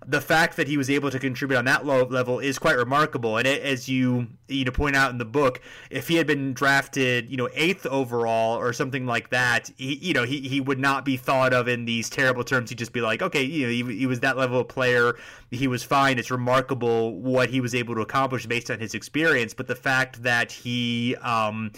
the 0.06 0.20
fact 0.20 0.56
that 0.56 0.68
he 0.68 0.76
was 0.76 0.90
able 0.90 1.10
to 1.10 1.18
contribute 1.18 1.56
on 1.56 1.64
that 1.66 1.86
low 1.86 2.04
level 2.04 2.38
is 2.38 2.58
quite 2.58 2.76
remarkable. 2.76 3.36
And 3.36 3.46
it, 3.46 3.62
as 3.62 3.88
you 3.88 4.28
you 4.48 4.64
know 4.64 4.72
point 4.72 4.96
out 4.96 5.10
in 5.10 5.18
the 5.18 5.24
book, 5.24 5.60
if 5.90 6.08
he 6.08 6.16
had 6.16 6.26
been 6.26 6.52
drafted, 6.52 7.30
you 7.30 7.36
know, 7.36 7.48
eighth 7.54 7.86
overall 7.86 8.58
or 8.58 8.72
something 8.72 9.06
like 9.06 9.30
that, 9.30 9.70
he, 9.76 9.94
you 9.94 10.14
know, 10.14 10.24
he, 10.24 10.40
he 10.40 10.60
would 10.60 10.78
not 10.78 11.04
be 11.04 11.16
thought 11.16 11.52
of 11.52 11.68
in 11.68 11.84
these 11.84 12.10
terrible 12.10 12.44
terms. 12.44 12.70
He'd 12.70 12.78
just 12.78 12.92
be 12.92 13.00
like, 13.00 13.22
okay, 13.22 13.42
you 13.42 13.66
know, 13.66 13.72
he, 13.72 13.98
he 13.98 14.06
was 14.06 14.20
that 14.20 14.36
level 14.36 14.60
of 14.60 14.68
player. 14.68 15.14
He 15.50 15.66
was 15.66 15.82
fine. 15.82 16.18
It's 16.18 16.30
remarkable 16.30 17.20
what 17.20 17.50
he 17.50 17.60
was 17.60 17.74
able 17.74 17.94
to 17.94 18.00
accomplish 18.00 18.46
based 18.46 18.70
on 18.70 18.80
his 18.80 18.94
experience. 18.94 19.54
But 19.54 19.68
the 19.68 19.76
fact 19.76 20.22
that 20.22 20.50
he 20.52 21.16
um, 21.16 21.72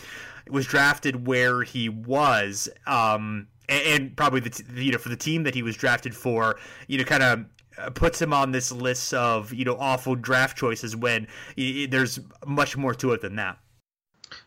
was 0.48 0.66
drafted 0.66 1.26
where 1.26 1.62
he 1.62 1.88
was. 1.88 2.68
Um, 2.86 3.48
and, 3.68 4.14
probably 4.16 4.40
the 4.40 4.62
you 4.74 4.92
know 4.92 4.98
for 4.98 5.08
the 5.08 5.16
team 5.16 5.44
that 5.44 5.54
he 5.54 5.62
was 5.62 5.76
drafted 5.76 6.14
for, 6.14 6.56
you 6.86 6.98
know, 6.98 7.04
kind 7.04 7.22
of 7.22 7.46
puts 7.94 8.20
him 8.20 8.32
on 8.32 8.52
this 8.52 8.72
list 8.72 9.12
of 9.14 9.52
you 9.52 9.64
know 9.64 9.76
awful 9.78 10.14
draft 10.14 10.56
choices 10.56 10.96
when 10.96 11.26
there's 11.56 12.20
much 12.46 12.76
more 12.76 12.94
to 12.94 13.12
it 13.12 13.20
than 13.20 13.36
that. 13.36 13.58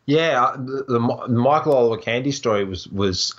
Yeah, 0.05 0.43
uh, 0.43 0.57
the, 0.57 0.85
the 0.87 0.99
Michael 0.99 1.73
Olowokandi 1.73 2.33
story 2.33 2.65
was 2.65 2.87
was 2.87 3.33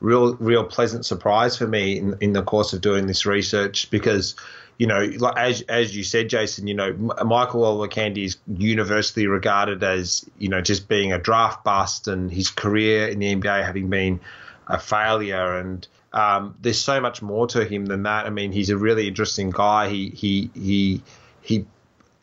real 0.00 0.36
real 0.36 0.64
pleasant 0.64 1.04
surprise 1.04 1.56
for 1.56 1.66
me 1.66 1.98
in, 1.98 2.16
in 2.20 2.32
the 2.32 2.42
course 2.42 2.72
of 2.72 2.80
doing 2.80 3.06
this 3.06 3.26
research 3.26 3.90
because 3.90 4.36
you 4.78 4.86
know 4.86 5.10
as 5.36 5.62
as 5.62 5.96
you 5.96 6.04
said 6.04 6.28
Jason 6.28 6.66
you 6.66 6.74
know 6.74 6.92
Michael 7.24 7.62
Olowokandi 7.62 8.24
is 8.24 8.36
universally 8.46 9.26
regarded 9.26 9.82
as 9.82 10.24
you 10.38 10.48
know 10.48 10.60
just 10.60 10.88
being 10.88 11.12
a 11.12 11.18
draft 11.18 11.64
bust 11.64 12.06
and 12.06 12.30
his 12.30 12.50
career 12.50 13.08
in 13.08 13.18
the 13.18 13.34
NBA 13.34 13.64
having 13.64 13.90
been 13.90 14.20
a 14.68 14.78
failure 14.78 15.58
and 15.58 15.86
um, 16.12 16.56
there's 16.60 16.80
so 16.80 17.00
much 17.00 17.22
more 17.22 17.46
to 17.48 17.64
him 17.64 17.86
than 17.86 18.04
that. 18.04 18.26
I 18.26 18.30
mean, 18.30 18.52
he's 18.52 18.70
a 18.70 18.76
really 18.76 19.08
interesting 19.08 19.50
guy. 19.50 19.88
He 19.88 20.10
he 20.10 20.50
he 20.54 21.02
he. 21.42 21.66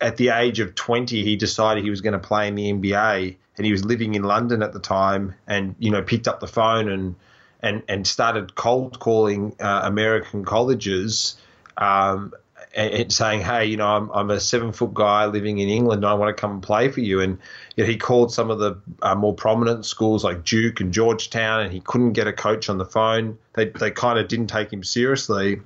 At 0.01 0.17
the 0.17 0.29
age 0.29 0.59
of 0.59 0.75
20, 0.75 1.23
he 1.23 1.37
decided 1.37 1.83
he 1.83 1.89
was 1.89 2.01
going 2.01 2.13
to 2.13 2.19
play 2.19 2.49
in 2.49 2.55
the 2.55 2.71
NBA, 2.73 3.37
and 3.55 3.65
he 3.65 3.71
was 3.71 3.85
living 3.85 4.13
in 4.13 4.23
London 4.23 4.61
at 4.61 4.73
the 4.73 4.79
time. 4.79 5.35
And 5.47 5.75
you 5.79 5.91
know, 5.91 6.01
picked 6.01 6.27
up 6.27 6.39
the 6.39 6.47
phone 6.47 6.89
and 6.89 7.15
and 7.61 7.83
and 7.87 8.05
started 8.05 8.55
cold 8.55 8.99
calling 8.99 9.55
uh, 9.59 9.81
American 9.83 10.45
colleges. 10.45 11.37
Um, 11.77 12.33
and, 12.75 13.11
saying, 13.11 13.41
"Hey, 13.41 13.65
you 13.65 13.77
know, 13.77 13.87
I'm, 13.87 14.09
I'm 14.11 14.29
a 14.29 14.39
seven 14.39 14.71
foot 14.71 14.93
guy 14.93 15.25
living 15.25 15.59
in 15.59 15.69
England, 15.69 16.03
and 16.03 16.09
I 16.09 16.13
want 16.13 16.35
to 16.35 16.39
come 16.39 16.51
and 16.51 16.63
play 16.63 16.89
for 16.89 16.99
you." 16.99 17.21
And 17.21 17.37
you 17.75 17.83
know, 17.83 17.89
he 17.89 17.97
called 17.97 18.33
some 18.33 18.51
of 18.51 18.59
the 18.59 18.77
uh, 19.01 19.15
more 19.15 19.33
prominent 19.33 19.85
schools 19.85 20.23
like 20.23 20.43
Duke 20.43 20.81
and 20.81 20.93
Georgetown, 20.93 21.61
and 21.61 21.71
he 21.71 21.79
couldn't 21.79 22.13
get 22.13 22.27
a 22.27 22.33
coach 22.33 22.69
on 22.69 22.77
the 22.77 22.85
phone. 22.85 23.37
They 23.53 23.69
they 23.69 23.91
kind 23.91 24.19
of 24.19 24.27
didn't 24.27 24.47
take 24.47 24.71
him 24.71 24.83
seriously. 24.83 25.61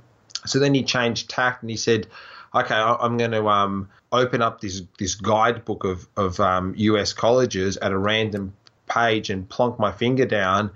So 0.46 0.60
then 0.60 0.74
he 0.74 0.84
changed 0.84 1.30
tact 1.30 1.64
and 1.64 1.70
he 1.70 1.78
said, 1.78 2.08
"Okay, 2.54 2.76
I'm 2.76 3.18
going 3.18 3.32
to 3.32 3.48
um, 3.48 3.90
open 4.12 4.42
up 4.42 4.62
this 4.62 4.84
this 5.00 5.16
guidebook 5.16 5.84
of 5.84 6.08
of 6.16 6.40
um, 6.40 6.74
U.S. 6.78 7.14
colleges 7.14 7.78
at 7.78 7.92
a 7.92 7.98
random 7.98 8.54
page 8.88 9.30
and 9.30 9.50
plonk 9.50 9.80
my 9.80 9.92
finger 9.92 10.26
down." 10.26 10.72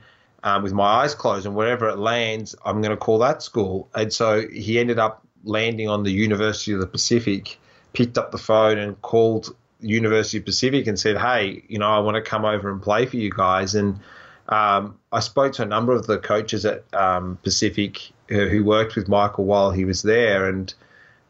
Um, 0.46 0.62
with 0.62 0.74
my 0.74 0.84
eyes 0.84 1.16
closed, 1.16 1.46
and 1.46 1.56
wherever 1.56 1.88
it 1.88 1.98
lands, 1.98 2.54
I'm 2.66 2.82
going 2.82 2.92
to 2.92 2.98
call 2.98 3.20
that 3.20 3.42
school. 3.42 3.88
And 3.96 4.12
so 4.12 4.46
he 4.46 4.78
ended 4.78 5.00
up 5.00 5.23
landing 5.44 5.90
on 5.90 6.04
the 6.04 6.12
University 6.12 6.74
of 6.74 6.80
the 6.80 6.88
Pacific, 6.88 7.60
picked 7.94 8.18
up 8.18 8.32
the 8.32 8.38
phone 8.38 8.78
and 8.78 9.02
called 9.02 9.56
University 9.80 10.38
of 10.38 10.46
Pacific 10.46 10.88
and 10.88 11.00
said, 11.00 11.18
"Hey, 11.18 11.64
you 11.68 11.78
know, 11.78 11.90
I 11.90 12.00
want 12.00 12.16
to 12.16 12.22
come 12.22 12.46
over 12.46 12.72
and 12.72 12.82
play 12.82 13.06
for 13.06 13.18
you 13.18 13.30
guys." 13.30 13.76
And 13.76 14.00
um, 14.50 14.98
I 15.12 15.20
spoke 15.20 15.54
to 15.54 15.64
a 15.64 15.66
number 15.66 15.94
of 15.94 16.08
the 16.08 16.18
coaches 16.18 16.66
at 16.66 16.84
um, 16.94 17.38
Pacific 17.44 18.12
who, 18.28 18.64
worked 18.64 18.96
with 18.96 19.08
Michael 19.08 19.46
while 19.46 19.72
he 19.72 19.86
was 19.86 20.02
there, 20.02 20.48
and 20.48 20.74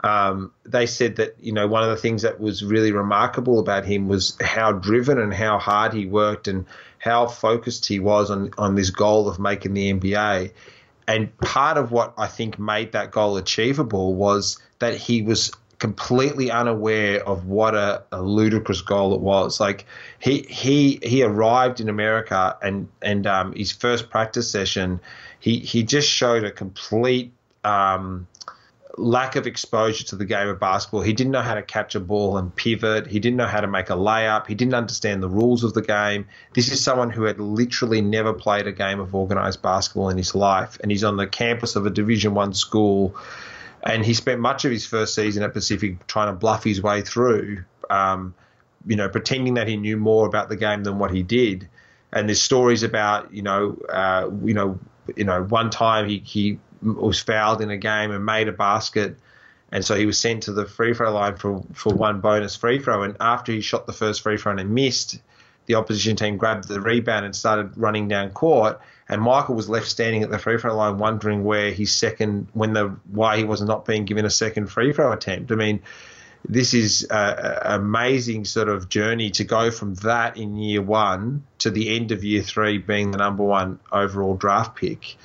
um, 0.03 0.51
they 0.65 0.85
said 0.85 1.15
that 1.17 1.35
you 1.41 1.51
know 1.51 1.67
one 1.67 1.83
of 1.83 1.89
the 1.89 1.97
things 1.97 2.21
that 2.21 2.39
was 2.39 2.63
really 2.63 2.91
remarkable 2.91 3.59
about 3.59 3.85
him 3.85 4.07
was 4.07 4.37
how 4.41 4.71
driven 4.71 5.19
and 5.19 5.33
how 5.33 5.57
hard 5.57 5.93
he 5.93 6.05
worked 6.05 6.47
and 6.47 6.65
how 6.99 7.27
focused 7.27 7.85
he 7.85 7.99
was 7.99 8.31
on 8.31 8.51
on 8.57 8.75
this 8.75 8.89
goal 8.89 9.27
of 9.27 9.39
making 9.39 9.73
the 9.73 9.93
NBA. 9.93 10.51
And 11.07 11.35
part 11.37 11.77
of 11.77 11.91
what 11.91 12.13
I 12.17 12.27
think 12.27 12.57
made 12.57 12.93
that 12.93 13.11
goal 13.11 13.37
achievable 13.37 14.15
was 14.15 14.59
that 14.79 14.95
he 14.95 15.21
was 15.21 15.51
completely 15.79 16.49
unaware 16.49 17.21
of 17.27 17.45
what 17.45 17.75
a, 17.75 18.03
a, 18.13 18.21
ludicrous 18.21 18.81
goal 18.81 19.13
it 19.13 19.19
was. 19.19 19.59
Like 19.59 19.85
he 20.19 20.43
he 20.43 20.99
he 21.03 21.23
arrived 21.23 21.81
in 21.81 21.89
America 21.89 22.57
and 22.61 22.87
and 23.01 23.27
um, 23.27 23.53
his 23.53 23.73
first 23.73 24.09
practice 24.09 24.49
session, 24.49 25.01
he 25.39 25.59
he 25.59 25.83
just 25.83 26.09
showed 26.09 26.45
a 26.45 26.51
complete 26.51 27.33
um, 27.65 28.27
lack 28.97 29.35
of 29.35 29.47
exposure 29.47 30.03
to 30.03 30.15
the 30.15 30.25
game 30.25 30.47
of 30.47 30.59
basketball. 30.59 31.01
He 31.01 31.13
didn't 31.13 31.31
know 31.31 31.41
how 31.41 31.55
to 31.55 31.63
catch 31.63 31.95
a 31.95 31.99
ball 31.99 32.37
and 32.37 32.55
pivot. 32.55 33.07
He 33.07 33.19
didn't 33.19 33.37
know 33.37 33.47
how 33.47 33.61
to 33.61 33.67
make 33.67 33.89
a 33.89 33.93
layup. 33.93 34.45
He 34.45 34.53
didn't 34.53 34.75
understand 34.75 35.23
the 35.23 35.29
rules 35.29 35.63
of 35.63 35.73
the 35.73 35.81
game. 35.81 36.27
This 36.53 36.71
is 36.71 36.83
someone 36.83 37.09
who 37.09 37.23
had 37.23 37.39
literally 37.39 38.01
never 38.01 38.33
played 38.33 38.67
a 38.67 38.71
game 38.71 38.99
of 38.99 39.15
organized 39.15 39.61
basketball 39.61 40.09
in 40.09 40.17
his 40.17 40.35
life, 40.35 40.77
and 40.81 40.91
he's 40.91 41.03
on 41.03 41.17
the 41.17 41.25
campus 41.25 41.75
of 41.75 41.85
a 41.85 41.89
Division 41.89 42.35
One 42.35 42.53
school. 42.53 43.15
And 43.81 44.05
he 44.05 44.13
spent 44.13 44.39
much 44.39 44.63
of 44.63 44.71
his 44.71 44.85
first 44.85 45.13
season 45.15 45.43
at 45.43 45.53
Pacific 45.53 46.05
trying 46.07 46.27
to 46.27 46.33
bluff 46.33 46.63
his 46.63 46.81
way 46.81 47.01
through, 47.01 47.65
um, 47.89 48.33
you 48.85 48.95
know, 48.95 49.09
pretending 49.09 49.55
that 49.55 49.67
he 49.67 49.75
knew 49.75 49.97
more 49.97 50.25
about 50.25 50.49
the 50.49 50.55
game 50.55 50.83
than 50.83 50.99
what 50.99 51.11
he 51.11 51.21
did. 51.21 51.67
And 52.13 52.29
there's 52.29 52.41
stories 52.41 52.83
about, 52.83 53.33
you 53.33 53.41
know, 53.41 53.77
uh, 53.91 54.29
you 54.43 54.53
know, 54.53 54.79
you 55.17 55.25
know, 55.25 55.43
one 55.43 55.69
time 55.69 56.07
he, 56.07 56.19
he 56.19 56.59
was 56.83 57.19
fouled 57.19 57.61
in 57.61 57.69
a 57.69 57.77
game 57.77 58.11
and 58.11 58.25
made 58.25 58.47
a 58.47 58.51
basket, 58.51 59.17
and 59.71 59.83
so 59.83 59.95
he 59.95 60.05
was 60.05 60.19
sent 60.19 60.43
to 60.43 60.53
the 60.53 60.65
free 60.65 60.93
throw 60.93 61.13
line 61.13 61.35
for 61.37 61.63
for 61.73 61.93
one 61.93 62.21
bonus 62.21 62.55
free 62.55 62.79
throw. 62.79 63.03
And 63.03 63.17
after 63.19 63.51
he 63.51 63.61
shot 63.61 63.87
the 63.87 63.93
first 63.93 64.21
free 64.21 64.37
throw 64.37 64.55
and 64.55 64.69
missed, 64.69 65.19
the 65.65 65.75
opposition 65.75 66.15
team 66.15 66.37
grabbed 66.37 66.67
the 66.67 66.81
rebound 66.81 67.25
and 67.25 67.35
started 67.35 67.77
running 67.77 68.07
down 68.07 68.31
court. 68.31 68.79
And 69.09 69.21
Michael 69.21 69.55
was 69.55 69.69
left 69.69 69.87
standing 69.87 70.23
at 70.23 70.29
the 70.29 70.39
free 70.39 70.57
throw 70.57 70.75
line, 70.75 70.97
wondering 70.97 71.43
where 71.43 71.71
his 71.71 71.91
second, 71.91 72.47
when 72.53 72.73
the 72.73 72.95
why 73.11 73.37
he 73.37 73.43
was 73.43 73.61
not 73.61 73.85
being 73.85 74.05
given 74.05 74.25
a 74.25 74.29
second 74.29 74.67
free 74.67 74.93
throw 74.93 75.11
attempt. 75.11 75.51
I 75.51 75.55
mean, 75.55 75.81
this 76.47 76.73
is 76.73 77.07
an 77.09 77.81
amazing 77.81 78.45
sort 78.45 78.69
of 78.69 78.89
journey 78.89 79.29
to 79.31 79.43
go 79.43 79.71
from 79.71 79.95
that 79.95 80.37
in 80.37 80.57
year 80.57 80.81
one 80.81 81.43
to 81.59 81.69
the 81.69 81.95
end 81.95 82.11
of 82.11 82.23
year 82.23 82.41
three 82.41 82.77
being 82.77 83.11
the 83.11 83.17
number 83.17 83.43
one 83.43 83.79
overall 83.91 84.35
draft 84.35 84.75
pick. 84.75 85.17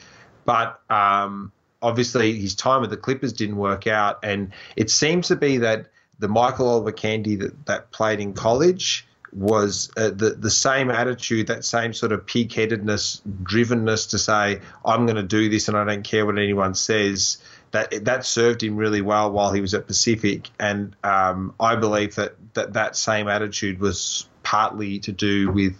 But 0.48 0.80
um, 0.88 1.52
obviously, 1.82 2.40
his 2.40 2.54
time 2.54 2.80
with 2.80 2.88
the 2.88 2.96
Clippers 2.96 3.34
didn't 3.34 3.58
work 3.58 3.86
out, 3.86 4.20
and 4.22 4.54
it 4.76 4.90
seems 4.90 5.28
to 5.28 5.36
be 5.36 5.58
that 5.58 5.88
the 6.18 6.28
Michael 6.28 6.80
Olowokandi 6.80 7.38
that, 7.40 7.66
that 7.66 7.90
played 7.90 8.18
in 8.18 8.32
college 8.32 9.06
was 9.30 9.90
uh, 9.98 10.08
the 10.08 10.30
the 10.30 10.50
same 10.50 10.90
attitude, 10.90 11.48
that 11.48 11.66
same 11.66 11.92
sort 11.92 12.12
of 12.12 12.24
pig-headedness, 12.24 13.20
drivenness 13.42 14.08
to 14.12 14.18
say, 14.18 14.62
"I'm 14.86 15.04
going 15.04 15.16
to 15.16 15.22
do 15.22 15.50
this, 15.50 15.68
and 15.68 15.76
I 15.76 15.84
don't 15.84 16.02
care 16.02 16.24
what 16.24 16.38
anyone 16.38 16.74
says." 16.74 17.36
That 17.72 18.06
that 18.06 18.24
served 18.24 18.62
him 18.62 18.78
really 18.78 19.02
well 19.02 19.30
while 19.30 19.52
he 19.52 19.60
was 19.60 19.74
at 19.74 19.86
Pacific, 19.86 20.48
and 20.58 20.96
um, 21.04 21.54
I 21.60 21.76
believe 21.76 22.14
that, 22.14 22.36
that 22.54 22.72
that 22.72 22.96
same 22.96 23.28
attitude 23.28 23.80
was 23.80 24.26
partly 24.42 25.00
to 25.00 25.12
do 25.12 25.52
with 25.52 25.76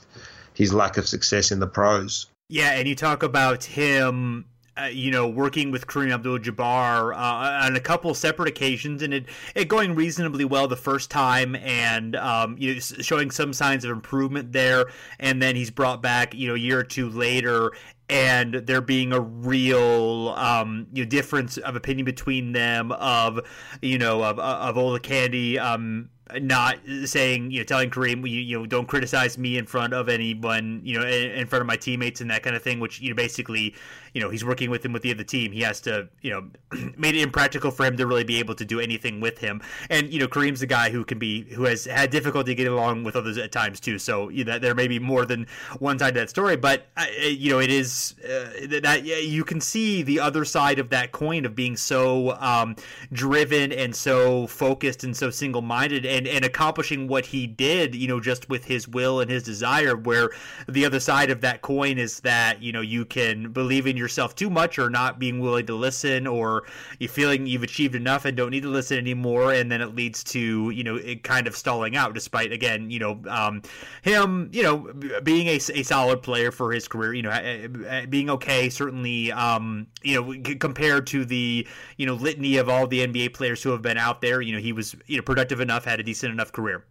his 0.52 0.74
lack 0.74 0.98
of 0.98 1.08
success 1.08 1.52
in 1.52 1.58
the 1.58 1.66
pros. 1.66 2.26
Yeah, 2.50 2.72
and 2.72 2.86
you 2.86 2.94
talk 2.94 3.22
about 3.22 3.64
him 3.64 4.44
uh, 4.78 4.86
you 4.86 5.10
know, 5.10 5.28
working 5.28 5.70
with 5.70 5.86
Kareem 5.86 6.12
Abdul-Jabbar 6.12 7.14
uh, 7.14 7.66
on 7.66 7.76
a 7.76 7.80
couple 7.80 8.14
separate 8.14 8.48
occasions, 8.48 9.02
and 9.02 9.12
it, 9.12 9.26
it 9.54 9.68
going 9.68 9.94
reasonably 9.94 10.44
well 10.44 10.68
the 10.68 10.76
first 10.76 11.10
time, 11.10 11.56
and 11.56 12.16
um, 12.16 12.56
you 12.58 12.74
know, 12.74 12.80
showing 12.80 13.30
some 13.30 13.52
signs 13.52 13.84
of 13.84 13.90
improvement 13.90 14.52
there. 14.52 14.86
And 15.18 15.42
then 15.42 15.56
he's 15.56 15.70
brought 15.70 16.02
back, 16.02 16.34
you 16.34 16.48
know, 16.48 16.54
a 16.54 16.58
year 16.58 16.78
or 16.78 16.84
two 16.84 17.08
later, 17.08 17.72
and 18.08 18.54
there 18.54 18.80
being 18.80 19.12
a 19.12 19.20
real 19.20 20.30
um, 20.36 20.86
you 20.92 21.04
know, 21.04 21.08
difference 21.08 21.58
of 21.58 21.76
opinion 21.76 22.04
between 22.04 22.52
them 22.52 22.92
of 22.92 23.40
you 23.82 23.98
know 23.98 24.22
of 24.22 24.38
of 24.38 24.76
Olowokandi 24.76 25.58
um, 25.58 26.08
not 26.40 26.78
saying 27.04 27.50
you 27.50 27.58
know 27.58 27.64
telling 27.64 27.90
Kareem 27.90 28.20
you, 28.28 28.40
you 28.40 28.58
know 28.58 28.66
don't 28.66 28.86
criticize 28.86 29.38
me 29.38 29.56
in 29.56 29.66
front 29.66 29.94
of 29.94 30.08
anyone 30.08 30.80
you 30.84 30.98
know 30.98 31.06
in, 31.06 31.30
in, 31.30 31.46
front 31.46 31.60
of 31.60 31.66
my 31.66 31.76
teammates 31.76 32.20
and 32.20 32.30
that 32.30 32.42
kind 32.42 32.54
of 32.54 32.62
thing 32.62 32.80
which 32.80 33.00
you 33.00 33.10
know 33.10 33.16
basically 33.16 33.74
you 34.14 34.20
know 34.20 34.30
he's 34.30 34.44
working 34.44 34.70
with 34.70 34.84
him 34.84 34.92
with 34.92 35.02
the 35.02 35.12
other 35.12 35.24
team. 35.24 35.52
He 35.52 35.62
has 35.62 35.80
to 35.82 36.08
you 36.22 36.30
know 36.30 36.90
made 36.96 37.16
it 37.16 37.22
impractical 37.22 37.70
for 37.70 37.86
him 37.86 37.96
to 37.96 38.06
really 38.06 38.24
be 38.24 38.38
able 38.38 38.54
to 38.56 38.64
do 38.64 38.80
anything 38.80 39.20
with 39.20 39.38
him. 39.38 39.62
And 39.90 40.12
you 40.12 40.20
know 40.20 40.28
Kareem's 40.28 40.62
a 40.62 40.66
guy 40.66 40.90
who 40.90 41.04
can 41.04 41.18
be 41.18 41.44
who 41.54 41.64
has 41.64 41.84
had 41.84 42.10
difficulty 42.10 42.54
getting 42.54 42.72
along 42.72 43.04
with 43.04 43.16
others 43.16 43.38
at 43.38 43.52
times 43.52 43.80
too. 43.80 43.98
So 43.98 44.28
you 44.28 44.44
know, 44.44 44.58
there 44.58 44.74
may 44.74 44.88
be 44.88 44.98
more 44.98 45.24
than 45.24 45.46
one 45.78 45.98
side 45.98 46.14
to 46.14 46.20
that 46.20 46.30
story 46.30 46.56
but 46.56 46.86
uh, 46.96 47.06
you 47.22 47.50
know 47.50 47.58
it 47.58 47.70
is 47.70 48.14
uh, 48.24 48.80
that 48.80 49.02
you 49.04 49.44
can 49.44 49.60
see 49.60 50.02
the 50.02 50.20
other 50.20 50.44
side 50.44 50.78
of 50.78 50.90
that 50.90 51.12
coin 51.12 51.44
of 51.44 51.54
being 51.54 51.76
so 51.76 52.36
um, 52.40 52.76
driven 53.12 53.72
and 53.72 53.94
so 53.94 54.46
focused 54.46 55.04
and 55.04 55.16
so 55.16 55.30
single-minded. 55.30 56.04
And 56.04 56.17
and 56.18 56.26
and 56.26 56.44
accomplishing 56.44 57.08
what 57.08 57.26
he 57.26 57.46
did, 57.46 57.94
you 57.94 58.08
know, 58.08 58.20
just 58.20 58.48
with 58.48 58.64
his 58.64 58.86
will 58.86 59.20
and 59.20 59.30
his 59.30 59.42
desire. 59.42 59.96
Where 59.96 60.30
the 60.68 60.84
other 60.84 61.00
side 61.00 61.30
of 61.30 61.40
that 61.40 61.62
coin 61.62 61.98
is 61.98 62.20
that 62.20 62.60
you 62.62 62.72
know 62.72 62.80
you 62.80 63.04
can 63.04 63.52
believe 63.52 63.86
in 63.86 63.96
yourself 63.96 64.34
too 64.34 64.50
much, 64.50 64.78
or 64.78 64.90
not 64.90 65.18
being 65.18 65.40
willing 65.40 65.66
to 65.66 65.74
listen, 65.74 66.26
or 66.26 66.64
you 66.98 67.08
feeling 67.08 67.46
you've 67.46 67.62
achieved 67.62 67.94
enough 67.94 68.24
and 68.24 68.36
don't 68.36 68.50
need 68.50 68.64
to 68.64 68.68
listen 68.68 68.98
anymore, 68.98 69.52
and 69.52 69.70
then 69.70 69.80
it 69.80 69.94
leads 69.94 70.22
to 70.24 70.70
you 70.70 70.84
know 70.84 70.96
it 70.96 71.22
kind 71.22 71.46
of 71.46 71.56
stalling 71.56 71.96
out. 71.96 72.14
Despite 72.14 72.52
again, 72.52 72.90
you 72.90 72.98
know, 72.98 73.20
um, 73.28 73.62
him, 74.02 74.50
you 74.52 74.62
know, 74.62 74.92
being 75.22 75.46
a, 75.46 75.56
a 75.56 75.82
solid 75.82 76.22
player 76.22 76.50
for 76.50 76.72
his 76.72 76.88
career, 76.88 77.14
you 77.14 77.22
know, 77.22 78.06
being 78.08 78.28
okay, 78.30 78.68
certainly, 78.68 79.30
um, 79.32 79.86
you 80.02 80.20
know, 80.20 80.56
compared 80.58 81.06
to 81.08 81.24
the 81.24 81.66
you 81.96 82.06
know 82.06 82.14
litany 82.14 82.56
of 82.56 82.68
all 82.68 82.86
the 82.86 83.06
NBA 83.06 83.34
players 83.34 83.62
who 83.62 83.70
have 83.70 83.82
been 83.82 83.98
out 83.98 84.20
there, 84.20 84.40
you 84.40 84.52
know, 84.52 84.60
he 84.60 84.72
was 84.72 84.96
you 85.06 85.16
know 85.16 85.22
productive 85.22 85.60
enough, 85.60 85.84
had 85.84 86.00
a 86.00 86.02
decent 86.08 86.32
enough 86.32 86.52
career. 86.52 86.84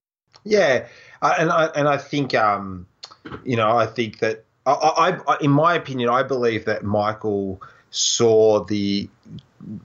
Yeah, 0.43 0.88
uh, 1.22 1.34
and 1.39 1.49
I 1.51 1.65
and 1.76 1.88
I 1.88 1.97
think 1.97 2.36
um, 2.36 2.86
you 3.43 3.55
know 3.55 3.76
I 3.76 3.88
think 3.88 4.20
that 4.20 4.45
I, 4.65 4.72
I, 4.74 5.34
I, 5.34 5.38
in 5.41 5.51
my 5.51 5.74
opinion 5.74 6.09
I 6.09 6.22
believe 6.24 6.65
that 6.65 6.84
Michael 6.84 7.61
saw 7.89 8.63
the 8.63 9.09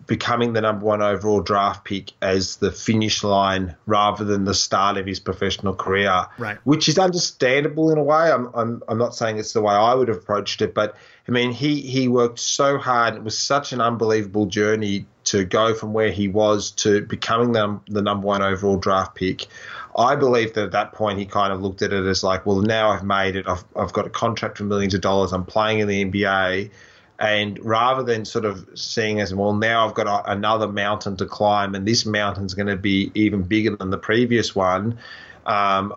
becoming 0.06 0.52
the 0.52 0.60
number 0.60 0.84
one 0.84 1.00
overall 1.00 1.40
draft 1.40 1.84
pick 1.84 2.12
as 2.20 2.56
the 2.56 2.70
finish 2.70 3.24
line 3.24 3.74
rather 3.86 4.22
than 4.22 4.44
the 4.44 4.54
start 4.54 4.98
of 4.98 5.06
his 5.06 5.18
professional 5.18 5.74
career. 5.74 6.26
Right. 6.38 6.58
Which 6.64 6.88
is 6.90 6.98
understandable 6.98 7.90
in 7.90 7.96
a 7.96 8.02
way. 8.02 8.30
I'm, 8.30 8.50
I'm, 8.54 8.82
I'm 8.86 8.98
not 8.98 9.14
saying 9.14 9.38
it's 9.38 9.54
the 9.54 9.62
way 9.62 9.74
I 9.74 9.94
would 9.94 10.08
have 10.08 10.18
approached 10.18 10.60
it, 10.60 10.74
but 10.74 10.94
I 11.26 11.32
mean, 11.32 11.52
he, 11.52 11.80
he 11.80 12.06
worked 12.06 12.38
so 12.38 12.76
hard. 12.76 13.14
It 13.14 13.22
was 13.22 13.38
such 13.38 13.72
an 13.72 13.80
unbelievable 13.80 14.46
journey 14.46 15.06
to 15.32 15.44
go 15.44 15.74
from 15.74 15.92
where 15.92 16.10
he 16.10 16.28
was 16.28 16.70
to 16.70 17.02
becoming 17.02 17.52
the, 17.52 17.80
the 17.88 18.02
number 18.02 18.26
one 18.26 18.42
overall 18.42 18.76
draft 18.76 19.14
pick. 19.14 19.46
I 19.96 20.14
believe 20.14 20.54
that 20.54 20.64
at 20.64 20.72
that 20.72 20.92
point 20.92 21.18
he 21.18 21.26
kind 21.26 21.52
of 21.52 21.60
looked 21.60 21.82
at 21.82 21.92
it 21.92 22.06
as 22.06 22.22
like, 22.22 22.46
well, 22.46 22.60
now 22.60 22.90
I've 22.90 23.04
made 23.04 23.36
it. 23.36 23.48
I've, 23.48 23.64
I've 23.74 23.92
got 23.92 24.06
a 24.06 24.10
contract 24.10 24.58
for 24.58 24.64
millions 24.64 24.94
of 24.94 25.00
dollars. 25.00 25.32
I'm 25.32 25.44
playing 25.44 25.80
in 25.80 25.88
the 25.88 26.04
NBA 26.04 26.70
and 27.18 27.58
rather 27.64 28.02
than 28.02 28.24
sort 28.24 28.44
of 28.44 28.68
seeing 28.74 29.20
as 29.20 29.32
well, 29.32 29.54
now 29.54 29.86
I've 29.86 29.94
got 29.94 30.08
a, 30.08 30.32
another 30.32 30.66
mountain 30.66 31.16
to 31.18 31.26
climb, 31.26 31.74
and 31.76 31.86
this 31.86 32.04
mountain's 32.04 32.52
going 32.52 32.66
to 32.66 32.76
be 32.76 33.12
even 33.14 33.42
bigger 33.42 33.76
than 33.76 33.90
the 33.90 33.98
previous 33.98 34.56
one. 34.56 34.98
Um, 35.46 35.94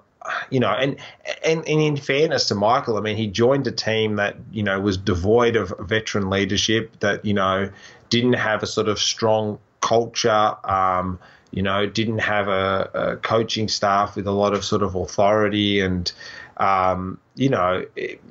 you 0.49 0.59
know, 0.59 0.69
and, 0.71 0.97
and 1.43 1.67
and 1.67 1.81
in 1.81 1.97
fairness 1.97 2.47
to 2.47 2.55
Michael, 2.55 2.97
I 2.97 3.01
mean, 3.01 3.17
he 3.17 3.27
joined 3.27 3.67
a 3.67 3.71
team 3.71 4.15
that 4.15 4.35
you 4.51 4.63
know 4.63 4.79
was 4.79 4.97
devoid 4.97 5.55
of 5.55 5.73
veteran 5.79 6.29
leadership, 6.29 6.99
that 6.99 7.25
you 7.25 7.33
know 7.33 7.69
didn't 8.09 8.33
have 8.33 8.63
a 8.63 8.67
sort 8.67 8.87
of 8.87 8.99
strong 8.99 9.59
culture. 9.81 10.55
Um, 10.63 11.19
you 11.51 11.61
know, 11.61 11.85
didn't 11.85 12.19
have 12.19 12.49
a, 12.49 12.89
a, 12.93 13.15
coaching 13.17 13.69
staff 13.69 14.17
with 14.17 14.27
a 14.27 14.31
lot 14.31 14.53
of 14.53 14.65
sort 14.65 14.83
of 14.83 14.95
authority, 14.95 15.79
and 15.79 16.11
um, 16.57 17.17
you 17.35 17.49
know, 17.49 17.85
it, 17.95 18.21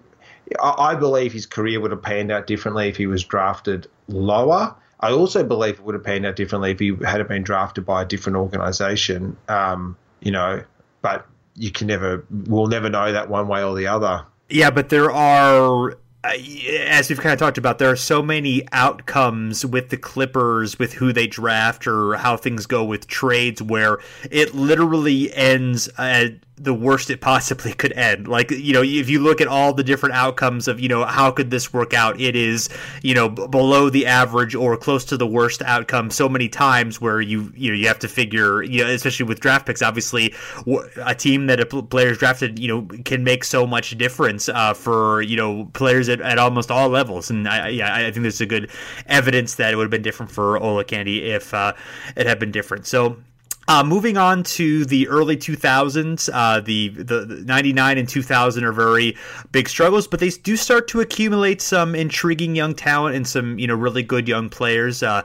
I 0.63 0.95
believe 0.95 1.33
his 1.33 1.47
career 1.47 1.81
would 1.81 1.91
have 1.91 2.03
panned 2.03 2.31
out 2.31 2.47
differently 2.47 2.89
if 2.89 2.97
he 2.97 3.07
was 3.07 3.25
drafted 3.25 3.87
lower. 4.09 4.75
I 5.01 5.13
also 5.13 5.43
believe 5.43 5.75
it 5.75 5.85
would 5.85 5.95
have 5.95 6.05
panned 6.05 6.27
out 6.27 6.37
differently 6.37 6.71
if 6.71 6.79
he 6.79 6.95
had 7.05 7.27
been 7.29 7.43
drafted 7.43 7.87
by 7.87 8.03
a 8.03 8.05
different 8.05 8.37
organisation. 8.37 9.37
Um, 9.49 9.97
you 10.21 10.31
know, 10.31 10.63
but 11.03 11.27
you 11.55 11.71
can 11.71 11.87
never, 11.87 12.25
we'll 12.31 12.67
never 12.67 12.89
know 12.89 13.13
that 13.13 13.29
one 13.29 13.49
way 13.49 13.63
or 13.63 13.77
the 13.77 13.87
other. 13.87 14.25
Yeah, 14.49 14.71
but 14.71 14.89
there 14.89 15.11
are 15.11 15.97
uh, 16.25 16.33
as 16.87 17.11
we've 17.11 17.21
kind 17.21 17.35
of 17.35 17.39
talked 17.39 17.59
about, 17.59 17.79
there 17.79 17.91
are 17.91 17.97
so 17.97 18.23
many 18.23 18.67
outcomes 18.73 19.65
with 19.65 19.91
the 19.91 19.97
Clippers, 19.97 20.79
with 20.79 20.95
who 20.95 21.13
they 21.13 21.27
draft 21.27 21.87
or 21.87 22.15
how 22.15 22.37
things 22.37 22.65
go 22.65 22.83
with 22.83 23.07
trades, 23.07 23.63
where 23.63 23.99
it 24.31 24.55
literally 24.55 25.33
ends 25.35 25.89
at 25.99 26.33
the 26.57 26.73
worst 26.73 27.11
it 27.11 27.21
possibly 27.21 27.73
could 27.73 27.93
end. 27.95 28.29
Like, 28.29 28.53
you 28.53 28.73
know, 28.73 28.83
if 28.83 29.11
you 29.11 29.19
look 29.19 29.41
at 29.41 29.49
all 29.49 29.73
the 29.73 29.83
different 29.83 30.15
outcomes 30.15 30.69
of, 30.69 30.79
you 30.79 30.89
know, 30.89 31.05
how 31.05 31.33
could 31.33 31.51
this 31.51 31.73
work 31.73 31.93
out, 31.93 32.21
it 32.21 32.37
is, 32.37 32.69
you 33.03 33.13
know, 33.13 33.29
b- 33.29 33.49
below 33.49 33.91
the 33.91 34.07
average 34.07 34.55
or 34.55 34.77
close 34.77 35.05
to 35.07 35.17
the 35.17 35.27
worst 35.27 35.63
outcome 35.63 36.11
so 36.11 36.29
many 36.29 36.49
times 36.49 37.01
where 37.01 37.21
you, 37.21 37.53
you 37.57 37.71
know, 37.73 37.77
you 37.77 37.89
have 37.89 37.99
to 37.99 38.09
figure, 38.09 38.63
you 38.63 38.85
know, 38.85 38.91
especially 38.91 39.27
with 39.27 39.41
draft 39.41 39.67
picks, 39.67 39.83
obviously 39.83 40.33
a 41.05 41.15
team 41.15 41.47
that 41.49 41.59
a 41.59 41.67
player's 41.67 42.19
drafted, 42.19 42.61
you 42.61 42.69
know, 42.69 42.83
can 43.05 43.25
make 43.25 43.43
so 43.43 43.67
much 43.67 43.99
difference 43.99 44.49
uh, 44.49 44.73
for, 44.73 45.23
you 45.23 45.37
know, 45.37 45.65
players 45.73 46.09
at, 46.09 46.21
at 46.21 46.39
almost 46.39 46.71
all 46.71 46.89
levels. 46.89 47.31
And 47.31 47.49
I, 47.49 47.69
yeah, 47.69 47.93
I 47.93 48.13
think 48.13 48.23
there's 48.23 48.41
a 48.41 48.47
good 48.47 48.71
evidence 49.07 49.57
that 49.57 49.73
it 49.73 49.77
would 49.77 49.85
have 49.85 49.91
been 49.91 50.03
different 50.03 50.31
for 50.31 50.59
Olowokandi 50.61 51.23
if 51.23 51.53
uh, 51.53 51.73
it 52.17 52.27
had 52.27 52.39
been 52.39 52.53
different. 52.53 52.87
So, 52.87 53.17
uh, 53.69 53.83
moving 53.83 54.17
on 54.17 54.43
to 54.43 54.85
the 54.85 55.09
early 55.09 55.37
2000s, 55.37 56.29
uh, 56.33 56.61
the, 56.61 56.89
the, 56.89 57.25
the 57.25 57.45
99 57.45 57.99
and 57.99 58.09
2000 58.09 58.65
are 58.65 58.73
very 58.73 59.17
big 59.53 59.69
struggles, 59.69 60.07
but 60.07 60.21
they 60.21 60.31
do 60.31 60.57
start 60.57 60.89
to 60.89 61.01
accumulate 61.01 61.63
some 61.63 61.95
intriguing 61.95 62.55
young 62.55 62.75
talent 62.75 63.17
and 63.17 63.27
some 63.27 63.59
you 63.59 63.67
know 63.67 63.75
really 63.75 64.03
good 64.03 64.29
young 64.29 64.49
players. 64.49 65.03
Uh, 65.03 65.23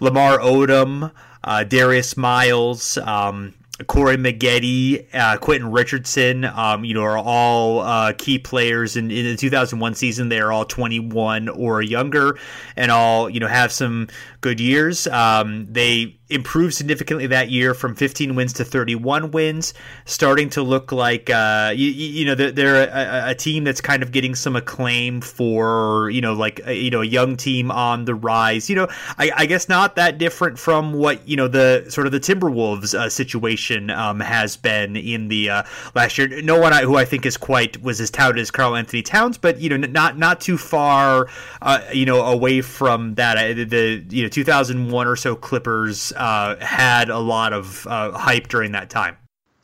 Lamar 0.00 0.38
Odom, 0.38 1.10
uh, 1.44 1.64
Darius 1.64 2.16
Miles, 2.16 2.98
um, 2.98 3.54
Corey 3.86 4.16
Maggette, 4.16 5.06
uh, 5.14 5.36
Quentin 5.38 5.70
Richardson, 5.70 6.44
um, 6.44 6.84
you 6.84 6.94
know, 6.94 7.02
are 7.02 7.16
all 7.16 7.80
uh, 7.80 8.12
key 8.12 8.38
players 8.38 8.96
in, 8.96 9.10
in, 9.10 9.24
the 9.24 9.36
2001 9.36 9.94
season. 9.94 10.28
They 10.28 10.40
are 10.40 10.50
all 10.50 10.64
21 10.64 11.48
or 11.48 11.80
younger, 11.80 12.36
and 12.76 12.90
all 12.90 13.30
you 13.30 13.38
know 13.38 13.46
have 13.46 13.70
some 13.70 14.08
good 14.40 14.58
years. 14.58 15.06
Um, 15.06 15.66
they 15.70 16.17
improved 16.30 16.74
significantly 16.74 17.26
that 17.26 17.50
year 17.50 17.72
from 17.72 17.94
15 17.94 18.34
wins 18.34 18.52
to 18.54 18.64
31 18.64 19.30
wins, 19.30 19.72
starting 20.04 20.50
to 20.50 20.62
look 20.62 20.92
like 20.92 21.30
uh, 21.30 21.72
you, 21.74 21.88
you, 21.88 22.24
know 22.24 22.34
they're, 22.34 22.52
they're 22.52 22.82
a, 22.84 23.30
a, 23.30 23.34
team 23.34 23.64
that's 23.64 23.80
kind 23.80 24.02
of 24.02 24.12
getting 24.12 24.34
some 24.34 24.54
acclaim 24.54 25.20
for 25.20 26.10
you 26.10 26.20
know 26.20 26.34
like 26.34 26.60
a, 26.66 26.74
you 26.74 26.90
know 26.90 27.00
a 27.00 27.06
young 27.06 27.36
team 27.36 27.70
on 27.70 28.04
the 28.04 28.14
rise. 28.14 28.68
You 28.68 28.76
know, 28.76 28.88
I, 29.16 29.30
I, 29.34 29.46
guess 29.46 29.68
not 29.68 29.96
that 29.96 30.18
different 30.18 30.58
from 30.58 30.92
what 30.92 31.26
you 31.26 31.36
know 31.36 31.48
the 31.48 31.86
sort 31.88 32.06
of 32.06 32.12
the 32.12 32.20
Timberwolves 32.20 32.94
uh, 32.94 33.08
situation 33.08 33.90
um, 33.90 34.20
has 34.20 34.56
been 34.56 34.96
in 34.96 35.28
the 35.28 35.50
uh, 35.50 35.62
last 35.94 36.18
year. 36.18 36.42
No 36.42 36.60
one 36.60 36.72
who 36.82 36.96
I 36.96 37.04
think 37.04 37.24
is 37.24 37.36
quite 37.36 37.82
was 37.82 38.00
as 38.00 38.10
touted 38.10 38.40
as 38.40 38.50
Karl-Anthony 38.50 39.02
Towns, 39.02 39.38
but 39.38 39.60
you 39.60 39.70
know 39.70 39.76
not 39.76 40.18
not 40.18 40.40
too 40.40 40.58
far 40.58 41.28
uh, 41.62 41.80
you 41.92 42.04
know 42.04 42.22
away 42.22 42.60
from 42.60 43.14
that. 43.14 43.36
The 43.68 44.04
you 44.10 44.22
know 44.24 44.28
2001 44.28 45.06
or 45.06 45.16
so 45.16 45.34
Clippers 45.34 46.12
uh, 46.18 46.56
had 46.64 47.08
a 47.08 47.18
lot 47.18 47.52
of 47.52 47.86
uh, 47.86 48.12
hype 48.12 48.48
during 48.48 48.72
that 48.72 48.90
time. 48.90 49.16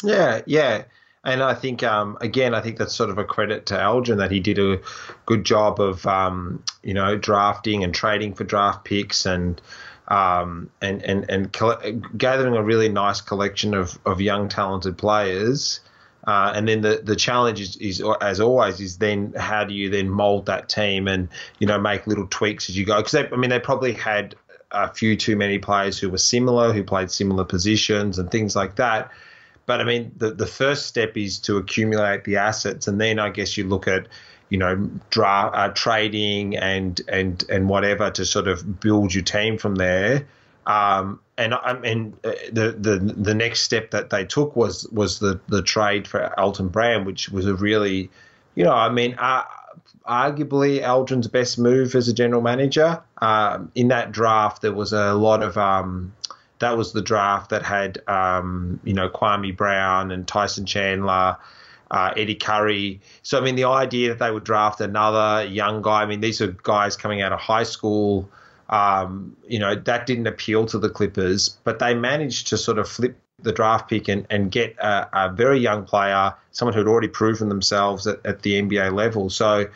Yeah, 0.02 0.42
yeah. 0.46 0.84
And 1.24 1.42
I 1.42 1.54
think, 1.54 1.82
um, 1.82 2.18
again, 2.20 2.54
I 2.54 2.60
think 2.60 2.76
that's 2.76 2.94
sort 2.94 3.08
of 3.08 3.16
a 3.16 3.24
credit 3.24 3.66
to 3.66 3.80
Elgin 3.80 4.18
that 4.18 4.30
he 4.30 4.40
did 4.40 4.58
a 4.58 4.78
good 5.24 5.44
job 5.44 5.80
of, 5.80 6.06
um, 6.06 6.62
you 6.82 6.92
know, 6.92 7.16
drafting 7.16 7.82
and 7.82 7.94
trading 7.94 8.34
for 8.34 8.44
draft 8.44 8.84
picks 8.84 9.24
and 9.24 9.60
um, 10.08 10.70
and 10.82 11.02
and 11.02 11.24
and 11.30 12.18
gathering 12.18 12.56
a 12.56 12.62
really 12.62 12.90
nice 12.90 13.22
collection 13.22 13.72
of, 13.72 13.98
of 14.04 14.20
young 14.20 14.48
talented 14.48 14.98
players. 14.98 15.80
Uh, 16.26 16.52
and 16.54 16.66
then 16.66 16.80
the, 16.80 17.02
the 17.04 17.16
challenge 17.16 17.60
is, 17.60 17.76
is, 17.76 18.02
as 18.22 18.40
always, 18.40 18.80
is 18.80 18.96
then 18.96 19.34
how 19.36 19.62
do 19.62 19.74
you 19.74 19.90
then 19.90 20.08
mold 20.08 20.46
that 20.46 20.70
team 20.70 21.06
and 21.06 21.28
you 21.58 21.66
know 21.66 21.78
make 21.78 22.06
little 22.06 22.26
tweaks 22.28 22.68
as 22.68 22.76
you 22.76 22.84
go? 22.84 22.96
Because 22.98 23.14
I 23.14 23.36
mean, 23.36 23.50
they 23.50 23.60
probably 23.60 23.92
had 23.92 24.34
a 24.74 24.92
few 24.92 25.16
too 25.16 25.36
many 25.36 25.58
players 25.58 25.98
who 25.98 26.10
were 26.10 26.18
similar, 26.18 26.72
who 26.72 26.84
played 26.84 27.10
similar 27.10 27.44
positions 27.44 28.18
and 28.18 28.30
things 28.30 28.56
like 28.56 28.76
that. 28.76 29.10
But 29.66 29.80
I 29.80 29.84
mean, 29.84 30.12
the 30.16 30.30
the 30.30 30.46
first 30.46 30.86
step 30.86 31.16
is 31.16 31.38
to 31.40 31.56
accumulate 31.56 32.24
the 32.24 32.36
assets, 32.36 32.86
and 32.86 33.00
then 33.00 33.18
I 33.18 33.30
guess 33.30 33.56
you 33.56 33.64
look 33.64 33.88
at 33.88 34.08
you 34.50 34.58
know 34.58 34.90
draft 35.10 35.56
uh, 35.56 35.68
trading 35.70 36.56
and 36.56 37.00
and 37.08 37.42
and 37.48 37.68
whatever 37.68 38.10
to 38.10 38.24
sort 38.26 38.48
of 38.48 38.80
build 38.80 39.14
your 39.14 39.24
team 39.24 39.56
from 39.56 39.76
there. 39.76 40.26
Um, 40.66 41.20
and 41.38 41.54
I 41.54 41.74
mean, 41.74 42.14
uh, 42.24 42.32
the 42.52 42.72
the 42.72 42.98
the 42.98 43.34
next 43.34 43.60
step 43.62 43.90
that 43.92 44.10
they 44.10 44.24
took 44.24 44.54
was 44.54 44.86
was 44.90 45.18
the 45.18 45.40
the 45.48 45.62
trade 45.62 46.06
for 46.06 46.38
Elton 46.38 46.68
Brand, 46.68 47.06
which 47.06 47.30
was 47.30 47.46
a 47.46 47.54
really, 47.54 48.10
you 48.54 48.64
know, 48.64 48.72
I 48.72 48.90
mean. 48.90 49.14
Uh, 49.18 49.44
arguably 50.08 50.80
Elgin's 50.80 51.28
best 51.28 51.58
move 51.58 51.94
as 51.94 52.08
a 52.08 52.12
general 52.12 52.42
manager. 52.42 53.02
Um, 53.20 53.70
in 53.74 53.88
that 53.88 54.12
draft, 54.12 54.62
there 54.62 54.72
was 54.72 54.92
a 54.92 55.14
lot 55.14 55.42
of 55.42 55.56
um, 55.56 56.12
that 56.58 56.76
was 56.76 56.92
the 56.92 57.02
draft 57.02 57.50
that 57.50 57.62
had 57.62 58.06
um, 58.08 58.80
you 58.84 58.92
know 58.92 59.08
Kwame 59.08 59.56
Brown 59.56 60.10
and 60.10 60.26
Tyson 60.26 60.66
Chandler. 60.66 61.36
Uh, 61.90 62.12
Eddie 62.16 62.34
Curry. 62.34 63.00
So, 63.22 63.38
I 63.38 63.42
mean, 63.42 63.54
the 63.54 63.64
idea 63.64 64.08
that 64.08 64.18
they 64.18 64.32
would 64.32 64.42
draft 64.42 64.80
another 64.80 65.44
young 65.44 65.80
guy, 65.80 66.02
I 66.02 66.06
mean, 66.06 66.22
these 66.22 66.40
are 66.40 66.48
guys 66.48 66.96
coming 66.96 67.22
out 67.22 67.32
of 67.32 67.38
high 67.38 67.62
school. 67.62 68.28
Um, 68.68 69.36
you 69.46 69.60
know, 69.60 69.76
that 69.76 70.06
didn't 70.06 70.26
appeal 70.26 70.66
to 70.66 70.78
the 70.78 70.88
Clippers, 70.88 71.50
but 71.62 71.78
they 71.78 71.94
managed 71.94 72.48
to 72.48 72.56
sort 72.58 72.78
of 72.78 72.88
flip 72.88 73.16
the 73.38 73.52
draft 73.52 73.88
pick 73.88 74.08
and, 74.08 74.26
and 74.30 74.50
get 74.50 74.76
a, 74.78 75.26
a 75.26 75.32
very 75.32 75.60
young 75.60 75.84
player, 75.84 76.34
someone 76.50 76.74
who'd 76.74 76.88
already 76.88 77.06
proven 77.06 77.48
themselves 77.48 78.06
at, 78.06 78.24
at 78.24 78.42
the 78.42 78.60
NBA 78.60 78.92
level. 78.92 79.30
So, 79.30 79.68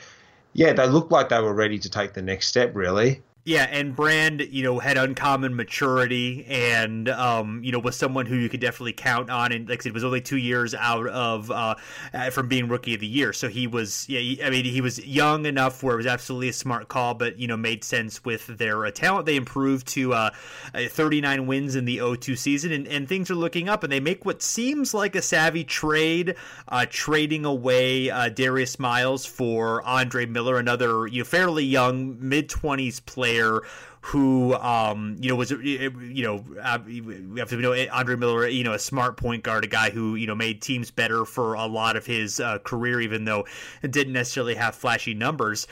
yeah, 0.53 0.73
they 0.73 0.87
looked 0.87 1.13
like 1.13 1.29
they 1.29 1.41
were 1.41 1.55
ready 1.55 1.79
to 1.79 1.89
take 1.89 2.15
the 2.15 2.23
next 2.23 2.49
step, 2.49 2.75
really. 2.75 3.23
Yeah, 3.49 3.67
and 3.71 3.97
Brand, 3.97 4.43
you 4.51 4.63
know, 4.63 4.79
had 4.79 4.99
uncommon 4.99 5.57
maturity 5.57 6.45
and, 6.51 7.09
um, 7.09 7.65
you 7.65 7.73
know, 7.73 7.79
was 7.79 7.97
someone 7.97 8.27
who 8.27 8.35
you 8.35 8.51
could 8.51 8.61
definitely 8.61 8.93
count 8.93 9.31
on. 9.31 9.53
And 9.53 9.67
like 9.67 9.81
I 9.81 9.83
said, 9.85 9.95
was 9.95 10.05
only 10.05 10.21
two 10.21 10.37
years 10.37 10.75
out 10.75 11.07
of 11.07 11.51
uh, 11.51 11.77
uh, 12.13 12.29
from 12.29 12.49
being 12.49 12.69
rookie 12.69 12.93
of 12.93 13.01
the 13.01 13.07
year. 13.07 13.33
So 13.33 13.49
he 13.49 13.67
was, 13.67 14.07
yeah, 14.07 14.45
I 14.45 14.51
mean, 14.51 14.67
he 14.67 14.83
was 14.83 15.03
young 15.03 15.47
enough 15.47 15.83
where 15.83 15.95
it 15.95 15.97
was 15.97 16.05
absolutely 16.05 16.51
a 16.51 16.53
smart 16.53 16.89
call, 16.89 17.15
but, 17.15 17.39
you 17.39 17.49
know, 17.49 17.57
made 17.57 17.85
sense 17.85 18.23
with 18.23 18.47
their 18.49 18.85
uh, 18.85 18.91
talent. 18.91 19.25
They 19.25 19.37
improved 19.37 19.87
to 19.95 20.13
uh, 20.13 20.31
39 20.75 21.47
wins 21.47 21.75
in 21.75 21.87
the 21.87 22.03
02 22.21 22.37
season, 22.37 22.71
and, 22.71 22.87
and 22.87 23.09
things 23.09 23.31
are 23.31 23.35
looking 23.35 23.67
up. 23.67 23.83
And 23.83 23.91
they 23.91 23.99
make 23.99 24.27
what 24.27 24.43
seems 24.43 24.93
like 24.93 25.17
a 25.17 25.23
savvy 25.23 25.65
trade, 25.65 26.35
uh, 26.69 26.85
trading 26.91 27.47
away 27.47 28.11
uh, 28.11 28.29
Darius 28.29 28.79
Miles 28.79 29.25
for 29.25 29.83
Andre 29.85 30.27
Miller, 30.27 30.59
another 30.59 31.07
you 31.07 31.23
know, 31.23 31.25
fairly 31.25 31.65
young, 31.65 32.19
mid 32.21 32.51
20s 32.51 33.03
player 33.07 33.38
player 33.39 33.62
who 34.01 34.55
um, 34.55 35.16
you 35.20 35.28
know 35.28 35.34
was 35.34 35.51
you 35.51 36.22
know 36.22 36.45
uh, 36.62 36.78
we 36.86 37.39
have 37.39 37.49
to 37.49 37.57
know 37.57 37.74
Andre 37.93 38.16
Miller 38.16 38.47
you 38.47 38.64
know 38.64 38.72
a 38.72 38.78
smart 38.78 39.16
point 39.16 39.43
guard 39.43 39.64
a 39.64 39.66
guy 39.66 39.91
who 39.91 40.14
you 40.14 40.26
know 40.26 40.34
made 40.34 40.62
teams 40.62 40.91
better 40.91 41.24
for 41.24 41.55
a 41.55 41.66
lot 41.66 41.97
of 41.97 42.07
his 42.07 42.41
uh, 42.41 42.59
career 42.61 43.01
even 43.01 43.24
though 43.24 43.45
it 43.82 43.91
didn't 43.91 44.12
necessarily 44.12 44.55
have 44.55 44.74
flashy 44.74 45.14
numbers. 45.14 45.66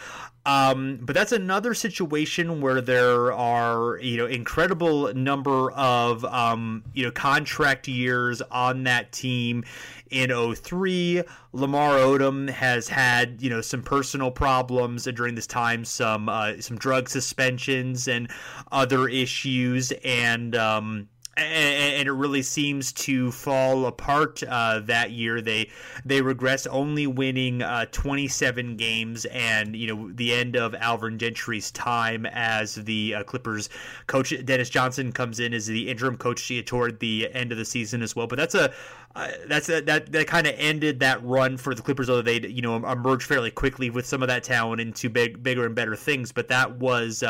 Um, 0.44 1.00
but 1.02 1.14
that's 1.14 1.32
another 1.32 1.74
situation 1.74 2.60
where 2.60 2.80
there 2.80 3.32
are 3.32 3.98
you 3.98 4.16
know 4.16 4.26
incredible 4.26 5.14
number 5.14 5.70
of 5.72 6.24
um, 6.24 6.84
you 6.94 7.04
know 7.04 7.10
contract 7.12 7.88
years 7.88 8.42
on 8.42 8.84
that 8.84 9.12
team 9.12 9.64
in 10.10 10.30
03. 10.54 11.22
Lamar 11.52 11.92
Odom 11.98 12.50
has 12.50 12.88
had 12.88 13.40
you 13.40 13.50
know 13.50 13.60
some 13.60 13.82
personal 13.82 14.30
problems 14.30 15.04
during 15.04 15.34
this 15.34 15.46
time, 15.46 15.84
some 15.84 16.28
uh, 16.28 16.60
some 16.60 16.76
drug 16.78 17.08
suspensions 17.08 18.08
and 18.08 18.30
other 18.72 19.08
issues, 19.08 19.92
and 20.04 20.54
um, 20.56 21.08
and, 21.36 22.08
it 22.08 22.12
really 22.12 22.42
seems 22.42 22.92
to 22.92 23.30
fall 23.30 23.86
apart 23.86 24.42
uh, 24.42 24.80
that 24.84 25.10
year. 25.10 25.40
They 25.40 25.70
they 26.04 26.22
regress, 26.22 26.66
only 26.66 27.06
winning 27.06 27.62
uh, 27.62 27.86
27 27.92 28.76
games, 28.76 29.24
and 29.26 29.76
you 29.76 29.94
know 29.94 30.10
the 30.12 30.32
end 30.32 30.56
of 30.56 30.74
Alvin 30.74 31.18
Gentry's 31.18 31.70
time 31.70 32.26
as 32.26 32.76
the 32.76 33.16
uh, 33.16 33.24
Clippers 33.24 33.68
coach. 34.06 34.32
Dennis 34.44 34.70
Johnson 34.70 35.12
comes 35.12 35.40
in 35.40 35.52
as 35.52 35.66
the 35.66 35.88
interim 35.88 36.16
coach 36.16 36.50
toward 36.64 37.00
the 37.00 37.28
end 37.32 37.52
of 37.52 37.58
the 37.58 37.64
season 37.64 38.02
as 38.02 38.16
well. 38.16 38.26
But 38.26 38.38
that's 38.38 38.54
a 38.54 38.72
uh, 39.14 39.28
that's 39.48 39.66
that 39.66 39.86
that, 39.86 40.12
that 40.12 40.26
kind 40.26 40.46
of 40.46 40.54
ended 40.56 41.00
that 41.00 41.22
run 41.24 41.56
for 41.56 41.74
the 41.74 41.82
Clippers. 41.82 42.08
Although 42.08 42.22
they 42.22 42.40
you 42.40 42.62
know 42.62 42.76
emerged 42.76 43.26
fairly 43.26 43.50
quickly 43.50 43.90
with 43.90 44.06
some 44.06 44.22
of 44.22 44.28
that 44.28 44.44
talent 44.44 44.80
into 44.80 45.10
big, 45.10 45.42
bigger 45.42 45.66
and 45.66 45.74
better 45.74 45.96
things. 45.96 46.32
But 46.32 46.48
that 46.48 46.76
was. 46.76 47.22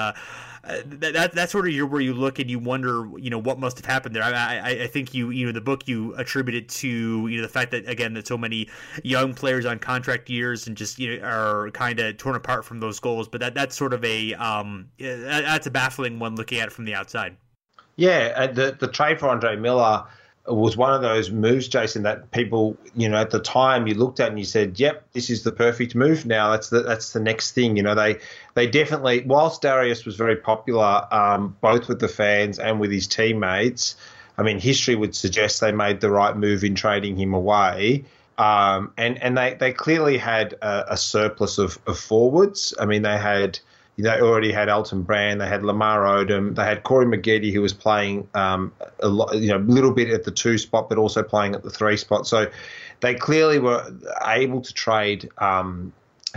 Uh, 0.66 0.72
uh 0.72 0.82
that, 0.86 1.12
that 1.12 1.32
that's 1.32 1.52
sort 1.52 1.66
of 1.66 1.72
your, 1.72 1.86
where 1.86 2.00
you 2.00 2.14
look 2.14 2.38
and 2.38 2.50
you 2.50 2.58
wonder, 2.58 3.08
you 3.16 3.30
know, 3.30 3.38
what 3.38 3.58
must 3.58 3.76
have 3.76 3.86
happened 3.86 4.14
there. 4.14 4.22
I, 4.22 4.32
I, 4.32 4.70
I 4.82 4.86
think 4.86 5.14
you, 5.14 5.30
you 5.30 5.46
know, 5.46 5.52
the 5.52 5.60
book 5.60 5.86
you 5.86 6.14
attribute 6.16 6.54
it 6.54 6.68
to, 6.68 6.88
you 7.28 7.36
know, 7.36 7.42
the 7.42 7.48
fact 7.48 7.70
that 7.70 7.88
again 7.88 8.14
that 8.14 8.26
so 8.26 8.36
many 8.36 8.68
young 9.02 9.34
players 9.34 9.64
on 9.64 9.78
contract 9.78 10.28
years 10.28 10.66
and 10.66 10.76
just 10.76 10.98
you 10.98 11.16
know 11.16 11.26
are 11.26 11.70
kind 11.70 12.00
of 12.00 12.16
torn 12.16 12.36
apart 12.36 12.64
from 12.64 12.80
those 12.80 13.00
goals. 13.00 13.28
But 13.28 13.40
that 13.40 13.54
that's 13.54 13.76
sort 13.76 13.92
of 13.92 14.04
a 14.04 14.34
um, 14.34 14.88
that's 14.98 15.66
a 15.66 15.70
baffling 15.70 16.18
one 16.18 16.36
looking 16.36 16.60
at 16.60 16.68
it 16.68 16.72
from 16.72 16.84
the 16.84 16.94
outside. 16.94 17.36
Yeah, 17.96 18.48
the 18.48 18.76
the 18.78 18.88
trade 18.88 19.18
for 19.18 19.28
Andre 19.28 19.56
Miller 19.56 20.04
was 20.48 20.76
one 20.76 20.92
of 20.92 21.02
those 21.02 21.30
moves, 21.30 21.68
Jason, 21.68 22.02
that 22.04 22.30
people, 22.30 22.76
you 22.94 23.08
know, 23.08 23.16
at 23.16 23.30
the 23.30 23.40
time 23.40 23.86
you 23.86 23.94
looked 23.94 24.20
at 24.20 24.28
and 24.28 24.38
you 24.38 24.44
said, 24.44 24.78
"Yep, 24.78 25.12
this 25.12 25.30
is 25.30 25.42
the 25.42 25.52
perfect 25.52 25.94
move." 25.94 26.26
Now 26.26 26.50
that's 26.50 26.70
the 26.70 26.82
that's 26.82 27.12
the 27.12 27.20
next 27.20 27.52
thing. 27.52 27.76
You 27.76 27.82
know, 27.82 27.94
they 27.94 28.18
they 28.54 28.66
definitely, 28.66 29.22
whilst 29.26 29.62
Darius 29.62 30.04
was 30.04 30.16
very 30.16 30.36
popular, 30.36 31.06
um, 31.12 31.56
both 31.60 31.88
with 31.88 32.00
the 32.00 32.08
fans 32.08 32.58
and 32.58 32.80
with 32.80 32.90
his 32.90 33.06
teammates. 33.06 33.96
I 34.38 34.42
mean, 34.42 34.58
history 34.58 34.94
would 34.94 35.16
suggest 35.16 35.60
they 35.60 35.72
made 35.72 36.00
the 36.00 36.10
right 36.10 36.36
move 36.36 36.62
in 36.62 36.74
trading 36.74 37.16
him 37.16 37.32
away. 37.32 38.04
Um, 38.38 38.92
and 38.98 39.22
and 39.22 39.36
they, 39.36 39.54
they 39.54 39.72
clearly 39.72 40.18
had 40.18 40.54
a, 40.60 40.92
a 40.92 40.96
surplus 40.96 41.58
of, 41.58 41.78
of 41.86 41.98
forwards. 41.98 42.74
I 42.78 42.84
mean, 42.84 43.02
they 43.02 43.16
had 43.16 43.58
they 43.98 44.20
already 44.20 44.52
had 44.52 44.68
Elton 44.68 45.02
Brand, 45.02 45.40
they 45.40 45.48
had 45.48 45.64
Lamar 45.64 46.02
Odom, 46.02 46.54
they 46.54 46.64
had 46.64 46.82
Corey 46.82 47.06
Maggette, 47.06 47.50
who 47.52 47.62
was 47.62 47.72
playing 47.72 48.28
um, 48.34 48.72
a 49.00 49.08
you 49.34 49.48
know, 49.48 49.58
little 49.58 49.92
bit 49.92 50.10
at 50.10 50.24
the 50.24 50.30
two 50.30 50.58
spot, 50.58 50.88
but 50.88 50.98
also 50.98 51.22
playing 51.22 51.54
at 51.54 51.62
the 51.62 51.70
three 51.70 51.96
spot. 51.96 52.26
So 52.26 52.50
they 53.00 53.14
clearly 53.14 53.58
were 53.58 53.90
able 54.26 54.60
to 54.60 54.72
trade 54.74 55.30
um, 55.38 55.92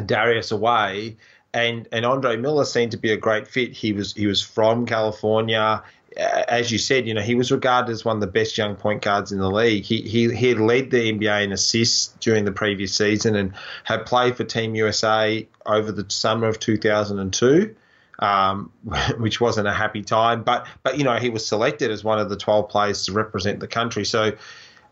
Darius 0.06 0.52
away. 0.52 1.18
And, 1.54 1.88
and 1.92 2.06
Andre 2.06 2.38
Miller 2.38 2.64
seemed 2.64 2.92
to 2.92 2.98
be 2.98 3.12
a 3.12 3.18
great 3.18 3.48
fit. 3.48 3.72
He 3.72 3.92
was 3.92 4.14
he 4.14 4.28
was 4.28 4.40
from 4.42 4.86
California 4.86 5.84
as 6.20 6.72
you 6.72 6.78
said, 6.78 7.08
you 7.08 7.14
know, 7.14 7.22
he 7.22 7.36
was 7.36 7.52
regarded 7.52 7.92
as 7.92 8.04
one 8.04 8.18
of 8.18 8.22
the 8.22 8.28
best 8.28 8.58
young 8.58 8.76
point 8.76 9.02
guards 9.02 9.32
in 9.32 9.40
the 9.40 9.50
league. 9.50 9.84
He, 9.84 10.02
he, 10.02 10.34
he 10.34 10.50
had 10.50 10.60
led 10.60 10.92
the 10.92 11.12
NBA 11.12 11.44
in 11.44 11.52
assists 11.52 12.14
during 12.20 12.46
the 12.46 12.52
previous 12.52 12.96
season 12.96 13.36
and 13.36 13.54
had 13.84 14.06
played 14.06 14.36
for 14.36 14.44
Team 14.44 14.76
USA 14.76 15.48
over 15.66 15.92
the 15.92 16.06
summer 16.10 16.48
of 16.48 16.60
2002. 16.60 17.76
Um, 18.22 18.74
which 19.18 19.40
wasn't 19.40 19.70
a 19.70 19.74
happy 19.74 20.02
time, 20.02 20.44
but 20.44 20.68
but 20.84 20.98
you 20.98 21.06
know 21.06 21.16
he 21.16 21.30
was 21.30 21.48
selected 21.48 21.90
as 21.90 22.04
one 22.04 22.20
of 22.20 22.30
the 22.30 22.36
12 22.36 22.68
players 22.68 23.06
to 23.06 23.14
represent 23.14 23.62
the 23.62 23.68
country. 23.68 24.04
So, 24.04 24.34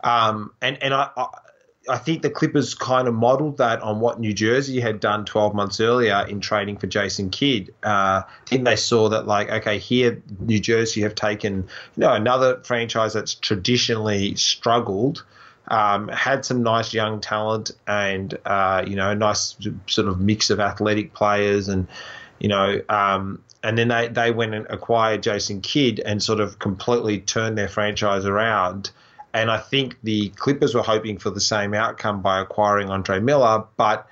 um, 0.02 0.50
and 0.62 0.82
and 0.82 0.94
I, 0.94 1.10
I 1.14 1.26
think 1.96 2.20
the 2.20 2.28
Clippers 2.28 2.74
kind 2.74 3.08
of 3.08 3.14
modeled 3.14 3.56
that 3.58 3.80
on 3.80 4.00
what 4.00 4.20
New 4.20 4.34
Jersey 4.34 4.78
had 4.80 5.00
done 5.00 5.24
12 5.24 5.54
months 5.54 5.80
earlier 5.80 6.26
in 6.28 6.40
trading 6.40 6.76
for 6.76 6.86
Jason 6.86 7.30
Kidd. 7.30 7.74
Uh, 7.82 8.22
I 8.24 8.24
think 8.44 8.64
they 8.64 8.76
saw 8.76 9.08
that, 9.08 9.26
like, 9.26 9.48
okay, 9.48 9.78
here 9.78 10.22
New 10.38 10.60
Jersey 10.60 11.00
have 11.00 11.14
taken, 11.14 11.54
you 11.96 12.00
know, 12.00 12.12
another 12.12 12.60
franchise 12.62 13.14
that's 13.14 13.34
traditionally 13.34 14.34
struggled, 14.34 15.24
um, 15.68 16.08
had 16.08 16.44
some 16.44 16.62
nice 16.62 16.92
young 16.92 17.20
talent, 17.20 17.70
and 17.86 18.36
uh, 18.44 18.84
you 18.86 18.96
know, 18.96 19.10
a 19.10 19.14
nice 19.14 19.56
sort 19.86 20.08
of 20.08 20.20
mix 20.20 20.50
of 20.50 20.60
athletic 20.60 21.14
players, 21.14 21.68
and 21.68 21.88
you 22.38 22.48
know, 22.48 22.80
um, 22.88 23.42
and 23.62 23.76
then 23.76 23.88
they 23.88 24.08
they 24.08 24.30
went 24.30 24.54
and 24.54 24.66
acquired 24.70 25.22
Jason 25.22 25.60
Kidd 25.60 26.00
and 26.00 26.22
sort 26.22 26.40
of 26.40 26.58
completely 26.58 27.20
turned 27.20 27.58
their 27.58 27.68
franchise 27.68 28.24
around. 28.24 28.90
And 29.34 29.50
I 29.50 29.58
think 29.58 29.96
the 30.02 30.30
Clippers 30.30 30.74
were 30.74 30.82
hoping 30.82 31.18
for 31.18 31.30
the 31.30 31.40
same 31.40 31.74
outcome 31.74 32.22
by 32.22 32.40
acquiring 32.40 32.88
Andre 32.88 33.20
Miller, 33.20 33.64
but 33.76 34.06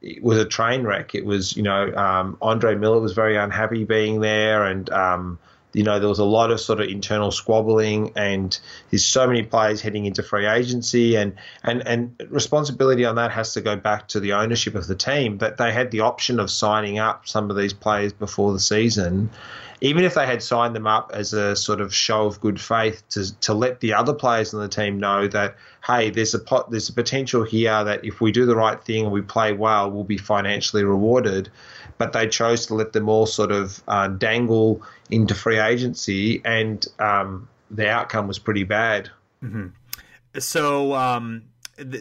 it 0.00 0.22
was 0.22 0.38
a 0.38 0.44
train 0.44 0.84
wreck. 0.84 1.14
It 1.14 1.24
was, 1.24 1.56
you 1.56 1.62
know, 1.62 1.94
um, 1.94 2.38
Andre 2.40 2.74
Miller 2.74 3.00
was 3.00 3.12
very 3.12 3.36
unhappy 3.36 3.84
being 3.84 4.20
there, 4.20 4.64
and 4.64 4.88
um, 4.90 5.38
you 5.72 5.82
know 5.82 5.98
there 5.98 6.08
was 6.08 6.18
a 6.18 6.24
lot 6.24 6.50
of 6.50 6.60
sort 6.60 6.80
of 6.80 6.88
internal 6.88 7.30
squabbling, 7.30 8.12
and 8.16 8.58
there's 8.90 9.04
so 9.04 9.26
many 9.26 9.42
players 9.42 9.80
heading 9.80 10.06
into 10.06 10.22
free 10.22 10.46
agency, 10.46 11.16
and 11.16 11.34
and 11.62 11.86
and 11.86 12.14
responsibility 12.28 13.04
on 13.04 13.16
that 13.16 13.30
has 13.30 13.54
to 13.54 13.60
go 13.60 13.76
back 13.76 14.08
to 14.08 14.20
the 14.20 14.32
ownership 14.32 14.74
of 14.74 14.86
the 14.86 14.94
team 14.94 15.38
that 15.38 15.56
they 15.56 15.72
had 15.72 15.90
the 15.90 16.00
option 16.00 16.40
of 16.40 16.50
signing 16.50 16.98
up 16.98 17.28
some 17.28 17.50
of 17.50 17.56
these 17.56 17.72
players 17.72 18.12
before 18.12 18.52
the 18.52 18.60
season, 18.60 19.30
even 19.80 20.04
if 20.04 20.14
they 20.14 20.26
had 20.26 20.42
signed 20.42 20.74
them 20.74 20.86
up 20.86 21.10
as 21.14 21.32
a 21.32 21.56
sort 21.56 21.80
of 21.80 21.94
show 21.94 22.26
of 22.26 22.40
good 22.40 22.60
faith 22.60 23.02
to, 23.10 23.38
to 23.40 23.54
let 23.54 23.80
the 23.80 23.92
other 23.92 24.12
players 24.12 24.52
on 24.52 24.60
the 24.60 24.68
team 24.68 24.98
know 24.98 25.26
that 25.28 25.56
hey, 25.86 26.10
there's 26.10 26.34
a 26.34 26.38
pot, 26.38 26.70
there's 26.70 26.88
a 26.88 26.92
potential 26.92 27.42
here 27.42 27.82
that 27.84 28.04
if 28.04 28.20
we 28.20 28.32
do 28.32 28.44
the 28.44 28.56
right 28.56 28.82
thing 28.84 29.04
and 29.04 29.12
we 29.12 29.22
play 29.22 29.52
well, 29.52 29.90
we'll 29.90 30.04
be 30.04 30.18
financially 30.18 30.84
rewarded. 30.84 31.50
But 32.00 32.14
they 32.14 32.26
chose 32.28 32.64
to 32.66 32.74
let 32.74 32.94
them 32.94 33.10
all 33.10 33.26
sort 33.26 33.52
of 33.52 33.82
uh, 33.86 34.08
dangle 34.08 34.80
into 35.10 35.34
free 35.34 35.58
agency, 35.58 36.40
and 36.46 36.86
um, 36.98 37.46
the 37.70 37.90
outcome 37.90 38.26
was 38.26 38.38
pretty 38.38 38.64
bad. 38.64 39.10
Mm-hmm. 39.44 39.66
So 40.38 40.94
um, 40.94 41.42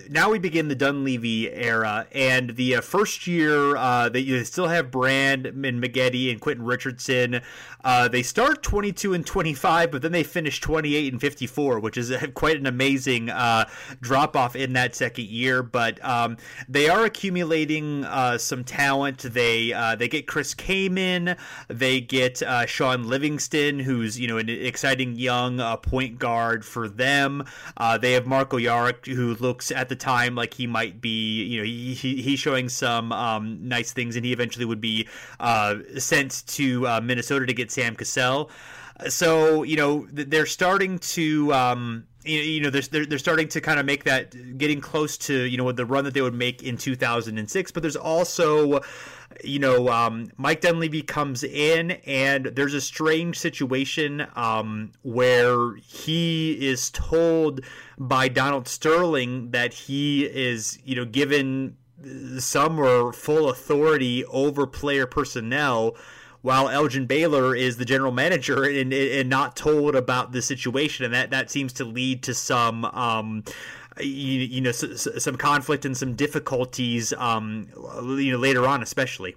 now 0.09 0.31
we 0.31 0.39
begin 0.39 0.67
the 0.67 0.75
Dunleavy 0.75 1.51
era, 1.51 2.07
and 2.11 2.55
the 2.55 2.75
uh, 2.75 2.81
first 2.81 3.27
year 3.27 3.75
uh, 3.75 4.09
they, 4.09 4.43
still 4.43 4.67
have 4.67 4.91
Brand 4.91 5.45
and 5.45 5.83
Maggette 5.83 6.31
and 6.31 6.41
Quentin 6.41 6.65
Richardson. 6.65 7.41
Uh, 7.83 8.07
they 8.07 8.21
start 8.21 8.61
22 8.61 9.13
and 9.13 9.25
25, 9.25 9.91
but 9.91 10.01
then 10.01 10.11
they 10.11 10.23
finish 10.23 10.59
28 10.59 11.13
and 11.13 11.21
54, 11.21 11.79
which 11.79 11.97
is 11.97 12.13
quite 12.33 12.57
an 12.57 12.65
amazing 12.65 13.29
uh, 13.29 13.65
drop 14.01 14.35
off 14.35 14.55
in 14.55 14.73
that 14.73 14.95
second 14.95 15.27
year. 15.27 15.63
But 15.63 16.03
um, 16.03 16.37
they 16.67 16.89
are 16.89 17.05
accumulating 17.05 18.03
uh, 18.03 18.37
some 18.37 18.63
talent. 18.63 19.19
They 19.19 19.71
uh, 19.71 19.95
they 19.95 20.07
get 20.07 20.27
Chris 20.27 20.53
Kaman, 20.53 21.37
they 21.69 22.01
get 22.01 22.41
Shaun 22.67 23.07
Livingston, 23.07 23.79
who's 23.79 24.19
you 24.19 24.27
know 24.27 24.37
an 24.37 24.49
exciting 24.49 25.15
young 25.15 25.59
point 25.77 26.19
guard 26.19 26.65
for 26.65 26.89
them. 26.89 27.45
they 28.01 28.13
have 28.13 28.25
Marko 28.25 28.57
Jaric, 28.57 29.05
who 29.05 29.35
looks 29.35 29.68
at 29.71 29.89
the 29.89 29.95
time 29.95 30.35
like 30.35 30.53
he 30.53 30.67
might 30.67 31.01
be, 31.01 31.43
you 31.43 31.59
know, 31.59 31.65
he, 31.65 31.93
he 31.93 32.21
he's 32.21 32.39
showing 32.39 32.69
some 32.69 33.11
um, 33.11 33.67
nice 33.67 33.91
things, 33.91 34.15
and 34.15 34.25
he 34.25 34.33
eventually 34.33 34.65
would 34.65 34.81
be 34.81 35.07
uh, 35.39 35.75
sent 35.97 36.43
to 36.47 36.87
uh, 36.87 37.01
Minnesota 37.01 37.45
to 37.45 37.53
get 37.53 37.71
Sam 37.71 37.95
Cassell. 37.95 38.49
So 39.07 39.63
you 39.63 39.77
know 39.77 40.07
they're 40.11 40.45
starting 40.45 40.99
to. 40.99 41.53
Um, 41.53 42.05
you 42.25 42.61
know, 42.61 42.69
they're, 42.69 43.05
they're 43.05 43.17
starting 43.17 43.47
to 43.47 43.61
kind 43.61 43.79
of 43.79 43.85
make 43.85 44.03
that 44.03 44.57
getting 44.57 44.81
close 44.81 45.17
to 45.17 45.33
you 45.33 45.57
know 45.57 45.71
the 45.71 45.85
run 45.85 46.03
that 46.03 46.13
they 46.13 46.21
would 46.21 46.33
make 46.33 46.61
in 46.61 46.77
2006. 46.77 47.71
But 47.71 47.81
there's 47.81 47.95
also 47.95 48.81
you 49.43 49.59
know, 49.59 49.89
um, 49.89 50.31
Mike 50.37 50.61
Dunleavy 50.61 51.01
comes 51.01 51.43
in, 51.43 51.91
and 52.05 52.45
there's 52.45 52.73
a 52.73 52.81
strange 52.81 53.37
situation 53.37 54.25
um, 54.35 54.91
where 55.03 55.75
he 55.75 56.53
is 56.67 56.89
told 56.91 57.61
by 57.97 58.27
Donald 58.27 58.67
Sterling 58.67 59.51
that 59.51 59.73
he 59.73 60.25
is, 60.25 60.79
you 60.83 60.95
know, 60.95 61.05
given 61.05 61.77
some 62.37 62.79
or 62.79 63.11
full 63.13 63.49
authority 63.49 64.23
over 64.25 64.65
player 64.65 65.05
personnel 65.05 65.95
while 66.41 66.69
Elgin 66.69 67.05
Baylor 67.05 67.53
is 67.53 67.77
the 67.77 67.85
general 67.85 68.13
manager 68.13 68.63
and, 68.63 68.93
and 68.93 69.29
not 69.29 69.57
told 69.57 69.95
about 69.95 70.31
the 70.31 70.41
situation, 70.41 71.03
and 71.05 71.13
that 71.13 71.31
that 71.31 71.51
seems 71.51 71.73
to 71.73 71.85
lead 71.85 72.23
to 72.23 72.33
some. 72.33 72.85
Um, 72.85 73.43
you, 73.99 74.41
you 74.41 74.61
know, 74.61 74.71
some 74.71 75.35
conflict 75.35 75.85
and 75.85 75.95
some 75.95 76.15
difficulties, 76.15 77.13
um, 77.13 77.67
you 78.17 78.31
know, 78.31 78.37
later 78.37 78.67
on, 78.67 78.81
especially. 78.81 79.35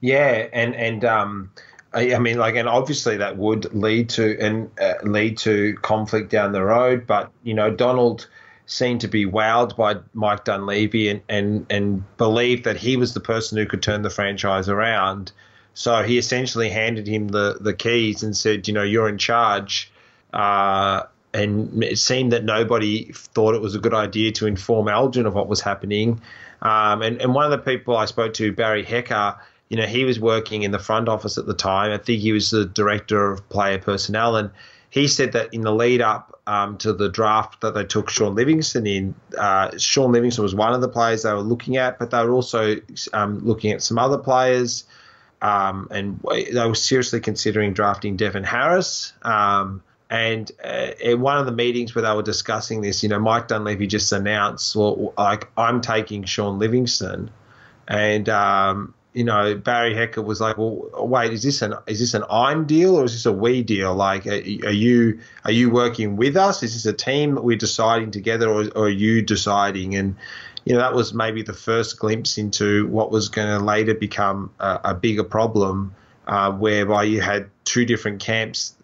Yeah, 0.00 0.48
and 0.52 0.74
and 0.74 1.04
um, 1.04 1.50
I, 1.92 2.14
I, 2.14 2.18
mean, 2.18 2.38
like, 2.38 2.54
and 2.54 2.68
obviously 2.68 3.16
that 3.16 3.36
would 3.36 3.72
lead 3.74 4.08
to 4.10 4.38
and 4.40 4.70
uh, 4.80 4.94
lead 5.02 5.38
to 5.38 5.74
conflict 5.82 6.30
down 6.30 6.52
the 6.52 6.62
road. 6.62 7.06
But 7.06 7.30
you 7.42 7.54
know, 7.54 7.70
Donald 7.70 8.28
seemed 8.66 9.00
to 9.00 9.08
be 9.08 9.24
wowed 9.24 9.74
by 9.76 9.96
Mike 10.12 10.44
Dunleavy 10.44 11.08
and 11.08 11.22
and 11.28 11.66
and 11.70 12.16
believed 12.16 12.64
that 12.64 12.76
he 12.76 12.96
was 12.96 13.14
the 13.14 13.20
person 13.20 13.58
who 13.58 13.66
could 13.66 13.82
turn 13.82 14.02
the 14.02 14.10
franchise 14.10 14.68
around. 14.68 15.32
So 15.74 16.02
he 16.02 16.18
essentially 16.18 16.68
handed 16.68 17.06
him 17.06 17.28
the 17.28 17.56
the 17.60 17.74
keys 17.74 18.22
and 18.22 18.36
said, 18.36 18.68
you 18.68 18.74
know, 18.74 18.82
you're 18.82 19.08
in 19.08 19.18
charge. 19.18 19.90
Uh, 20.32 21.04
and 21.38 21.84
it 21.84 21.98
seemed 21.98 22.32
that 22.32 22.44
nobody 22.44 23.12
thought 23.12 23.54
it 23.54 23.60
was 23.60 23.74
a 23.74 23.78
good 23.78 23.94
idea 23.94 24.32
to 24.32 24.46
inform 24.46 24.88
Elgin 24.88 25.26
of 25.26 25.34
what 25.34 25.48
was 25.48 25.60
happening. 25.60 26.20
Um, 26.62 27.02
and, 27.02 27.20
and 27.22 27.34
one 27.34 27.44
of 27.44 27.50
the 27.52 27.58
people 27.58 27.96
I 27.96 28.06
spoke 28.06 28.34
to, 28.34 28.52
Barry 28.52 28.82
Hecker, 28.82 29.36
you 29.68 29.76
know, 29.76 29.86
he 29.86 30.04
was 30.04 30.18
working 30.18 30.62
in 30.62 30.72
the 30.72 30.78
front 30.78 31.08
office 31.08 31.38
at 31.38 31.46
the 31.46 31.54
time. 31.54 31.92
I 31.92 31.98
think 31.98 32.20
he 32.20 32.32
was 32.32 32.50
the 32.50 32.64
director 32.64 33.30
of 33.30 33.48
player 33.48 33.78
personnel, 33.78 34.36
and 34.36 34.50
he 34.90 35.06
said 35.06 35.32
that 35.32 35.52
in 35.54 35.60
the 35.60 35.72
lead 35.72 36.00
up 36.00 36.40
um, 36.46 36.78
to 36.78 36.92
the 36.92 37.08
draft 37.08 37.60
that 37.60 37.74
they 37.74 37.84
took 37.84 38.10
Shaun 38.10 38.34
Livingston 38.34 38.86
in, 38.86 39.14
uh, 39.36 39.76
Shaun 39.78 40.12
Livingston 40.12 40.42
was 40.42 40.54
one 40.54 40.72
of 40.72 40.80
the 40.80 40.88
players 40.88 41.22
they 41.22 41.32
were 41.32 41.40
looking 41.40 41.76
at, 41.76 41.98
but 41.98 42.10
they 42.10 42.24
were 42.24 42.32
also 42.32 42.76
um, 43.12 43.38
looking 43.40 43.70
at 43.70 43.82
some 43.82 43.98
other 43.98 44.18
players, 44.18 44.84
um, 45.42 45.86
and 45.90 46.20
they 46.52 46.66
were 46.66 46.74
seriously 46.74 47.20
considering 47.20 47.74
drafting 47.74 48.16
Devin 48.16 48.44
Harris. 48.44 49.12
Um, 49.22 49.82
and 50.10 50.50
uh, 50.64 50.90
in 51.00 51.20
one 51.20 51.38
of 51.38 51.46
the 51.46 51.52
meetings 51.52 51.94
where 51.94 52.02
they 52.02 52.14
were 52.14 52.22
discussing 52.22 52.80
this, 52.80 53.02
you 53.02 53.08
know, 53.08 53.18
Mike 53.18 53.48
Dunleavy 53.48 53.86
just 53.86 54.10
announced, 54.12 54.74
well, 54.74 55.12
like 55.18 55.48
I'm 55.56 55.80
taking 55.80 56.24
Shaun 56.24 56.58
Livingston, 56.58 57.30
and 57.86 58.28
um, 58.28 58.94
you 59.12 59.24
know, 59.24 59.54
Barry 59.54 59.94
Hecker 59.94 60.22
was 60.22 60.40
like, 60.40 60.56
"Well, 60.56 60.90
wait, 60.94 61.32
is 61.32 61.42
this 61.42 61.60
an 61.60 61.74
is 61.86 61.98
this 61.98 62.14
an 62.14 62.24
I'm 62.30 62.66
deal 62.66 62.96
or 62.96 63.04
is 63.04 63.12
this 63.12 63.26
a 63.26 63.32
we 63.32 63.62
deal? 63.62 63.94
Like, 63.94 64.26
are, 64.26 64.36
you 64.36 65.20
are 65.44 65.52
you 65.52 65.70
working 65.70 66.16
with 66.16 66.36
us? 66.36 66.62
Is 66.62 66.74
this 66.74 66.86
a 66.86 66.96
team 66.96 67.34
that 67.34 67.42
we're 67.44 67.58
deciding 67.58 68.10
together, 68.10 68.48
or, 68.48 68.68
or, 68.74 68.84
are 68.84 68.88
you 68.88 69.20
deciding?" 69.20 69.94
And 69.94 70.16
you 70.64 70.74
know, 70.74 70.80
that 70.80 70.94
was 70.94 71.12
maybe 71.12 71.42
the 71.42 71.52
first 71.52 71.98
glimpse 71.98 72.38
into 72.38 72.86
what 72.88 73.10
was 73.10 73.28
going 73.28 73.48
to 73.48 73.64
later 73.64 73.94
become 73.94 74.50
a, 74.58 74.80
a 74.84 74.94
bigger 74.94 75.24
problem, 75.24 75.94
uh, 76.26 76.52
whereby 76.52 77.04
you 77.04 77.20
had 77.20 77.50
two 77.64 77.84
different 77.84 78.20
camps 78.20 78.74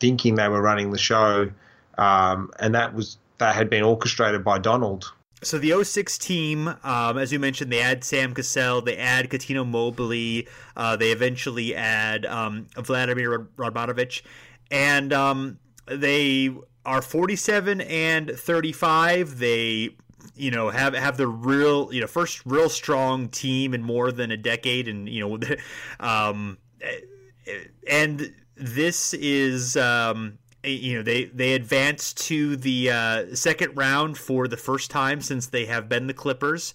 thinking 0.00 0.34
they 0.36 0.48
were 0.48 0.62
running 0.62 0.90
the 0.90 0.98
show, 0.98 1.50
um, 1.96 2.50
and 2.58 2.74
that 2.74 2.94
was 2.94 3.18
that 3.38 3.54
had 3.54 3.70
been 3.70 3.82
orchestrated 3.82 4.44
by 4.44 4.58
Donald 4.58 5.12
so 5.42 5.58
the 5.58 5.84
06 5.84 6.18
team, 6.18 6.68
um, 6.82 7.18
as 7.18 7.32
you 7.32 7.38
mentioned, 7.38 7.70
they 7.70 7.80
add 7.80 8.02
Sam 8.02 8.34
Cassell, 8.34 8.82
they 8.82 8.96
add 8.96 9.30
Cuttino 9.30 9.66
Mobley, 9.66 10.48
uh, 10.76 10.96
they 10.96 11.10
eventually 11.12 11.74
add 11.74 12.26
um, 12.26 12.66
Vladimir 12.76 13.46
Radmanovic, 13.56 14.22
and 14.70 15.12
um, 15.12 15.58
they 15.86 16.50
are 16.84 17.02
47 17.02 17.80
and 17.82 18.30
35. 18.30 19.38
They, 19.38 19.90
you 20.34 20.50
know, 20.50 20.70
have 20.70 20.94
have 20.94 21.16
the 21.16 21.28
real, 21.28 21.92
you 21.92 22.00
know, 22.00 22.06
first 22.08 22.44
real 22.44 22.68
strong 22.68 23.28
team 23.28 23.74
in 23.74 23.82
more 23.82 24.10
than 24.10 24.32
a 24.32 24.36
decade, 24.36 24.88
and 24.88 25.08
you 25.08 25.20
know, 25.20 25.56
um, 26.00 26.58
and 27.88 28.34
this 28.58 29.14
is 29.14 29.76
um, 29.76 30.38
you 30.64 30.96
know 30.96 31.02
they 31.02 31.24
they 31.26 31.54
advanced 31.54 32.18
to 32.26 32.56
the 32.56 32.90
uh, 32.90 33.34
second 33.34 33.76
round 33.76 34.18
for 34.18 34.48
the 34.48 34.56
first 34.56 34.90
time 34.90 35.20
since 35.20 35.46
they 35.46 35.66
have 35.66 35.88
been 35.88 36.06
the 36.06 36.14
Clippers. 36.14 36.74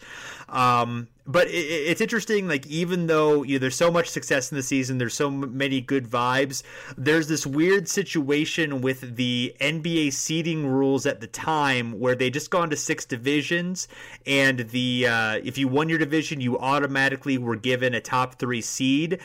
Um, 0.50 1.08
but 1.26 1.48
it, 1.48 1.52
it's 1.52 2.02
interesting, 2.02 2.48
like 2.48 2.66
even 2.68 3.08
though 3.08 3.44
you 3.44 3.56
know, 3.56 3.60
there's 3.60 3.76
so 3.76 3.92
much 3.92 4.10
success 4.10 4.52
in 4.52 4.56
the 4.56 4.64
season, 4.64 4.98
there's 4.98 5.14
so 5.14 5.30
many 5.30 5.82
good 5.82 6.08
vibes. 6.08 6.64
There's 6.98 7.28
this 7.28 7.46
weird 7.46 7.88
situation 7.90 8.82
with 8.82 9.16
the 9.16 9.56
NBA 9.60 10.14
seeding 10.14 10.68
rules 10.68 11.06
at 11.06 11.22
the 11.22 11.28
time 11.28 12.00
where 12.00 12.16
they 12.16 12.30
just 12.30 12.50
gone 12.50 12.70
to 12.70 12.78
six 12.78 13.06
divisions, 13.06 13.88
and 14.26 14.60
the 14.60 15.08
uh, 15.08 15.40
if 15.44 15.58
you 15.58 15.68
won 15.68 15.90
your 15.90 16.00
division, 16.00 16.40
you 16.40 16.58
automatically 16.58 17.38
were 17.38 17.58
given 17.58 17.94
a 17.94 18.02
top 18.02 18.36
three 18.36 18.62
seed. 18.62 19.20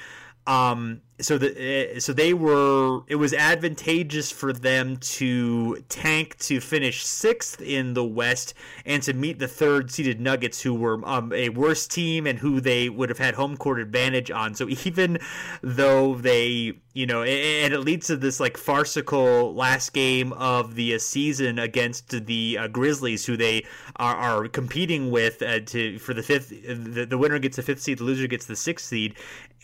Um, 0.47 1.03
so 1.20 1.36
the 1.36 1.55
eh, 1.59 1.99
so 1.99 2.12
they 2.12 2.32
were 2.32 3.01
it 3.09 3.16
was 3.16 3.32
advantageous 3.32 4.31
for 4.31 4.53
them 4.53 4.97
to 4.99 5.77
tank 5.89 6.39
to 6.39 6.61
finish 6.61 7.05
sixth 7.05 7.61
in 7.61 7.95
the 7.95 8.05
West 8.05 8.55
and 8.86 9.03
to 9.03 9.12
meet 9.12 9.39
the 9.39 9.49
third 9.49 9.90
seeded 9.90 10.20
Nuggets, 10.20 10.62
who 10.62 10.74
were 10.74 11.01
um, 11.09 11.32
a 11.32 11.49
worse 11.49 11.86
team 11.86 12.27
and 12.27 12.39
who 12.39 12.61
they 12.61 12.89
would 12.89 13.09
have 13.09 13.19
had 13.19 13.35
home 13.35 13.57
court 13.57 13.81
advantage 13.81 14.31
on. 14.31 14.55
So 14.55 14.69
even 14.69 15.19
though 15.62 16.15
they 16.15 16.74
you 16.95 17.07
know 17.07 17.23
and 17.23 17.73
it 17.73 17.81
leads 17.81 18.09
to 18.09 18.16
this 18.16 18.40
like 18.40 18.57
farcical 18.57 19.55
last 19.55 19.93
game 19.93 20.32
of 20.35 20.74
the 20.74 20.99
season 20.99 21.59
against 21.59 22.27
the 22.27 22.59
uh, 22.59 22.69
Grizzlies, 22.69 23.27
who 23.27 23.36
they 23.36 23.65
are, 23.97 24.16
are 24.16 24.49
competing 24.49 25.11
with 25.11 25.43
uh, 25.43 25.61
to 25.61 25.99
for 25.99 26.15
the 26.15 26.23
fifth. 26.23 26.51
The, 26.51 27.07
the 27.07 27.19
winner 27.19 27.39
gets 27.39 27.57
the 27.57 27.62
fifth 27.62 27.82
seed, 27.82 27.99
the 27.99 28.05
loser 28.05 28.27
gets 28.27 28.47
the 28.47 28.57
sixth 28.57 28.86
seed, 28.86 29.15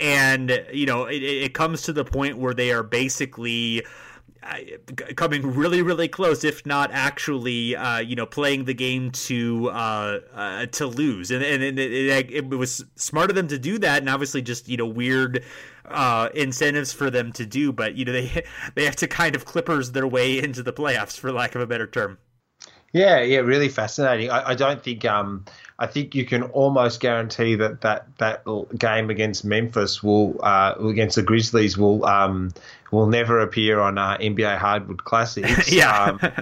and 0.00 0.64
you 0.72 0.86
know 0.86 1.04
it, 1.04 1.22
it 1.22 1.43
comes 1.52 1.82
to 1.82 1.92
the 1.92 2.04
point 2.04 2.38
where 2.38 2.54
they 2.54 2.72
are 2.72 2.82
basically 2.82 3.84
uh, 4.44 4.58
coming 5.16 5.54
really 5.54 5.80
really 5.80 6.08
close 6.08 6.44
if 6.44 6.66
not 6.66 6.90
actually 6.92 7.74
uh, 7.76 7.98
you 7.98 8.14
know 8.14 8.26
playing 8.26 8.64
the 8.64 8.74
game 8.74 9.10
to 9.10 9.70
uh, 9.70 10.20
uh 10.34 10.66
to 10.66 10.86
lose. 10.86 11.30
And, 11.30 11.42
and 11.42 11.62
it, 11.62 11.78
it, 11.78 12.30
it, 12.30 12.50
was 12.50 12.84
smart 12.96 13.30
of 13.30 13.36
them 13.36 13.48
to 13.48 13.58
do 13.58 13.78
that 13.78 13.98
and 13.98 14.08
obviously 14.08 14.42
just 14.42 14.68
you 14.68 14.76
know 14.76 14.86
weird 14.86 15.44
uh, 15.86 16.28
incentives 16.34 16.92
for 16.92 17.10
them 17.10 17.32
to 17.32 17.46
do 17.46 17.72
but 17.72 17.94
you 17.94 18.04
know 18.04 18.12
they 18.12 18.44
they 18.74 18.84
have 18.84 18.96
to 18.96 19.08
kind 19.08 19.34
of 19.34 19.44
clippers 19.44 19.92
their 19.92 20.06
way 20.06 20.38
into 20.38 20.62
the 20.62 20.72
playoffs 20.72 21.18
for 21.18 21.32
lack 21.32 21.54
of 21.54 21.60
a 21.60 21.66
better 21.66 21.86
term. 21.86 22.18
Yeah 22.92 23.20
yeah 23.20 23.38
really 23.38 23.68
fascinating. 23.68 24.30
I, 24.30 24.50
I 24.50 24.54
don't 24.54 24.82
think 24.82 25.04
um 25.06 25.46
I 25.78 25.86
think 25.86 26.14
you 26.14 26.24
can 26.24 26.44
almost 26.44 27.00
guarantee 27.00 27.56
that 27.56 27.80
that, 27.80 28.06
that 28.18 28.44
game 28.78 29.10
against 29.10 29.44
Memphis 29.44 30.02
will 30.02 30.38
uh, 30.42 30.74
against 30.78 31.16
the 31.16 31.22
Grizzlies 31.22 31.76
will 31.76 32.04
um, 32.04 32.52
will 32.94 33.06
never 33.06 33.40
appear 33.40 33.80
on 33.80 33.98
uh, 33.98 34.16
NBA 34.18 34.56
Hardwood 34.58 35.04
Classics. 35.04 35.70
yeah, 35.72 36.16
um, 36.20 36.32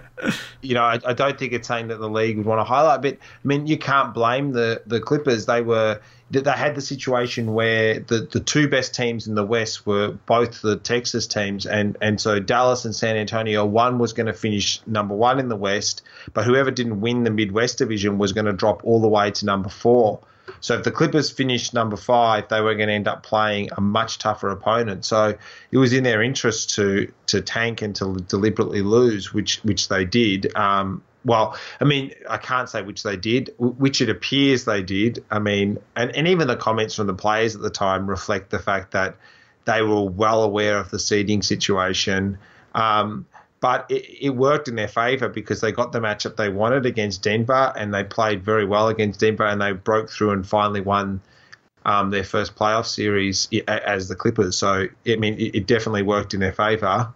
you 0.61 0.74
know, 0.74 0.85
I, 0.85 1.01
I, 1.05 1.12
don't 1.12 1.39
think 1.39 1.53
it's 1.53 1.66
saying 1.66 1.89
that 1.89 1.99
the 1.99 2.09
league 2.09 2.37
would 2.37 2.47
want 2.47 2.61
to 2.61 2.65
highlight, 2.65 3.03
but 3.03 3.15
I 3.15 3.47
mean, 3.47 3.66
you 3.66 3.79
can't 3.79 4.15
blame 4.15 4.53
the 4.53 4.83
the 4.87 5.01
Clippers. 5.01 5.47
They 5.47 5.62
were 5.62 6.01
they 6.41 6.51
had 6.51 6.74
the 6.74 6.81
situation 6.81 7.53
where 7.53 8.01
the, 8.01 8.27
the 8.31 8.41
two 8.41 8.66
best 8.66 8.95
teams 8.95 9.27
in 9.27 9.35
the 9.35 9.45
West 9.45 9.87
were 9.87 10.12
both 10.24 10.62
the 10.62 10.77
Texas 10.77 11.27
teams, 11.27 11.66
and, 11.66 11.97
and 12.01 12.20
so 12.20 12.41
Dallas 12.41 12.87
and 12.87 12.95
San 12.95 13.16
Antonio, 13.16 13.66
one 13.66 13.99
was 13.99 14.15
going 14.15 14.29
to 14.29 14.33
finish 14.33 14.81
number 14.87 15.15
one 15.15 15.39
in 15.39 15.49
the 15.49 15.57
West, 15.57 16.03
but 16.33 16.45
whoever 16.45 16.70
didn't 16.70 17.03
win 17.03 17.24
the 17.24 17.31
Midwest 17.31 17.79
division 17.79 18.16
was 18.16 18.33
going 18.33 18.47
to 18.47 18.53
drop 18.53 18.83
all 18.85 19.01
the 19.01 19.09
way 19.09 19.31
to 19.31 19.45
number 19.45 19.69
four. 19.69 20.20
So 20.62 20.76
if 20.78 20.84
the 20.84 20.93
Clippers 20.93 21.30
finished 21.30 21.74
number 21.74 21.97
five, 21.97 22.48
they 22.48 22.60
were 22.60 22.76
going 22.76 22.86
to 22.89 22.94
end 22.94 23.09
up 23.09 23.24
playing 23.24 23.70
a 23.76 23.80
much 23.80 24.18
tougher 24.18 24.48
opponent. 24.48 25.05
So 25.05 25.36
it 25.72 25.76
was 25.76 25.93
in 25.93 26.05
their 26.05 26.22
interest 26.22 26.74
to 26.76 27.12
to 27.26 27.43
tank 27.43 27.82
and 27.82 27.94
to 27.97 28.14
deliberately 28.28 28.80
lose, 28.80 29.34
which 29.34 29.56
which 29.64 29.89
they 29.89 30.05
did. 30.05 30.56
Um, 30.56 31.02
well, 31.24 31.56
I 31.80 31.84
mean, 31.84 32.12
I 32.28 32.39
can't 32.39 32.68
say 32.68 32.82
which 32.82 33.02
they 33.02 33.16
did, 33.16 33.55
which 33.59 34.01
it 34.01 34.09
appears 34.09 34.64
they 34.64 34.82
did. 34.82 35.24
I 35.30 35.40
mean, 35.40 35.78
and, 35.97 36.14
and 36.16 36.28
even 36.28 36.48
the 36.48 36.56
comments 36.56 36.94
from 36.94 37.09
the 37.09 37.14
players 37.14 37.55
at 37.55 37.62
the 37.62 37.70
time 37.70 38.09
reflect 38.09 38.51
the 38.51 38.59
fact 38.59 38.93
that 38.93 39.16
they 39.64 39.82
were 39.82 40.02
well 40.02 40.43
aware 40.43 40.78
of 40.78 40.90
the 40.90 40.98
seeding 40.98 41.43
situation. 41.43 42.39
Um, 42.74 43.26
but 43.62 43.86
it, 43.89 44.05
it, 44.20 44.30
worked 44.30 44.66
in 44.66 44.74
their 44.74 44.89
favour 44.89 45.28
because 45.28 45.60
they 45.60 45.70
got 45.70 45.93
the 45.93 46.01
matchup 46.01 46.36
they 46.36 46.48
wanted 46.48 46.84
against 46.84 47.22
Denver 47.22 47.72
and 47.76 47.94
they 47.94 48.02
played 48.02 48.44
very 48.44 48.66
well 48.66 48.89
against 48.89 49.20
Denver 49.20 49.47
and 49.47 49.62
they 49.62 49.72
broke 49.72 50.10
through 50.10 50.32
and 50.32 50.47
finally 50.47 50.80
won 50.80 51.20
um, 51.86 52.10
their 52.10 52.24
first 52.24 52.56
playoff 52.56 52.86
series 52.86 53.48
as 53.68 54.09
the 54.09 54.16
Clippers. 54.16 54.59
So, 54.59 54.89
I 55.06 55.16
mean, 55.16 55.34
it, 55.34 55.55
it 55.55 55.66
definitely 55.66 56.02
worked 56.02 56.34
in 56.34 56.40
their 56.40 56.52
favour. 56.52 57.14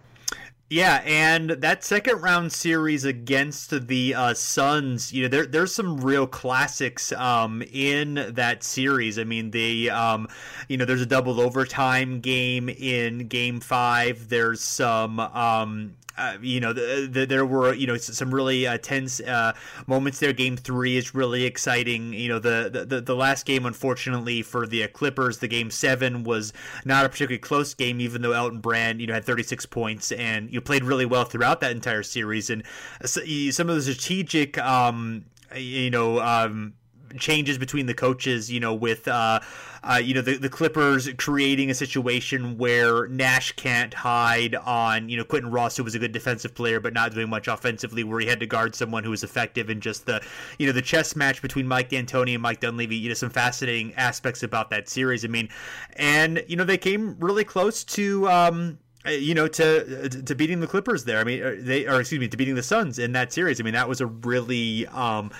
Yeah, 0.68 1.02
and 1.04 1.50
that 1.50 1.84
second 1.84 2.22
round 2.22 2.52
series 2.52 3.04
against 3.04 3.86
the 3.88 4.14
uh, 4.14 4.34
Suns, 4.34 5.12
you 5.12 5.22
know, 5.22 5.28
there 5.28 5.46
there's 5.46 5.72
some 5.72 6.00
real 6.00 6.26
classics 6.26 7.12
um, 7.12 7.62
in 7.72 8.14
that 8.34 8.64
series. 8.64 9.16
I 9.16 9.24
mean, 9.24 9.52
the 9.52 9.90
um, 9.90 10.26
you 10.68 10.76
know, 10.76 10.84
there's 10.84 11.02
a 11.02 11.06
double 11.06 11.40
overtime 11.40 12.18
game 12.18 12.68
in 12.68 13.28
Game 13.28 13.60
Five. 13.60 14.28
There's 14.28 14.60
some 14.60 15.20
um, 15.20 15.94
uh, 16.18 16.36
you 16.40 16.60
know, 16.60 16.72
the, 16.72 17.08
the, 17.10 17.26
there 17.26 17.44
were 17.44 17.74
you 17.74 17.86
know 17.86 17.96
some 17.96 18.34
really 18.34 18.66
uh, 18.66 18.78
tense 18.78 19.20
uh, 19.20 19.52
moments 19.86 20.18
there. 20.18 20.32
Game 20.32 20.56
three 20.56 20.96
is 20.96 21.14
really 21.14 21.44
exciting. 21.44 22.12
You 22.12 22.28
know, 22.28 22.38
the, 22.38 22.86
the 22.88 23.00
the 23.00 23.14
last 23.14 23.46
game, 23.46 23.66
unfortunately 23.66 24.42
for 24.42 24.66
the 24.66 24.86
Clippers, 24.88 25.38
the 25.38 25.48
game 25.48 25.70
seven 25.70 26.24
was 26.24 26.52
not 26.84 27.04
a 27.04 27.08
particularly 27.08 27.38
close 27.38 27.74
game, 27.74 28.00
even 28.00 28.22
though 28.22 28.32
Elton 28.32 28.60
Brand 28.60 29.00
you 29.00 29.06
know 29.06 29.14
had 29.14 29.24
36 29.24 29.66
points 29.66 30.12
and 30.12 30.52
you 30.52 30.60
played 30.60 30.84
really 30.84 31.06
well 31.06 31.24
throughout 31.24 31.60
that 31.60 31.72
entire 31.72 32.02
series. 32.02 32.50
And 32.50 32.62
some 33.04 33.68
of 33.68 33.76
the 33.76 33.82
strategic, 33.82 34.58
um, 34.58 35.24
you 35.54 35.90
know. 35.90 36.20
Um, 36.20 36.74
changes 37.18 37.58
between 37.58 37.86
the 37.86 37.94
coaches, 37.94 38.50
you 38.50 38.60
know, 38.60 38.74
with 38.74 39.08
uh, 39.08 39.40
uh, 39.82 39.96
you 39.96 40.14
know 40.14 40.20
the, 40.20 40.36
the 40.36 40.48
Clippers 40.48 41.08
creating 41.16 41.70
a 41.70 41.74
situation 41.74 42.58
where 42.58 43.06
Nash 43.08 43.52
can't 43.52 43.94
hide 43.94 44.54
on 44.54 45.08
you 45.08 45.16
know 45.16 45.24
Quinton 45.24 45.50
Ross, 45.50 45.76
who 45.76 45.84
was 45.84 45.94
a 45.94 45.98
good 45.98 46.12
defensive 46.12 46.54
player 46.54 46.80
but 46.80 46.92
not 46.92 47.14
doing 47.14 47.28
much 47.28 47.48
offensively, 47.48 48.02
where 48.04 48.20
he 48.20 48.26
had 48.26 48.40
to 48.40 48.46
guard 48.46 48.74
someone 48.74 49.04
who 49.04 49.10
was 49.10 49.22
effective, 49.22 49.70
and 49.70 49.80
just 49.80 50.06
the 50.06 50.22
you 50.58 50.66
know 50.66 50.72
the 50.72 50.82
chess 50.82 51.14
match 51.14 51.40
between 51.42 51.66
Mike 51.66 51.88
D'Antoni 51.90 52.34
and 52.34 52.42
Mike 52.42 52.60
Dunleavy. 52.60 52.96
You 52.96 53.08
know 53.08 53.14
some 53.14 53.30
fascinating 53.30 53.94
aspects 53.94 54.42
about 54.42 54.70
that 54.70 54.88
series. 54.88 55.24
I 55.24 55.28
mean, 55.28 55.48
and 55.94 56.44
you 56.48 56.56
know 56.56 56.64
they 56.64 56.78
came 56.78 57.16
really 57.20 57.44
close 57.44 57.84
to. 57.84 58.28
Um, 58.28 58.78
you 59.12 59.34
know, 59.34 59.48
to 59.48 60.08
to 60.08 60.34
beating 60.34 60.60
the 60.60 60.66
Clippers 60.66 61.04
there. 61.04 61.18
I 61.18 61.24
mean, 61.24 61.42
uh, 61.42 61.54
they 61.58 61.86
or 61.86 62.00
excuse 62.00 62.20
me, 62.20 62.28
to 62.28 62.36
beating 62.36 62.54
the 62.54 62.62
Suns 62.62 62.98
in 62.98 63.12
that 63.12 63.32
series. 63.32 63.60
I 63.60 63.64
mean, 63.64 63.74
that 63.74 63.88
was 63.88 64.00
a 64.00 64.06
really 64.06 64.86
um, 64.88 65.30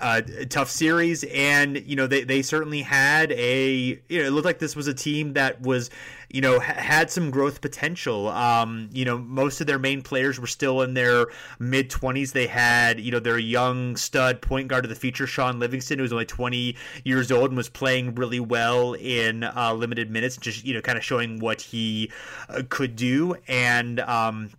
uh, 0.00 0.22
tough 0.48 0.70
series, 0.70 1.24
and 1.24 1.82
you 1.86 1.96
know, 1.96 2.06
they 2.06 2.24
they 2.24 2.42
certainly 2.42 2.82
had 2.82 3.32
a. 3.32 4.00
You 4.08 4.22
know, 4.22 4.26
it 4.26 4.30
looked 4.30 4.44
like 4.44 4.58
this 4.58 4.76
was 4.76 4.86
a 4.86 4.94
team 4.94 5.34
that 5.34 5.60
was 5.60 5.90
you 6.34 6.40
know, 6.40 6.58
had 6.58 7.12
some 7.12 7.30
growth 7.30 7.60
potential. 7.60 8.28
Um, 8.28 8.88
you 8.92 9.04
know, 9.04 9.18
most 9.18 9.60
of 9.60 9.68
their 9.68 9.78
main 9.78 10.02
players 10.02 10.40
were 10.40 10.48
still 10.48 10.82
in 10.82 10.94
their 10.94 11.26
mid 11.60 11.90
20s. 11.90 12.32
They 12.32 12.48
had, 12.48 12.98
you 12.98 13.12
know, 13.12 13.20
their 13.20 13.38
young 13.38 13.94
stud 13.94 14.42
point 14.42 14.66
guard 14.66 14.84
of 14.84 14.88
the 14.88 14.96
future, 14.96 15.28
Shaun 15.28 15.60
Livingston, 15.60 16.00
who 16.00 16.02
was 16.02 16.12
only 16.12 16.26
20 16.26 16.74
years 17.04 17.30
old 17.30 17.50
and 17.50 17.56
was 17.56 17.68
playing 17.68 18.16
really 18.16 18.40
well 18.40 18.94
in 18.94 19.44
uh, 19.44 19.74
limited 19.74 20.10
minutes, 20.10 20.36
just, 20.36 20.64
you 20.64 20.74
know, 20.74 20.80
kind 20.80 20.98
of 20.98 21.04
showing 21.04 21.38
what 21.38 21.60
he 21.60 22.10
uh, 22.48 22.62
could 22.68 22.96
do. 22.96 23.36
And, 23.46 24.00
um, 24.00 24.50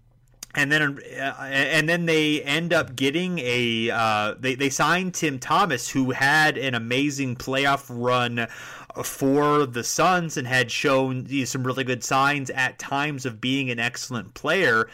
and 0.55 0.71
then 0.71 0.81
uh, 1.19 1.33
and 1.41 1.89
then 1.89 2.05
they 2.05 2.41
end 2.43 2.71
up 2.71 2.95
getting 2.95 3.39
a 3.39 3.89
uh, 3.89 4.35
they 4.39 4.55
they 4.55 4.69
signed 4.69 5.13
Tim 5.13 5.37
Thomas 5.39 5.89
who 5.89 6.11
had 6.11 6.57
an 6.57 6.73
amazing 6.73 7.35
playoff 7.35 7.87
run 7.89 8.47
for 9.03 9.65
the 9.65 9.83
Suns 9.83 10.37
and 10.37 10.47
had 10.47 10.71
shown 10.71 11.25
you 11.27 11.39
know, 11.39 11.45
some 11.45 11.63
really 11.65 11.83
good 11.83 12.03
signs 12.03 12.49
at 12.49 12.79
times 12.79 13.25
of 13.25 13.41
being 13.41 13.69
an 13.69 13.79
excellent 13.79 14.33
player 14.33 14.87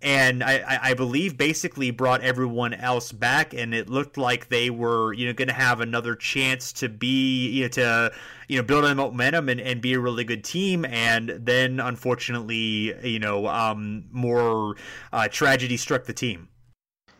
and 0.00 0.44
I, 0.44 0.78
I 0.82 0.94
believe 0.94 1.36
basically 1.36 1.90
brought 1.90 2.20
everyone 2.20 2.72
else 2.72 3.10
back, 3.10 3.52
and 3.52 3.74
it 3.74 3.88
looked 3.88 4.16
like 4.16 4.48
they 4.48 4.70
were 4.70 5.12
you 5.12 5.26
know 5.26 5.32
going 5.32 5.48
to 5.48 5.54
have 5.54 5.80
another 5.80 6.14
chance 6.14 6.72
to 6.74 6.88
be 6.88 7.48
you 7.48 7.62
know 7.62 7.68
to 7.68 8.12
you 8.48 8.56
know 8.56 8.62
build 8.62 8.84
on 8.84 8.96
momentum 8.96 9.48
and, 9.48 9.60
and 9.60 9.80
be 9.80 9.94
a 9.94 10.00
really 10.00 10.24
good 10.24 10.44
team, 10.44 10.84
and 10.84 11.30
then 11.30 11.80
unfortunately 11.80 12.94
you 13.06 13.18
know 13.18 13.48
um, 13.48 14.04
more 14.12 14.76
uh, 15.12 15.26
tragedy 15.28 15.76
struck 15.76 16.04
the 16.04 16.12
team. 16.12 16.48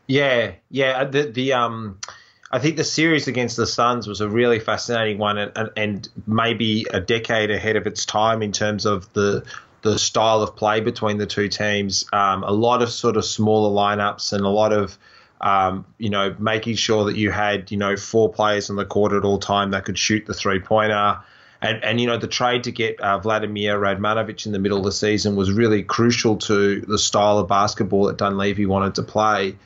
Yeah, 0.06 0.52
yeah. 0.70 1.04
The 1.04 1.24
the 1.24 1.52
um. 1.52 1.98
I 2.50 2.58
think 2.58 2.76
the 2.76 2.84
series 2.84 3.28
against 3.28 3.56
the 3.56 3.66
Suns 3.66 4.06
was 4.06 4.20
a 4.20 4.28
really 4.28 4.58
fascinating 4.58 5.18
one, 5.18 5.36
and, 5.38 5.70
and, 5.76 6.08
maybe 6.26 6.86
a 6.90 7.00
decade 7.00 7.50
ahead 7.50 7.76
of 7.76 7.86
its 7.86 8.06
time 8.06 8.42
in 8.42 8.52
terms 8.52 8.86
of 8.86 9.12
the 9.12 9.44
the 9.82 9.98
style 9.98 10.42
of 10.42 10.56
play 10.56 10.80
between 10.80 11.18
the 11.18 11.26
two 11.26 11.48
teams. 11.48 12.04
Um, 12.12 12.42
a 12.42 12.50
lot 12.50 12.82
of 12.82 12.90
sort 12.90 13.16
of 13.16 13.24
smaller 13.24 13.70
lineups 13.70 14.32
and 14.32 14.44
a 14.44 14.48
lot 14.48 14.72
of 14.72 14.98
um, 15.40 15.84
you 15.98 16.10
know 16.10 16.34
making 16.38 16.76
sure 16.76 17.04
that 17.04 17.16
you 17.16 17.30
had 17.30 17.70
you 17.70 17.76
know 17.76 17.96
four 17.96 18.32
players 18.32 18.70
on 18.70 18.76
the 18.76 18.86
court 18.86 19.12
at 19.12 19.24
all 19.24 19.38
time 19.38 19.70
that 19.72 19.84
could 19.84 19.98
shoot 19.98 20.26
the 20.26 20.34
three 20.34 20.60
pointer. 20.60 21.18
And, 21.60 21.82
and 21.82 22.00
you 22.00 22.06
know 22.06 22.16
the 22.16 22.28
trade 22.28 22.64
to 22.64 22.72
get 22.72 23.00
uh, 23.00 23.18
Vladimir 23.18 23.78
Radmanovic 23.78 24.46
in 24.46 24.52
the 24.52 24.60
middle 24.60 24.78
of 24.78 24.84
the 24.84 24.92
season 24.92 25.34
was 25.34 25.50
really 25.50 25.82
crucial 25.82 26.36
to 26.36 26.80
the 26.82 26.98
style 26.98 27.38
of 27.38 27.48
basketball 27.48 28.04
that 28.04 28.16
Dunleavy 28.16 28.64
wanted 28.64 28.94
to 28.94 29.02
play. 29.02 29.56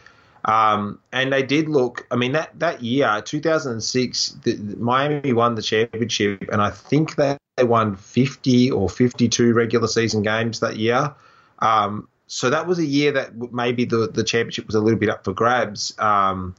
Um, 0.44 0.98
and 1.12 1.32
they 1.32 1.42
did 1.42 1.68
look. 1.68 2.06
I 2.10 2.16
mean, 2.16 2.32
that 2.32 2.58
that 2.58 2.82
year, 2.82 3.22
2006, 3.24 4.38
the, 4.42 4.56
Miami 4.78 5.32
won 5.32 5.54
the 5.54 5.62
championship, 5.62 6.48
and 6.50 6.60
I 6.60 6.70
think 6.70 7.16
they 7.16 7.36
won 7.60 7.96
50 7.96 8.70
or 8.70 8.88
52 8.88 9.52
regular 9.52 9.86
season 9.86 10.22
games 10.22 10.60
that 10.60 10.76
year. 10.76 11.14
Um, 11.60 12.08
so 12.26 12.50
that 12.50 12.66
was 12.66 12.78
a 12.78 12.84
year 12.84 13.12
that 13.12 13.52
maybe 13.52 13.84
the 13.84 14.08
the 14.08 14.24
championship 14.24 14.66
was 14.66 14.74
a 14.74 14.80
little 14.80 14.98
bit 14.98 15.10
up 15.10 15.24
for 15.24 15.32
grabs. 15.32 15.94
Um, 15.98 16.56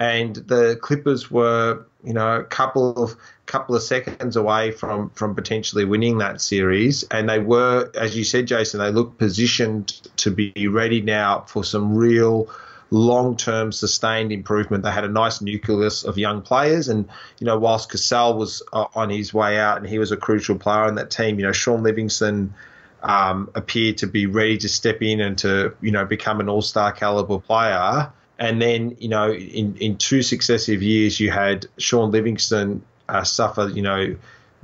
and 0.00 0.34
the 0.34 0.78
Clippers 0.80 1.30
were, 1.30 1.86
you 2.02 2.14
know, 2.14 2.36
a 2.36 2.44
couple 2.44 3.04
of 3.04 3.16
couple 3.44 3.76
of 3.76 3.82
seconds 3.82 4.34
away 4.34 4.72
from 4.72 5.10
from 5.10 5.34
potentially 5.34 5.84
winning 5.84 6.18
that 6.18 6.40
series, 6.40 7.04
and 7.04 7.28
they 7.28 7.38
were, 7.38 7.90
as 7.94 8.16
you 8.16 8.24
said, 8.24 8.46
Jason, 8.46 8.80
they 8.80 8.90
looked 8.90 9.18
positioned 9.18 9.88
to 10.16 10.30
be 10.30 10.66
ready 10.68 11.02
now 11.02 11.42
for 11.46 11.62
some 11.62 11.94
real 11.94 12.48
long 12.90 13.36
term 13.36 13.72
sustained 13.72 14.32
improvement. 14.32 14.82
They 14.82 14.90
had 14.90 15.04
a 15.04 15.08
nice 15.08 15.40
nucleus 15.40 16.04
of 16.04 16.18
young 16.18 16.42
players, 16.42 16.88
and 16.88 17.08
you 17.38 17.46
know, 17.46 17.58
whilst 17.58 17.90
Cassell 17.90 18.36
was 18.36 18.62
uh, 18.72 18.86
on 18.94 19.10
his 19.10 19.32
way 19.32 19.58
out 19.58 19.78
and 19.78 19.88
he 19.88 19.98
was 19.98 20.12
a 20.12 20.16
crucial 20.16 20.58
player 20.58 20.88
in 20.88 20.96
that 20.96 21.10
team, 21.10 21.38
you 21.38 21.46
know, 21.46 21.52
Shaun 21.52 21.82
Livingston 21.82 22.54
um, 23.02 23.50
appeared 23.54 23.98
to 23.98 24.06
be 24.06 24.26
ready 24.26 24.58
to 24.58 24.68
step 24.68 25.02
in 25.02 25.20
and 25.20 25.38
to 25.38 25.74
you 25.80 25.92
know 25.92 26.04
become 26.04 26.40
an 26.40 26.48
all 26.48 26.62
star 26.62 26.92
caliber 26.92 27.38
player. 27.38 28.12
And 28.38 28.60
then 28.60 28.96
you 28.98 29.08
know, 29.08 29.32
in 29.32 29.76
in 29.76 29.96
two 29.96 30.22
successive 30.22 30.82
years, 30.82 31.20
you 31.20 31.30
had 31.30 31.66
Shaun 31.78 32.10
Livingston 32.10 32.82
uh, 33.08 33.24
suffer 33.24 33.68
you 33.68 33.82
know 33.82 34.16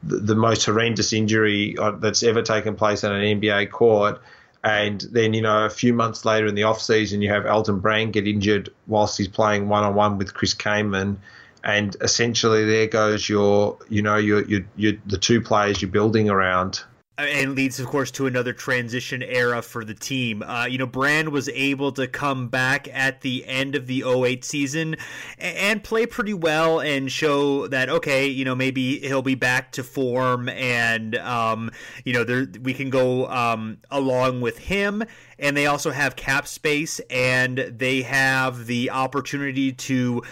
the, 0.02 0.16
the 0.16 0.34
most 0.34 0.64
horrendous 0.64 1.12
injury 1.12 1.76
uh, 1.78 1.92
that's 1.92 2.22
ever 2.22 2.42
taken 2.42 2.74
place 2.74 3.04
on 3.04 3.12
an 3.12 3.40
NBA 3.40 3.70
court 3.70 4.20
and 4.66 5.00
then, 5.12 5.32
you 5.32 5.42
know, 5.42 5.64
a 5.64 5.70
few 5.70 5.92
months 5.92 6.24
later 6.24 6.48
in 6.48 6.56
the 6.56 6.64
off 6.64 6.82
season, 6.82 7.22
you 7.22 7.30
have 7.30 7.46
Elton 7.46 7.78
Brand 7.78 8.12
get 8.12 8.26
injured 8.26 8.68
whilst 8.88 9.16
he's 9.16 9.28
playing 9.28 9.68
one 9.68 9.84
on 9.84 9.94
one 9.94 10.18
with 10.18 10.34
Chris 10.34 10.54
Kaman. 10.54 11.20
And 11.62 11.96
essentially, 12.00 12.64
there 12.64 12.88
goes 12.88 13.28
your, 13.28 13.78
you 13.88 14.02
know, 14.02 14.16
your, 14.16 14.44
your, 14.46 14.62
your 14.74 14.94
the 15.06 15.18
two 15.18 15.40
players 15.40 15.80
you're 15.80 15.90
building 15.90 16.28
around 16.28 16.82
and 17.18 17.54
leads, 17.54 17.80
of 17.80 17.86
course, 17.86 18.10
to 18.10 18.26
another 18.26 18.52
transition 18.52 19.22
era 19.22 19.62
for 19.62 19.84
the 19.84 19.94
team. 19.94 20.42
Uh, 20.42 20.66
you 20.66 20.76
know, 20.76 20.86
Brand 20.86 21.30
was 21.30 21.48
able 21.50 21.92
to 21.92 22.06
come 22.06 22.48
back 22.48 22.88
at 22.92 23.22
the 23.22 23.46
end 23.46 23.74
of 23.74 23.86
the 23.86 24.04
08 24.06 24.44
season 24.44 24.96
and 25.38 25.82
play 25.82 26.04
pretty 26.04 26.34
well 26.34 26.80
and 26.80 27.10
show 27.10 27.66
that, 27.68 27.88
okay, 27.88 28.26
you 28.26 28.44
know, 28.44 28.54
maybe 28.54 28.98
he'll 28.98 29.22
be 29.22 29.34
back 29.34 29.72
to 29.72 29.82
form 29.82 30.48
and, 30.50 31.16
um, 31.16 31.70
you 32.04 32.12
know, 32.12 32.22
there, 32.22 32.46
we 32.62 32.74
can 32.74 32.90
go 32.90 33.26
um, 33.28 33.78
along 33.90 34.42
with 34.42 34.58
him. 34.58 35.02
And 35.38 35.56
they 35.56 35.66
also 35.66 35.90
have 35.90 36.16
cap 36.16 36.46
space 36.46 37.00
and 37.10 37.58
they 37.58 38.02
have 38.02 38.66
the 38.66 38.90
opportunity 38.90 39.72
to 39.72 40.22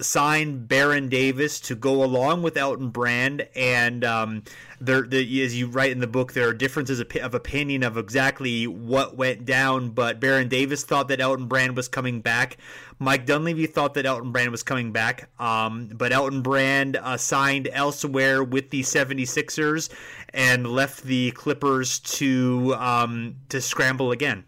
sign 0.00 0.66
Baron 0.66 1.08
Davis 1.08 1.60
to 1.60 1.74
go 1.74 2.02
along 2.02 2.42
with 2.42 2.56
Elton 2.56 2.90
Brand, 2.90 3.46
and 3.54 4.04
um, 4.04 4.42
there, 4.80 5.02
the, 5.02 5.42
as 5.42 5.58
you 5.58 5.66
write 5.68 5.92
in 5.92 6.00
the 6.00 6.06
book, 6.06 6.32
there 6.32 6.48
are 6.48 6.54
differences 6.54 7.00
of, 7.00 7.14
of, 7.16 7.34
opinion 7.34 7.82
of 7.82 7.96
exactly 7.96 8.66
what 8.66 9.16
went 9.16 9.44
down. 9.44 9.90
But 9.90 10.20
Baron 10.20 10.48
Davis 10.48 10.84
thought 10.84 11.08
that 11.08 11.20
Elton 11.20 11.46
Brand 11.46 11.76
was 11.76 11.88
coming 11.88 12.20
back. 12.20 12.56
Mike 12.98 13.26
Dunleavy 13.26 13.66
thought 13.66 13.94
that 13.94 14.06
Elton 14.06 14.32
Brand 14.32 14.50
was 14.50 14.62
coming 14.62 14.92
back, 14.92 15.28
um, 15.40 15.88
but 15.94 16.12
Elton 16.12 16.42
Brand 16.42 16.96
uh, 16.96 17.16
signed 17.16 17.68
elsewhere 17.72 18.42
with 18.44 18.70
the 18.70 18.82
76ers 18.82 19.90
and 20.32 20.66
left 20.66 21.02
the 21.04 21.30
Clippers 21.32 21.98
to 22.00 22.74
um, 22.76 23.36
to 23.48 23.60
scramble 23.60 24.12
again. 24.12 24.44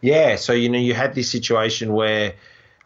Yeah, 0.00 0.36
so 0.36 0.52
you 0.52 0.68
know 0.68 0.78
you 0.78 0.94
had 0.94 1.14
this 1.14 1.30
situation 1.30 1.92
where 1.92 2.34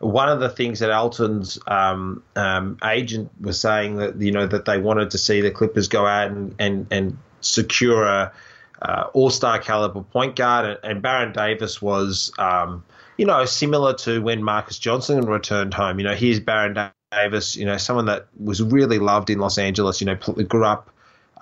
one 0.03 0.29
of 0.29 0.41
the 0.41 0.49
things 0.49 0.81
that 0.81 0.91
Elton's 0.91 1.59
um, 1.67 2.23
um, 2.35 2.77
agent 2.85 3.31
was 3.41 3.61
saying 3.61 3.97
that 3.97 4.21
you 4.21 4.33
know 4.33 4.47
that 4.47 4.65
they 4.65 4.79
wanted 4.79 5.13
to 5.13 5.19
see 5.19 5.41
the 5.41 5.51
Clippers 5.51 5.89
go 5.89 6.07
out 6.07 6.31
and 6.31 6.55
and, 6.59 6.87
and 6.91 7.19
secure 7.41 8.05
a 8.05 8.33
uh, 8.83 9.05
All 9.13 9.31
Star 9.31 9.61
caliber 9.61 10.03
point 10.03 10.35
guard, 10.35 10.67
and, 10.67 10.79
and 10.83 11.03
Baron 11.03 11.33
Davis 11.33 11.81
was 11.81 12.33
um, 12.39 12.85
you 13.17 13.25
know 13.25 13.45
similar 13.45 13.95
to 13.95 14.21
when 14.21 14.43
Marques 14.43 14.79
Johnson 14.79 15.25
returned 15.25 15.73
home. 15.73 16.01
You 16.01 16.05
know, 16.05 16.15
here's 16.15 16.41
Baron 16.41 16.91
Davis, 17.13 17.55
you 17.55 17.65
know, 17.65 17.77
someone 17.77 18.07
that 18.07 18.27
was 18.43 18.61
really 18.61 18.99
loved 18.99 19.31
in 19.31 19.39
Los 19.39 19.57
Angeles. 19.57 20.01
You 20.01 20.07
know, 20.07 20.17
grew 20.17 20.65
up 20.65 20.91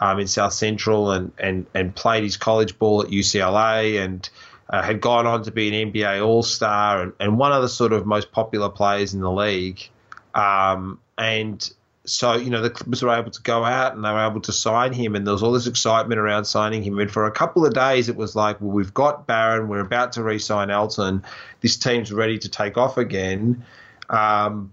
um, 0.00 0.18
in 0.18 0.26
South 0.26 0.52
Central 0.52 1.10
and 1.12 1.32
and 1.38 1.64
and 1.74 1.94
played 1.94 2.24
his 2.24 2.36
college 2.36 2.78
ball 2.78 3.02
at 3.02 3.08
UCLA 3.08 4.04
and 4.04 4.28
uh, 4.70 4.82
had 4.82 5.00
gone 5.00 5.26
on 5.26 5.42
to 5.42 5.50
be 5.50 5.68
an 5.68 5.92
NBA 5.92 6.24
All 6.24 6.42
Star 6.42 7.02
and, 7.02 7.12
and 7.20 7.38
one 7.38 7.52
of 7.52 7.60
the 7.60 7.68
sort 7.68 7.92
of 7.92 8.06
most 8.06 8.32
popular 8.32 8.68
players 8.68 9.12
in 9.12 9.20
the 9.20 9.30
league. 9.30 9.88
Um, 10.34 11.00
and 11.18 11.70
so, 12.04 12.34
you 12.34 12.50
know, 12.50 12.62
the 12.62 12.70
Clippers 12.70 13.02
were 13.02 13.10
able 13.10 13.30
to 13.32 13.42
go 13.42 13.64
out 13.64 13.94
and 13.94 14.04
they 14.04 14.10
were 14.10 14.26
able 14.26 14.40
to 14.42 14.52
sign 14.52 14.92
him, 14.92 15.14
and 15.16 15.26
there 15.26 15.32
was 15.32 15.42
all 15.42 15.52
this 15.52 15.66
excitement 15.66 16.20
around 16.20 16.44
signing 16.44 16.82
him. 16.82 16.98
And 16.98 17.10
for 17.10 17.26
a 17.26 17.32
couple 17.32 17.66
of 17.66 17.74
days, 17.74 18.08
it 18.08 18.16
was 18.16 18.36
like, 18.36 18.60
well, 18.60 18.70
we've 18.70 18.94
got 18.94 19.26
Baron, 19.26 19.68
we're 19.68 19.80
about 19.80 20.12
to 20.12 20.22
re 20.22 20.38
sign 20.38 20.70
Elton, 20.70 21.24
this 21.60 21.76
team's 21.76 22.12
ready 22.12 22.38
to 22.38 22.48
take 22.48 22.78
off 22.78 22.96
again. 22.96 23.64
Um, 24.08 24.72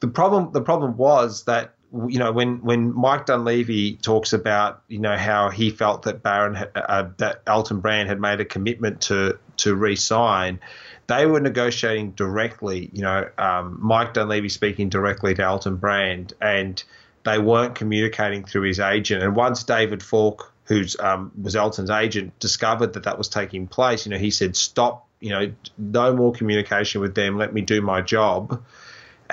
the 0.00 0.08
problem, 0.08 0.52
the 0.52 0.60
problem 0.60 0.96
was 0.96 1.44
that 1.44 1.74
you 1.92 2.18
know, 2.18 2.32
when 2.32 2.62
when 2.62 2.94
Mike 2.94 3.26
Dunleavy 3.26 3.96
talks 3.96 4.32
about 4.32 4.82
you 4.88 4.98
know 4.98 5.16
how 5.16 5.50
he 5.50 5.70
felt 5.70 6.02
that 6.02 6.22
Baron 6.22 6.56
uh, 6.74 7.10
that 7.18 7.42
Elton 7.46 7.80
Brand 7.80 8.08
had 8.08 8.20
made 8.20 8.40
a 8.40 8.44
commitment 8.44 9.02
to 9.02 9.38
to 9.58 9.74
re-sign, 9.74 10.60
they 11.06 11.26
were 11.26 11.40
negotiating 11.40 12.12
directly. 12.12 12.90
You 12.92 13.02
know, 13.02 13.28
um, 13.38 13.78
Mike 13.80 14.14
Dunleavy 14.14 14.48
speaking 14.48 14.88
directly 14.88 15.34
to 15.34 15.42
Elton 15.42 15.76
Brand, 15.76 16.32
and 16.40 16.82
they 17.24 17.38
weren't 17.38 17.74
communicating 17.74 18.44
through 18.44 18.62
his 18.62 18.80
agent. 18.80 19.22
And 19.22 19.36
once 19.36 19.62
David 19.62 20.02
Falk, 20.02 20.52
who's 20.64 20.98
um, 20.98 21.30
was 21.40 21.54
Elton's 21.54 21.90
agent, 21.90 22.38
discovered 22.40 22.94
that 22.94 23.04
that 23.04 23.16
was 23.16 23.28
taking 23.28 23.68
place, 23.68 24.06
you 24.06 24.10
know, 24.10 24.18
he 24.18 24.30
said, 24.30 24.56
"Stop. 24.56 25.04
You 25.20 25.30
know, 25.30 25.52
no 25.78 26.14
more 26.14 26.32
communication 26.32 27.00
with 27.00 27.14
them. 27.14 27.38
Let 27.38 27.54
me 27.54 27.62
do 27.62 27.80
my 27.80 28.02
job." 28.02 28.62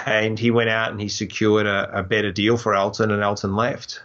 And 0.05 0.37
he 0.39 0.51
went 0.51 0.69
out 0.69 0.91
and 0.91 1.01
he 1.01 1.07
secured 1.07 1.65
a, 1.65 1.89
a 1.99 2.03
better 2.03 2.31
deal 2.31 2.57
for 2.57 2.73
Elton, 2.73 3.11
and 3.11 3.21
Elton 3.21 3.55
left. 3.55 4.01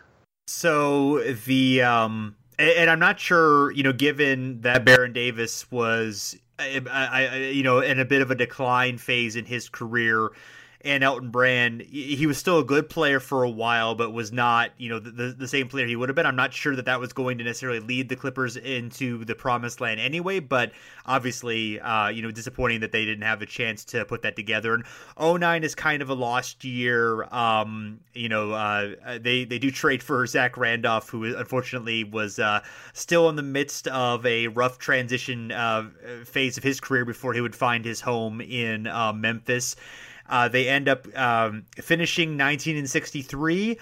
So 0.47 1.21
the 1.47 1.83
um, 1.83 2.37
and 2.59 2.91
I'm 2.91 2.99
not 2.99 3.21
sure, 3.21 3.71
you 3.73 3.83
know, 3.83 3.93
given 3.93 4.61
that 4.63 4.85
Baron 4.85 5.13
Davis 5.13 5.71
was, 5.71 6.37
I, 6.59 6.83
I, 6.91 7.37
you 7.51 7.63
know, 7.63 7.81
in 7.81 8.01
a 8.01 8.05
bit 8.05 8.21
of 8.21 8.31
a 8.31 8.35
decline 8.35 8.99
phase 8.99 9.37
in 9.37 9.45
his 9.45 9.69
career, 9.69 10.31
and 10.83 11.03
Elton 11.03 11.31
Brand, 11.31 11.81
he 11.83 12.25
was 12.27 12.39
still 12.39 12.61
a 12.61 12.65
good 12.65 12.89
player 12.89 13.19
for 13.19 13.43
a 13.43 13.51
while, 13.51 13.97
but 13.97 14.13
was 14.13 14.31
not, 14.31 14.71
you 14.79 14.89
know, 14.89 15.01
the, 15.01 15.35
the 15.37 15.49
same 15.49 15.67
player 15.67 15.89
he 15.89 15.97
would 15.97 16.09
have 16.09 16.15
been. 16.15 16.25
I'm 16.25 16.37
not 16.37 16.53
sure 16.53 16.77
that 16.77 16.85
that 16.85 17.01
was 17.01 17.13
going 17.13 17.39
to 17.39 17.45
necessarily 17.45 17.81
lead 17.81 18.09
the 18.09 18.15
Clippers 18.15 18.57
into 18.57 19.25
the 19.25 19.35
promised 19.35 19.81
land 19.81 19.99
anyway, 19.99 20.39
but 20.39 20.71
obviously, 21.05 21.81
uh, 21.81 22.09
you 22.09 22.23
know, 22.23 22.31
disappointing 22.31 22.81
that 22.81 22.93
they 22.93 23.05
didn't 23.05 23.25
have 23.25 23.43
a 23.43 23.47
chance 23.47 23.85
to 23.87 24.05
put 24.05 24.23
that 24.23 24.37
together. 24.37 24.73
And 24.73 24.85
09 25.21 25.65
is 25.65 25.75
kind 25.75 26.01
of 26.01 26.11
a 26.11 26.15
lost 26.15 26.63
year. 26.63 27.25
Um, 27.35 27.99
you 28.15 28.29
know, 28.29 28.53
uh, 28.53 29.19
they, 29.21 29.45
they 29.45 29.59
do 29.59 29.73
trade 29.73 30.01
for 30.01 30.25
Zach 30.29 30.57
Randolph, 30.57 31.11
who 31.11 31.25
unfortunately 31.25 32.05
was 32.05 32.39
uh, 32.39 32.61
still 32.93 33.29
in 33.29 33.35
the 33.35 33.43
midst 33.43 33.89
of 33.89 34.25
a 34.25 34.47
rough 34.47 34.79
transition 34.79 35.51
uh, 35.51 35.89
phase 36.25 36.57
of 36.57 36.63
his 36.63 36.79
career 36.79 37.05
before 37.05 37.35
he 37.35 37.41
would 37.41 37.57
find 37.57 37.85
his 37.85 38.01
home 38.01 38.41
in 38.41 38.87
uh, 38.87 39.13
Memphis. 39.13 39.75
Uh, 40.29 40.49
they 40.49 40.69
end 40.69 40.89
up 40.89 41.07
um, 41.17 41.65
finishing 41.77 42.37
19 42.37 42.77
and 42.77 42.89
63, 42.89 43.79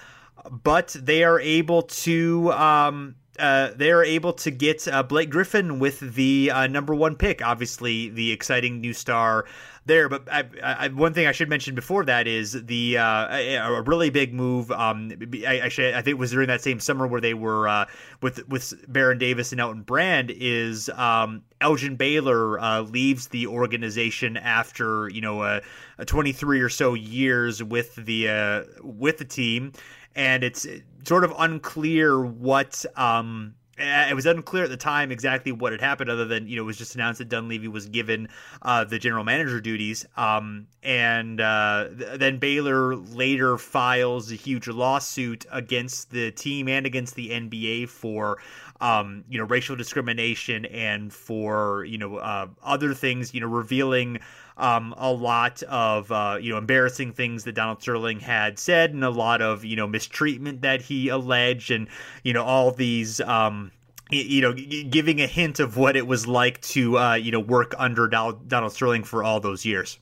but 0.50 0.96
they 0.98 1.24
are 1.24 1.40
able 1.40 1.82
to. 1.82 2.52
Um, 2.52 3.16
uh, 3.38 3.70
they 3.76 3.90
are 3.90 4.02
able 4.02 4.32
to 4.32 4.50
get 4.50 4.88
uh, 4.88 5.02
Blake 5.02 5.28
Griffin 5.28 5.78
with 5.78 6.00
the 6.00 6.50
uh, 6.50 6.66
number 6.68 6.94
one 6.94 7.16
pick. 7.16 7.44
Obviously, 7.44 8.08
the 8.08 8.32
exciting 8.32 8.80
new 8.80 8.94
star 8.94 9.44
there. 9.86 10.08
But 10.08 10.30
I, 10.30 10.44
I, 10.62 10.88
one 10.88 11.14
thing 11.14 11.26
I 11.26 11.32
should 11.32 11.48
mention 11.48 11.74
before 11.74 12.04
that 12.04 12.26
is 12.26 12.52
the 12.66 12.98
uh, 12.98 13.36
a, 13.36 13.82
really 13.82 14.10
big 14.10 14.34
move. 14.34 14.70
Um, 14.70 15.12
I 15.46 15.58
actually, 15.58 15.94
I 15.94 16.02
think 16.02 16.08
it 16.08 16.18
was 16.18 16.32
during 16.32 16.48
that 16.48 16.60
same 16.60 16.80
summer 16.80 17.06
where 17.06 17.20
they 17.20 17.34
were 17.34 17.68
uh, 17.68 17.86
with 18.20 18.46
with 18.48 18.74
Baron 18.88 19.18
Davis 19.18 19.52
and 19.52 19.60
Elton 19.60 19.82
Brand. 19.82 20.30
Is 20.30 20.88
um, 20.90 21.42
Elgin 21.60 21.96
Baylor 21.96 22.60
uh, 22.60 22.82
leaves 22.82 23.28
the 23.28 23.46
organization 23.46 24.36
after 24.36 25.08
you 25.08 25.20
know 25.20 25.42
a, 25.42 25.62
a 25.98 26.04
23 26.04 26.60
or 26.60 26.68
so 26.68 26.94
years 26.94 27.62
with 27.62 27.94
the 27.96 28.28
uh, 28.28 28.62
with 28.82 29.18
the 29.18 29.24
team, 29.24 29.72
and 30.14 30.44
it's 30.44 30.66
sort 31.04 31.24
of 31.24 31.32
unclear 31.38 32.20
what. 32.20 32.84
Um, 32.96 33.54
it 33.78 34.14
was 34.14 34.26
unclear 34.26 34.64
at 34.64 34.70
the 34.70 34.76
time 34.76 35.10
exactly 35.10 35.52
what 35.52 35.72
had 35.72 35.80
happened, 35.80 36.10
other 36.10 36.24
than 36.24 36.48
you 36.48 36.56
know 36.56 36.62
it 36.62 36.66
was 36.66 36.78
just 36.78 36.94
announced 36.94 37.18
that 37.18 37.28
Dunleavy 37.28 37.68
was 37.68 37.86
given 37.86 38.28
uh, 38.62 38.84
the 38.84 38.98
general 38.98 39.24
manager 39.24 39.60
duties, 39.60 40.06
um, 40.16 40.66
and 40.82 41.40
uh, 41.40 41.88
th- 41.96 42.18
then 42.18 42.38
Baylor 42.38 42.96
later 42.96 43.58
files 43.58 44.32
a 44.32 44.34
huge 44.34 44.68
lawsuit 44.68 45.44
against 45.52 46.10
the 46.10 46.30
team 46.30 46.68
and 46.68 46.86
against 46.86 47.14
the 47.14 47.30
NBA 47.30 47.88
for 47.88 48.38
um, 48.80 49.24
you 49.28 49.38
know 49.38 49.44
racial 49.44 49.76
discrimination 49.76 50.64
and 50.66 51.12
for 51.12 51.84
you 51.84 51.98
know 51.98 52.16
uh, 52.16 52.48
other 52.62 52.94
things, 52.94 53.34
you 53.34 53.40
know 53.40 53.48
revealing. 53.48 54.18
Um, 54.58 54.94
a 54.96 55.12
lot 55.12 55.62
of 55.64 56.10
uh, 56.10 56.38
you 56.40 56.50
know 56.50 56.58
embarrassing 56.58 57.12
things 57.12 57.44
that 57.44 57.52
Donald 57.52 57.82
Sterling 57.82 58.20
had 58.20 58.58
said, 58.58 58.94
and 58.94 59.04
a 59.04 59.10
lot 59.10 59.42
of 59.42 59.64
you 59.64 59.76
know 59.76 59.86
mistreatment 59.86 60.62
that 60.62 60.82
he 60.82 61.08
alleged, 61.08 61.70
and 61.70 61.88
you 62.22 62.32
know 62.32 62.44
all 62.44 62.70
these. 62.70 63.20
Um, 63.20 63.72
you 64.08 64.40
know, 64.40 64.52
giving 64.52 65.20
a 65.20 65.26
hint 65.26 65.58
of 65.58 65.76
what 65.76 65.96
it 65.96 66.06
was 66.06 66.28
like 66.28 66.60
to, 66.60 66.96
uh, 66.96 67.14
you 67.14 67.32
know, 67.32 67.40
work 67.40 67.74
under 67.76 68.06
Donald 68.06 68.72
Sterling 68.72 69.02
for 69.02 69.24
all 69.24 69.40
those 69.40 69.64
years. 69.64 69.98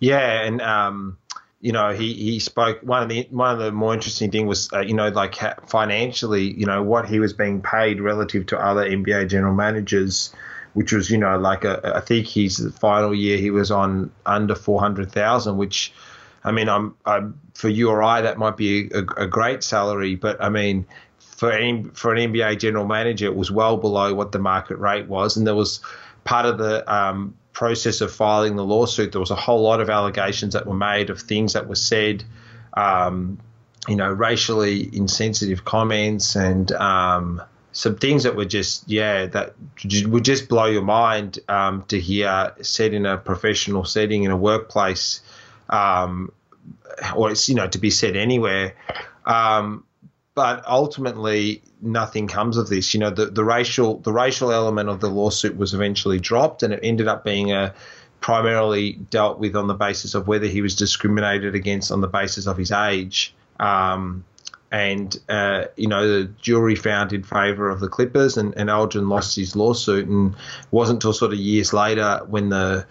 Yeah, 0.00 0.42
and 0.42 0.60
um, 0.60 1.18
you 1.64 1.72
know, 1.72 1.94
he, 1.94 2.12
he 2.12 2.38
spoke. 2.40 2.80
One 2.82 3.02
of 3.02 3.08
the 3.08 3.26
one 3.30 3.50
of 3.50 3.58
the 3.58 3.72
more 3.72 3.94
interesting 3.94 4.30
thing 4.30 4.46
was, 4.46 4.70
uh, 4.70 4.80
you 4.80 4.92
know, 4.92 5.08
like 5.08 5.34
financially, 5.66 6.52
you 6.52 6.66
know, 6.66 6.82
what 6.82 7.08
he 7.08 7.18
was 7.20 7.32
being 7.32 7.62
paid 7.62 8.02
relative 8.02 8.44
to 8.46 8.58
other 8.58 8.84
NBA 8.84 9.30
general 9.30 9.54
managers 9.54 10.34
which 10.74 10.92
was 10.92 11.08
you 11.08 11.16
know 11.16 11.38
like 11.38 11.64
a, 11.64 11.92
I 11.96 12.00
think 12.00 12.26
his 12.26 12.70
final 12.78 13.14
year 13.14 13.38
he 13.38 13.50
was 13.50 13.70
on 13.70 14.10
under 14.26 14.54
four 14.54 14.80
hundred 14.80 15.10
thousand, 15.10 15.56
which 15.56 15.92
I 16.42 16.52
mean 16.52 16.68
I'm, 16.68 16.94
I'm, 17.06 17.40
for 17.54 17.68
you 17.68 17.88
or 17.88 18.02
I 18.02 18.20
that 18.20 18.38
might 18.38 18.56
be 18.56 18.90
a, 18.92 18.98
a 19.16 19.26
great 19.26 19.62
salary, 19.62 20.16
but 20.16 20.42
I 20.42 20.50
mean 20.50 20.84
for 21.18 21.50
any, 21.50 21.84
for 21.94 22.12
an 22.12 22.32
NBA 22.32 22.58
general 22.58 22.86
manager 22.86 23.26
it 23.26 23.36
was 23.36 23.50
well 23.50 23.76
below 23.76 24.12
what 24.12 24.32
the 24.32 24.38
market 24.38 24.76
rate 24.76 25.06
was, 25.06 25.36
and 25.36 25.46
there 25.46 25.54
was 25.54 25.80
part 26.24 26.44
of 26.44 26.58
the 26.58 26.92
um, 26.92 27.34
process 27.54 28.02
of 28.02 28.12
filing 28.12 28.56
the 28.56 28.64
lawsuit. 28.64 29.12
There 29.12 29.20
was 29.20 29.30
a 29.30 29.36
whole 29.36 29.62
lot 29.62 29.80
of 29.80 29.88
allegations 29.88 30.52
that 30.52 30.66
were 30.66 30.74
made 30.74 31.08
of 31.08 31.20
things 31.22 31.54
that 31.54 31.66
were 31.66 31.76
said. 31.76 32.24
Um, 32.74 33.38
you 33.88 33.96
know, 33.96 34.10
racially 34.10 34.88
insensitive 34.96 35.64
comments 35.64 36.36
and 36.36 36.72
um, 36.72 37.42
some 37.74 37.96
things 37.96 38.22
that 38.22 38.36
were 38.36 38.44
just 38.44 38.88
yeah 38.88 39.26
that 39.26 39.54
would 40.06 40.24
just 40.24 40.48
blow 40.48 40.66
your 40.66 40.82
mind 40.82 41.40
um, 41.48 41.84
to 41.88 42.00
hear 42.00 42.54
said 42.62 42.94
in 42.94 43.04
a 43.04 43.18
professional 43.18 43.84
setting 43.84 44.22
in 44.22 44.30
a 44.30 44.36
workplace 44.36 45.20
um, 45.68 46.32
or 47.16 47.32
it's 47.32 47.48
you 47.48 47.56
know 47.56 47.66
to 47.66 47.78
be 47.78 47.90
said 47.90 48.16
anywhere 48.16 48.74
um, 49.26 49.84
but 50.34 50.66
ultimately 50.66 51.62
nothing 51.80 52.26
comes 52.26 52.56
of 52.56 52.68
this. 52.68 52.94
You 52.94 53.00
know 53.00 53.10
the, 53.10 53.26
the 53.26 53.44
racial 53.44 53.98
the 53.98 54.12
racial 54.12 54.52
element 54.52 54.88
of 54.88 55.00
the 55.00 55.08
lawsuit 55.08 55.56
was 55.56 55.74
eventually 55.74 56.18
dropped 56.18 56.62
and 56.62 56.72
it 56.72 56.80
ended 56.82 57.08
up 57.08 57.24
being 57.24 57.52
a 57.52 57.74
primarily 58.20 58.94
dealt 59.10 59.38
with 59.38 59.54
on 59.54 59.66
the 59.66 59.74
basis 59.74 60.14
of 60.14 60.26
whether 60.26 60.46
he 60.46 60.62
was 60.62 60.74
discriminated 60.74 61.54
against 61.54 61.92
on 61.92 62.00
the 62.00 62.08
basis 62.08 62.46
of 62.46 62.56
his 62.56 62.72
age. 62.72 63.34
Um, 63.60 64.24
and 64.72 65.16
uh, 65.28 65.66
you 65.76 65.86
know 65.86 66.08
the 66.08 66.24
jury 66.40 66.74
found 66.74 67.12
in 67.12 67.22
favour 67.22 67.68
of 67.68 67.78
the 67.78 67.88
Clippers, 67.88 68.36
and, 68.36 68.54
and 68.56 68.68
Elgin 68.68 69.08
lost 69.08 69.36
his 69.36 69.54
lawsuit, 69.54 70.08
and 70.08 70.34
wasn't 70.72 70.96
until 70.96 71.12
sort 71.12 71.32
of 71.32 71.38
years 71.38 71.72
later 71.72 72.22
when 72.26 72.48
the 72.48 72.84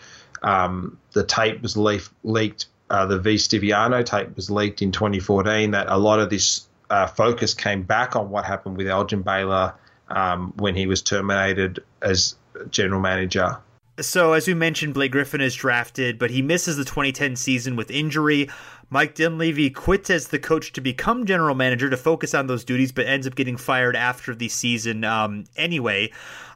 um, 0.44 0.98
the 1.12 1.26
tape 1.26 1.62
was 1.62 1.76
leaf, 1.76 2.14
leaked, 2.24 2.68
uh, 2.90 3.06
the 3.06 3.20
V 3.20 3.36
Stiviano 3.36 4.06
tape 4.06 4.34
was 4.36 4.50
leaked 4.50 4.82
in 4.82 4.94
2014, 4.94 5.72
that 5.72 5.88
a 5.90 5.98
lot 5.98 6.20
of 6.20 6.30
this 6.30 6.68
uh, 6.94 7.08
focus 7.08 7.56
came 7.56 7.82
back 7.82 8.16
on 8.16 8.30
what 8.30 8.46
happened 8.46 8.78
with 8.78 8.88
Elgin 8.88 9.24
Baylor 9.24 9.74
um, 10.10 10.54
when 10.58 10.76
he 10.76 10.86
was 10.86 11.02
terminated 11.02 11.84
as 12.04 12.36
general 12.70 13.02
manager. 13.02 13.58
So, 14.00 14.34
as 14.34 14.48
we 14.48 14.54
mentioned, 14.54 14.94
Blake 14.94 15.12
Griffin 15.12 15.42
is 15.42 15.56
drafted, 15.56 16.20
but 16.20 16.30
he 16.30 16.44
misses 16.44 16.78
the 16.78 16.86
2010 16.86 17.36
season 17.36 17.76
with 17.76 17.90
injury. 17.90 18.48
Mike 18.92 19.16
Dunleavy 19.16 19.72
quits 19.72 20.12
as 20.12 20.28
the 20.28 20.38
coach 20.38 20.72
to 20.74 20.82
become 20.82 21.26
general 21.26 21.56
manager 21.56 21.90
to 21.90 21.98
focus 21.98 22.36
on 22.36 22.46
those 22.46 22.64
duties, 22.64 22.92
but 22.92 23.08
ends 23.08 23.26
up 23.26 23.34
getting 23.34 23.58
fired 23.58 23.96
after 23.96 24.36
the 24.36 24.50
season 24.50 25.04
um, 25.04 25.46
anyway. 25.58 26.12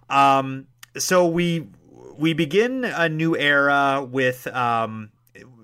Um, 0.08 0.68
so 0.98 1.28
we 1.28 1.68
we 2.16 2.34
begin 2.34 2.86
a 2.86 3.10
new 3.10 3.36
era 3.36 4.08
with 4.08 4.46
um, 4.48 5.10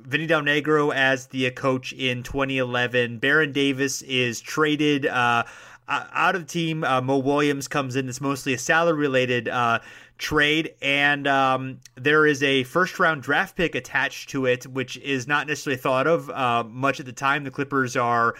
Vinny 0.06 0.28
Del 0.28 0.42
Negro 0.42 0.94
as 0.94 1.28
the 1.28 1.50
coach 1.52 1.94
in 1.94 2.24
2011. 2.24 3.20
Baron 3.20 3.52
Davis 3.52 4.02
is 4.04 4.42
traded. 4.42 5.06
Uh, 5.06 5.44
out 5.88 6.36
of 6.36 6.42
the 6.42 6.48
team, 6.48 6.84
uh, 6.84 7.02
Mo 7.02 7.18
Williams 7.18 7.68
comes 7.68 7.96
in. 7.96 8.08
It's 8.08 8.22
mostly 8.22 8.54
a 8.54 8.58
salary 8.58 8.98
related 8.98 9.48
uh, 9.48 9.80
trade, 10.18 10.74
and 10.82 11.28
um, 11.28 11.80
there 11.96 12.26
is 12.26 12.42
a 12.42 12.64
first 12.64 13.00
round 13.00 13.22
draft 13.24 13.56
pick 13.56 13.76
attached 13.76 14.30
to 14.30 14.46
it, 14.46 14.66
which 14.68 14.98
is 14.98 15.28
not 15.28 15.48
necessarily 15.48 15.80
thought 15.80 16.08
of 16.08 16.30
uh, 16.30 16.64
much 16.64 17.00
at 17.00 17.06
the 17.06 17.14
time. 17.14 17.44
The 17.44 17.52
Clippers 17.52 17.98
are 17.98 18.36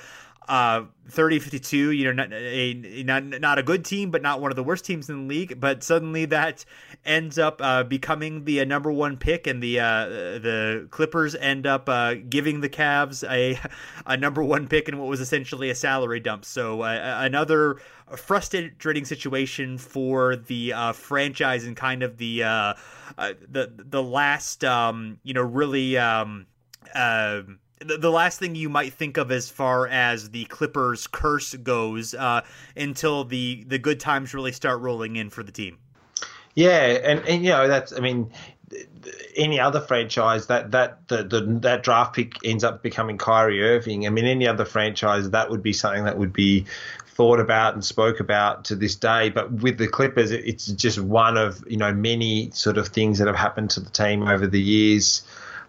uh, 0.48 0.84
30 1.10 1.40
52 1.40 1.92
you 1.92 2.06
know 2.06 2.12
not 2.12 2.32
a 2.32 3.04
not, 3.04 3.24
not 3.24 3.60
a 3.60 3.64
good 3.64 3.84
team 3.84 4.10
but 4.12 4.22
not 4.22 4.42
one 4.42 4.52
of 4.52 4.56
the 4.56 4.64
worst 4.64 4.86
teams 4.86 5.10
in 5.10 5.28
the 5.28 5.34
league 5.34 5.60
but 5.60 5.84
suddenly 5.84 6.26
that 6.26 6.66
ends 7.06 7.38
up 7.38 7.62
uh, 7.62 7.84
becoming 7.84 8.46
the 8.46 8.62
uh, 8.62 8.66
number 8.66 8.92
one 8.92 9.18
pick 9.18 9.48
and 9.48 9.62
the 9.62 9.80
uh, 9.80 10.06
the 10.08 10.88
clippers 10.92 11.36
end 11.36 11.68
up 11.68 11.90
uh, 11.90 12.16
giving 12.30 12.62
the 12.62 12.70
Cavs 12.70 13.30
a 13.30 13.60
a 14.06 14.18
number 14.18 14.44
one 14.44 14.68
pick 14.68 14.88
in 14.88 14.98
what 14.98 15.08
was 15.08 15.20
essentially 15.20 15.70
a 15.70 15.76
salary 15.76 16.20
dump. 16.20 16.46
So 16.46 16.82
uh, 16.82 17.18
another 17.20 17.78
frustrating 18.16 19.06
situation 19.06 19.78
for 19.78 20.36
the 20.36 20.74
uh 20.74 20.92
franchise 20.92 21.66
and 21.66 21.76
kind 21.76 22.04
of 22.04 22.18
the 22.18 22.44
uh, 22.44 22.74
the 23.18 23.72
the 23.78 24.04
last 24.04 24.64
um, 24.64 25.20
you 25.24 25.34
know 25.34 25.42
really 25.42 25.98
um, 25.98 26.46
the, 27.84 28.12
last 28.12 28.40
thing 28.40 28.56
you 28.56 28.70
might 28.70 28.94
think 28.94 29.18
of 29.18 29.32
as 29.32 29.50
far 29.50 29.88
as 29.88 30.30
the 30.30 30.46
Clippers 30.46 31.08
curse 31.08 31.54
goes 31.56 32.14
uh, 32.14 32.42
until 32.76 33.24
the 33.24 33.64
the 33.68 33.80
good 33.80 34.00
times 34.00 34.34
really 34.34 34.52
start 34.52 34.82
rolling 34.82 35.16
in 35.16 35.30
for 35.30 35.44
the 35.44 35.52
team. 35.52 35.78
Yeah, 36.56 36.86
and, 37.04 37.20
and 37.28 37.44
you 37.44 37.50
know 37.50 37.68
that's 37.68 37.94
I 37.94 38.00
mean 38.00 38.32
any 39.36 39.60
other 39.60 39.82
franchise 39.82 40.48
that 40.48 40.72
that 40.72 41.08
the, 41.08 41.24
the 41.24 41.42
that 41.62 41.84
draft 41.84 42.16
pick 42.16 42.34
ends 42.44 42.64
up 42.64 42.84
becoming 42.84 43.18
Kyrie 43.18 43.62
Irving. 43.62 44.06
I 44.06 44.10
mean 44.10 44.26
any 44.26 44.48
other 44.48 44.66
franchise 44.66 45.30
that 45.32 45.50
would 45.50 45.64
be 45.64 45.74
something 45.74 46.06
that 46.06 46.18
would 46.18 46.34
be 46.34 46.66
thought 47.14 47.40
about 47.40 47.74
and 47.76 47.86
spoke 47.86 48.20
about 48.20 48.66
to 48.66 48.76
this 48.76 48.96
day. 48.96 49.30
But 49.30 49.52
with 49.52 49.78
the 49.78 49.88
Clippers, 49.88 50.32
it's 50.32 50.68
just 50.68 51.00
one 51.00 51.38
of 51.38 51.64
you 51.68 51.78
know 51.78 51.94
many 51.94 52.52
sort 52.52 52.78
of 52.78 52.88
things 52.88 53.20
that 53.20 53.28
have 53.28 53.36
happened 53.36 53.70
to 53.72 53.80
the 53.80 53.90
team 53.90 54.28
over 54.28 54.48
the 54.48 54.62
years. 54.62 55.24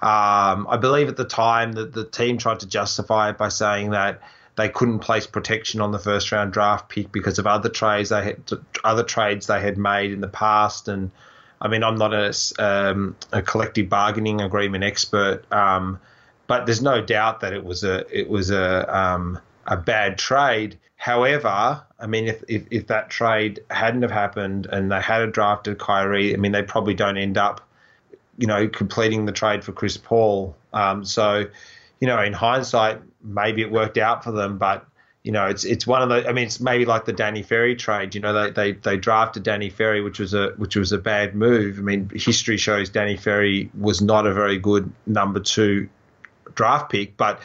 Um, 0.05 0.67
I 0.69 0.77
believe 0.77 1.09
at 1.09 1.17
the 1.17 1.25
time 1.25 1.73
that 1.73 1.95
the 1.95 2.05
team 2.05 2.37
tried 2.37 2.61
to 2.61 2.67
justify 2.67 3.31
it 3.31 3.39
by 3.39 3.49
saying 3.49 3.91
that 3.91 4.21
they 4.57 4.69
couldn't 4.69 4.99
place 4.99 5.27
protection 5.27 5.81
on 5.81 5.93
the 5.93 5.99
first 5.99 6.31
round 6.31 6.53
draft 6.53 6.91
pick 6.91 7.11
because 7.11 7.39
of 7.39 7.47
other 7.47 7.71
trades 7.71 8.11
they 8.11 8.23
had 8.23 8.51
other 8.85 9.03
trades 9.03 9.47
they 9.47 9.61
had 9.61 9.79
made 9.79 10.13
in 10.13 10.21
the 10.21 10.29
past. 10.29 10.89
And 10.89 11.11
I 11.61 11.69
mean, 11.69 11.83
I'm 11.83 11.97
not 11.97 12.13
a, 12.13 12.35
um, 12.59 13.17
a 13.33 13.41
collective 13.41 13.89
bargaining 13.89 14.43
agreement 14.43 14.85
expert. 14.85 15.51
Um, 15.51 15.99
but 16.47 16.67
there's 16.67 16.83
no 16.83 17.01
doubt 17.01 17.41
that 17.41 17.55
it 17.55 17.65
was 17.65 17.83
a 17.83 18.05
it 18.17 18.29
was 18.29 18.51
a 18.51 18.97
um, 18.97 19.41
a 19.67 19.77
bad 19.77 20.19
trade. 20.19 20.79
However, 20.97 21.83
I 21.99 22.07
mean, 22.07 22.29
if, 22.29 22.43
if, 22.49 22.67
if 22.71 22.87
that 22.89 23.11
trade 23.11 23.61
hadn't 23.71 24.03
have 24.03 24.11
happened 24.11 24.67
and 24.67 24.93
they 24.93 25.01
had 25.01 25.33
drafted 25.33 25.79
Kyrie, 25.79 26.35
I 26.35 26.37
mean, 26.37 26.53
they 26.53 26.63
probably 26.63 26.95
don't 26.95 27.17
end 27.17 27.37
up, 27.37 27.67
you 28.39 28.47
know, 28.47 28.69
completing 28.69 29.27
the 29.27 29.33
trade 29.33 29.65
for 29.65 29.73
Chris 29.73 29.97
Paul. 29.97 30.57
Um, 30.73 31.05
so, 31.05 31.47
you 32.01 32.07
know, 32.07 32.21
in 32.21 32.33
hindsight, 32.33 33.01
maybe 33.23 33.63
it 33.63 33.71
worked 33.71 33.99
out 33.99 34.25
for 34.25 34.33
them, 34.33 34.59
but 34.59 34.87
you 35.25 35.33
know, 35.33 35.47
it's 35.47 35.65
it's 35.65 35.87
one 35.87 36.03
of 36.03 36.11
the. 36.11 36.29
I 36.29 36.33
mean, 36.33 36.45
it's 36.45 36.61
maybe 36.61 36.85
like 36.85 37.07
the 37.07 37.13
Danny 37.15 37.43
Ferry 37.43 37.77
trade. 37.77 38.15
You 38.15 38.21
know, 38.21 38.35
they 38.35 38.51
they, 38.51 38.73
they 38.73 38.97
drafted 38.99 39.43
Danny 39.43 39.71
Ferry, 39.71 40.03
which 40.03 40.19
was 40.19 40.35
a 40.35 40.49
which 40.59 40.77
was 40.77 40.93
a 40.93 40.99
bad 40.99 41.35
move. 41.35 41.79
I 41.79 41.81
mean, 41.81 42.11
history 42.15 42.59
shows 42.59 42.91
Danny 42.91 43.17
Ferry 43.17 43.71
was 43.79 44.03
not 44.03 44.27
a 44.27 44.35
very 44.35 44.59
good 44.59 44.93
number 45.07 45.41
two 45.41 45.89
draft 46.55 46.93
pick, 46.93 47.17
but 47.17 47.41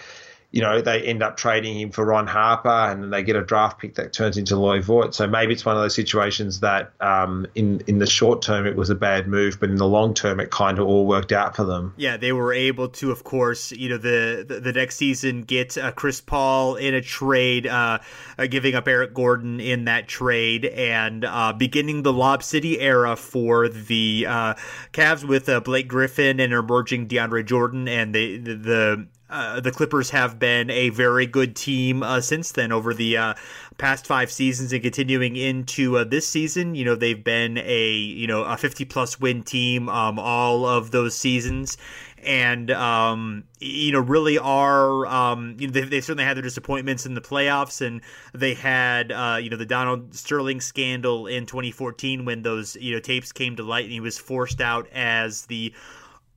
you 0.52 0.62
know, 0.62 0.82
they 0.82 1.02
end 1.04 1.22
up 1.22 1.38
trading 1.38 1.80
him 1.80 1.92
for 1.92 2.04
Ron 2.04 2.26
Harper 2.26 2.70
and 2.70 3.04
then 3.04 3.12
they 3.12 3.22
get 3.22 3.36
a 3.36 3.44
draft 3.44 3.78
pick 3.78 3.94
that 3.96 4.14
turns 4.14 4.36
into 4.36 4.56
Loy 4.56 4.82
Vaught. 4.82 5.14
So 5.14 5.28
maybe 5.28 5.54
it's 5.54 5.64
one 5.64 5.76
of 5.76 5.82
those 5.82 5.94
situations 5.94 6.62
that 6.62 6.92
um, 7.02 7.46
in, 7.54 7.82
in 7.86 8.00
the 8.00 8.08
short 8.08 8.42
term 8.42 8.66
it 8.66 8.76
was 8.76 8.90
a 8.90 8.96
bad 8.96 9.28
move, 9.28 9.60
but 9.60 9.70
in 9.70 9.76
the 9.76 9.88
long 9.88 10.16
term 10.16 10.40
it 10.40 10.50
kind 10.50 10.80
of 10.80 10.88
all 10.88 11.06
worked 11.06 11.32
out 11.32 11.56
for 11.56 11.66
them. 11.66 11.94
Yeah, 11.98 12.18
they 12.18 12.32
were 12.32 12.52
able 12.52 12.90
to, 12.90 13.12
of 13.12 13.24
course, 13.24 13.72
you 13.72 13.90
know, 13.90 13.98
the 13.98 14.44
the, 14.48 14.60
the 14.60 14.74
next 14.74 14.96
season 14.96 15.44
get 15.44 15.78
uh, 15.78 15.92
Chris 15.92 16.20
Paul 16.20 16.76
in 16.76 16.96
a 16.96 17.02
trade, 17.02 17.68
uh, 17.68 18.00
uh, 18.40 18.48
giving 18.48 18.74
up 18.74 18.88
Eric 18.88 19.14
Gordon 19.14 19.60
in 19.60 19.86
that 19.86 20.08
trade 20.08 20.66
and 20.66 21.26
uh, 21.26 21.54
beginning 21.54 22.02
the 22.02 22.14
Lob 22.14 22.42
City 22.42 22.80
era 22.80 23.16
for 23.16 23.70
the 23.70 24.26
uh, 24.28 24.54
Cavs 24.94 25.24
with 25.24 25.48
uh, 25.48 25.60
Blake 25.60 25.88
Griffin 25.88 26.40
and 26.40 26.54
emerging 26.54 27.08
DeAndre 27.08 27.46
Jordan 27.46 27.88
and 27.88 28.16
the, 28.16 28.38
the, 28.38 28.56
the 28.56 29.08
uh, 29.30 29.60
the 29.60 29.72
Clippers 29.72 30.10
have 30.10 30.40
been 30.40 30.70
a 30.70 30.90
very 30.90 31.26
good 31.26 31.56
team 31.56 32.02
uh, 32.02 32.20
since 32.22 32.52
then 32.52 32.72
over 32.72 32.94
the 32.94 33.16
uh, 33.16 33.34
past 33.78 34.08
five 34.08 34.32
seasons 34.32 34.74
and 34.74 34.82
continuing 34.82 35.36
into 35.36 35.98
uh, 35.98 36.04
this 36.04 36.28
season. 36.28 36.74
You 36.74 36.86
know, 36.86 36.96
they've 36.96 37.24
been 37.24 37.58
a, 37.58 37.92
you 37.92 38.28
know, 38.28 38.44
a 38.44 38.58
50 38.58 38.86
plus 38.86 39.20
win 39.20 39.44
team 39.44 39.88
um, 39.88 40.18
all 40.18 40.66
of 40.66 40.92
those 40.92 41.16
seasons. 41.16 41.78
And, 42.22 42.70
um, 42.72 43.46
you 43.60 43.94
know, 43.94 44.02
really 44.02 44.38
are, 44.38 45.06
um, 45.06 45.56
you 45.58 45.68
know, 45.68 45.72
they, 45.72 45.84
they, 45.84 46.02
certainly 46.02 46.26
had 46.26 46.36
their 46.36 46.44
disappointments 46.44 47.06
in 47.06 47.14
the 47.14 47.22
playoffs. 47.22 47.86
And 47.86 48.02
they 48.34 48.56
had, 48.56 49.12
uh, 49.12 49.38
you 49.42 49.50
know, 49.50 49.56
the 49.56 49.66
Donald 49.66 50.14
Sterling 50.14 50.60
scandal 50.60 51.28
in 51.28 51.46
2014 51.46 52.26
when 52.26 52.42
those, 52.42 52.76
you 52.76 52.94
know, 52.94 53.00
tapes 53.00 53.32
came 53.32 53.56
to 53.56 53.64
light 53.64 53.86
and 53.86 53.94
he 53.94 54.02
was 54.02 54.18
forced 54.18 54.60
out 54.60 54.88
as 54.92 55.46
the 55.46 55.74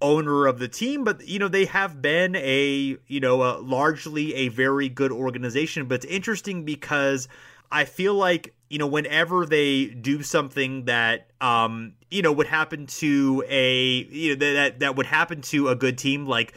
owner 0.02 0.46
of 0.46 0.58
the 0.58 0.68
team, 0.68 1.04
but 1.04 1.26
you 1.26 1.38
know 1.38 1.48
they 1.48 1.64
have 1.64 2.02
been 2.02 2.36
a 2.36 2.98
you 3.06 3.20
know 3.20 3.42
a, 3.42 3.58
largely 3.58 4.34
a 4.34 4.48
very 4.48 4.88
good 4.88 5.12
organization. 5.12 5.86
But 5.86 5.96
it's 5.96 6.06
interesting 6.06 6.64
because 6.64 7.28
I 7.70 7.86
feel 7.86 8.14
like 8.14 8.54
you 8.68 8.78
know 8.78 8.86
whenever 8.86 9.46
they 9.46 9.86
do 9.86 10.22
something 10.22 10.84
that 10.86 11.30
um 11.40 11.94
you 12.10 12.22
know 12.22 12.32
would 12.32 12.46
happen 12.46 12.86
to 12.86 13.44
a 13.48 14.04
you 14.10 14.36
know 14.36 14.54
that 14.54 14.80
that 14.80 14.96
would 14.96 15.06
happen 15.06 15.40
to 15.42 15.68
a 15.68 15.76
good 15.76 15.96
team 15.96 16.26
like 16.26 16.52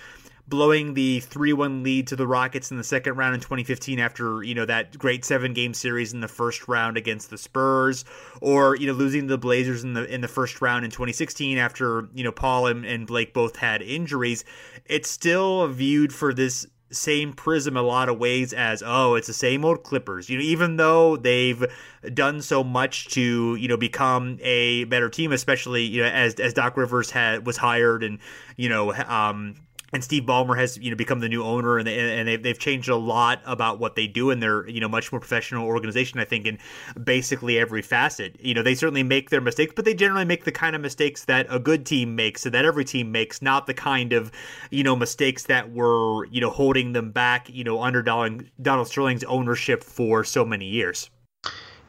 blowing 0.48 0.94
the 0.94 1.22
3-1 1.22 1.84
lead 1.84 2.08
to 2.08 2.16
the 2.16 2.28
Rockets 2.28 2.72
in 2.72 2.78
the 2.78 2.84
second 2.84 3.16
round 3.16 3.36
in 3.36 3.42
2015 3.42 4.00
after, 4.00 4.44
you 4.44 4.54
know, 4.54 4.66
that 4.66 4.98
great 4.98 5.26
seven-game 5.26 5.74
series 5.74 6.14
in 6.14 6.20
the 6.20 6.28
first 6.28 6.68
round 6.68 6.98
against 6.98 7.30
the 7.30 7.38
Spurs 7.38 8.06
or, 8.42 8.76
you 8.76 8.88
know, 8.88 8.94
losing 8.94 9.28
the 9.28 9.38
Blazers 9.38 9.84
in 9.84 9.94
the 9.94 10.06
in 10.06 10.22
the 10.22 10.28
first 10.28 10.62
round 10.62 10.86
in 10.86 10.92
2016 10.92 11.58
after, 11.58 12.10
you 12.14 12.24
know, 12.24 12.32
Paul 12.32 12.68
and, 12.68 12.86
and 12.86 13.08
Blake 13.08 13.34
both 13.34 13.56
had 13.56 13.82
injuries. 13.82 14.44
It's 14.86 15.10
still 15.10 15.68
viewed 15.68 16.14
for 16.14 16.34
this 16.34 16.68
same 16.92 17.34
prism 17.34 17.76
a 17.76 17.82
lot 17.82 18.10
of 18.10 18.20
ways 18.20 18.54
as 18.54 18.84
oh 18.86 19.16
it's 19.16 19.28
the 19.28 19.34
same 19.34 19.66
old 19.66 19.84
clippers 19.84 20.30
you 20.30 20.38
know 20.38 20.44
even 20.44 20.78
though 20.78 21.18
they've 21.18 21.66
done 22.14 22.42
so 22.42 22.64
much 22.64 23.08
to 23.08 23.56
you 23.56 23.68
know 23.68 23.76
become 23.76 24.38
a 24.42 24.84
better 24.86 25.10
team 25.10 25.32
especially 25.32 25.84
you 25.84 26.02
know 26.02 26.08
as 26.08 26.36
as 26.36 26.54
doc 26.54 26.78
rivers 26.78 27.10
had 27.10 27.46
was 27.46 27.58
hired 27.58 28.04
and 28.04 28.20
you 28.56 28.70
know 28.70 28.94
um 28.94 29.56
and 29.96 30.04
Steve 30.04 30.24
Ballmer 30.24 30.58
has 30.58 30.78
you 30.78 30.90
know 30.90 30.98
become 30.98 31.22
the 31.22 31.30
new 31.30 31.42
owner, 31.42 31.78
and 31.78 31.88
they, 31.88 32.20
and 32.20 32.28
they've, 32.28 32.44
they've 32.44 32.60
changed 32.60 32.90
a 32.90 32.98
lot 32.98 33.42
about 33.46 33.80
what 33.80 33.96
they 33.96 34.08
do, 34.08 34.30
and 34.30 34.44
they're 34.44 34.68
you 34.68 34.82
know 34.82 34.90
much 34.90 35.10
more 35.10 35.22
professional 35.22 35.66
organization. 35.66 36.20
I 36.20 36.26
think 36.26 36.46
in 36.46 36.60
basically 37.02 37.58
every 37.58 37.82
facet. 37.82 38.36
You 38.42 38.54
know 38.54 38.62
they 38.62 38.76
certainly 38.76 39.04
make 39.04 39.30
their 39.30 39.40
mistakes, 39.40 39.72
but 39.74 39.86
they 39.86 39.94
generally 39.94 40.26
make 40.26 40.44
the 40.44 40.52
kind 40.52 40.76
of 40.76 40.82
mistakes 40.82 41.24
that 41.26 41.48
a 41.50 41.60
good 41.60 41.86
team 41.86 42.14
makes, 42.14 42.46
and 42.46 42.54
that 42.54 42.66
every 42.66 42.84
team 42.84 43.14
makes, 43.14 43.42
not 43.42 43.68
the 43.68 43.74
kind 43.74 44.12
of 44.12 44.34
you 44.70 44.84
know 44.84 44.98
mistakes 44.98 45.44
that 45.44 45.72
were 45.72 46.26
you 46.26 46.42
know 46.42 46.50
holding 46.50 46.92
them 46.92 47.12
back. 47.12 47.50
You 47.50 47.64
know 47.64 47.82
under 47.82 48.04
Donald 48.04 48.88
Sterling's 48.88 49.24
ownership 49.24 49.82
for 49.82 50.26
so 50.26 50.44
many 50.44 50.66
years. 50.66 51.10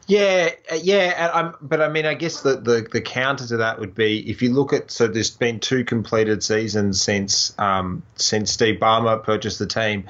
Yeah, 0.07 0.51
uh, 0.71 0.75
yeah, 0.75 1.31
I'm, 1.33 1.53
but 1.61 1.81
I 1.81 1.89
mean, 1.89 2.05
I 2.05 2.13
guess 2.13 2.41
the, 2.41 2.55
the, 2.55 2.87
the 2.89 3.01
counter 3.01 3.45
to 3.47 3.57
that 3.57 3.79
would 3.79 3.93
be 3.93 4.29
if 4.29 4.41
you 4.41 4.53
look 4.53 4.71
at 4.71 4.89
so 4.89 5.07
there's 5.07 5.31
been 5.31 5.59
two 5.59 5.83
completed 5.83 6.41
seasons 6.43 7.01
since 7.01 7.53
um, 7.59 8.03
since 8.15 8.51
Steve 8.51 8.79
Ballmer 8.79 9.21
purchased 9.21 9.59
the 9.59 9.67
team. 9.67 10.05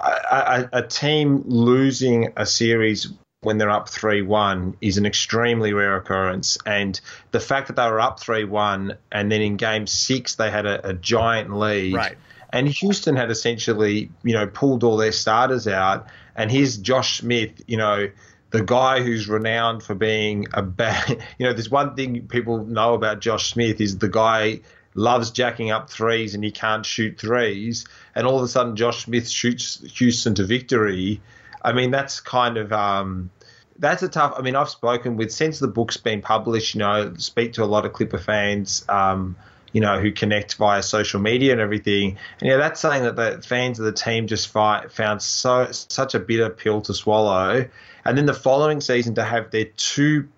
A, 0.00 0.68
a, 0.72 0.78
a 0.80 0.82
team 0.82 1.44
losing 1.46 2.32
a 2.36 2.44
series 2.44 3.08
when 3.42 3.58
they're 3.58 3.70
up 3.70 3.88
3 3.88 4.22
1 4.22 4.76
is 4.80 4.98
an 4.98 5.06
extremely 5.06 5.72
rare 5.72 5.96
occurrence. 5.96 6.58
And 6.66 7.00
the 7.30 7.38
fact 7.38 7.68
that 7.68 7.76
they 7.76 7.88
were 7.88 8.00
up 8.00 8.18
3 8.18 8.44
1 8.44 8.96
and 9.12 9.30
then 9.30 9.40
in 9.40 9.56
game 9.56 9.86
six 9.86 10.34
they 10.34 10.50
had 10.50 10.66
a, 10.66 10.88
a 10.88 10.92
giant 10.94 11.56
lead. 11.56 11.94
Right. 11.94 12.16
And 12.52 12.66
Houston 12.66 13.14
had 13.14 13.30
essentially, 13.30 14.10
you 14.24 14.34
know, 14.34 14.48
pulled 14.48 14.82
all 14.82 14.96
their 14.96 15.12
starters 15.12 15.68
out. 15.68 16.08
And 16.34 16.50
here's 16.50 16.76
Josh 16.76 17.20
Smith, 17.20 17.62
you 17.68 17.76
know, 17.76 18.08
the 18.50 18.62
guy 18.62 19.02
who's 19.02 19.28
renowned 19.28 19.82
for 19.82 19.94
being 19.94 20.46
a 20.54 20.62
bad, 20.62 21.22
you 21.38 21.46
know, 21.46 21.52
there's 21.52 21.70
one 21.70 21.94
thing 21.94 22.26
people 22.28 22.64
know 22.64 22.94
about 22.94 23.20
Josh 23.20 23.52
Smith 23.52 23.80
is 23.80 23.98
the 23.98 24.08
guy 24.08 24.60
loves 24.94 25.30
jacking 25.30 25.70
up 25.70 25.90
threes 25.90 26.34
and 26.34 26.42
he 26.42 26.50
can't 26.50 26.86
shoot 26.86 27.18
threes, 27.18 27.86
and 28.14 28.26
all 28.26 28.38
of 28.38 28.44
a 28.44 28.48
sudden 28.48 28.76
Josh 28.76 29.04
Smith 29.04 29.28
shoots 29.28 29.82
Houston 29.98 30.34
to 30.36 30.44
victory. 30.44 31.20
I 31.62 31.72
mean, 31.72 31.90
that's 31.90 32.20
kind 32.20 32.56
of 32.56 32.72
um, 32.72 33.30
that's 33.78 34.02
a 34.02 34.08
tough. 34.08 34.34
I 34.36 34.42
mean, 34.42 34.56
I've 34.56 34.70
spoken 34.70 35.16
with 35.16 35.32
since 35.32 35.58
the 35.58 35.68
book's 35.68 35.96
been 35.96 36.22
published. 36.22 36.74
You 36.74 36.80
know, 36.80 37.14
speak 37.16 37.54
to 37.54 37.64
a 37.64 37.66
lot 37.66 37.84
of 37.84 37.92
Clipper 37.92 38.18
fans. 38.18 38.84
Um, 38.88 39.36
you 39.76 39.82
know, 39.82 40.00
who 40.00 40.10
connect 40.10 40.54
via 40.54 40.82
social 40.82 41.20
media 41.20 41.52
and 41.52 41.60
everything. 41.60 42.16
And 42.40 42.48
yeah, 42.48 42.56
that's 42.56 42.80
something 42.80 43.02
that 43.02 43.14
the 43.14 43.42
fans 43.46 43.78
of 43.78 43.84
the 43.84 43.92
team 43.92 44.26
just 44.26 44.48
find, 44.48 44.90
found 44.90 45.20
so 45.20 45.70
such 45.70 46.14
a 46.14 46.18
bitter 46.18 46.48
pill 46.48 46.80
to 46.80 46.94
swallow. 46.94 47.68
And 48.06 48.16
then 48.16 48.24
the 48.24 48.32
following 48.32 48.80
season 48.80 49.16
to 49.16 49.22
have 49.22 49.50
their 49.50 49.66
two 49.66 50.28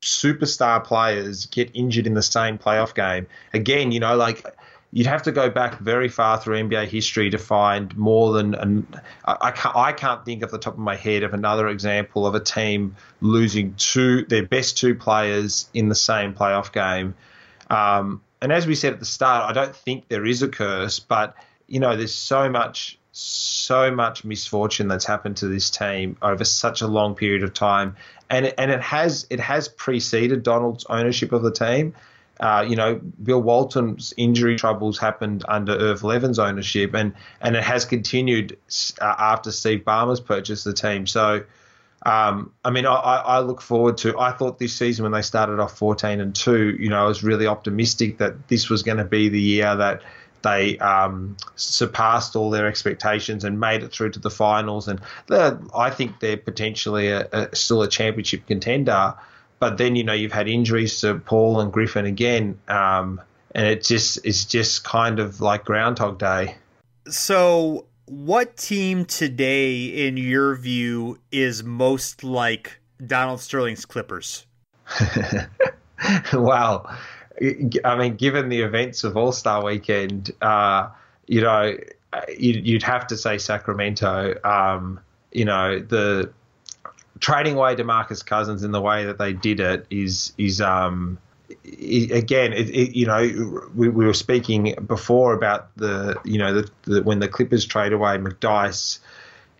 superstar 0.00 0.82
players 0.82 1.44
get 1.44 1.70
injured 1.74 2.06
in 2.06 2.14
the 2.14 2.22
same 2.22 2.56
playoff 2.56 2.94
game. 2.94 3.26
Again, 3.52 3.92
you 3.92 4.00
know, 4.00 4.16
like 4.16 4.42
you'd 4.90 5.06
have 5.06 5.24
to 5.24 5.32
go 5.32 5.50
back 5.50 5.80
very 5.80 6.08
far 6.08 6.40
through 6.40 6.56
NBA 6.56 6.88
history 6.88 7.28
to 7.28 7.36
find 7.36 7.94
more 7.94 8.32
than 8.32 8.54
an, 8.54 8.86
I, 9.26 9.50
can't, 9.50 9.76
I 9.76 9.92
can't 9.92 10.24
think 10.24 10.42
off 10.42 10.50
the 10.50 10.56
top 10.56 10.72
of 10.72 10.80
my 10.80 10.96
head 10.96 11.24
of 11.24 11.34
another 11.34 11.68
example 11.68 12.26
of 12.26 12.34
a 12.34 12.40
team 12.40 12.96
losing 13.20 13.74
two 13.74 14.24
their 14.24 14.46
best 14.46 14.78
two 14.78 14.94
players 14.94 15.68
in 15.74 15.90
the 15.90 15.94
same 15.94 16.32
playoff 16.32 16.72
game. 16.72 17.14
Um, 17.68 18.22
and 18.40 18.52
as 18.52 18.66
we 18.66 18.74
said 18.74 18.92
at 18.92 19.00
the 19.00 19.06
start, 19.06 19.50
I 19.50 19.52
don't 19.52 19.74
think 19.74 20.08
there 20.08 20.24
is 20.24 20.42
a 20.42 20.48
curse, 20.48 21.00
but 21.00 21.34
you 21.66 21.80
know, 21.80 21.96
there's 21.96 22.14
so 22.14 22.48
much, 22.48 22.98
so 23.12 23.90
much 23.90 24.24
misfortune 24.24 24.88
that's 24.88 25.04
happened 25.04 25.36
to 25.38 25.48
this 25.48 25.70
team 25.70 26.16
over 26.22 26.44
such 26.44 26.80
a 26.80 26.86
long 26.86 27.14
period 27.14 27.42
of 27.42 27.52
time, 27.52 27.96
and 28.30 28.46
it, 28.46 28.54
and 28.58 28.70
it 28.70 28.80
has 28.80 29.26
it 29.30 29.40
has 29.40 29.68
preceded 29.68 30.42
Donald's 30.42 30.86
ownership 30.88 31.32
of 31.32 31.42
the 31.42 31.52
team. 31.52 31.94
Uh, 32.40 32.64
you 32.66 32.76
know, 32.76 33.00
Bill 33.22 33.42
Walton's 33.42 34.14
injury 34.16 34.54
troubles 34.56 34.96
happened 34.96 35.44
under 35.48 35.72
Irv 35.72 36.04
Levin's 36.04 36.38
ownership, 36.38 36.94
and 36.94 37.12
and 37.40 37.56
it 37.56 37.64
has 37.64 37.84
continued 37.84 38.56
uh, 39.00 39.14
after 39.18 39.50
Steve 39.50 39.84
Ballmer's 39.84 40.20
purchased 40.20 40.64
the 40.64 40.72
team. 40.72 41.06
So 41.06 41.42
um, 42.04 42.52
I 42.64 42.70
mean, 42.70 42.86
I, 42.86 42.94
I, 42.94 43.40
look 43.40 43.60
forward 43.60 43.98
to. 43.98 44.18
I 44.18 44.30
thought 44.30 44.58
this 44.58 44.74
season 44.74 45.02
when 45.02 45.12
they 45.12 45.22
started 45.22 45.58
off 45.58 45.76
14 45.76 46.20
and 46.20 46.34
two, 46.34 46.76
you 46.78 46.88
know, 46.88 47.04
I 47.04 47.08
was 47.08 47.24
really 47.24 47.46
optimistic 47.46 48.18
that 48.18 48.48
this 48.48 48.70
was 48.70 48.84
going 48.84 48.98
to 48.98 49.04
be 49.04 49.28
the 49.28 49.40
year 49.40 49.74
that 49.74 50.02
they 50.42 50.78
um, 50.78 51.36
surpassed 51.56 52.36
all 52.36 52.50
their 52.50 52.68
expectations 52.68 53.42
and 53.42 53.58
made 53.58 53.82
it 53.82 53.92
through 53.92 54.10
to 54.10 54.20
the 54.20 54.30
finals. 54.30 54.86
And 54.86 55.00
I 55.30 55.90
think 55.90 56.20
they're 56.20 56.36
potentially 56.36 57.08
a, 57.08 57.28
a, 57.32 57.56
still 57.56 57.82
a 57.82 57.88
championship 57.88 58.46
contender. 58.46 59.14
But 59.58 59.76
then 59.76 59.96
you 59.96 60.04
know 60.04 60.12
you've 60.12 60.32
had 60.32 60.48
injuries 60.48 61.00
to 61.00 61.18
Paul 61.18 61.60
and 61.60 61.72
Griffin 61.72 62.06
again, 62.06 62.60
um, 62.68 63.20
and 63.52 63.66
it 63.66 63.82
just 63.82 64.24
it's 64.24 64.44
just 64.44 64.84
kind 64.84 65.18
of 65.18 65.40
like 65.40 65.64
Groundhog 65.64 66.20
Day. 66.20 66.54
So 67.08 67.86
what 68.08 68.56
team 68.56 69.04
today, 69.04 70.06
in 70.06 70.16
your 70.16 70.56
view, 70.56 71.18
is 71.30 71.62
most 71.62 72.24
like 72.24 72.78
Donald 73.06 73.40
Sterling's 73.40 73.84
Clippers? 73.84 74.46
wow. 76.32 76.96
I 77.84 77.96
mean, 77.96 78.16
given 78.16 78.48
the 78.48 78.62
events 78.62 79.04
of 79.04 79.16
All 79.16 79.32
Star 79.32 79.64
Weekend, 79.64 80.32
uh, 80.42 80.88
you 81.26 81.40
know, 81.40 81.76
you'd 82.36 82.82
have 82.82 83.06
to 83.08 83.16
say 83.16 83.38
Sacramento. 83.38 84.34
Um, 84.42 85.00
you 85.32 85.44
know, 85.44 85.78
the 85.78 86.32
trading 87.20 87.56
away 87.56 87.76
Demarcus 87.76 88.24
Cousins 88.24 88.62
in 88.64 88.72
the 88.72 88.80
way 88.80 89.04
that 89.04 89.18
they 89.18 89.32
did 89.32 89.60
it 89.60 89.86
is 89.90 90.32
is 90.38 90.60
um, 90.60 91.18
again, 91.50 92.52
it, 92.52 92.68
it, 92.70 92.96
you 92.96 93.06
know, 93.06 93.68
we, 93.74 93.88
we, 93.88 94.04
were 94.04 94.14
speaking 94.14 94.74
before 94.86 95.32
about 95.32 95.74
the, 95.76 96.20
you 96.24 96.38
know, 96.38 96.62
the, 96.62 96.70
the, 96.82 97.02
when 97.02 97.20
the 97.20 97.28
Clippers 97.28 97.64
trade 97.64 97.92
away 97.92 98.18
McDyess, 98.18 98.98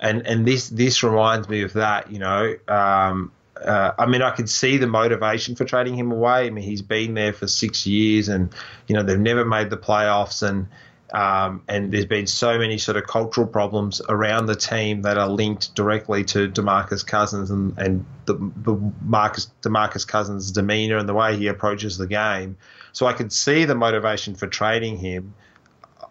and 0.01 0.27
and 0.27 0.47
this 0.47 0.69
this 0.69 1.03
reminds 1.03 1.49
me 1.49 1.63
of 1.63 1.73
that. 1.73 2.11
You 2.13 2.19
know, 2.19 2.55
um, 2.69 3.33
uh, 3.57 3.93
I 3.99 4.07
mean, 4.07 4.23
I 4.23 4.31
could 4.31 4.49
see 4.49 4.77
the 4.77 4.87
motivation 4.87 5.57
for 5.57 5.65
trading 5.65 5.95
him 5.95 6.13
away. 6.13 6.47
I 6.47 6.51
mean, 6.51 6.65
he's 6.65 6.83
been 6.83 7.15
there 7.15 7.33
for 7.33 7.47
six 7.49 7.87
years, 7.87 8.29
and 8.29 8.53
you 8.87 8.95
know 8.95 9.03
they've 9.03 9.19
never 9.19 9.45
made 9.45 9.71
the 9.71 9.77
playoffs, 9.77 10.47
and 10.47 10.69
um, 11.13 11.63
and 11.69 11.91
there's 11.91 12.07
been 12.07 12.27
so 12.27 12.59
many 12.59 12.77
sort 12.77 12.97
of 12.97 13.07
cultural 13.07 13.47
problems 13.47 14.03
around 14.09 14.47
the 14.47 14.55
team 14.55 15.03
that 15.03 15.17
are 15.17 15.29
linked 15.29 15.75
directly 15.75 16.25
to 16.25 16.51
Demarcus 16.51 17.07
Cousins 17.07 17.51
and, 17.51 17.79
and 17.79 18.05
the, 18.27 18.35
the 18.35 18.93
Marcus 19.03 19.51
Demarcus 19.63 20.07
Cousins' 20.07 20.51
demeanor 20.51 20.99
and 20.99 21.09
the 21.09 21.15
way 21.15 21.37
he 21.37 21.47
approaches 21.47 21.97
the 21.97 22.07
game. 22.07 22.59
So 22.93 23.07
I 23.07 23.15
could 23.15 23.33
see 23.33 23.65
the 23.65 23.75
motivation 23.75 24.35
for 24.35 24.47
trading 24.47 24.99
him. 24.99 25.35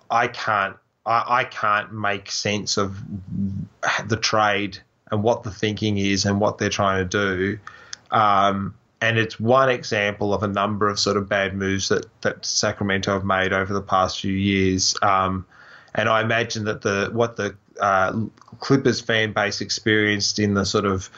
I 0.09 0.27
can't 0.27 0.77
I, 1.05 1.39
I 1.39 1.43
can't 1.43 1.93
make 1.93 2.31
sense 2.31 2.77
of 2.77 3.01
the 4.05 4.17
trade 4.17 4.79
and 5.11 5.23
what 5.23 5.43
the 5.43 5.51
thinking 5.51 5.97
is 5.97 6.25
and 6.25 6.39
what 6.39 6.57
they're 6.57 6.69
trying 6.69 7.07
to 7.07 7.09
do. 7.09 7.59
Um, 8.09 8.75
and 9.01 9.17
it's 9.17 9.39
one 9.39 9.69
example 9.69 10.33
of 10.33 10.43
a 10.43 10.47
number 10.47 10.87
of 10.87 10.99
sort 10.99 11.17
of 11.17 11.29
bad 11.29 11.55
moves 11.55 11.89
that, 11.89 12.05
that 12.21 12.45
Sacramento 12.45 13.13
have 13.13 13.23
made 13.23 13.53
over 13.53 13.73
the 13.73 13.81
past 13.81 14.19
few 14.19 14.33
years. 14.33 14.95
Um, 15.01 15.45
and 15.93 16.09
I 16.09 16.21
imagine 16.21 16.65
that 16.65 16.81
the 16.81 17.09
what 17.13 17.35
the 17.35 17.55
uh, 17.79 18.19
Clippers 18.59 19.01
fan 19.01 19.33
base 19.33 19.61
experienced 19.61 20.39
in 20.39 20.53
the 20.53 20.65
sort 20.65 20.85
of 20.85 21.09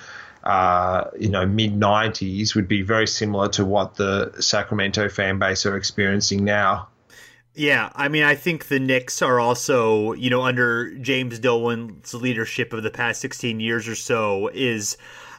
uh, 0.43 1.05
you 1.17 1.29
know 1.29 1.45
mid 1.45 1.73
'90s 1.79 2.55
would 2.55 2.67
be 2.67 2.81
very 2.81 3.07
similar 3.07 3.49
to 3.49 3.65
what 3.65 3.95
the 3.95 4.33
Sacramento 4.39 5.09
fan 5.09 5.39
base 5.39 5.65
are 5.65 5.77
experiencing 5.77 6.43
now. 6.43 6.87
Yeah, 7.55 7.89
I 7.95 8.07
mean, 8.07 8.23
I 8.23 8.35
think 8.35 8.67
the 8.67 8.79
Knicks 8.79 9.21
are 9.21 9.39
also, 9.39 10.13
you 10.13 10.29
know, 10.29 10.43
under 10.43 10.95
James 10.99 11.39
Dolan's 11.39 12.13
leadership 12.13 12.71
of 12.71 12.83
the 12.83 12.91
past 12.91 13.19
16 13.19 13.59
years 13.59 13.87
or 13.87 13.95
so, 13.95 14.49
is 14.53 14.97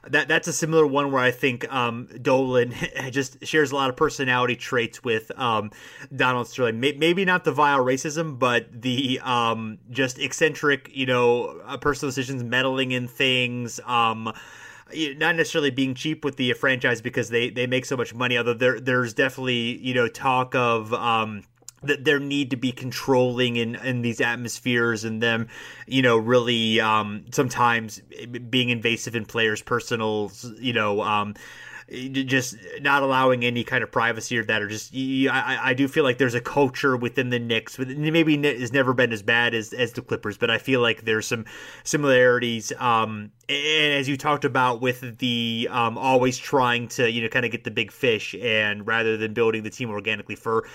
that 0.09 0.29
that's 0.29 0.49
a 0.49 0.53
similar 0.53 0.87
one 0.87 1.13
where 1.13 1.23
I 1.23 1.31
think 1.31 1.71
um, 1.73 2.09
Dolan 2.23 2.75
just 3.11 3.45
shares 3.47 3.73
a 3.73 3.75
lot 3.75 3.91
of 3.91 3.97
personality 3.97 4.57
traits 4.57 5.05
with 5.05 5.31
um, 5.39 5.71
Donald 6.15 6.49
Sterling. 6.49 6.81
Maybe 6.81 7.25
not 7.25 7.45
the 7.45 7.53
vile 7.53 7.85
racism, 7.85 8.39
but 8.39 8.83
the 8.83 9.21
um, 9.21 9.79
just 9.91 10.19
eccentric, 10.19 10.91
you 10.93 11.07
know, 11.07 11.61
uh, 11.67 11.77
personal 11.77 12.11
decisions, 12.11 12.43
meddling 12.43 12.93
in 12.93 13.09
things. 13.09 13.79
Um, 13.85 14.33
not 14.93 15.37
necessarily 15.37 15.71
being 15.71 15.95
cheap 15.95 16.25
with 16.25 16.37
the 16.37 16.53
franchise 16.55 17.01
because 17.01 17.29
they, 17.29 17.51
they 17.51 17.67
make 17.67 17.85
so 17.85 17.97
much 17.97 18.15
money. 18.15 18.37
Although 18.37 18.55
there 18.55 18.81
there's 18.81 19.15
definitely 19.15 19.79
you 19.79 19.95
know 19.95 20.09
talk 20.09 20.55
of 20.55 20.93
um, 20.95 21.45
that 21.83 22.05
there 22.05 22.21
need 22.21 22.51
to 22.51 22.57
be 22.57 22.73
controlling 22.73 23.57
in, 23.57 23.75
in 23.77 24.03
these 24.03 24.21
atmospheres 24.21 25.05
and 25.05 25.23
them, 25.23 25.49
you 25.87 26.03
know, 26.03 26.17
really 26.19 26.81
um, 26.81 27.25
sometimes 27.33 28.03
being 28.51 28.69
invasive 28.69 29.17
in 29.17 29.25
players' 29.25 29.63
personal, 29.63 30.31
you 30.59 30.73
know, 30.73 31.03
um, 31.03 31.35
just 31.91 32.57
not 32.81 33.03
allowing 33.03 33.45
any 33.45 33.65
kind 33.65 33.83
of 33.83 33.91
privacy 33.91 34.39
or 34.39 34.45
that, 34.45 34.63
or 34.63 34.69
just 34.69 34.95
I, 34.95 35.59
I 35.63 35.75
do 35.75 35.89
feel 35.89 36.05
like 36.05 36.19
there's 36.19 36.35
a 36.35 36.41
culture 36.41 36.97
within 36.97 37.31
the 37.31 37.39
Knicks, 37.39 37.77
But 37.77 37.89
maybe 37.89 38.41
has 38.59 38.73
never 38.73 38.95
been 38.95 39.13
as 39.13 39.23
bad 39.23 39.55
as 39.55 39.73
as 39.73 39.93
the 39.93 40.03
Clippers, 40.03 40.39
but 40.39 40.51
I 40.51 40.59
feel 40.59 40.81
like 40.81 41.05
there's 41.05 41.27
some 41.27 41.47
similarities. 41.83 42.73
Um, 42.79 43.33
and 43.49 43.93
as 43.95 44.09
you 44.09 44.17
talked 44.17 44.45
about 44.45 44.81
with 44.81 45.19
the 45.19 45.69
um, 45.71 45.99
always 45.99 46.39
trying 46.39 46.89
to 46.89 47.11
you 47.11 47.23
know 47.23 47.29
kind 47.29 47.45
of 47.45 47.51
get 47.51 47.65
the 47.65 47.73
big 47.73 47.91
fish, 47.91 48.35
and 48.41 48.87
rather 48.87 49.17
than 49.17 49.35
building 49.35 49.65
the 49.65 49.71
team 49.71 49.91
organically 49.91 50.37
for 50.37 50.69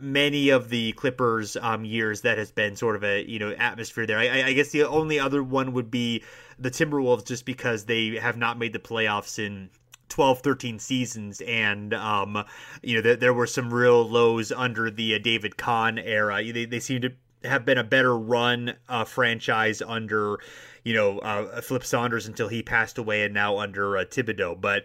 many 0.00 0.48
of 0.48 0.70
the 0.70 0.92
Clippers 0.92 1.56
um, 1.56 1.84
years, 1.84 2.22
that 2.22 2.38
has 2.38 2.50
been 2.50 2.74
sort 2.74 2.96
of 2.96 3.04
a 3.04 3.28
you 3.28 3.38
know 3.38 3.50
atmosphere 3.52 4.06
there. 4.06 4.18
I, 4.18 4.44
I 4.44 4.52
guess 4.54 4.70
the 4.70 4.84
only 4.84 5.20
other 5.20 5.42
one 5.42 5.74
would 5.74 5.90
be 5.90 6.22
the 6.58 6.70
Timberwolves, 6.70 7.26
just 7.26 7.44
because 7.44 7.84
they 7.84 8.16
have 8.16 8.36
not 8.36 8.58
made 8.58 8.72
the 8.72 8.78
playoffs 8.78 9.38
in 9.38 9.68
12, 10.14 10.42
13 10.42 10.78
seasons, 10.78 11.40
and 11.40 11.92
um, 11.92 12.44
you 12.84 12.94
know 12.94 13.00
there, 13.00 13.16
there, 13.16 13.34
were 13.34 13.48
some 13.48 13.74
real 13.74 14.08
lows 14.08 14.52
under 14.52 14.88
the 14.88 15.16
uh, 15.16 15.18
David 15.18 15.56
Kahn 15.56 15.98
era. 15.98 16.40
They, 16.40 16.66
they 16.66 16.78
seem 16.78 17.02
to 17.02 17.10
have 17.42 17.64
been 17.64 17.78
a 17.78 17.82
better 17.82 18.16
run 18.16 18.74
uh, 18.88 19.04
franchise 19.04 19.82
under 19.82 20.38
you 20.84 20.94
know 20.94 21.18
uh, 21.18 21.60
Flip 21.60 21.84
Saunders 21.84 22.28
until 22.28 22.46
he 22.46 22.62
passed 22.62 22.96
away, 22.96 23.24
and 23.24 23.34
now 23.34 23.58
under 23.58 23.96
uh, 23.96 24.04
Thibodeau. 24.04 24.60
But 24.60 24.84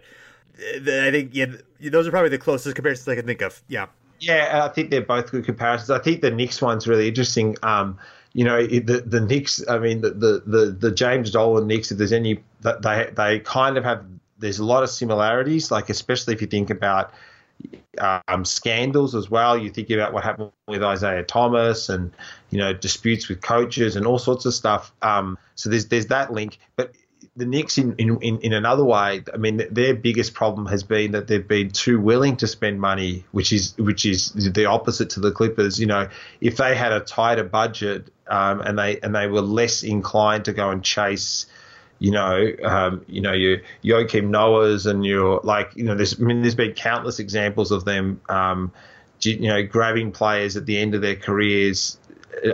uh, 0.58 1.06
I 1.06 1.12
think 1.12 1.30
yeah, 1.32 1.46
those 1.78 2.08
are 2.08 2.10
probably 2.10 2.30
the 2.30 2.38
closest 2.38 2.74
comparisons 2.74 3.06
I 3.06 3.14
can 3.14 3.26
think 3.26 3.40
of. 3.40 3.62
Yeah. 3.68 3.86
Yeah, 4.18 4.64
I 4.64 4.68
think 4.74 4.90
they're 4.90 5.00
both 5.00 5.30
good 5.30 5.44
comparisons. 5.44 5.90
I 5.90 6.00
think 6.00 6.22
the 6.22 6.30
Knicks 6.32 6.60
one's 6.60 6.88
really 6.88 7.06
interesting. 7.06 7.56
Um, 7.62 7.96
you 8.32 8.44
know 8.44 8.66
the 8.66 9.04
the 9.06 9.20
Knicks. 9.20 9.62
I 9.68 9.78
mean 9.78 10.00
the 10.00 10.10
the 10.10 10.42
the, 10.44 10.66
the 10.72 10.90
James 10.90 11.30
Dolan 11.30 11.68
Knicks. 11.68 11.92
If 11.92 11.98
there's 11.98 12.12
any, 12.12 12.42
they 12.62 13.10
they 13.14 13.38
kind 13.38 13.78
of 13.78 13.84
have 13.84 14.04
there's 14.40 14.58
a 14.58 14.64
lot 14.64 14.82
of 14.82 14.90
similarities, 14.90 15.70
like 15.70 15.90
especially 15.90 16.34
if 16.34 16.40
you 16.40 16.48
think 16.48 16.70
about 16.70 17.12
um, 17.98 18.44
scandals 18.44 19.14
as 19.14 19.30
well. 19.30 19.56
You 19.56 19.70
think 19.70 19.90
about 19.90 20.12
what 20.12 20.24
happened 20.24 20.50
with 20.66 20.82
Isiah 20.82 21.22
Thomas 21.22 21.88
and 21.88 22.12
you 22.50 22.58
know 22.58 22.72
disputes 22.72 23.28
with 23.28 23.40
coaches 23.40 23.96
and 23.96 24.06
all 24.06 24.18
sorts 24.18 24.46
of 24.46 24.54
stuff. 24.54 24.92
Um, 25.02 25.38
so 25.54 25.70
there's 25.70 25.86
there's 25.86 26.06
that 26.06 26.32
link, 26.32 26.58
but 26.76 26.92
the 27.36 27.46
Knicks 27.46 27.78
in, 27.78 27.94
in, 27.96 28.18
in 28.40 28.52
another 28.52 28.84
way, 28.84 29.22
I 29.32 29.36
mean, 29.36 29.62
their 29.70 29.94
biggest 29.94 30.34
problem 30.34 30.66
has 30.66 30.82
been 30.82 31.12
that 31.12 31.26
they've 31.26 31.46
been 31.46 31.70
too 31.70 32.00
willing 32.00 32.36
to 32.38 32.46
spend 32.46 32.80
money, 32.80 33.24
which 33.30 33.52
is 33.52 33.76
which 33.78 34.04
is 34.04 34.32
the 34.32 34.66
opposite 34.66 35.10
to 35.10 35.20
the 35.20 35.30
Clippers. 35.30 35.78
You 35.78 35.86
know, 35.86 36.08
if 36.40 36.56
they 36.56 36.74
had 36.74 36.92
a 36.92 37.00
tighter 37.00 37.44
budget 37.44 38.10
um, 38.26 38.60
and 38.60 38.78
they 38.78 39.00
and 39.00 39.14
they 39.14 39.26
were 39.26 39.42
less 39.42 39.82
inclined 39.82 40.46
to 40.46 40.52
go 40.52 40.70
and 40.70 40.82
chase 40.82 41.46
you 42.00 42.10
know, 42.10 42.50
um, 42.64 43.04
you 43.06 43.20
know, 43.20 43.32
your 43.32 43.58
Joakim 43.84 44.30
Noahs 44.30 44.86
and 44.86 45.04
your 45.04 45.40
like, 45.44 45.76
you 45.76 45.84
know, 45.84 45.94
there's 45.94 46.18
I 46.18 46.24
mean, 46.24 46.40
there's 46.40 46.54
been 46.54 46.72
countless 46.72 47.20
examples 47.20 47.70
of 47.70 47.84
them, 47.84 48.20
um, 48.28 48.72
you 49.20 49.48
know, 49.48 49.62
grabbing 49.64 50.10
players 50.10 50.56
at 50.56 50.64
the 50.64 50.78
end 50.78 50.94
of 50.94 51.02
their 51.02 51.14
careers 51.14 51.98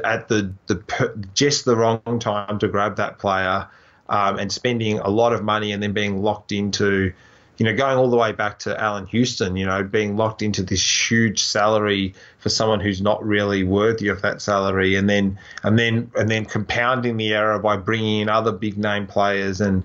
at 0.05 0.27
the 0.29 0.53
the 0.67 1.29
just 1.33 1.65
the 1.65 1.77
wrong 1.77 2.19
time 2.19 2.59
to 2.59 2.67
grab 2.67 2.97
that 2.97 3.19
player, 3.19 3.69
um, 4.09 4.39
and 4.39 4.51
spending 4.51 4.99
a 4.99 5.09
lot 5.09 5.33
of 5.33 5.45
money 5.45 5.71
and 5.71 5.81
then 5.81 5.93
being 5.93 6.23
locked 6.23 6.51
into 6.51 7.13
you 7.59 7.65
know, 7.65 7.75
going 7.75 7.97
all 7.97 8.11
the 8.11 8.17
way 8.17 8.33
back 8.33 8.59
to 8.61 8.79
Allan 8.81 9.07
Houston, 9.07 9.57
you 9.57 9.65
know, 9.65 9.83
being 9.83 10.17
locked 10.17 10.43
into 10.43 10.63
this 10.63 11.11
huge 11.11 11.43
salary 11.43 12.15
for 12.39 12.49
someone 12.49 12.81
who's 12.81 13.01
not 13.01 13.25
really 13.25 13.65
worthy 13.65 14.09
of 14.09 14.23
that 14.23 14.43
salary, 14.43 14.95
and 14.95 15.09
then 15.09 15.39
and 15.63 15.79
then 15.79 16.11
and 16.17 16.31
then 16.31 16.45
compounding 16.45 17.17
the 17.17 17.33
error 17.33 17.59
by 17.59 17.77
bringing 17.77 18.21
in 18.21 18.29
other 18.29 18.53
big 18.53 18.77
name 18.77 19.07
players, 19.07 19.61
and 19.61 19.85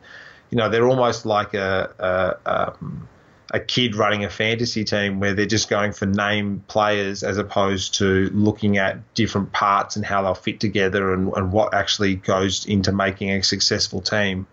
you 0.49 0.57
know, 0.57 0.69
they're 0.69 0.87
almost 0.87 1.25
like 1.25 1.53
a 1.53 2.37
a, 2.45 2.73
um, 2.81 3.07
a 3.53 3.59
kid 3.59 3.95
running 3.95 4.23
a 4.23 4.29
fantasy 4.29 4.83
team 4.83 5.19
where 5.19 5.33
they're 5.33 5.45
just 5.45 5.69
going 5.69 5.91
for 5.91 6.05
name 6.05 6.63
players 6.67 7.21
as 7.21 7.37
opposed 7.37 7.95
to 7.95 8.29
looking 8.33 8.77
at 8.77 9.13
different 9.13 9.51
parts 9.51 9.95
and 9.95 10.05
how 10.05 10.21
they'll 10.21 10.33
fit 10.33 10.59
together 10.59 11.13
and, 11.13 11.31
and 11.35 11.51
what 11.51 11.73
actually 11.73 12.15
goes 12.15 12.65
into 12.65 12.91
making 12.91 13.29
a 13.29 13.43
successful 13.43 14.01
team. 14.01 14.47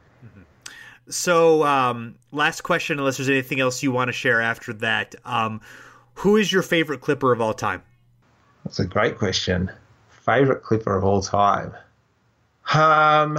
So, 1.10 1.64
um, 1.64 2.16
last 2.32 2.62
question, 2.62 2.98
unless 2.98 3.16
there's 3.16 3.28
anything 3.28 3.60
else 3.60 3.82
you 3.82 3.92
want 3.92 4.08
to 4.08 4.12
share 4.12 4.40
after 4.40 4.72
that. 4.74 5.14
Um, 5.24 5.60
who 6.14 6.36
is 6.36 6.52
your 6.52 6.62
favorite 6.62 7.00
Clipper 7.00 7.32
of 7.32 7.40
all 7.40 7.54
time? 7.54 7.82
That's 8.64 8.78
a 8.80 8.84
great 8.84 9.16
question. 9.18 9.70
Favorite 10.08 10.62
Clipper 10.62 10.96
of 10.96 11.04
all 11.04 11.22
time? 11.22 11.72
Um, 12.74 13.38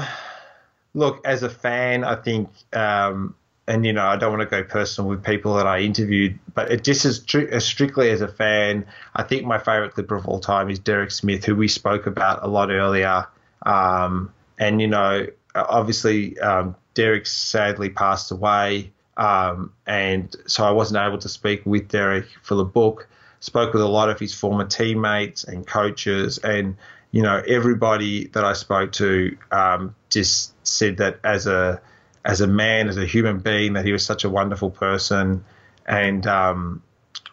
look, 0.94 1.26
as 1.26 1.44
a 1.44 1.50
fan, 1.50 2.04
I 2.04 2.16
think, 2.16 2.50
um, 2.74 3.36
and 3.68 3.86
you 3.86 3.94
know, 3.94 4.06
I 4.06 4.16
don't 4.16 4.36
want 4.36 4.50
to 4.50 4.50
go 4.50 4.64
personal 4.64 5.10
with 5.10 5.24
people 5.24 5.54
that 5.56 5.68
I 5.68 5.82
interviewed, 5.82 6.40
but 6.56 6.72
it 6.72 6.84
just 6.84 7.06
as, 7.06 7.18
strictly 7.64 8.10
as 8.10 8.22
a 8.22 8.28
fan, 8.28 8.86
I 9.16 9.24
think 9.24 9.46
my 9.46 9.60
favorite 9.60 9.94
Clipper 9.94 10.16
of 10.16 10.28
all 10.28 10.40
time 10.40 10.70
is 10.70 10.80
Derek 10.80 11.12
Smith, 11.12 11.46
who 11.46 11.56
we 11.56 11.68
spoke 11.68 12.08
about 12.08 12.44
a 12.44 12.48
lot 12.48 12.72
earlier. 12.72 13.28
Um, 13.64 14.34
and 14.58 14.82
you 14.82 14.88
know, 14.88 15.28
obviously, 15.56 16.38
um, 16.40 16.76
Derek 16.94 17.26
sadly 17.26 17.90
passed 17.90 18.32
away, 18.32 18.92
um, 19.18 19.74
and 19.86 20.36
so 20.48 20.64
I 20.64 20.72
wasn't 20.72 21.06
able 21.06 21.18
to 21.20 21.30
speak 21.30 21.66
with 21.66 21.88
Derek 21.88 22.26
for 22.44 22.56
the 22.56 22.66
book. 22.66 23.08
Spoke 23.42 23.74
with 23.74 23.82
a 23.82 23.88
lot 23.88 24.10
of 24.10 24.20
his 24.20 24.34
former 24.34 24.66
teammates 24.66 25.44
and 25.44 25.66
coaches, 25.66 26.38
and 26.40 26.76
you 27.12 27.22
know 27.22 27.42
everybody 27.48 28.28
that 28.28 28.44
I 28.44 28.54
spoke 28.54 28.92
to 28.94 29.38
um, 29.52 29.96
just 30.10 30.54
said 30.68 30.98
that 30.98 31.20
as 31.24 31.48
a 31.48 31.82
as 32.26 32.42
a 32.42 32.48
man, 32.48 32.90
as 32.90 32.98
a 32.98 33.06
human 33.06 33.40
being, 33.40 33.74
that 33.74 33.86
he 33.86 33.92
was 33.92 34.06
such 34.06 34.24
a 34.24 34.30
wonderful 34.30 34.70
person, 34.70 35.44
and 35.86 36.28
um, 36.28 36.84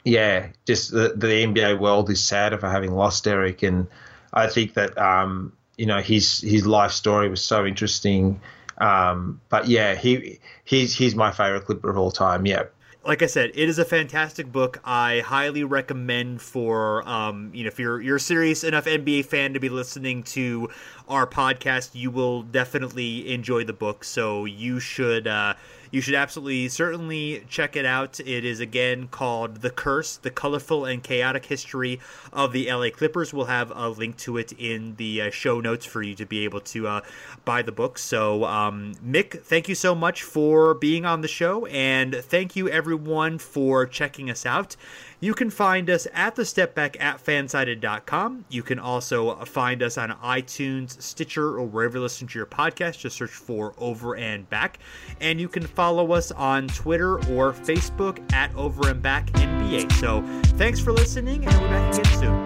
yeah, 0.04 0.48
just 0.64 0.92
the, 0.92 1.14
the 1.16 1.26
NBA 1.26 1.80
world 1.80 2.08
is 2.10 2.22
sad 2.22 2.58
for 2.60 2.70
having 2.70 2.94
lost 2.94 3.24
Derek, 3.24 3.64
and 3.64 3.88
I 4.32 4.46
think 4.46 4.74
that 4.74 4.96
um, 4.96 5.52
you 5.76 5.86
know 5.86 6.00
his 6.00 6.40
his 6.40 6.66
life 6.66 6.92
story 6.92 7.28
was 7.28 7.42
so 7.42 7.66
interesting. 7.66 8.40
Um, 8.78 9.40
but 9.48 9.68
yeah, 9.68 9.94
he 9.94 10.38
he's 10.64 10.94
he's 10.94 11.14
my 11.14 11.30
favorite 11.30 11.64
Clipper 11.64 11.90
of 11.90 11.98
all 11.98 12.10
time. 12.10 12.46
Yeah 12.46 12.64
like 13.06 13.22
I 13.22 13.26
said, 13.26 13.50
it 13.54 13.68
is 13.68 13.78
a 13.78 13.84
fantastic 13.84 14.50
book. 14.50 14.80
I 14.84 15.20
highly 15.20 15.64
recommend 15.64 16.42
for 16.42 17.08
um, 17.08 17.50
you 17.54 17.64
know 17.64 17.68
if 17.68 17.78
you're 17.78 18.00
you're 18.00 18.16
a 18.16 18.20
serious 18.20 18.64
enough 18.64 18.86
NBA 18.86 19.26
fan 19.26 19.54
to 19.54 19.60
be 19.60 19.68
listening 19.68 20.22
to 20.24 20.68
our 21.08 21.26
podcast, 21.26 21.90
you 21.94 22.10
will 22.10 22.42
definitely 22.42 23.32
enjoy 23.32 23.64
the 23.64 23.72
book. 23.72 24.04
So 24.04 24.44
you 24.44 24.80
should 24.80 25.26
uh, 25.26 25.54
you 25.90 26.00
should 26.00 26.14
absolutely 26.14 26.68
certainly 26.68 27.44
check 27.48 27.76
it 27.76 27.84
out. 27.84 28.20
It 28.20 28.44
is 28.44 28.60
again 28.60 29.08
called 29.08 29.56
The 29.56 29.70
Curse: 29.70 30.16
The 30.16 30.30
Colorful 30.30 30.84
and 30.84 31.02
Chaotic 31.02 31.46
History 31.46 32.00
of 32.32 32.52
the 32.52 32.70
LA 32.72 32.90
Clippers. 32.90 33.32
We'll 33.32 33.46
have 33.46 33.72
a 33.74 33.88
link 33.88 34.16
to 34.18 34.36
it 34.36 34.52
in 34.52 34.96
the 34.96 35.22
uh, 35.22 35.30
show 35.30 35.60
notes 35.60 35.84
for 35.84 36.02
you 36.02 36.14
to 36.16 36.26
be 36.26 36.44
able 36.44 36.60
to 36.60 36.88
uh, 36.88 37.00
buy 37.44 37.62
the 37.62 37.72
book. 37.72 37.98
So 37.98 38.44
um, 38.44 38.94
Mick, 39.04 39.42
thank 39.42 39.68
you 39.68 39.74
so 39.74 39.94
much 39.94 40.22
for 40.22 40.74
being 40.74 41.04
on 41.04 41.20
the 41.20 41.28
show, 41.28 41.66
and 41.66 42.14
thank 42.14 42.56
you 42.56 42.68
everyone 42.68 43.38
for 43.38 43.86
checking 43.86 44.30
us 44.30 44.46
out. 44.46 44.76
You 45.20 45.34
can 45.34 45.50
find 45.50 45.88
us 45.88 46.06
at 46.12 46.34
the 46.34 46.44
step 46.44 46.74
back 46.74 46.96
at 47.00 47.24
fansided.com. 47.24 48.44
You 48.48 48.62
can 48.62 48.78
also 48.78 49.36
find 49.44 49.82
us 49.82 49.96
on 49.96 50.10
iTunes, 50.22 51.00
Stitcher, 51.00 51.58
or 51.58 51.64
wherever 51.64 51.98
you 51.98 52.02
listen 52.02 52.26
to 52.28 52.38
your 52.38 52.46
podcast. 52.46 52.98
Just 52.98 53.16
search 53.16 53.30
for 53.30 53.74
Over 53.78 54.16
and 54.16 54.48
Back. 54.50 54.78
And 55.20 55.40
you 55.40 55.48
can 55.48 55.66
follow 55.66 56.12
us 56.12 56.32
on 56.32 56.68
Twitter 56.68 57.14
or 57.30 57.52
Facebook 57.52 58.20
at 58.32 58.54
Over 58.54 58.90
and 58.90 59.02
Back 59.02 59.30
NBA. 59.32 59.90
So 59.92 60.22
thanks 60.56 60.80
for 60.80 60.92
listening, 60.92 61.46
and 61.46 61.54
we'll 61.54 61.62
be 61.62 61.68
back 61.68 61.94
again 61.94 62.18
soon. 62.20 62.45